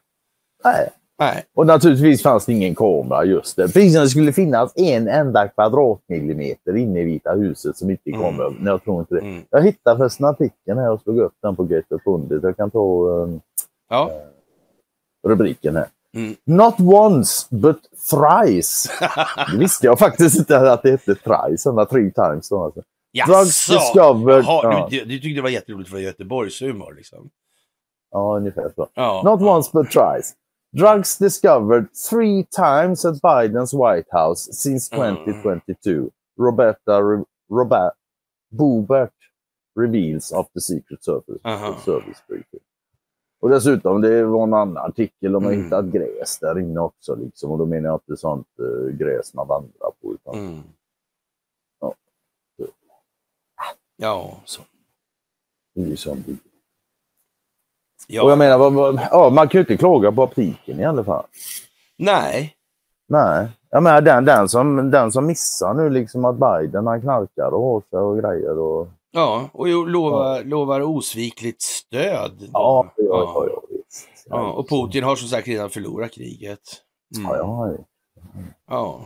Nej. 0.64 0.88
Nej, 1.22 1.44
Och 1.54 1.66
naturligtvis 1.66 2.22
fanns 2.22 2.46
det 2.46 2.52
ingen 2.52 2.74
kamera 2.74 3.24
just 3.24 3.56
det. 3.56 3.62
Precis 3.62 3.92
som 3.92 4.02
det 4.02 4.08
skulle 4.08 4.32
finnas 4.32 4.72
en 4.76 5.08
enda 5.08 5.48
kvadratmillimeter 5.48 6.76
inne 6.76 7.00
i 7.00 7.04
Vita 7.04 7.32
huset 7.32 7.76
som 7.76 7.90
inte 7.90 8.10
Mm. 8.10 8.20
kommer. 8.22 8.44
Nej, 8.50 8.58
jag 8.72 8.84
tror 8.84 9.00
inte 9.00 9.14
det. 9.14 9.20
mm. 9.20 9.42
Jag 9.50 9.62
hittade 9.62 9.96
förresten 9.98 10.26
artikeln 10.26 10.78
här 10.78 10.90
och 10.90 11.00
slog 11.00 11.18
upp 11.18 11.34
den 11.42 11.56
på 11.56 11.62
Gator 11.64 11.98
Pundit. 12.04 12.42
Jag 12.42 12.56
kan 12.56 12.70
ta 12.70 13.08
um, 13.08 13.40
ja. 13.90 14.10
rubriken 15.28 15.76
här. 15.76 15.86
Mm. 16.16 16.34
Not 16.44 16.74
once 16.80 17.46
but 17.50 17.78
thrice. 18.10 18.90
Det 19.52 19.58
visste 19.58 19.86
jag 19.86 19.98
faktiskt 19.98 20.38
inte 20.38 20.72
att 20.72 20.82
det 20.82 20.90
hette 20.90 21.14
thrice, 21.14 21.62
sådana 21.62 21.84
three 21.84 22.10
times. 22.12 22.48
Då, 22.48 22.64
alltså. 22.64 22.80
Drugs 23.26 23.66
discovered. 23.68 24.44
Jaha, 24.44 24.60
Ja. 24.62 24.88
du, 24.90 25.04
du 25.04 25.18
tyckte 25.18 25.38
det 25.38 25.42
var 25.42 25.48
jätteroligt 25.50 25.90
för 25.90 25.98
Göteborgshumor 25.98 26.94
liksom? 26.96 27.30
ja, 28.10 28.36
ungefär 28.36 28.72
så. 28.76 28.88
Ja. 28.94 29.22
Not 29.24 29.40
ja. 29.40 29.56
once 29.56 29.70
but 29.72 29.90
thrice. 29.90 30.32
Drugs 30.76 31.18
discovered 31.18 31.86
three 32.10 32.44
times 32.50 33.04
at 33.04 33.20
Biden's 33.22 33.72
White 33.74 34.08
House 34.10 34.52
since 34.52 34.88
Mm. 34.96 35.16
2022. 35.24 36.10
Roberta 36.38 37.02
Re- 37.02 37.24
Robert 37.50 37.92
Boebert 38.50 39.12
reveals 39.76 40.32
of 40.32 40.46
the 40.54 40.60
Secret 40.60 41.04
Service, 41.04 41.40
Aha. 41.44 41.76
service 41.84 42.22
briefing. 42.28 42.60
Och 43.40 43.48
dessutom, 43.50 44.00
det 44.00 44.24
var 44.24 44.42
en 44.42 44.54
annan 44.54 44.76
artikel, 44.76 45.32
de 45.32 45.44
har 45.44 45.52
Mm. 45.52 45.64
hittat 45.64 45.84
gräs 45.84 46.38
där 46.38 46.58
inne 46.58 46.80
också. 46.80 47.14
Liksom. 47.14 47.50
Och 47.50 47.58
då 47.58 47.66
menar 47.66 47.88
jag 47.88 47.96
inte 47.96 48.16
sånt 48.20 48.46
eh, 48.58 48.90
gräs 48.96 49.34
man 49.34 49.48
vandrar 49.48 49.90
på. 50.02 50.14
Utan 50.14 50.34
Mm. 50.34 50.62
Ja. 51.80 51.94
Ja, 53.96 54.40
så. 54.44 54.62
det 55.74 55.82
är 55.82 55.86
ju 55.86 55.96
sånt. 55.96 56.26
Ja. 58.14 58.22
Och 58.22 58.30
jag 58.30 58.38
menar, 58.38 58.58
vad, 58.58 58.72
vad, 58.72 59.00
ja, 59.10 59.30
man 59.30 59.48
kan 59.48 59.58
ju 59.58 59.60
inte 59.60 59.76
klaga 59.76 60.12
på 60.12 60.22
aptiken 60.22 60.80
i 60.80 60.84
alla 60.84 61.04
fall. 61.04 61.24
Nej, 61.98 62.56
Nej. 63.12 63.48
Jag 63.70 63.82
menar, 63.82 64.00
den, 64.00 64.24
den, 64.24 64.48
som, 64.48 64.90
den 64.90 65.12
som 65.12 65.26
missar 65.26 65.74
nu 65.74 65.90
liksom 65.90 66.24
att 66.24 66.36
Biden 66.36 66.86
han 66.86 67.00
knarkar 67.00 67.54
och 67.54 67.62
har 67.62 67.80
sig 67.90 67.98
och 67.98 68.18
grejer. 68.20 68.58
Och, 68.58 68.88
ja, 69.10 69.50
och 69.52 69.66
lovar, 69.88 70.44
lovar 70.44 70.80
osvikligt 70.80 71.62
stöd. 71.62 72.32
då. 72.38 72.46
ja, 72.52 72.92
ja, 72.96 73.04
ja, 73.04 73.32
ja. 73.34 73.46
ja, 73.50 73.62
visst. 73.70 74.26
Ja, 74.28 74.52
och 74.52 74.68
Putin 74.68 75.04
har 75.04 75.16
som 75.16 75.28
sagt 75.28 75.48
redan 75.48 75.70
förlorat 75.70 76.12
kriget. 76.12 76.60
Mm. 77.16 77.30
Ja, 77.30 77.36
ja, 77.36 77.76
Ja. 78.68 79.00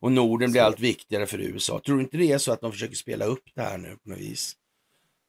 Och 0.00 0.12
Norden 0.12 0.50
blir 0.50 0.62
allt 0.62 0.80
viktigare 0.80 1.26
för 1.26 1.40
USA. 1.40 1.80
Tror 1.86 1.96
du 1.96 2.02
inte 2.02 2.16
det 2.16 2.32
är 2.32 2.38
så 2.38 2.52
att 2.52 2.60
de 2.60 2.72
försöker 2.72 2.96
spela 2.96 3.24
upp 3.24 3.44
det 3.54 3.62
här 3.62 3.78
nu 3.78 3.96
på 4.04 4.10
något 4.10 4.18
vis? 4.18 4.52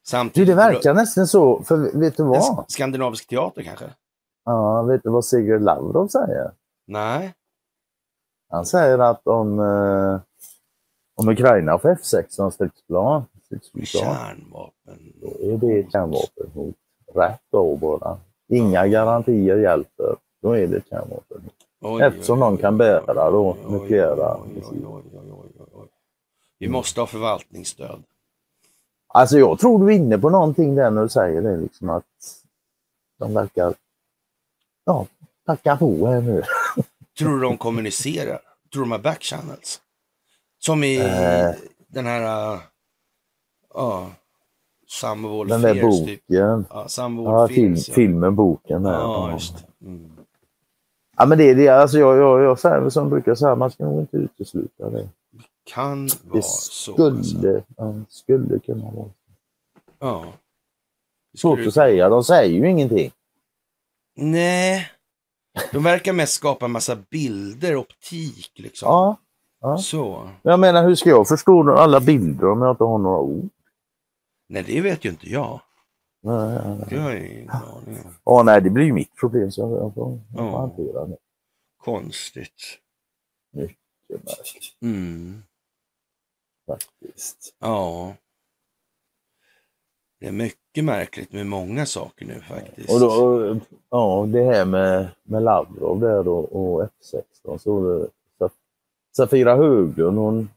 Du, 0.04 0.08
Samtidigt... 0.10 0.48
det 0.48 0.54
verkar 0.54 0.94
nästan 0.94 1.26
så. 1.26 1.62
För 1.62 1.98
vet 1.98 2.16
du 2.16 2.22
vad? 2.22 2.64
skandinavisk 2.68 3.28
teater 3.28 3.62
kanske? 3.62 3.84
Ja, 4.44 4.82
vet 4.82 5.02
du 5.02 5.10
vad 5.10 5.24
Sigurd 5.24 5.62
Lavrov 5.62 6.08
säger? 6.08 6.50
Nej. 6.86 7.34
Han 8.50 8.66
säger 8.66 8.98
att 8.98 9.26
om, 9.26 9.58
eh, 9.58 10.20
om 11.14 11.28
Ukraina 11.28 11.78
får 11.78 11.88
F16 11.88 12.50
stridsplan, 12.50 13.24
Kärnvapen. 13.84 15.12
då 15.20 15.52
är 15.52 15.56
det 15.56 15.80
ett 15.80 15.92
kärnvapenhot. 15.92 16.74
Rätt 17.14 17.40
då 17.52 17.76
bara. 17.76 18.18
Inga 18.48 18.86
garantier 18.86 19.56
hjälper. 19.56 20.16
Då 20.42 20.52
är 20.52 20.66
det 20.66 20.76
ett 20.76 20.88
kärnvapenhot. 20.90 21.54
Oj, 21.80 22.02
Eftersom 22.02 22.42
oj, 22.42 22.58
kan 22.60 22.78
bära 22.78 23.30
då 23.30 23.56
nukleära. 23.68 24.38
Vi 26.58 26.68
måste 26.68 27.00
ha 27.00 27.06
förvaltningsstöd. 27.06 28.02
Alltså 29.16 29.38
jag 29.38 29.58
tror 29.58 29.78
du 29.86 29.92
är 29.92 29.96
inne 29.96 30.18
på 30.18 30.30
någonting 30.30 30.74
där 30.74 30.90
när 30.90 31.02
du 31.02 31.08
säger 31.08 31.42
det. 31.42 31.56
Liksom 31.56 31.90
att 31.90 32.04
de 33.18 33.34
verkar 33.34 33.74
ja, 34.84 35.06
tacka 35.46 35.76
på 35.76 36.06
här 36.06 36.20
nu. 36.20 36.42
Tror 37.18 37.34
du 37.36 37.40
de 37.40 37.56
kommunicerar? 37.58 38.38
Tror 38.72 38.82
du 38.82 38.88
de 38.88 38.90
har 38.92 38.98
backchannels? 38.98 39.80
Som 40.58 40.84
i 40.84 40.96
Eh. 40.98 41.50
den 41.88 42.06
här... 42.06 42.52
uh, 42.54 42.60
Ja. 43.74 44.10
All 45.04 45.48
Den 45.48 45.60
där 45.62 45.74
typ. 45.74 45.82
boken. 45.82 46.18
Ja, 46.26 46.56
of 46.84 46.98
all 46.98 47.24
Ja, 47.24 47.48
film, 47.48 47.74
ja. 47.76 47.92
filmen, 47.94 48.34
boken. 48.36 48.82
Där. 48.82 48.92
Ja, 48.92 49.28
Ja, 49.28 49.32
just. 49.32 49.54
Mm. 49.82 50.10
ja, 51.16 51.26
men 51.26 51.38
det 51.38 51.44
är 51.50 51.54
det. 51.54 51.68
Alltså 51.68 51.98
jag, 51.98 52.16
jag, 52.16 52.42
jag 52.42 52.58
säger 52.58 52.90
som 52.90 53.10
brukar 53.10 53.34
säga, 53.34 53.54
man 53.54 53.70
ska 53.70 53.84
nog 53.84 54.00
inte 54.00 54.16
utesluta 54.16 54.90
det. 54.90 55.08
Kan 55.64 56.06
vara 56.24 56.36
Det 56.36 56.42
så. 56.42 57.06
alltså. 57.06 57.22
skulle, 57.36 57.62
ja, 57.76 57.94
skulle 58.08 58.58
kunna 58.58 58.90
vara. 58.90 59.10
Ja. 59.98 60.32
Det 61.32 61.38
Svårt 61.38 61.56
skulle- 61.58 61.68
att 61.68 61.74
säga. 61.74 62.08
De 62.08 62.24
säger 62.24 62.54
ju 62.58 62.70
ingenting. 62.70 63.10
Nej. 64.16 64.90
De 65.72 65.82
verkar 65.82 66.12
mest 66.12 66.32
skapa 66.32 66.64
en 66.64 66.72
massa 66.72 66.96
bilder, 67.10 67.76
optik 67.76 68.52
liksom. 68.54 68.86
Ja. 68.88 69.16
ja. 69.60 69.78
Så. 69.78 70.30
Jag 70.42 70.60
menar, 70.60 70.84
hur 70.84 70.94
ska 70.94 71.08
jag 71.10 71.28
förstå 71.28 71.70
alla 71.72 72.00
bilder 72.00 72.46
om 72.50 72.62
jag 72.62 72.72
inte 72.72 72.84
har 72.84 72.98
några 72.98 73.18
ord? 73.18 73.48
Nej, 74.48 74.62
det 74.66 74.80
vet 74.80 75.04
ju 75.04 75.08
inte 75.10 75.30
jag. 75.30 75.60
Nej, 76.22 76.58
nej, 76.64 76.78
Det 76.88 76.96
nej. 76.96 76.98
har 77.04 77.10
jag 77.10 77.26
ingen 77.26 77.50
aning 77.50 77.98
om. 78.04 78.14
Ja, 78.24 78.42
nej, 78.42 78.60
det 78.62 78.70
blir 78.70 78.84
ju 78.84 78.92
mitt 78.92 79.14
problem 79.16 79.52
så 79.52 79.60
jag 79.60 79.94
får 79.94 80.20
Ja. 80.36 80.58
hantera 80.60 81.06
det. 81.06 81.16
Konstigt. 81.84 82.78
Mycket 83.52 83.76
märkligt 84.10 84.76
Mm. 84.82 85.42
Faktiskt. 86.66 87.54
Ja. 87.58 88.14
Det 90.20 90.26
är 90.26 90.32
mycket 90.32 90.84
märkligt 90.84 91.32
med 91.32 91.46
många 91.46 91.86
saker 91.86 92.26
nu 92.26 92.40
faktiskt. 92.40 92.90
Och 92.90 93.00
då, 93.00 93.56
ja, 93.90 94.26
det 94.28 94.42
här 94.44 94.64
med, 94.64 95.08
med 95.22 95.42
Lavrov 95.42 96.00
där 96.00 96.28
och, 96.28 96.52
och 96.56 96.82
F16 97.44 97.58
så 97.58 97.80
det, 97.80 98.08
Saf- 98.44 98.50
Safira 99.16 99.56
Höglund 99.56 100.18
hon 100.18 100.48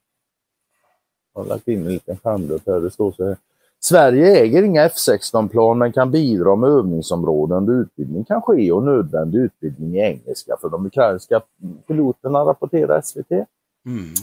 har 1.34 1.46
lagt 1.46 1.68
in 1.68 1.86
en 1.86 1.94
liten 1.94 2.18
skärmdump 2.18 2.68
här. 2.68 2.80
Det 2.80 2.92
står 2.92 3.12
så 3.12 3.26
här. 3.26 3.38
Sverige 3.80 4.38
äger 4.42 4.64
inga 4.64 4.88
F16-plan 4.88 5.78
men 5.78 5.94
kan 5.94 6.12
bidra 6.12 6.56
med 6.56 6.70
övningsområden 6.70 7.66
där 7.66 7.74
utbildning 7.74 8.24
kan 8.24 8.42
ske 8.42 8.72
och 8.72 8.84
nödvändig 8.84 9.40
utbildning 9.40 9.96
i 9.96 10.00
engelska 10.00 10.58
för 10.62 10.70
de 10.70 10.86
ukrainska 10.86 11.42
piloterna, 11.88 12.40
rapporterar 12.40 13.02
SVT. 13.02 13.32
Mm. 13.32 14.14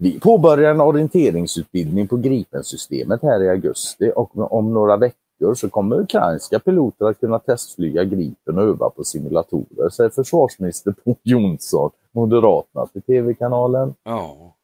Vi 0.00 0.20
påbörjar 0.20 0.70
en 0.70 0.80
orienteringsutbildning 0.80 2.08
på 2.08 2.16
Gripen-systemet 2.16 3.22
här 3.22 3.42
i 3.42 3.48
augusti 3.48 4.12
och 4.16 4.52
om 4.52 4.74
några 4.74 4.96
veckor 4.96 5.54
så 5.54 5.70
kommer 5.70 6.00
ukrainska 6.00 6.58
piloter 6.58 7.06
att 7.06 7.20
kunna 7.20 7.38
testflyga 7.38 8.04
Gripen 8.04 8.58
och 8.58 8.64
öva 8.64 8.90
på 8.90 9.04
simulatorer, 9.04 9.88
säger 9.88 10.10
försvarsminister 10.10 10.94
Bo 11.04 11.16
Jonsson, 11.22 11.90
Moderaterna, 12.12 12.86
till 12.86 13.02
TV-kanalen. 13.02 13.94
Ja. 14.02 14.54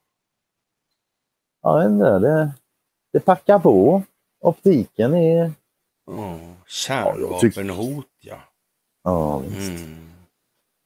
Ja, 1.63 1.89
det, 1.89 2.53
det 3.13 3.21
packar 3.21 3.59
på. 3.59 4.03
Optiken 4.41 5.15
är... 5.15 5.53
Oh, 6.07 6.37
kärnvapenhot 6.67 8.07
ja. 8.21 8.37
Ja, 9.05 9.39
visst. 9.39 9.85
Mm. 9.85 10.14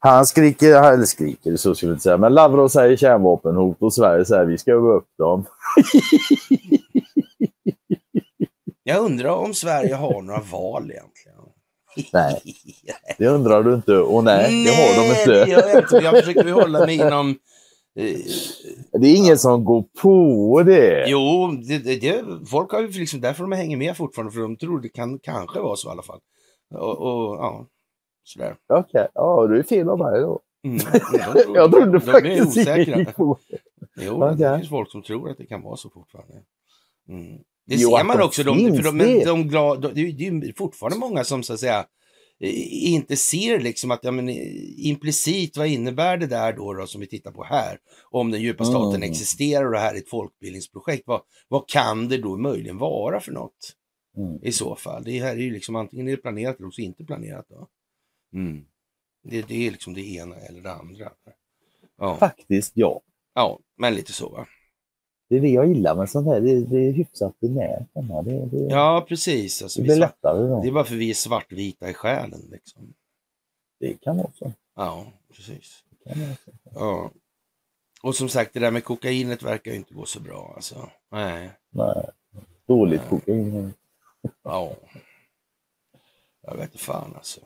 Han 0.01 0.27
skriker, 0.27 0.93
eller 0.93 1.05
skriker, 1.05 1.57
så 1.57 1.75
skulle 1.75 1.91
jag 1.91 1.95
inte 1.95 2.03
säga, 2.03 2.17
men 2.17 2.35
Lavrov 2.35 2.69
säger 2.69 2.97
kärnvapenhot 2.97 3.77
och 3.81 3.95
Sverige 3.95 4.25
säger 4.25 4.45
vi 4.45 4.59
ska 4.59 4.73
öva 4.73 4.89
upp 4.89 5.09
dem. 5.19 5.45
Jag 8.83 9.05
undrar 9.05 9.31
om 9.31 9.55
Sverige 9.55 9.95
har 9.95 10.23
några 10.23 10.41
val 10.53 10.91
egentligen. 10.91 11.39
Nej. 12.13 12.43
Det 13.19 13.27
undrar 13.27 13.63
du 13.63 13.75
inte 13.75 13.97
och 13.99 14.25
nej, 14.25 14.65
det 14.65 14.71
har 14.71 15.03
de 15.03 15.09
det 15.15 15.21
inte. 15.21 15.51
gör 15.51 15.69
jag 15.69 15.83
inte. 15.83 15.97
Jag 15.97 16.25
försöker 16.25 16.53
hålla 16.53 16.87
mig 16.87 16.95
inom... 16.95 17.29
Eh, 17.99 18.17
Det 19.01 19.07
är 19.09 19.17
ingen 19.17 19.39
som 19.39 19.65
går 19.65 19.85
på 20.03 20.63
det. 20.67 21.05
jo, 21.09 21.51
det, 21.69 21.79
det, 21.79 21.97
det, 21.97 22.25
folk 22.51 22.73
har 22.73 22.81
ju 22.81 22.89
liksom 22.89 23.21
därför 23.21 23.43
de 23.43 23.53
hänger 23.53 23.77
med 23.77 23.97
fortfarande, 23.97 24.33
för 24.33 24.41
de 24.41 24.57
tror 24.57 24.81
det 24.81 24.89
kan 24.89 25.19
kanske 25.19 25.61
vara 25.61 25.77
så 25.77 25.89
i 25.89 25.91
alla 25.93 26.03
fall. 26.03 26.21
Och, 26.75 26.99
och 26.99 27.37
ja, 27.37 27.67
sådär. 28.29 28.57
Okej, 28.69 29.07
ja 29.15 29.47
du 29.47 29.59
är 29.59 29.63
fel 29.63 29.89
av 29.89 29.99
mig 29.99 30.21
då. 30.21 30.41
Mm. 30.65 30.79
De 30.93 31.43
tror- 31.43 31.57
Jag 31.57 31.71
trodde 31.73 31.87
de 31.87 31.97
är 31.97 32.01
faktiskt 32.01 32.47
osäkra. 32.59 32.99
inte 33.01 33.13
på 33.13 33.39
Jo, 34.01 34.21
det 34.21 34.27
Okej. 34.35 34.57
finns 34.59 34.69
folk 34.71 34.91
som 34.91 35.03
tror 35.03 35.31
att 35.31 35.39
det 35.39 35.47
kan 35.47 35.63
vara 35.63 35.77
så 35.77 35.91
fortfarande. 35.91 36.35
Mm. 37.09 37.37
Det 37.67 37.75
Jo, 37.75 37.91
ser 37.97 38.05
man 38.05 38.17
det 38.17 38.25
också. 38.25 38.43
De, 38.43 38.57
finns 38.59 38.77
för 38.77 38.85
de, 38.85 38.97
men 38.97 39.07
det. 39.07 39.25
de 39.25 39.49
glad, 39.49 39.81
de, 39.83 39.89
det 39.95 40.01
är 40.01 40.41
det 40.41 40.47
är 40.49 40.55
fortfarande 40.59 40.99
många 40.99 41.25
som 41.25 41.43
så 41.43 41.53
att 41.53 41.61
säga 41.61 41.87
inte 42.71 43.17
ser 43.17 43.61
liksom 43.61 43.91
att 43.91 44.01
ja, 44.05 44.11
men, 44.11 44.29
eh, 44.29 44.37
implicit 44.89 45.57
vad 45.57 45.67
innebär 45.67 46.17
det 46.17 46.27
där 46.27 46.53
då, 46.53 46.73
då 46.73 46.87
som 46.87 47.01
vi 47.01 47.07
tittar 47.07 47.31
på 47.31 47.45
här? 47.45 47.79
Om 48.11 48.31
den 48.31 48.41
djupa 48.43 48.65
staten 48.65 48.97
Mm. 49.03 49.11
existerar 49.11 49.65
och 49.67 49.73
det 49.73 49.79
här 49.79 49.95
är 49.95 49.99
ett 49.99 50.09
folkbildningsprojekt. 50.09 51.03
Vad, 51.07 51.21
vad 51.49 51.69
kan 51.69 52.09
det 52.09 52.19
då 52.19 52.37
möjligen 52.37 52.79
vara 52.79 53.21
för 53.21 53.33
något 53.33 53.75
Mm. 54.17 54.39
i 54.43 54.53
så 54.53 54.77
fall? 54.77 55.05
Det 55.05 55.19
här 55.21 55.33
är 55.33 55.41
ju 55.41 55.51
liksom 55.53 55.77
antingen 55.77 56.09
är 56.09 56.11
det 56.11 56.23
planerat 56.23 56.57
eller 56.59 56.67
också 56.69 56.81
inte 56.81 57.05
planerat. 57.05 57.47
Då. 57.49 57.67
Mm. 58.33 58.65
Det, 59.23 59.49
det 59.49 59.67
är 59.67 59.71
liksom 59.71 59.95
det 59.95 60.15
ena 60.15 60.37
eller 60.37 60.61
det 60.61 60.73
andra. 60.73 61.13
Ja, 61.97 62.17
Faktiskt 62.17 62.73
ja. 62.77 63.01
ja 63.35 63.59
men 63.77 63.95
lite 63.95 64.13
så 64.13 64.29
va. 64.29 64.47
Det 65.29 65.37
är 65.37 65.41
det 65.41 65.49
jag 65.49 65.69
gillar 65.69 65.95
med 65.97 66.11
sånt 66.11 66.27
här. 66.27 66.41
Det, 66.41 66.61
det 66.61 66.79
är 66.79 66.93
hyfsat 66.93 67.41
binärt. 67.41 67.89
Det, 68.25 68.47
det, 68.47 68.57
Ja, 68.71 69.05
precis. 69.09 69.63
Alltså, 69.63 69.81
det 69.81 69.83
vi 69.83 69.89
blir 69.89 69.97
lättare 70.01 70.49
då. 70.49 70.63
det 70.63 70.69
är 70.69 70.73
bara 70.73 70.85
för 70.85 70.95
vi 70.95 71.11
är 71.11 71.15
svartvita 71.15 71.91
i 71.91 71.95
själen. 71.95 72.41
Liksom. 72.51 72.95
Det 73.81 74.01
kan 74.01 74.17
vara 74.17 74.31
så. 74.35 74.53
Ja, 74.75 75.07
precis. 75.33 75.85
Ja. 76.75 77.11
Och 78.03 78.15
som 78.15 78.29
sagt, 78.29 78.55
det 78.55 78.61
där 78.61 78.71
med 78.71 78.85
kokainet 78.85 79.43
verkar 79.43 79.71
ju 79.71 79.77
inte 79.77 79.95
gå 79.95 80.05
så 80.05 80.21
bra. 80.21 80.53
Alltså. 80.57 80.91
Nej. 81.11 81.51
Nej. 81.71 82.11
Dåligt 82.67 83.03
kokain. 83.09 83.75
Ja. 84.43 84.73
Jag 86.43 86.57
vet 86.57 86.73
inte 86.73 86.85
fan 86.85 87.13
alltså. 87.17 87.41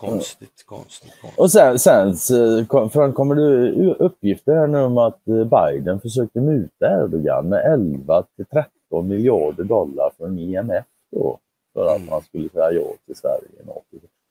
Konstigt, 0.00 0.64
konstigt, 0.66 1.12
konstigt. 1.20 1.38
Och 1.40 1.50
sen, 1.52 1.78
sen 1.78 2.66
framkommer 2.90 3.34
det 3.34 3.94
uppgifter 3.94 4.54
här 4.54 4.66
nu 4.66 4.82
om 4.82 4.98
att 4.98 5.28
eh, 5.28 5.44
Biden 5.44 6.00
försökte 6.00 6.40
muta 6.40 6.86
Erdogan 7.04 7.48
med 7.48 7.72
11 7.72 8.22
till 8.36 8.44
13 8.46 9.08
miljarder 9.08 9.64
dollar 9.64 10.10
från 10.18 10.38
IMF 10.38 10.84
då. 11.12 11.38
För 11.74 11.86
att 11.86 11.96
Mm. 11.96 12.10
man 12.10 12.22
skulle 12.22 12.48
säga 12.48 12.72
ja 12.72 12.82
till 13.06 13.16
Sverige. 13.16 13.72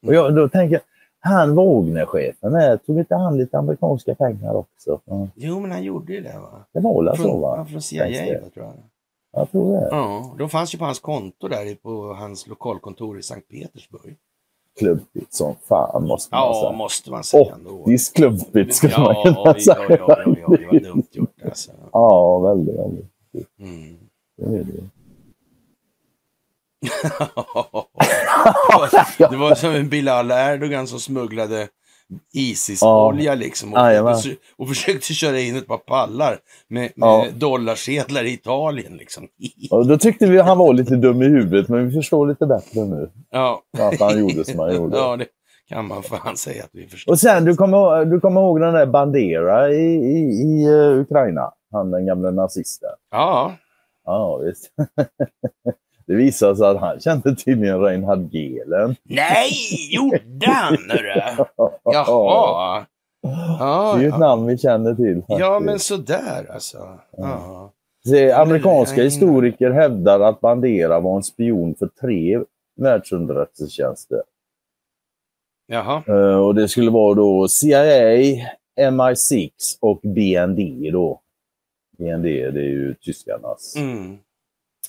Och 0.07 0.13
jag, 0.13 0.35
då 0.35 0.49
tänker 0.49 0.73
jag, 0.75 0.81
han 1.19 1.55
Wagner-chefen, 1.55 2.53
här, 2.55 2.77
tog 2.77 2.99
inte 2.99 3.15
han 3.15 3.37
lite 3.37 3.57
amerikanska 3.57 4.15
pengar 4.15 4.53
också? 4.53 4.99
Ja, 5.05 5.27
Jo, 5.35 5.59
men 5.59 5.71
han 5.71 5.83
gjorde 5.83 6.13
ju 6.13 6.21
det 6.21 6.39
va? 6.39 6.65
Det 6.73 6.79
var 6.79 7.03
väl 7.03 7.17
så 7.17 7.37
va? 7.37 7.65
från 7.69 7.81
CIA 7.81 8.05
tror 8.53 8.65
jag. 8.65 8.73
Jag 9.31 9.51
tror 9.51 9.73
det. 9.73 9.87
Ja, 9.91 10.35
de 10.37 10.49
fanns 10.49 10.73
ju 10.75 10.77
på 10.79 10.85
hans 10.85 10.99
konto 10.99 11.47
där 11.47 11.75
på 11.75 12.13
hans 12.13 12.47
lokalkontor 12.47 13.19
i 13.19 13.23
Sankt 13.23 13.47
Petersburg. 13.49 14.15
Klumpigt 14.77 15.33
som 15.33 15.55
fan 15.69 16.07
måste 16.07 16.35
man 16.35 16.47
Ja, 16.47 16.53
säga. 16.61 16.71
måste 16.71 17.11
man 17.11 17.23
säga. 17.23 17.55
Optiskt 17.65 18.15
klumpigt 18.15 18.75
skulle 18.75 18.97
man 18.97 19.15
Ja, 19.15 19.23
kunna 19.23 19.53
oj, 19.55 19.61
säga. 19.61 19.77
oj, 19.89 19.99
oj, 20.07 20.43
oj, 20.47 20.47
oj, 20.47 20.67
vad 20.71 20.83
dumt 20.83 21.03
gjort 21.11 21.35
alltså. 21.45 21.71
Ja, 21.93 22.39
väldigt, 22.39 22.75
väldigt. 22.75 23.05
Mm. 23.59 23.97
Det 24.37 24.45
är 24.45 24.63
det. 24.63 24.83
det 29.29 29.35
var 29.37 29.55
som 29.55 29.75
en 29.75 29.89
Bilal 29.89 30.31
Erdogan 30.31 30.87
som 30.87 30.99
smugglade 30.99 31.67
Isis-olja 32.33 33.35
liksom 33.35 33.73
och, 33.73 33.79
Jajamän. 33.79 34.15
och, 34.57 34.67
försökte 34.67 35.13
köra 35.13 35.39
in 35.39 35.55
ett 35.55 35.67
par 35.67 35.77
pallar 35.77 36.39
med, 36.67 36.81
med 36.81 37.07
Ja. 37.09 37.25
dollarsedlar 37.35 38.23
i 38.23 38.33
Italien. 38.33 38.97
Liksom. 38.97 39.27
Och 39.71 39.87
då 39.87 39.97
tyckte 39.97 40.25
vi 40.25 40.39
att 40.39 40.45
han 40.45 40.57
var 40.57 40.73
lite 40.73 40.95
dum 40.95 41.21
i 41.21 41.25
huvudet, 41.25 41.69
men 41.69 41.87
vi 41.87 41.93
förstår 41.95 42.27
lite 42.27 42.45
bättre 42.45 42.85
nu 42.85 43.09
Ja. 43.31 43.61
varför 43.77 44.05
han 44.05 44.19
gjorde 44.19 44.45
som 44.45 44.59
han 44.59 44.75
gjorde. 44.75 44.97
ja, 45.01 45.15
det 45.17 45.25
kan 45.69 45.87
man 45.87 46.03
fan 46.03 46.37
säga 46.37 46.63
att 46.63 46.69
vi 46.73 46.87
förstår. 46.87 47.11
Och 47.11 47.19
sen, 47.19 47.45
du 47.45 47.55
kommer, 47.55 48.05
du 48.05 48.19
kommer 48.19 48.41
ihåg 48.41 48.61
den 48.61 48.73
där 48.73 48.85
Bandera 48.85 49.71
i, 49.73 49.95
i, 49.95 50.17
i 50.19 50.65
eh, 50.65 50.99
Ukraina? 51.01 51.51
Han 51.71 51.91
den 51.91 52.05
gamla 52.05 52.31
nazisten. 52.31 52.89
Ja, 53.11 53.55
Ja, 54.05 54.37
visst. 54.37 54.71
Det 56.07 56.15
visade 56.15 56.55
sig 56.55 56.67
att 56.67 56.79
han 56.79 56.99
kände 56.99 57.35
tydligen 57.35 57.79
Reinhard 57.81 58.33
Gehlen. 58.33 58.95
nej, 59.03 59.49
gjorde 59.91 60.47
han? 60.47 60.77
Jaha. 61.83 62.79
Det 62.79 63.29
Ja, 63.59 63.95
är 63.97 64.01
ju 64.01 64.07
ett 64.07 64.11
ja. 64.13 64.17
namn 64.17 64.45
vi 64.45 64.57
känner 64.57 64.95
till. 64.95 65.21
ja, 65.27 65.37
faktiskt. 65.37 65.65
men 65.65 65.79
sådär 65.79 66.51
alltså. 66.53 66.77
Ja. 67.17 67.71
Se, 68.07 68.31
amerikanska 68.31 69.03
historiker 69.03 69.69
hävdar 69.71 70.19
att 70.19 70.41
Bandera 70.41 70.99
var 70.99 71.15
en 71.15 71.23
spion 71.23 71.75
för 71.75 71.87
tre 72.01 72.39
världsunderrättelsetjänster. 72.81 74.21
Jaha. 75.67 76.03
Eh, 76.07 76.37
och 76.37 76.55
det 76.55 76.67
skulle 76.67 76.91
vara 76.91 77.13
då 77.13 77.47
CIA, 77.47 78.45
MI6 78.79 79.49
och 79.79 79.99
BND 80.03 80.91
då. 80.91 81.21
BND 81.97 82.23
det 82.25 82.59
är 82.59 82.63
ju 82.63 82.93
tyskarnas 82.93 83.75
Mm. 83.77 84.17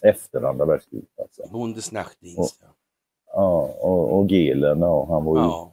Efter 0.02 0.42
andra 0.42 0.64
världskriget. 0.64 1.08
Alltså. 1.22 1.42
Bundesnachtdienst. 1.52 2.58
ja. 2.62 2.68
Ja, 3.32 3.60
och, 3.80 4.18
och 4.18 4.26
Gehlen, 4.30 4.80
ja, 4.80 5.06
han 5.08 5.24
var 5.24 5.36
ju, 5.36 5.42
Ja. 5.42 5.72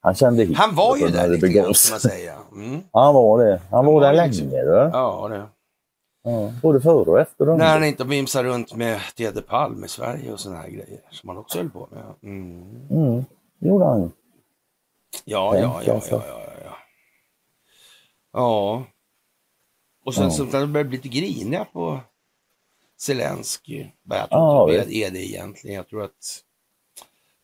han 0.00 0.14
kände 0.14 0.44
hit. 0.44 0.56
Han 0.56 0.74
var 0.74 0.96
ju 0.96 1.06
där 1.08 1.28
lite 1.28 1.48
grann, 1.48 1.64
kan 1.64 1.66
man 1.90 2.00
säga. 2.00 2.34
Mm. 2.52 2.80
Han 2.92 3.14
var 3.14 3.44
det. 3.44 3.60
Han 3.70 3.86
var 3.86 3.92
var 3.92 4.00
där 4.00 4.12
länge. 4.12 4.28
liksom-. 4.32 4.50
Ja, 4.92 5.28
det. 5.28 5.46
Ja, 6.30 6.52
både 6.62 6.80
före 6.80 7.10
och 7.10 7.20
efter. 7.20 7.46
När 7.46 7.66
han 7.72 7.84
inte 7.84 8.04
vimsar 8.04 8.44
runt 8.44 8.74
med 8.74 9.00
Tede 9.16 9.42
Palm 9.42 9.84
i 9.84 9.88
Sverige 9.88 10.32
och 10.32 10.40
såna 10.40 10.56
här 10.56 10.68
grejer 10.68 11.00
som 11.10 11.28
han 11.28 11.38
också 11.38 11.58
höll 11.58 11.70
på 11.70 11.88
med. 11.90 12.04
Mm. 12.22 12.86
Mm, 12.90 13.24
gjorde 13.58 13.84
han. 13.84 14.12
Ja, 15.24 15.50
Tänk 15.52 15.64
ja, 15.64 15.80
ja, 15.86 15.94
alltså. 15.94 16.14
ja, 16.14 16.22
ja, 16.28 16.40
ja. 16.64 16.76
Ja. 18.32 18.84
Och 20.04 20.14
sen 20.14 20.24
Ja. 20.24 20.30
så 20.30 20.44
börjar 20.44 20.66
det 20.66 20.84
bli 20.84 20.96
lite 20.96 21.08
griniga 21.08 21.64
på 21.72 22.00
Zelensky. 22.96 23.86
Jag 24.08 24.30
tror 24.30 24.70
inte 24.70 24.84
det 24.84 25.04
är 25.04 25.10
det 25.10 25.26
egentligen. 25.26 25.76
Jag 25.76 25.88
tror 25.88 26.04
att 26.04 26.42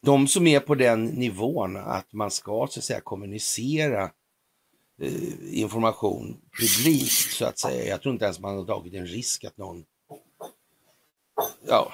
de 0.02 0.28
som 0.28 0.46
är 0.46 0.60
på 0.60 0.74
den 0.74 1.04
nivån 1.04 1.76
att 1.76 2.12
man 2.12 2.30
ska 2.30 2.66
så 2.70 2.80
att 2.80 2.84
säga 2.84 3.00
kommunicera 3.00 4.10
eh, 5.00 5.60
information 5.60 6.36
publikt 6.60 7.32
så 7.32 7.44
att 7.44 7.58
säga. 7.58 7.84
Jag 7.84 8.02
tror 8.02 8.12
inte 8.12 8.24
ens 8.24 8.40
man 8.40 8.56
har 8.56 8.64
tagit 8.64 8.94
en 8.94 9.06
risk 9.06 9.44
att 9.44 9.56
någon 9.56 9.84
Ja, 11.68 11.92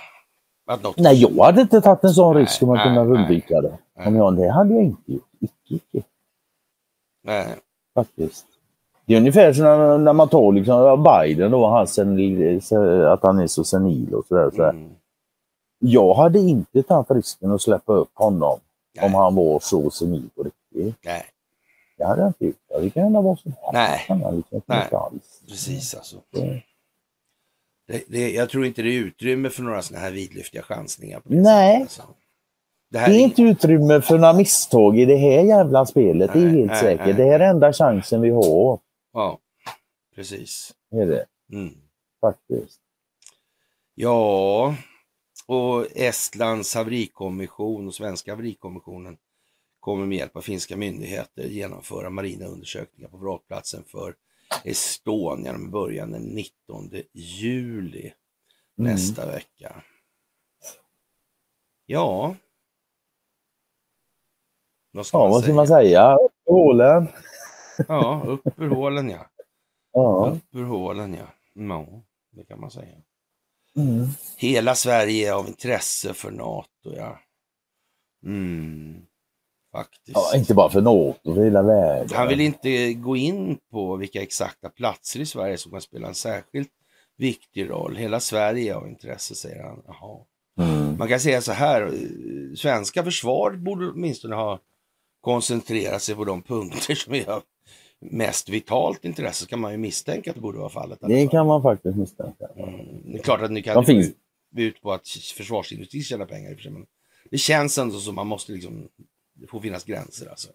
att 0.66 0.82
något 0.82 0.97
Nej, 0.98 1.20
jag 1.20 1.44
hade 1.44 1.60
inte 1.60 1.80
tagit 1.80 2.05
en 2.05 2.14
sån 2.14 2.35
Nej, 2.35 2.43
risk 2.43 2.62
om 2.62 2.68
man 2.68 2.78
kunde 2.78 3.01
undvika 3.01 3.60
det. 3.60 3.78
Om 3.94 4.16
jag, 4.16 4.36
det 4.36 4.51
hade 4.51 4.74
jag 4.74 4.82
inte 4.82 5.12
gjort. 5.12 5.28
Icke, 5.40 5.74
icke. 5.74 6.02
Nej. 7.22 7.56
Faktiskt. 7.94 8.47
Det 9.09 9.14
är 9.14 9.18
ungefär 9.18 9.52
som 9.52 9.64
när, 9.64 9.98
när 9.98 10.12
man 10.12 10.28
tar 10.28 10.52
liksom 10.52 11.02
Biden 11.02 11.51
då, 11.51 11.66
han 11.66 11.86
senil, 11.86 12.60
att 13.06 13.22
han 13.22 13.39
är 13.39 13.47
så 13.47 13.64
senil 13.64 14.14
och 14.14 14.26
sådär. 14.26 14.51
Så 14.56 14.62
Mm. 14.62 14.90
Jag 15.80 16.14
hade 16.14 16.39
inte 16.39 16.82
tagit 16.82 17.10
risken 17.10 17.51
att 17.52 17.62
släppa 17.62 17.93
upp 17.93 18.10
honom 18.14 18.59
Nej. 18.97 19.06
om 19.06 19.14
han 19.14 19.35
var 19.35 19.59
så 19.60 19.90
senil 19.90 20.28
på 20.36 20.43
riktigt. 20.43 20.94
Nej, 21.05 21.24
Det 21.98 22.05
hade 22.05 22.20
jag 22.20 22.28
inte 22.28 22.47
gjort. 22.47 22.56
Det 22.82 22.90
kan 22.90 23.02
hända 23.02 23.20
vad 23.20 23.39
som 23.39 23.52
helst. 23.52 23.72
Nej. 23.72 24.32
Liksom 24.36 24.60
Nej. 24.66 24.89
precis 25.48 25.94
alltså. 25.94 26.16
Det- 26.32 26.62
Det, 27.89 28.02
det, 28.09 28.30
jag 28.30 28.51
tror 28.51 28.66
inte 28.66 28.82
det 28.82 28.89
är 28.89 29.01
utrymme 29.01 29.51
för 29.51 29.62
några 29.62 29.82
sådana 29.82 30.05
här 30.05 30.12
vidlyftiga 30.12 30.62
chansningar. 30.62 31.20
På 31.20 31.28
det 31.28 31.40
Nej. 31.40 31.80
alltså. 31.82 32.02
Det 32.90 32.98
är 32.98 33.09
inte 33.18 33.43
utrymme 33.43 34.01
för 34.01 34.18
några 34.18 34.32
misstag 34.32 34.98
i 34.98 35.05
det 35.05 35.16
här 35.16 35.43
jävla 35.43 35.86
spelet. 35.86 36.30
Det 36.32 36.39
är 36.39 36.44
Nej, 36.44 36.56
helt 36.59 36.70
nej, 36.70 36.80
säkert. 36.80 37.06
nej. 37.06 37.14
Det 37.14 37.24
här 37.24 37.40
är 37.40 37.51
enda 37.51 37.72
chansen 37.72 38.20
vi 38.20 38.30
har. 38.30 38.78
Ja, 39.19 39.39
precis. 40.15 40.74
Är 40.90 41.07
det 41.07 41.27
Mm. 41.53 41.74
faktiskt. 42.20 42.81
Ja, 43.95 44.74
och 45.47 45.86
Estlands 45.97 46.74
haverikommission 46.74 47.86
och 47.86 47.95
svenska 47.95 48.32
haverikommissionen 48.32 49.19
kommer 49.81 50.07
med 50.07 50.19
hjälp 50.19 50.36
av 50.36 50.40
finska 50.40 50.77
myndigheter 50.77 51.43
genomföra 51.45 52.11
marina 52.11 52.47
undersökningar 52.47 53.09
på 53.09 53.16
vrakplatsen 53.16 53.85
för 53.85 54.15
Estonia 54.65 55.53
med 55.53 55.70
början 55.70 56.11
den 56.11 56.23
19 56.23 56.90
juli 57.12 58.01
Mm. 58.78 58.93
nästa 58.93 59.27
vecka. 59.27 59.82
Ja. 61.86 62.36
Vad 64.90 65.07
ska 65.07 65.16
Ja, 65.19 65.23
man 65.23 65.31
vad 65.31 65.40
ska 65.43 65.47
säga? 65.47 65.55
man 65.57 65.66
säga? 65.66 66.19
Hålen. 66.47 67.09
Ja, 67.88 68.22
upp 68.26 68.60
ur 68.60 68.68
hålen 68.68 69.10
ja. 69.10 69.26
Ja. 69.92 70.30
Upp 70.36 70.55
ur 70.55 70.64
hålen 70.64 71.14
ja. 71.14 71.26
Ja, 71.55 71.86
det 72.30 72.44
kan 72.44 72.60
man 72.60 72.70
säga. 72.70 72.96
Mm. 73.76 74.06
Hela 74.36 74.74
Sverige 74.74 75.28
är 75.28 75.32
av 75.32 75.48
intresse 75.48 76.14
för 76.14 76.30
NATO, 76.30 76.96
ja. 76.96 77.18
Mm, 78.26 79.02
faktiskt. 79.72 80.16
ja. 80.16 80.36
Inte 80.36 80.55
bara 80.55 80.70
för 80.70 80.80
NATO, 80.80 81.34
för 81.34 81.44
hela 81.44 81.62
världen. 81.62 82.16
Han 82.16 82.28
vill 82.28 82.40
inte 82.40 82.92
gå 82.92 83.16
in 83.16 83.59
på 83.70 83.96
vilka 83.96 84.22
exakta 84.22 84.68
platser 84.68 85.20
i 85.20 85.26
Sverige 85.26 85.59
som 85.59 85.72
kan 85.72 85.80
spela 85.80 86.09
en 86.09 86.14
särskilt 86.14 86.72
viktig 87.16 87.70
roll. 87.70 87.96
Hela 87.96 88.20
Sverige 88.20 88.72
är 88.72 88.76
av 88.76 88.88
intresse, 88.88 89.34
säger 89.34 89.62
han. 89.62 89.82
Jaha. 89.86 90.18
Mm. 90.60 90.98
Man 90.98 91.09
kan 91.09 91.20
säga 91.20 91.40
så 91.40 91.52
här, 91.52 91.82
eh, 91.82 92.55
svenska 92.56 93.05
försvaret 93.05 93.59
borde 93.59 93.90
åtminstone 93.90 94.34
ha 94.34 94.59
koncentrerat 95.20 96.02
sig 96.02 96.14
på 96.14 96.24
de 96.24 96.42
punkter 96.42 96.94
som 96.94 97.14
är 97.14 97.30
av 97.30 97.42
mest 98.01 98.49
vitalt 98.49 99.05
intresse, 99.05 99.47
kan 99.47 99.61
man 99.61 99.73
ju 99.73 99.79
misstänka 99.79 100.31
att 100.31 100.35
det 100.35 100.41
borde 100.41 100.59
vara 100.59 100.69
fallet. 100.69 100.99
Det 101.01 101.29
kan 101.29 101.47
man 101.47 101.62
faktiskt 101.62 101.97
misstänka. 101.97 102.47
Mm, 102.57 103.12
det 103.12 103.19
är 103.19 103.23
klart 103.23 103.41
att 103.43 103.51
ni 103.51 103.62
kan 103.62 103.85
finns. 103.85 104.11
ut 104.57 104.83
på 104.83 104.93
att 104.93 105.09
försvarsindustrin 105.09 106.03
tjänar 106.03 106.27
pengar 106.27 106.51
i 106.51 106.55
och 106.55 106.57
för 106.57 106.62
sig, 106.62 106.73
men 106.73 106.87
det 107.31 107.39
känns 107.39 107.79
ändå 107.79 107.99
som 107.99 108.15
man 108.15 108.27
måste 108.27 108.53
liksom, 108.53 108.89
det 109.35 109.47
får 109.47 109.61
finnas 109.61 109.85
gränser 109.85 110.27
alltså. 110.31 110.49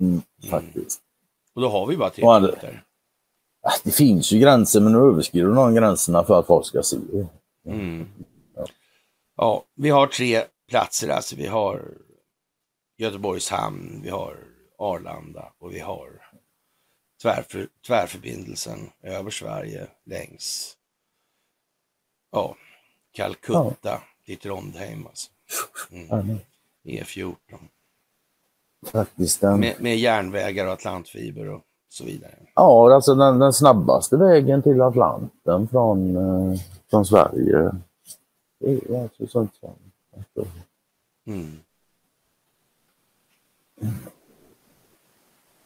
Mm, 0.00 0.22
faktiskt. 0.50 1.00
Och 1.54 1.62
då 1.62 1.68
har 1.68 1.86
vi 1.86 1.96
bara 1.96 2.10
tre 2.10 2.24
andra- 2.24 2.48
punkter. 2.50 2.84
Ah, 3.64 3.70
Det 3.84 3.90
finns 3.90 4.32
ju 4.32 4.38
gränser, 4.38 4.80
men 4.80 4.92
nu 4.92 4.98
överskrider 4.98 5.48
de 5.48 5.74
gränserna 5.74 6.24
för 6.24 6.38
att 6.40 6.46
folk 6.46 6.66
ska 6.66 6.82
se. 6.82 6.96
Mm. 7.66 8.06
Ja, 9.36 9.64
vi 9.74 9.90
har 9.90 10.06
tre 10.06 10.42
platser 10.68 11.08
alltså. 11.08 11.36
Vi 11.36 11.46
har 11.46 11.94
Göteborgs 12.98 13.50
hamn, 13.50 14.00
vi 14.04 14.10
har 14.10 14.36
Arlanda 14.78 15.52
och 15.58 15.74
vi 15.74 15.78
har 15.78 16.21
tvärför, 17.22 17.68
tvärförbindelsen 17.86 18.90
över 19.02 19.30
Sverige 19.30 19.86
längs 20.04 20.76
ja, 22.32 22.56
Calcutta 23.12 24.02
till 24.26 24.38
Trondheim. 24.38 25.06
Alltså. 25.06 25.30
Mm. 25.90 26.38
E14. 26.84 27.34
Faktiskt 28.86 29.40
den. 29.40 29.60
Med, 29.60 29.74
med 29.78 29.98
järnvägar 29.98 30.66
och 30.66 30.72
atlantfiber 30.72 31.48
och 31.48 31.62
så 31.88 32.04
vidare. 32.04 32.34
Ja, 32.54 32.94
alltså 32.94 33.14
den, 33.14 33.38
den 33.38 33.52
snabbaste 33.52 34.16
vägen 34.16 34.62
till 34.62 34.80
Atlanten 34.80 35.68
från, 35.68 36.16
eh, 36.16 36.60
från 36.90 37.06
Sverige. 37.06 37.70
Det 38.58 38.72
är 38.72 39.02
alltså 39.02 39.26
Sundsvall. 39.26 39.74
Mm. 41.26 41.60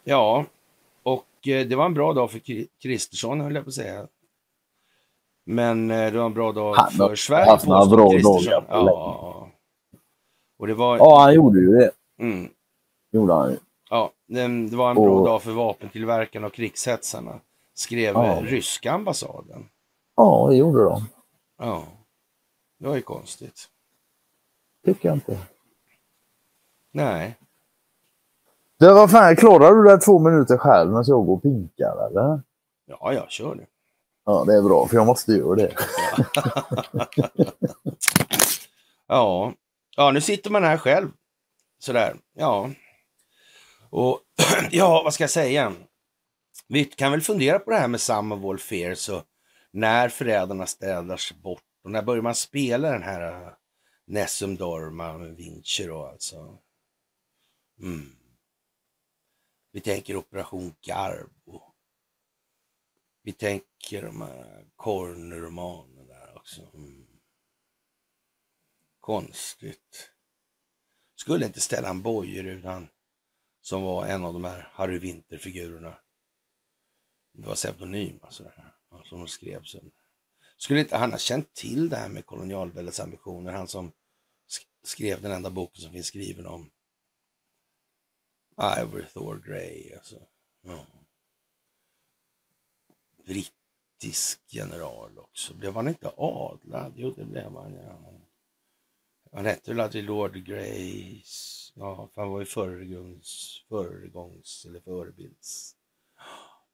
Ja, 0.04 0.44
det 1.46 1.76
var 1.76 1.84
en 1.86 1.94
bra 1.94 2.12
dag 2.12 2.30
för 2.30 2.38
Kri- 2.38 2.68
Kristersson 2.82 3.40
höll 3.40 3.54
jag 3.54 3.64
på 3.64 3.68
att 3.68 3.74
säga. 3.74 4.06
Men 5.46 5.90
eh, 5.90 6.12
det 6.12 6.18
var 6.18 6.26
en 6.26 6.34
bra 6.34 6.52
dag 6.52 6.74
Han 6.74 6.90
för 6.90 7.08
har 7.08 7.14
Sverige. 7.16 7.44
några 7.46 7.56
påstår 7.80 7.96
bra 7.96 8.06
dagar 8.08 8.60
på 8.60 8.66
Ja. 8.70 9.50
Och 10.58 10.66
det 10.66 10.74
var, 10.74 10.98
Ja, 10.98 11.20
han 11.20 11.34
gjorde 11.34 11.60
ju 11.60 11.66
det. 11.66 11.90
mm, 12.18 12.48
Gjorde 13.12 13.32
han 13.34 13.50
ju. 13.50 13.56
ja, 13.90 14.12
det 14.26 14.76
var 14.76 14.88
en 14.90 14.94
bra 14.96 15.10
Och- 15.18 15.26
dag 15.26 15.42
för 15.42 15.50
vapentillverkarna 15.52 16.46
och 16.46 16.52
krigshetsarna, 16.54 17.40
skrev 17.74 18.14
Ja. 18.14 18.26
eh, 18.36 18.42
ryska 18.42 18.92
ambassaden. 18.92 19.68
Ja, 20.16 20.46
det 20.50 20.56
gjorde 20.56 20.84
de. 20.84 21.04
Ja, 21.58 21.84
det 22.78 22.86
var 22.88 22.96
ju 22.96 23.02
konstigt. 23.02 23.68
Tycker 24.84 25.08
jag 25.08 25.16
inte. 25.16 25.38
Nej, 26.92 27.34
Det 28.78 28.92
var 28.92 29.08
fan, 29.08 29.36
klarar 29.36 29.74
du 29.74 29.84
det 29.84 29.98
två 29.98 30.18
minuter 30.18 30.58
själv 30.58 30.90
när 30.90 31.04
jag 31.06 31.26
går 31.26 31.36
och 31.36 31.42
pinkar 31.42 32.06
eller? 32.06 32.42
ja, 32.86 33.12
jag 33.12 33.30
kör 33.30 33.54
det. 33.54 33.66
Ja, 34.24 34.44
det 34.46 34.54
är 34.54 34.62
bra 34.62 34.86
för 34.86 34.96
jag 34.96 35.06
måste 35.06 35.32
göra 35.32 35.54
det. 35.54 35.72
Ja, 39.08 39.54
ja 39.96 40.10
nu 40.10 40.20
sitter 40.20 40.50
man 40.50 40.64
här 40.64 40.76
själv. 40.76 41.08
Sådär, 41.78 42.16
ja. 42.34 42.70
Och 43.90 44.20
ja, 44.70 45.02
vad 45.04 45.14
ska 45.14 45.22
jag 45.22 45.30
säga? 45.30 45.72
Vi 46.68 46.84
kan 46.84 47.12
väl 47.12 47.20
fundera 47.20 47.58
på 47.58 47.70
det 47.70 47.76
här 47.76 47.88
med 47.88 48.44
All 48.44 48.58
Fears 48.58 49.08
och 49.08 49.22
när 49.72 50.08
förrädarna 50.08 50.66
städars 50.66 51.32
bort 51.32 51.62
och 51.84 51.90
när 51.90 52.02
börjar 52.02 52.22
man 52.22 52.34
spela 52.34 52.90
den 52.90 53.02
här 53.02 53.46
uh, 53.46 53.52
Nessum 54.06 54.56
Dorma 54.56 55.18
med 55.18 55.36
Vincero 55.36 56.06
alltså. 56.06 56.58
Mm. 57.82 58.16
Vi 59.76 59.82
tänker 59.82 60.16
Operation 60.16 60.74
Garbo. 60.80 61.62
Vi 63.22 63.32
tänker 63.32 64.02
de 64.02 64.20
här 64.20 64.66
Corner-romanerna 64.76 66.04
där 66.04 66.36
också. 66.36 66.70
Mm. 66.74 67.06
Konstigt. 69.00 70.10
Skulle 71.14 71.46
inte 71.46 71.60
Stellan 71.60 72.02
Bojerud, 72.02 72.64
han 72.64 72.88
som 73.60 73.82
var 73.82 74.06
en 74.06 74.24
av 74.24 74.32
de 74.32 74.44
här 74.44 74.70
Harry 74.72 74.98
Winter-figurerna. 74.98 75.98
Det 77.32 77.46
var 77.46 77.54
pseudonym 77.54 78.18
alltså, 78.22 78.42
det 78.42 78.52
här, 78.56 78.74
som 79.04 79.18
de 79.18 79.28
skrev 79.28 79.62
sen. 79.62 79.90
Skulle 80.56 80.80
inte 80.80 80.96
han 80.96 81.10
ha 81.10 81.18
känt 81.18 81.54
till 81.54 81.88
det 81.88 81.96
här 81.96 82.08
med 82.08 82.26
kolonialväldets 82.26 83.00
ambitioner? 83.00 83.52
Han 83.52 83.68
som 83.68 83.92
skrev 84.82 85.22
den 85.22 85.32
enda 85.32 85.50
boken 85.50 85.82
som 85.82 85.92
finns 85.92 86.06
skriven 86.06 86.46
om 86.46 86.70
Ivory 88.56 89.04
Thor 89.12 89.42
Grey. 89.46 89.94
Alltså. 89.94 90.26
Ja. 90.60 90.86
Brittisk 93.26 94.40
general 94.46 95.18
också. 95.18 95.54
Blev 95.54 95.74
han 95.74 95.88
inte 95.88 96.12
adlad? 96.16 96.92
Jo, 96.96 97.10
det 97.10 97.24
blev 97.24 97.52
han. 97.56 97.74
Ja. 97.74 98.12
Han 99.32 99.46
hette 99.46 99.70
väl 99.70 99.80
aldrig 99.80 100.04
Lord 100.04 100.44
Grace. 100.44 101.72
Ja, 101.74 102.08
för 102.14 102.20
han 102.20 102.30
var 102.30 102.40
ju 102.40 102.46
föregångs, 102.46 103.64
föregångs 103.68 104.66
eller 104.68 104.80
förebilds. 104.80 105.76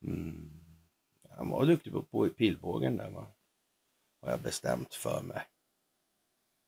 Mm. 0.03 0.51
Han 1.31 1.49
var 1.49 1.67
duktig 1.67 1.93
på, 1.93 2.03
på 2.03 2.29
pilbågen 2.29 2.97
där 2.97 3.11
va. 3.11 3.27
Har 4.21 4.31
jag 4.31 4.41
bestämt 4.41 4.95
för 4.95 5.23
mig. 5.23 5.47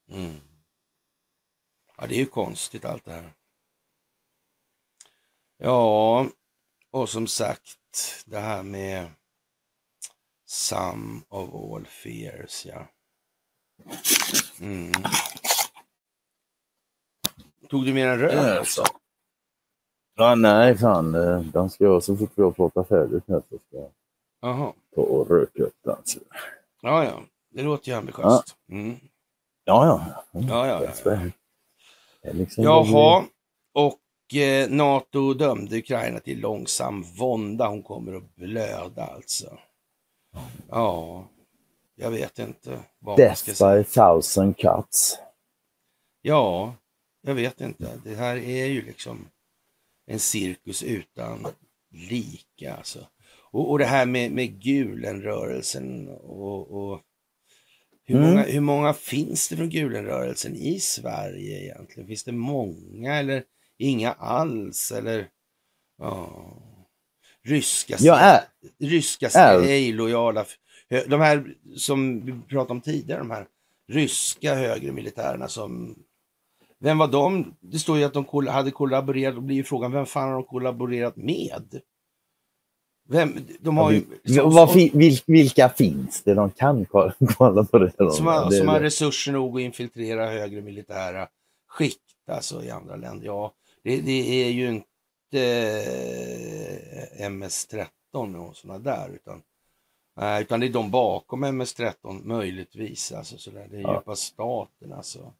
Mm. 0.09 0.41
Ja, 1.97 2.07
det 2.07 2.15
är 2.15 2.19
ju 2.19 2.27
konstigt 2.27 2.85
allt 2.85 3.05
det 3.05 3.13
här. 3.13 3.33
Ja, 5.65 6.27
och 6.91 7.09
som 7.09 7.27
sagt 7.27 7.79
det 8.27 8.39
här 8.39 8.63
med 8.63 9.11
Some 10.47 11.21
of 11.29 11.55
all 11.55 11.87
fears, 11.87 12.67
ja. 12.67 12.87
Mm. 14.61 14.93
Tog 17.69 17.85
du 17.85 17.95
mer 17.95 18.09
en 18.09 18.19
röd? 18.19 18.59
Alltså. 18.59 18.83
Ja, 20.15 20.35
nej, 20.35 20.79
fan. 20.79 21.13
Den 21.53 21.71
ska 21.71 21.85
jag 21.85 22.03
så 22.03 22.17
fort 22.17 22.33
vi 22.35 22.43
har 22.43 22.51
pratat 22.51 22.89
färdigt 22.89 23.29
nu 23.29 23.43
så 23.51 23.59
ska 23.69 23.77
jag 23.77 23.91
Jaha. 24.41 24.73
ta 24.95 25.01
och 25.01 25.31
röka 25.31 25.63
upp 25.63 25.77
den. 25.85 25.97
Ja, 26.83 27.05
ja. 27.05 27.23
Det 27.51 27.63
låter 27.63 27.89
ju 27.89 27.95
ambitiöst. 27.95 28.57
Mm. 28.69 28.97
Ja, 29.65 29.87
ja. 29.87 30.25
Mm. 30.41 30.49
Ja, 30.49 30.67
ja, 30.67 30.93
ja. 31.05 32.33
Liksom 32.33 32.65
Jaha, 32.65 33.25
och 33.75 33.99
NATO 34.69 35.35
dömde 35.35 35.79
Ukraina 35.79 36.21
till 36.21 36.41
långsam 36.41 37.03
vånda. 37.03 37.69
Hon 37.69 37.83
kommer 37.83 38.15
att 38.15 38.35
blöda 38.37 39.05
alltså. 39.05 39.59
Ja, 40.69 41.29
jag 41.97 42.11
vet 42.11 42.39
inte 42.39 42.79
vad 42.99 43.19
man 43.19 43.37
ska 43.37 43.53
Death 43.53 43.77
by 43.77 43.85
thousand 43.85 44.57
cuts. 44.57 45.19
Ja, 46.23 46.75
jag 47.23 47.35
vet 47.35 47.61
inte. 47.61 48.01
Det 48.05 48.15
här 48.15 48.37
är 48.37 48.67
ju 48.67 48.83
liksom 48.83 49.29
en 50.07 50.19
cirkus 50.19 50.83
utan 50.83 51.47
lika. 52.11 52.75
Alltså. 52.75 53.07
Och, 53.51 53.71
och 53.71 53.79
det 53.79 53.85
här 53.85 54.07
med, 54.07 54.33
med 54.33 54.63
Gulenrörelsen 54.63 56.09
och, 56.09 56.71
och 56.71 57.01
hur, 58.07 58.17
Mm. 58.17 58.31
många, 58.31 58.43
hur 58.43 58.61
många 58.61 58.93
finns 58.95 59.49
det 59.49 59.57
från 59.57 59.71
Gulenrörelsen 59.71 60.57
i 60.57 60.81
Sverige 60.81 61.63
egentligen? 61.65 62.07
Finns 62.09 62.25
det 62.25 62.33
många 62.33 63.15
eller 63.15 63.45
inga 63.79 64.13
alls? 64.13 64.93
Eller 64.93 65.29
ja. 65.99 66.47
Ryska, 67.47 67.97
Jag 67.99 68.21
är, 68.21 68.41
ryska 68.81 69.31
CIA-lojala, 69.31 70.45
de 71.07 71.21
här 71.21 71.55
som 71.77 72.25
vi 72.25 72.33
pratade 72.49 72.73
om 72.73 72.81
tidigare, 72.81 73.19
de 73.19 73.31
här 73.31 73.47
ryska 73.89 74.55
högre 74.55 74.93
militärerna 74.93 75.49
som 75.49 75.97
vem 76.81 76.99
var 76.99 77.09
de? 77.09 77.55
Det 77.61 77.79
står 77.79 77.99
ju 77.99 78.05
att 78.05 78.13
de 78.13 78.47
hade 78.49 78.71
kollaborerat. 78.71 79.35
Då 79.35 79.41
blir 79.41 79.57
ju 79.57 79.65
frågan, 79.65 79.93
vem 79.93 80.07
fan 80.07 80.29
har 80.29 80.35
de 80.35 80.45
kollaborerat 80.45 81.17
med? 81.17 81.81
Vem? 83.09 83.39
De 83.61 83.77
har 83.77 83.93
ju... 83.93 84.03
Ja, 84.23 84.49
vad 84.49 84.73
fi, 84.73 84.91
vil, 84.95 85.19
vilka 85.27 85.69
finns 85.69 86.23
det 86.23 86.35
de 86.35 86.51
kan 86.51 86.85
kolla 86.85 87.15
kolla 87.37 87.65
på 87.65 87.79
det? 87.79 88.13
som, 88.13 88.27
har, 88.27 88.51
som 88.51 88.69
har 88.69 88.81
resurser 88.81 89.33
nog 89.33 89.57
att 89.57 89.63
infiltrera 89.63 90.27
högre 90.27 90.61
militära 90.61 91.29
skikt 91.69 92.01
alltså 92.31 92.63
i 92.63 92.71
andra 92.71 92.97
länder. 92.97 93.27
Ja, 93.27 93.53
det, 93.85 94.01
det 94.01 94.45
är 94.45 94.51
ju 94.51 94.69
inte 94.69 95.43
eh, 97.19 97.27
MS-13 97.27 97.87
och 98.49 98.57
sådana 98.57 98.79
där 98.79 99.09
utan, 99.15 99.43
nej, 100.17 100.43
utan 100.43 100.61
det 100.61 100.67
är 100.67 100.71
de 100.73 100.91
bakom 100.91 101.45
MS-13 101.45 102.25
möjligtvis. 102.25 103.13
Alltså, 103.13 103.39
så 103.39 103.51
där. 103.51 103.69
Det 103.71 103.77
är 103.77 103.81
Ja. 103.81 103.95
djupa 103.95 104.17
staten 104.17 104.93
alltså. 104.93 105.33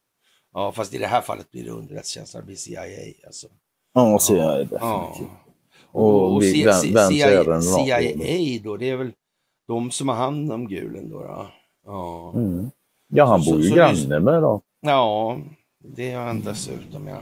Ja, 0.53 0.73
fast 0.73 0.95
i 0.95 0.99
det 0.99 1.07
här 1.07 1.21
fallet 1.21 1.51
blir 1.51 1.65
det 1.65 1.71
underrättelsetjänsten, 1.71 2.41
det 2.41 2.47
blir 2.47 2.57
CIA 2.57 2.83
alltså. 3.27 3.47
Ja, 3.95 4.19
så 4.19 4.35
är 4.35 4.39
det 4.59 4.69
Ja. 4.71 5.13
definitivt. 5.17 5.39
Och, 5.93 6.33
Och 6.35 6.43
vi- 6.43 6.65
vem- 6.65 6.93
vem 6.95 7.11
CIA, 7.11 7.61
CIA 7.63 8.61
då, 8.65 8.77
det 8.77 8.91
är 8.91 8.97
väl 8.97 9.13
de 9.69 9.91
som 9.91 10.09
har 10.09 10.17
hand 10.17 10.53
om 10.53 10.69
gulen 10.69 11.11
då? 11.11 11.21
då. 11.23 11.47
Ja. 11.87 12.33
Mm. 12.35 12.71
Ja, 13.09 13.25
han 13.25 13.43
Så- 13.43 13.51
bor 13.53 13.61
ju 13.61 13.69
så 13.69 13.75
granne 13.75 14.21
med 14.21 14.43
dem. 14.43 14.61
ja, 14.81 15.39
det 15.79 16.11
är 16.11 16.19
han 16.19 16.41
dessutom 16.41 17.07
ja. 17.09 17.21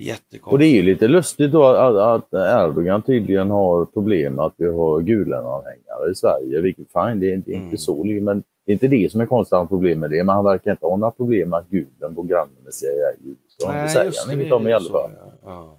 Jättekonstigt. 0.00 0.46
Och 0.52 0.58
det 0.58 0.66
är 0.66 0.74
ju 0.74 0.82
lite 0.82 1.08
lustigt 1.08 1.52
då 1.52 1.64
att, 1.64 1.96
att 1.96 2.32
Erdogan 2.34 3.02
tydligen 3.02 3.50
har 3.50 3.84
problem 3.84 4.34
med 4.34 4.44
att 4.44 4.54
vi 4.56 4.66
har 4.66 5.00
Gulen-anhängare 5.00 6.10
i 6.12 6.14
Sverige, 6.14 6.60
vilket 6.60 6.86
fine, 6.92 7.20
det 7.20 7.30
är 7.30 7.34
inte, 7.34 7.50
Mm. 7.52 7.64
inte 7.64 7.78
så, 7.78 8.04
men 8.04 8.42
det 8.66 8.72
är 8.72 8.72
inte 8.72 8.88
det 8.88 9.12
som 9.12 9.20
är 9.20 9.26
konstigt 9.26 9.56
han 9.56 9.68
problem 9.68 10.00
med 10.00 10.10
det, 10.10 10.24
men 10.24 10.34
han 10.34 10.44
verkar 10.44 10.70
inte 10.70 10.86
ha 10.86 10.96
några 10.96 11.10
problem 11.10 11.48
med 11.50 11.58
att 11.58 11.68
Gulen 11.68 12.14
bor 12.14 12.24
granne 12.24 12.50
med 12.64 12.74
CIA 12.74 12.88
i 12.88 13.28
USA. 13.28 13.72
det 13.82 13.88
säger 13.88 14.12
han 14.26 14.40
inget 14.40 14.52
om 14.52 14.68
i 14.68 14.72
alla 14.72 14.90
fall. 14.90 15.10
Ja. 15.18 15.32
Ja. 15.44 15.76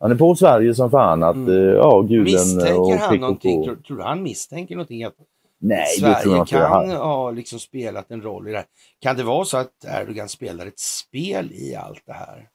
Han 0.00 0.10
är 0.10 0.14
på 0.14 0.34
Sverige 0.34 0.74
som 0.74 0.90
fan 0.90 1.22
att, 1.22 1.36
Mm. 1.36 1.48
eh, 1.68 1.74
ja, 1.74 2.00
Gulen 2.00 2.24
Misstänker 2.24 2.80
och 2.80 2.92
han 2.92 3.20
någonting? 3.20 3.64
Tror, 3.64 3.76
tror 3.76 4.00
han 4.00 4.22
misstänker 4.22 4.74
någonting? 4.74 5.04
Att 5.04 5.14
Nej, 5.60 5.86
Sverige 5.86 6.44
kan 6.46 6.90
ha 6.90 7.30
liksom 7.30 7.58
spelat 7.58 8.10
en 8.10 8.22
roll 8.22 8.48
i 8.48 8.50
det 8.50 8.56
här. 8.56 8.66
Kan 9.00 9.16
det 9.16 9.22
vara 9.22 9.44
så 9.44 9.56
att 9.56 9.72
Erdogan 10.00 10.28
spelar 10.28 10.66
ett 10.66 10.78
spel 10.78 11.52
i 11.52 11.74
allt 11.74 12.02
det 12.06 12.12
här? 12.12 12.48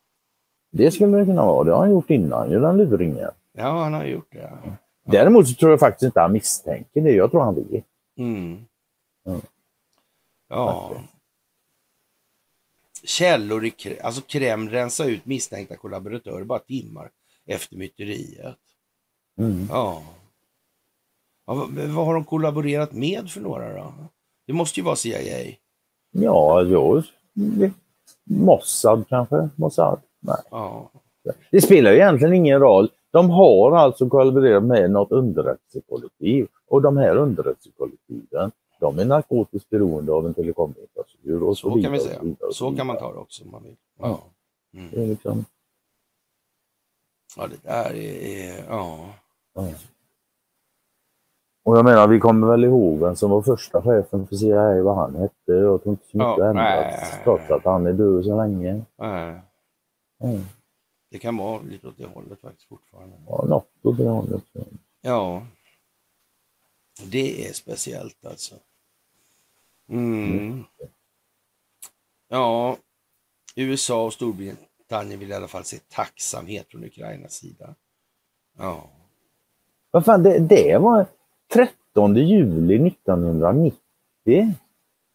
Det 0.73 0.91
skulle 0.91 1.17
det 1.17 1.25
kunna 1.25 1.45
vara. 1.45 1.63
Det 1.63 1.71
har 1.71 1.79
han 1.79 1.91
gjort 1.91 2.09
innan, 2.09 2.51
ju 2.51 2.59
den 2.59 2.77
luringen. 2.77 3.31
Ja, 3.51 3.83
han 3.83 3.93
har 3.93 4.05
gjort 4.05 4.31
det. 4.31 4.51
ja. 4.63 4.77
Däremot 5.05 5.47
så 5.47 5.55
tror 5.55 5.71
jag 5.71 5.79
faktiskt 5.79 6.03
inte 6.03 6.19
han 6.19 6.31
misstänker 6.31 7.01
det. 7.01 7.11
Jag 7.11 7.31
tror 7.31 7.41
han 7.41 7.55
vet. 7.55 7.85
Mm. 8.17 8.65
Mm. 9.27 9.41
Ja. 10.49 10.91
Källor 13.03 13.65
i 13.65 13.71
Kreml, 13.71 13.99
alltså 14.03 14.21
Kreml 14.21 14.69
rensar 14.69 15.05
ut 15.05 15.25
misstänkta 15.25 15.75
kollaboratörer 15.75 16.43
bara 16.43 16.59
timmar 16.59 17.09
efter 17.45 17.77
myteriet. 17.77 18.59
Mm. 19.37 19.67
Ja. 19.69 20.03
ja 21.47 21.53
vad, 21.53 21.69
vad 21.69 22.05
har 22.05 22.13
de 22.13 22.25
kollaborerat 22.25 22.91
med 22.91 23.29
för 23.29 23.41
några 23.41 23.73
då? 23.73 23.93
Det 24.47 24.53
måste 24.53 24.79
ju 24.79 24.83
vara 24.83 24.95
CIA. 24.95 25.55
Ja, 26.11 26.61
jag... 26.61 27.03
Mossad 28.23 29.05
kanske? 29.09 29.49
Mossad? 29.55 30.01
Nej. 30.23 30.37
Ja. 30.51 30.89
Det 31.51 31.61
spelar 31.61 31.91
ju 31.91 31.97
egentligen 31.97 32.33
ingen 32.33 32.59
roll. 32.59 32.89
De 33.11 33.29
har 33.29 33.71
alltså 33.77 34.09
kollaborerat 34.09 34.63
med 34.63 34.91
något 34.91 35.11
underrättelsekollektiv 35.11 36.47
och 36.67 36.81
de 36.81 36.97
här 36.97 37.15
underrättelsekollektiven 37.15 38.51
de 38.79 38.99
är 38.99 39.05
narkotiskt 39.05 39.69
beroende 39.69 40.11
av 40.11 40.25
en 40.25 40.33
telekominfrastruktur 40.33 41.43
och 41.43 41.57
så, 41.57 41.71
Så 41.71 41.81
kan 41.81 41.91
vi 41.91 41.99
säga. 41.99 42.19
Så 42.51 42.75
kan 42.75 42.87
man 42.87 42.97
ta 42.97 43.13
det 43.13 43.19
också 43.19 43.43
om 43.43 43.51
man 43.51 43.63
vill. 43.63 43.75
Ja. 43.99 44.19
Mm. 44.73 44.89
Det 44.91 45.03
är 45.03 45.07
liksom, 45.07 45.45
Ja, 47.37 47.47
det 47.47 47.63
där 47.63 47.95
är... 47.95 48.65
Ja. 48.69 49.05
ja. 49.53 49.67
Och 51.65 51.77
jag 51.77 51.85
menar, 51.85 52.07
vi 52.07 52.19
kommer 52.19 52.47
väl 52.47 52.63
ihåg 52.63 52.99
vem 52.99 53.15
som 53.15 53.31
var 53.31 53.41
första 53.41 53.81
chefen 53.81 54.27
för 54.27 54.35
CIA, 54.35 54.83
vad 54.83 54.95
han 54.95 55.15
hette. 55.15 55.33
Jag 55.45 55.83
tror 55.83 55.93
inte 55.93 56.05
så 56.07 56.17
mycket 56.17 56.37
Ja, 56.37 56.49
ändrats, 56.49 57.23
trots 57.23 57.51
att 57.51 57.65
han 57.65 57.87
är 57.87 57.93
död 57.93 58.25
så 58.25 58.37
länge. 58.37 58.81
Nej. 58.97 59.41
Mm. 60.23 60.41
Det 61.09 61.19
kan 61.19 61.37
vara 61.37 61.61
lite 61.61 61.87
åt 61.87 61.97
det 61.97 62.05
hållet 62.05 62.41
faktiskt 62.41 62.67
fortfarande. 62.67 63.15
Ja, 63.27 63.45
något 63.49 63.85
åt 63.85 63.97
det 63.97 64.09
hållet. 64.09 64.43
Ja. 65.01 65.47
Det 67.11 67.47
är 67.47 67.53
speciellt 67.53 68.25
alltså. 68.25 68.55
Mm. 69.89 70.63
Ja. 72.29 72.77
USA 73.55 74.05
och 74.05 74.13
Storbritannien 74.13 75.19
vill 75.19 75.31
i 75.31 75.33
alla 75.33 75.47
fall 75.47 75.63
se 75.63 75.77
tacksamhet 75.89 76.67
från 76.67 76.83
Ukrainas 76.83 77.33
sida. 77.33 77.75
Ja. 78.57 78.89
Vad 79.91 80.05
fan, 80.05 80.23
det, 80.23 80.39
det 80.39 80.77
var 80.77 81.05
13 81.53 82.15
juli 82.15 82.87
1990. 82.87 84.53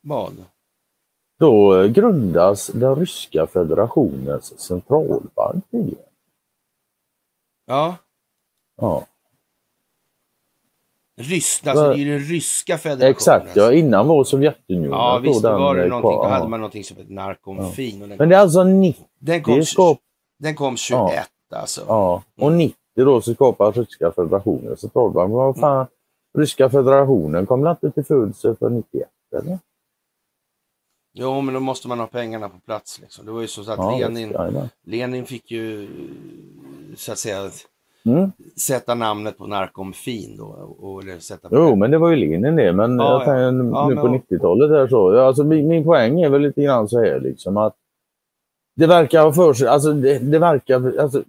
Vad? 0.00 0.44
Då 1.38 1.88
grundas 1.88 2.66
den 2.66 2.96
ryska 2.96 3.46
federationens 3.46 4.60
centralbank. 4.60 5.64
tydligen. 5.70 6.04
Ja. 7.66 7.96
Ja, 8.80 9.06
Ryssland, 11.20 11.78
alltså 11.78 11.92
det 11.94 12.00
är 12.02 12.04
ju 12.04 12.10
den 12.18 12.28
ryska 12.28 12.78
federationen. 12.78 13.10
exakt. 13.10 13.56
Ja, 13.56 13.72
innan 13.72 14.06
var 14.08 14.24
Sovjetunionen. 14.24 14.90
Ja, 14.90 15.20
visst, 15.22 15.42
då 15.42 15.58
var 15.58 15.74
det 15.74 15.82
eh, 15.82 15.88
någonting. 15.88 16.18
Då 16.18 16.24
hade 16.24 16.44
Ja. 16.44 16.48
man 16.48 16.60
någonting 16.60 16.84
som 16.84 16.96
hette 16.96 17.12
narkomfin. 17.12 18.00
Den, 18.00 18.08
Men 18.18 18.28
det 18.28 18.36
är 18.36 18.40
alltså 18.40 18.64
90 18.64 19.04
den, 19.18 19.42
kom, 19.42 19.62
skap, 19.64 19.98
den 20.38 20.54
kom 20.54 20.76
21 20.76 21.28
alltså. 21.54 21.84
ja, 21.88 22.22
och 22.40 22.52
90 22.52 22.76
då 22.94 23.20
så 23.20 23.34
skapar 23.34 23.72
ryska 23.72 24.12
federationens 24.12 24.80
centralbank. 24.80 25.28
Men 25.28 25.36
vad 25.36 25.56
fan, 25.58 25.86
ryska 26.38 26.70
federationen 26.70 27.46
kom 27.46 27.66
inte 27.66 27.90
till 27.90 28.04
födelse 28.04 28.56
för 28.58 28.70
91 28.70 29.08
eller? 29.42 29.58
Jo, 31.20 31.40
men 31.40 31.54
då 31.54 31.60
måste 31.60 31.88
man 31.88 32.00
ha 32.00 32.06
pengarna 32.06 32.48
på 32.48 32.58
plats. 32.60 33.00
Liksom. 33.00 33.26
Det 33.26 33.32
var 33.32 33.40
ju 33.40 33.46
så 33.46 33.60
att 33.60 33.66
Ja, 33.66 33.98
Lenin. 33.98 34.36
Lenin 34.84 35.26
fick 35.26 35.50
ju 35.50 35.88
så 36.96 37.12
att 37.12 37.18
säga 37.18 37.50
mm. 38.04 38.32
sätta 38.56 38.94
namnet 38.94 39.38
på 39.38 39.46
narkomfin 39.46 40.36
då. 40.36 40.44
Och, 40.78 41.02
eller 41.02 41.18
sätta 41.18 41.48
Jo, 41.52 41.76
men 41.76 41.90
det 41.90 41.98
var 41.98 42.10
ju 42.10 42.16
Lenin 42.16 42.56
det. 42.56 42.72
Men 42.72 42.98
Ja, 42.98 43.12
jag 43.12 43.24
tänker, 43.24 43.40
ja. 43.40 43.50
nu 43.50 43.70
Ja, 43.70 44.02
på 44.02 44.08
men- 44.08 44.20
90-talet 44.20 44.70
är 44.70 44.88
så. 44.88 45.18
Alltså, 45.18 45.44
min, 45.44 45.68
min 45.68 45.84
poäng 45.84 46.20
är 46.22 46.30
väl 46.30 46.42
lite 46.42 46.62
grann 46.62 46.88
så 46.88 47.00
här 47.00 47.20
liksom 47.20 47.56
att 47.56 47.76
det 48.76 48.86
verkar 48.86 49.22
ha 49.22 49.32
för 49.32 49.54
sig, 49.54 49.68
alltså 49.68 49.92
det, 49.92 50.18
det 50.18 50.38
verkar, 50.38 50.98
alltså 50.98 51.22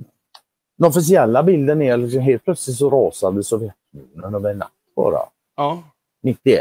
den 0.77 0.87
officiella 0.87 1.43
bilden 1.43 1.81
är 1.81 1.97
liksom 1.97 2.21
helt 2.21 2.43
plötsligt 2.43 2.77
så 2.77 2.89
rasade 2.89 3.43
Sovjetunionen 3.43 4.35
över 4.35 4.51
en 4.51 4.57
natt 4.57 4.71
bara. 4.95 5.19
Ja, 5.55 5.83
91. 6.23 6.59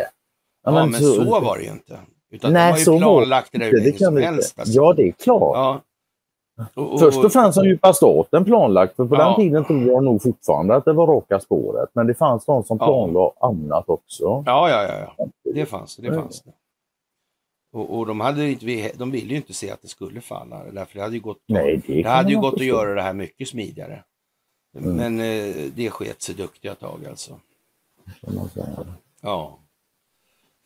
ja, 0.65 0.71
men, 0.73 0.93
så, 0.93 1.25
var 1.41 1.57
det 1.57 1.65
ju 1.65 1.71
inte. 1.71 1.99
Utan 2.31 2.53
Nej, 2.53 2.67
de 2.67 2.71
har 2.73 2.79
ju 2.79 2.85
så 2.85 2.99
planlagt 2.99 3.53
det 3.53 3.59
där 3.59 3.71
det, 3.73 3.81
det 3.81 3.93
kan 3.93 4.07
som 4.07 4.15
vi 4.15 4.25
helst. 4.25 4.59
Alltså. 4.59 4.75
Ja, 4.75 4.93
det 4.93 5.09
är 5.09 5.13
klart. 5.13 5.57
Ja. 5.57 5.81
Och, 6.75 6.93
och, 6.93 7.01
Först 7.01 7.25
och 7.25 7.33
främst 7.33 7.59
har 7.59 7.65
djupa 7.65 7.93
staten 7.93 8.45
planlagt, 8.45 8.97
för 8.97 9.05
på 9.05 9.15
Ja. 9.15 9.25
den 9.25 9.37
tiden 9.37 9.65
tror 9.65 9.83
jag 9.87 10.05
nog 10.05 10.23
fortfarande 10.23 10.75
att 10.77 10.85
det 10.85 10.93
var 10.93 11.07
raka 11.07 11.41
spåret. 11.41 11.89
Men 11.93 12.07
det 12.07 12.15
fanns 12.15 12.45
de 12.45 12.65
som 12.65 12.77
Ja. 12.81 12.87
planlade 12.87 13.31
annat 13.41 13.89
också. 13.89 14.25
Ja, 14.47 14.71
ja, 14.71 14.83
ja, 14.83 15.13
ja. 15.17 15.27
Det 15.55 15.67
fanns 15.67 15.97
det. 15.97 16.07
Ja. 16.07 16.15
fanns 16.15 16.43
det. 16.43 16.53
Och, 17.73 17.99
och 17.99 18.07
de, 18.07 18.21
hade 18.21 18.45
ju 18.45 18.51
inte, 18.51 18.99
de 18.99 19.11
ville 19.11 19.31
ju 19.31 19.37
inte 19.37 19.53
se 19.55 19.71
att 19.71 19.83
det 19.83 19.89
skulle 19.89 20.21
falla. 20.21 20.63
Därför 20.73 20.95
det 20.99 21.03
hade 21.03 21.15
ju 21.15 21.21
gått, 21.21 21.39
Nej, 21.47 21.83
det, 21.87 22.03
det 22.03 22.09
hade 22.09 22.31
ju 22.31 22.41
gått 22.41 22.55
att 22.55 22.65
göra 22.65 22.95
det 22.95 23.03
här 23.03 23.13
mycket 23.13 23.49
smidigare. 23.49 24.03
Mm. 24.79 24.97
Men 24.97 25.21
eh, 25.21 25.55
det 25.75 25.91
sket 25.91 26.23
sig 26.23 26.35
duktiga 26.35 26.75
tag 26.75 27.07
alltså. 27.09 27.33
Ja, 29.21 29.59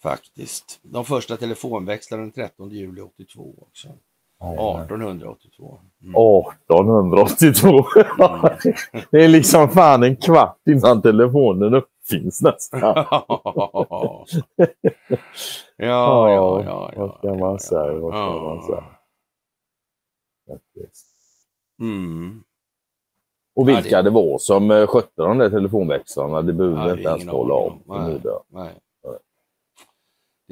faktiskt. 0.02 0.80
De 0.82 1.04
första 1.04 1.36
telefonväxlarna 1.36 2.22
den 2.22 2.32
13 2.32 2.70
juli 2.70 3.00
82 3.00 3.54
också. 3.58 3.88
Ja. 4.38 4.80
1882. 4.82 5.78
Mm. 6.02 6.14
1882. 6.14 7.84
det 9.10 9.24
är 9.24 9.28
liksom 9.28 9.68
fan 9.68 10.02
en 10.02 10.16
kvart 10.16 10.58
innan 10.68 11.02
telefonen 11.02 11.74
uppfinns 11.74 12.42
nästan. 12.42 12.80
ja, 15.76 16.30
ja, 16.30 16.62
ja, 16.64 16.64
ja. 16.64 16.92
Vad 16.96 17.18
ska 17.18 17.34
man 17.34 17.60
säga? 17.60 17.92
Vad 17.92 18.12
ska 18.12 18.40
man 18.40 18.62
säga? 18.62 18.84
Mm. 21.80 22.42
Och 23.54 23.68
vilka 23.68 24.02
det- 24.02 24.10
var 24.10 24.38
som 24.38 24.70
eh, 24.70 24.86
skötte 24.86 25.22
de 25.22 25.38
där 25.38 25.50
telefonväxlarna, 25.50 26.42
det 26.42 26.52
behöver 26.52 26.84
vi 26.84 26.90
inte 26.90 27.02
ens 27.08 27.28
aning 27.28 27.50
om. 27.50 27.82
Nej. 27.86 28.20
Nej. 28.48 28.74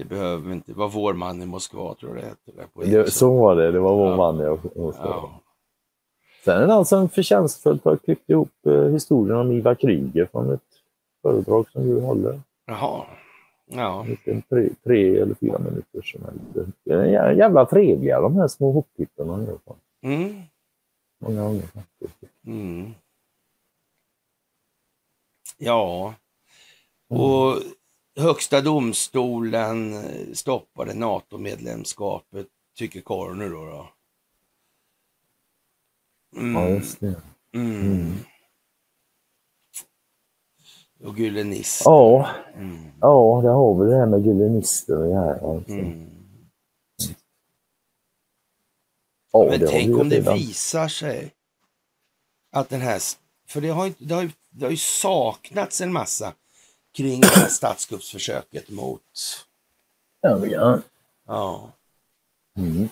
Det 0.02 0.09
behöver 0.09 0.52
inte. 0.52 0.72
Det 0.72 0.78
var 0.78 0.89
vår 0.89 1.14
man 1.14 1.43
i 1.43 1.47
Moskva 1.47 1.94
tror 1.94 2.14
jag 2.16 2.24
det 2.24 2.28
hette. 2.28 2.52
Där 2.56 2.66
på 2.74 2.82
Det, 2.82 3.10
så 3.12 3.35
var 3.39 3.56
det, 3.56 3.72
det 3.72 3.81
var 3.81 3.94
vår 3.97 4.10
Ja. 4.10 4.16
man 4.16 4.39
jag, 4.39 4.59
jag 4.74 4.94
Ja. 4.98 5.40
Sen 6.44 6.62
är 6.62 6.66
det 6.66 6.74
alltså 6.74 6.97
en 6.97 7.09
förtjänstfullt 7.09 7.85
har 7.85 7.97
klippt 7.97 8.31
ihop 8.31 8.51
eh, 8.66 8.85
historien 8.85 9.39
om 9.39 9.52
Ivar 9.52 9.74
Kryger 9.74 10.27
från 10.32 10.52
ett 10.52 10.60
föredrag 11.22 11.70
som 11.70 11.86
du 11.86 12.01
håller. 12.01 12.40
Jaha. 12.66 13.05
Ja. 13.66 14.06
En 14.24 14.43
tre, 14.43 14.68
tre 14.85 15.18
eller 15.18 15.35
fyra 15.35 15.59
minuter 15.59 16.02
som 16.02 16.20
lite, 16.32 16.70
det 16.85 16.93
är 16.94 17.05
jä- 17.05 17.39
jävla 17.39 17.66
trevliga 17.66 18.20
de 18.20 18.36
här 18.36 18.48
små 18.48 18.85
man 19.27 19.44
gör. 19.47 19.59
på. 19.64 19.77
Mm. 20.02 20.43
Många 21.20 21.43
gånger. 21.43 21.62
Mm. 22.47 22.90
Ja. 25.59 26.14
Och 27.09 27.55
Högsta 28.20 28.60
domstolen 28.60 30.05
stoppade 30.36 30.94
NATO-medlemskapet, 30.94 32.47
tycker 32.76 33.01
Coroner 33.01 33.48
då. 33.48 33.64
då. 33.64 33.88
Mm. 36.40 36.62
Ja, 36.62 36.68
just 36.68 37.01
det. 37.01 37.22
Mm. 37.55 37.80
Mm. 37.82 38.16
Och 41.05 41.18
Gyllenist. 41.18 41.82
Ja, 41.84 42.28
Mm. 42.56 42.78
ja, 43.01 43.40
det 43.42 43.48
har 43.48 43.84
vi 43.84 43.90
det 43.90 43.97
här 43.97 44.06
med 44.06 44.26
gyllenister 44.26 44.97
och 44.98 45.09
det 45.09 45.14
här. 45.14 45.55
Alltså. 45.55 45.72
Mm. 45.72 46.06
Ja, 49.32 49.47
Men 49.51 49.66
tänk 49.68 49.98
om 50.01 50.09
det 50.09 50.34
visar 50.34 50.88
sig 50.88 51.32
att 52.52 52.68
den 52.68 52.80
här, 52.80 53.01
för 53.48 53.60
det 53.60 53.68
har, 53.68 53.92
det 53.98 54.14
har, 54.14 54.30
det 54.51 54.64
har 54.64 54.70
ju 54.70 54.76
saknats 54.76 55.80
en 55.80 55.92
massa 55.92 56.34
kring 56.92 57.20
det 57.20 57.26
här 57.26 57.48
statskuppsförsöket 57.48 58.70
mot, 58.70 59.02
Ja, 60.20 60.46
ja. 60.46 60.78
ja, 61.26 61.68
Mm. 62.56 62.88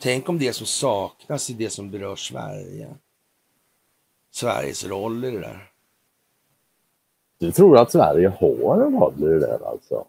tänk 0.00 0.28
om 0.28 0.38
det 0.38 0.52
som 0.52 0.66
saknas 0.66 1.50
i 1.50 1.52
det 1.52 1.70
som 1.70 1.90
berör 1.90 2.16
Sverige. 2.16 2.88
Sveriges 4.32 4.84
roll 4.84 5.24
i 5.24 5.30
det 5.30 5.40
där. 5.40 5.70
Du 7.38 7.52
tror 7.52 7.78
att 7.78 7.92
Sverige 7.92 8.28
har 8.28 8.82
en 8.86 8.98
roll 9.00 9.14
i 9.18 9.24
det 9.26 9.38
där 9.40 9.58
alltså? 9.66 10.04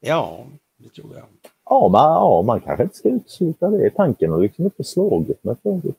Ja, 0.00 0.46
det 0.76 0.88
tror 0.88 1.14
jag. 1.16 1.24
Ja, 1.64 1.88
man, 1.88 2.02
ja, 2.12 2.42
man 2.42 2.60
kanske 2.60 2.82
inte 2.82 2.96
ska 2.96 3.08
utesluta 3.08 3.70
det. 3.70 3.90
Tanken 3.90 4.30
har 4.32 4.40
liksom 4.40 4.64
inte 4.64 4.84
slagit 4.84 5.44
mig 5.44 5.56
förut. 5.62 5.96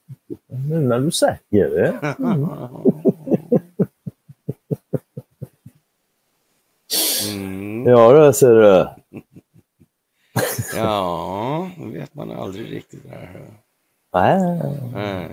Nu 0.47 0.79
när 0.79 0.99
du 0.99 1.11
säger 1.11 1.37
det. 1.69 2.15
Mm. 2.19 2.49
Ja, 7.85 8.13
det 8.13 8.33
ser 8.33 8.53
du. 8.53 8.87
Ja, 10.75 11.71
det 11.77 11.85
vet 11.85 12.13
man 12.15 12.31
aldrig 12.31 12.71
riktigt. 12.71 13.03
Där. 13.03 13.51
Nej. 14.13 14.61
Mm. 14.95 15.31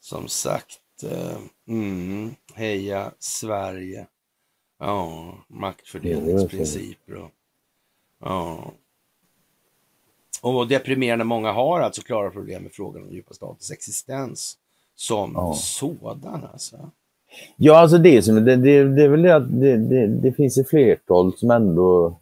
Som 0.00 0.28
sagt, 0.28 1.02
eh, 1.04 1.38
mm, 1.68 2.34
heja 2.54 3.12
Sverige. 3.18 4.06
Ja, 4.78 5.34
maktfördelningsprinciper 5.48 7.14
och 7.14 7.30
ja. 8.20 8.72
Och 10.42 10.68
deprimerande 10.68 11.24
många 11.24 11.52
har 11.52 11.80
alltså 11.80 12.02
klara 12.02 12.30
problem 12.30 12.62
med 12.62 12.72
frågan 12.72 13.02
om 13.02 13.10
djupa 13.10 13.34
statens 13.34 13.70
existens 13.70 14.58
som 14.94 15.32
Ja. 15.34 15.54
sådan 15.54 16.44
alltså. 16.52 16.90
Ja, 17.56 17.78
alltså 17.78 17.98
det, 17.98 18.22
som, 18.22 18.34
det, 18.44 18.56
det, 18.56 18.84
det 18.84 19.02
är 19.02 19.08
väl 19.08 19.22
det 19.22 19.36
att 19.36 19.60
det, 19.60 19.76
det, 19.76 20.06
det 20.06 20.32
finns 20.32 20.58
ett 20.58 20.68
flertal 20.68 21.32
som 21.36 21.50
ändå 21.50 22.16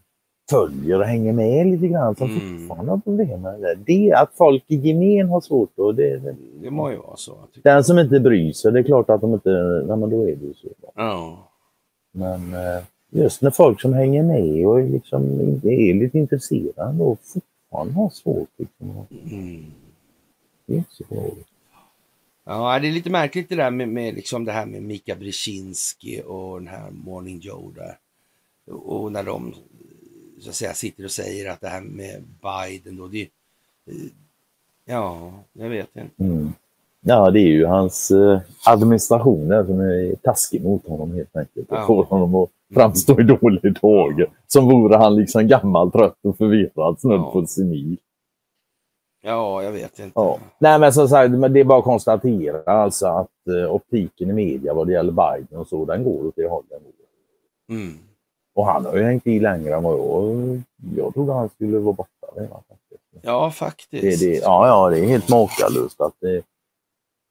följer 0.51 0.99
och 0.99 1.05
hänger 1.05 1.33
med 1.33 1.67
lite 1.67 1.89
grann 1.89 2.17
som 2.17 2.31
Mm. 2.31 2.59
fortfarande 2.59 2.93
har 2.93 2.99
problem 2.99 3.41
med 3.43 3.61
det. 3.61 3.75
Det 3.87 4.13
att 4.13 4.31
folk 4.37 4.65
i 4.67 4.77
gemen 4.77 5.29
har 5.29 5.41
svårt 5.41 5.79
och 5.79 5.95
det, 5.95 6.17
det, 6.19 6.37
Det 6.63 6.71
må 6.71 6.91
ju 6.91 6.97
vara 6.97 7.17
så. 7.17 7.33
Den 7.63 7.85
som 7.85 7.99
inte 7.99 8.21
bryr 8.21 8.53
sig, 8.53 8.73
det 8.73 8.79
är 8.79 8.83
klart 8.83 9.11
att 9.11 9.21
de 9.21 9.35
inte, 9.35 9.51
nej 9.87 9.97
men 9.97 10.11
då 10.11 10.23
är 10.23 10.37
det 10.37 10.47
ju 10.47 10.55
så. 10.55 10.69
Ja. 10.95 11.49
Men 12.13 12.55
eh, 12.55 12.83
just 13.11 13.43
när 13.43 13.51
folk 13.51 13.81
som 13.81 13.93
hänger 13.93 14.23
med 14.23 14.67
och 14.67 14.81
liksom 14.83 15.25
är 15.63 15.95
lite 15.95 16.19
intresserade 16.19 17.05
och 17.05 17.19
fortfarande 17.23 17.93
har 17.95 18.09
svårt 18.11 18.49
liksom. 18.59 18.91
Mm. 19.31 19.65
Det 20.67 20.73
är 20.73 20.77
inte 20.77 20.95
så 20.95 21.05
bra. 21.09 21.23
Ja, 22.51 22.79
det 22.79 22.89
är 22.89 22.93
lite 22.93 23.11
märkligt 23.11 23.49
det 23.49 23.55
där 23.57 23.71
med, 23.71 23.89
med 23.89 24.15
liksom 24.15 24.45
det 24.45 24.53
här 24.53 24.67
med 24.67 24.83
Mika 24.83 25.15
Brzezinski 25.15 26.23
och 26.27 26.59
den 26.59 26.69
här 26.69 26.91
Morning 26.91 27.39
Joe 27.39 27.73
där. 27.77 27.97
Och 28.75 29.13
när 29.13 29.23
de 29.23 29.55
så 30.41 30.49
att 30.49 30.55
säga 30.55 30.75
sitter 30.75 31.05
och 31.05 31.11
säger 31.11 31.51
att 31.51 31.61
det 31.61 31.69
här 31.69 31.81
med 31.81 32.23
Biden 32.43 32.97
då, 32.97 33.07
det, 33.07 33.29
ja, 34.85 35.33
jag 35.53 35.69
vet 35.69 35.97
inte. 35.97 36.23
Mm. 36.25 36.53
Ja, 37.01 37.31
det 37.31 37.41
är 37.41 37.47
ju 37.49 37.65
hans 37.67 38.11
eh, 38.11 38.41
administration 38.65 39.49
där 39.49 39.65
som 39.65 39.81
är 39.81 40.15
taskig 40.15 40.63
mot 40.65 40.87
honom 40.89 41.15
helt 41.15 41.37
enkelt. 41.37 41.71
Och 41.71 41.77
Ja. 41.77 41.87
får 41.87 42.05
honom 42.05 42.35
att 42.35 42.51
framstå 42.75 43.21
i 43.21 43.25
dålig 43.25 43.75
dager. 43.83 44.31
Som 44.47 44.65
vore 44.69 44.97
han 44.97 45.17
liksom 45.17 45.49
gammal, 45.49 45.91
trött 45.93 46.19
och 46.23 46.37
förvirrad 46.37 47.01
snudd 47.01 47.21
Ja. 47.21 47.31
på 47.33 47.47
senil. 47.47 47.97
Ja, 49.23 49.63
jag 49.63 49.73
vet 49.73 49.99
inte. 49.99 50.13
Ja. 50.15 50.39
Nej 50.59 50.79
men 50.79 50.93
som 50.93 51.09
sagt, 51.09 51.33
det 51.53 51.61
är 51.61 51.65
bara 51.65 51.79
att 51.79 51.85
konstatera 51.85 52.73
alltså 52.73 53.07
att 53.07 53.49
eh, 53.49 53.75
optiken 53.75 54.31
i 54.31 54.33
media 54.33 54.75
vad 54.75 54.87
det 54.87 54.93
gäller 54.93 55.13
Biden 55.13 55.59
och 55.59 55.67
så, 55.67 55.85
den 55.85 56.05
går 56.05 56.27
åt 56.27 56.37
det 56.37 56.49
hållet. 56.49 56.83
Mm. 57.71 57.99
Och 58.55 58.67
han 58.67 58.85
har 58.85 58.97
ju 58.97 59.03
hängt 59.03 59.27
i 59.27 59.41
längre 59.41 59.75
än 59.75 59.83
vad 59.83 59.99
jag... 59.99 60.63
Jag 60.97 61.15
trodde 61.15 61.33
han 61.33 61.49
skulle 61.49 61.79
vara 61.79 61.93
borta 61.93 62.27
redan. 62.37 62.63
faktiskt. 62.69 63.03
Ja, 63.23 63.51
faktiskt. 63.51 64.21
Det, 64.21 64.27
det, 64.27 64.35
ja, 64.35 64.67
ja, 64.67 64.91
det 64.91 64.99
är 64.99 65.09
helt 65.09 65.29
makalöst 65.29 66.01
att 66.01 66.15
det, 66.21 66.43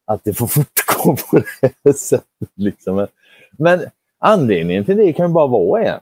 att 0.06 0.24
det 0.24 0.34
får 0.34 0.48
fortgå 0.48 1.16
på 1.16 1.38
det 1.38 1.74
här 1.84 1.94
sättet. 1.94 2.50
Liksom. 2.56 3.08
Men 3.52 3.80
anledningen 4.20 4.86
till 4.86 4.98
det 4.98 5.14
kan 5.14 5.28
ju 5.28 5.34
bara 5.34 5.48
vara 5.48 5.84
en. 5.84 6.00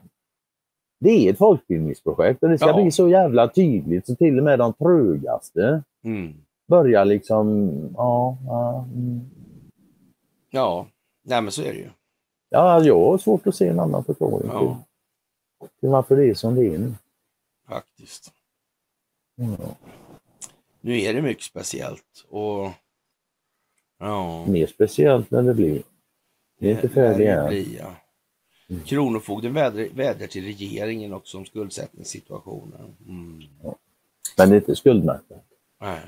Det 1.06 1.28
är 1.28 1.32
ett 1.32 1.38
folkbildningsprojekt 1.38 2.42
och 2.42 2.48
det 2.48 2.58
ska 2.58 2.66
Ja. 2.68 2.82
bli 2.82 2.90
så 2.90 3.08
jävla 3.08 3.48
tydligt 3.48 4.06
så 4.06 4.14
till 4.16 4.38
och 4.38 4.44
med 4.44 4.58
de 4.58 4.72
trögaste 4.72 5.82
Mm. 6.04 6.34
börjar 6.68 7.04
liksom... 7.04 7.70
Ja, 7.96 8.38
ja, 8.46 8.84
mm. 8.94 9.20
Ja, 10.50 10.86
nej 11.22 11.42
men 11.42 11.52
så 11.52 11.62
är 11.62 11.72
det 11.72 11.78
ju. 11.78 11.88
ja, 12.48 12.82
jag 12.84 13.00
har 13.10 13.18
svårt 13.18 13.46
att 13.46 13.54
se 13.54 13.68
en 13.68 13.80
annan 13.80 14.04
förklaring 14.04 14.40
till, 14.40 14.50
Ja, 14.52 14.78
till 15.80 15.88
varför 15.88 16.16
det 16.16 16.30
är 16.30 16.34
som 16.34 16.54
det 16.54 16.66
är 16.74 16.78
nu. 16.78 16.92
faktiskt. 17.68 18.32
Ja. 19.36 19.46
Nu 20.80 21.00
är 21.00 21.14
det 21.14 21.22
mycket 21.22 21.44
speciellt 21.44 22.26
och 22.30 22.70
ja. 23.98 24.46
Mer 24.46 24.66
speciellt 24.66 25.30
när 25.30 25.42
det 25.42 25.54
blir. 25.54 25.82
Det 26.58 26.66
är 26.70 26.74
inte 26.74 26.88
färdigt 26.88 27.28
än. 27.28 27.96
Ja. 28.66 28.74
Mm. 28.74 28.84
Kronofogden 28.84 29.54
vädrar, 29.54 29.88
vädrar 29.94 30.26
till 30.26 30.44
regeringen 30.44 31.12
också 31.12 31.38
om 31.38 31.44
skuldsättningssituationen. 31.44 32.96
Mm. 33.08 33.42
Men 34.36 34.48
det 34.48 34.54
är 34.54 34.60
inte 34.60 34.76
skuldmättat. 34.76 35.44
Nej. 35.80 36.00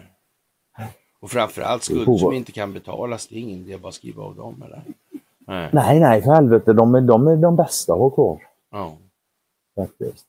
Och 1.20 1.30
framförallt 1.30 1.82
skulder 1.82 2.18
som 2.18 2.32
inte 2.32 2.52
kan 2.52 2.72
betalas, 2.72 3.26
det 3.26 3.36
är 3.36 3.40
ingen 3.40 3.58
idé 3.58 3.74
att 3.74 3.80
bara 3.80 3.92
skriva 3.92 4.22
av 4.22 4.36
dem 4.36 4.62
eller? 4.66 4.82
Nej. 5.38 5.70
Nej, 5.72 6.00
nej, 6.00 6.22
för 6.22 6.30
helvete. 6.30 6.72
De 6.72 6.94
är 6.94 7.00
de, 7.00 7.26
är 7.26 7.36
de 7.36 7.56
bästa 7.56 7.92
att 7.92 7.98
ha 7.98 8.10
kvar. 8.10 8.42
Ja. 8.70 8.96
Faktiskt. 9.76 10.26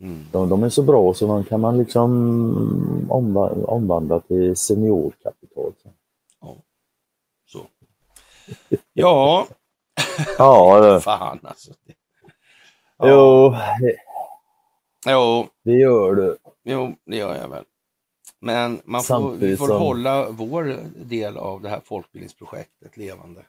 Mm. 0.00 0.24
De, 0.32 0.48
de 0.48 0.62
är 0.62 0.68
så 0.68 0.82
bra 0.82 1.14
så 1.14 1.26
de 1.26 1.44
kan 1.44 1.60
man 1.60 1.78
liksom 1.78 3.06
omva, 3.10 3.50
omvandla 3.50 4.20
till 4.20 4.56
seniorkapital. 4.56 5.72
Så. 7.46 7.66
Ja, 8.92 9.46
Ja, 10.38 10.80
det, 10.80 11.00
fan 11.04 11.38
alltså. 11.42 11.72
Ja. 12.96 13.06
jo, 13.08 13.54
Jo, 15.06 15.48
det 15.62 15.72
gör 15.72 16.14
du. 16.14 16.36
jo, 16.64 16.96
det 17.04 17.16
gör 17.16 17.36
jag 17.36 17.48
väl. 17.48 17.64
Men 18.38 18.80
man 18.84 19.02
får, 19.02 19.30
vi 19.30 19.56
får 19.56 19.66
som- 19.66 19.78
hålla 19.82 20.30
vår 20.30 20.78
del 21.04 21.36
av 21.36 21.62
det 21.62 21.68
här 21.68 21.80
folkbildningsprojektet 21.84 22.96
levande 22.96 23.44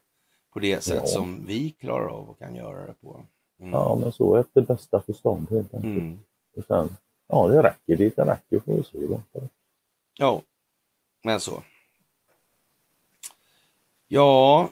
på 0.53 0.59
det 0.59 0.83
sätt 0.83 1.01
Ja. 1.01 1.07
som 1.07 1.45
vi 1.47 1.69
klarar 1.69 2.07
av 2.07 2.29
och 2.29 2.39
kan 2.39 2.55
göra 2.55 2.85
det 2.87 2.93
på. 3.01 3.21
Mm. 3.59 3.71
Ja, 3.73 3.95
men 4.01 4.11
så 4.11 4.35
efter 4.35 4.61
bästa 4.61 5.01
förstånd 5.01 5.47
helt 5.49 5.73
enkelt. 5.73 5.97
Mm. 5.97 6.19
Och 6.57 6.63
sen, 6.65 6.97
ja, 7.27 7.47
det 7.47 7.63
räcker 7.63 7.95
dit 7.95 8.15
det 8.15 8.25
räcker 8.25 8.59
får 8.59 8.73
vi 8.73 8.83
se. 8.83 9.47
Ja, 10.17 10.41
men 11.23 11.39
så. 11.39 11.63
Ja, 14.07 14.69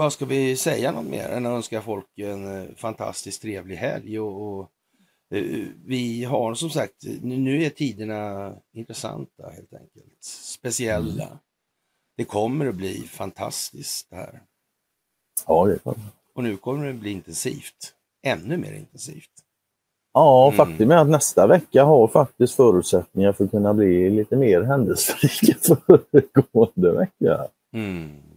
vad 0.00 0.12
ska 0.12 0.24
vi 0.24 0.56
säga 0.56 0.92
något 0.92 1.06
mer 1.06 1.28
än 1.28 1.46
att 1.46 1.50
önska 1.50 1.82
folk 1.82 2.18
en 2.18 2.62
eh, 2.62 2.74
fantastiskt 2.76 3.42
trevlig 3.42 3.76
helg 3.76 4.20
och, 4.20 4.42
och 4.42 4.70
eh, 5.34 5.66
vi 5.84 6.24
har 6.24 6.54
som 6.54 6.70
sagt, 6.70 6.94
nu, 7.22 7.62
är 7.64 7.70
tiderna 7.70 8.54
intressanta 8.72 9.50
helt 9.50 9.74
enkelt, 9.74 10.24
speciella. 10.24 11.38
Det 12.16 12.24
kommer 12.24 12.66
att 12.66 12.74
bli 12.74 12.94
fantastiskt 12.94 14.10
det 14.10 14.16
här 14.16 14.42
Ja, 15.46 15.66
det 15.66 15.78
får 15.78 15.94
och 16.34 16.42
nu 16.42 16.56
kommer 16.56 16.86
det 16.86 16.94
bli 16.94 17.10
intensivt, 17.10 17.94
ännu 18.22 18.56
mer 18.56 18.72
intensivt. 18.72 19.30
Ja, 20.12 20.52
Mm. 20.52 20.56
faktum 20.56 20.90
är 20.90 20.96
att 20.96 21.08
nästa 21.08 21.46
vecka 21.46 21.84
har 21.84 22.08
faktiskt 22.08 22.54
förutsättningar 22.54 23.32
för 23.32 23.44
att 23.44 23.50
kunna 23.50 23.74
bli 23.74 24.10
lite 24.10 24.36
mer 24.36 24.62
händelserik 24.62 25.48
än 25.48 25.76
föregående 25.86 26.92
vecka. 26.92 27.48
Mm. 27.74 28.29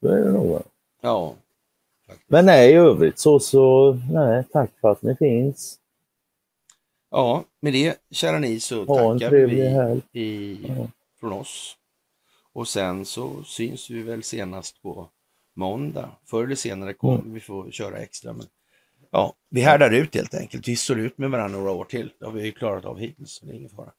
Det 0.00 0.08
är 0.08 0.24
det 0.24 0.32
nog. 0.32 0.62
Ja, 1.00 1.34
faktiskt. 2.06 2.30
Men 2.30 2.46
nej, 2.46 2.70
i 2.70 2.74
övrigt 2.74 3.18
så, 3.18 3.40
så 3.40 3.92
nej, 4.12 4.44
tack 4.52 4.70
för 4.80 4.90
att 4.92 5.02
ni 5.02 5.16
finns. 5.16 5.78
ja, 7.10 7.44
med 7.60 7.72
det 7.72 7.96
kära 8.10 8.38
ni 8.38 8.60
så 8.60 8.84
Ha 8.84 9.12
tackar 9.18 9.30
vi 9.30 9.68
helg. 9.68 10.00
i, 10.12 10.58
Ja. 10.68 10.86
från 11.20 11.32
oss. 11.32 11.74
Och 12.52 12.68
sen 12.68 13.04
så 13.04 13.42
syns 13.44 13.90
vi 13.90 14.02
väl 14.02 14.22
senast 14.22 14.82
på 14.82 15.08
måndag. 15.56 16.10
Förr 16.24 16.44
eller 16.44 16.54
senare 16.54 16.94
kommer 16.94 17.18
Mm. 17.18 17.34
vi 17.34 17.40
få 17.40 17.70
köra 17.70 17.98
extra. 17.98 18.32
Men, 18.32 18.46
ja, 19.10 19.34
vi 19.50 19.60
härdar 19.60 19.90
ut 19.90 20.14
helt 20.14 20.34
enkelt. 20.34 20.68
Vi 20.68 20.76
står 20.76 20.98
ut 20.98 21.18
med 21.18 21.30
varandra 21.30 21.58
några 21.58 21.72
år 21.72 21.84
till. 21.84 22.12
Det 22.18 22.24
har 22.24 22.32
vi 22.32 22.44
ju 22.44 22.52
klarat 22.52 22.84
av 22.84 22.98
hittills. 22.98 23.30
så 23.32 23.46
Det 23.46 23.52
är 23.52 23.56
ingen 23.56 23.70
fara. 23.70 23.92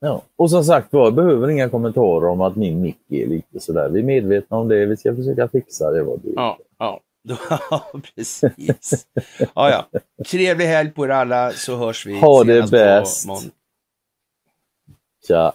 Ja. 0.00 0.22
Och 0.36 0.50
som 0.50 0.64
sagt 0.64 0.92
var, 0.92 1.10
behöver 1.10 1.48
inga 1.48 1.68
kommentarer 1.68 2.28
om 2.28 2.40
att 2.40 2.56
min 2.56 2.80
mick 2.80 2.98
är 3.08 3.26
lite 3.26 3.60
sådär. 3.60 3.88
Vi 3.88 3.98
är 4.00 4.04
medvetna 4.04 4.56
om 4.56 4.68
det, 4.68 4.86
vi 4.86 4.96
ska 4.96 5.16
försöka 5.16 5.48
fixa 5.48 5.90
det. 5.90 6.02
Vad 6.02 6.20
det 6.22 6.32
Ja, 6.36 6.58
ja. 6.78 7.00
Ja, 7.70 7.84
precis. 8.14 9.06
Ja, 9.54 9.70
ja. 9.70 10.00
Trevlig 10.30 10.66
helg 10.66 10.90
på 10.90 11.04
er 11.04 11.08
alla 11.08 11.50
så 11.50 11.76
hörs 11.76 12.06
vi 12.06 12.20
Ha 12.20 12.44
det 12.44 12.70
bäst. 12.70 13.28
Tja. 15.26 15.52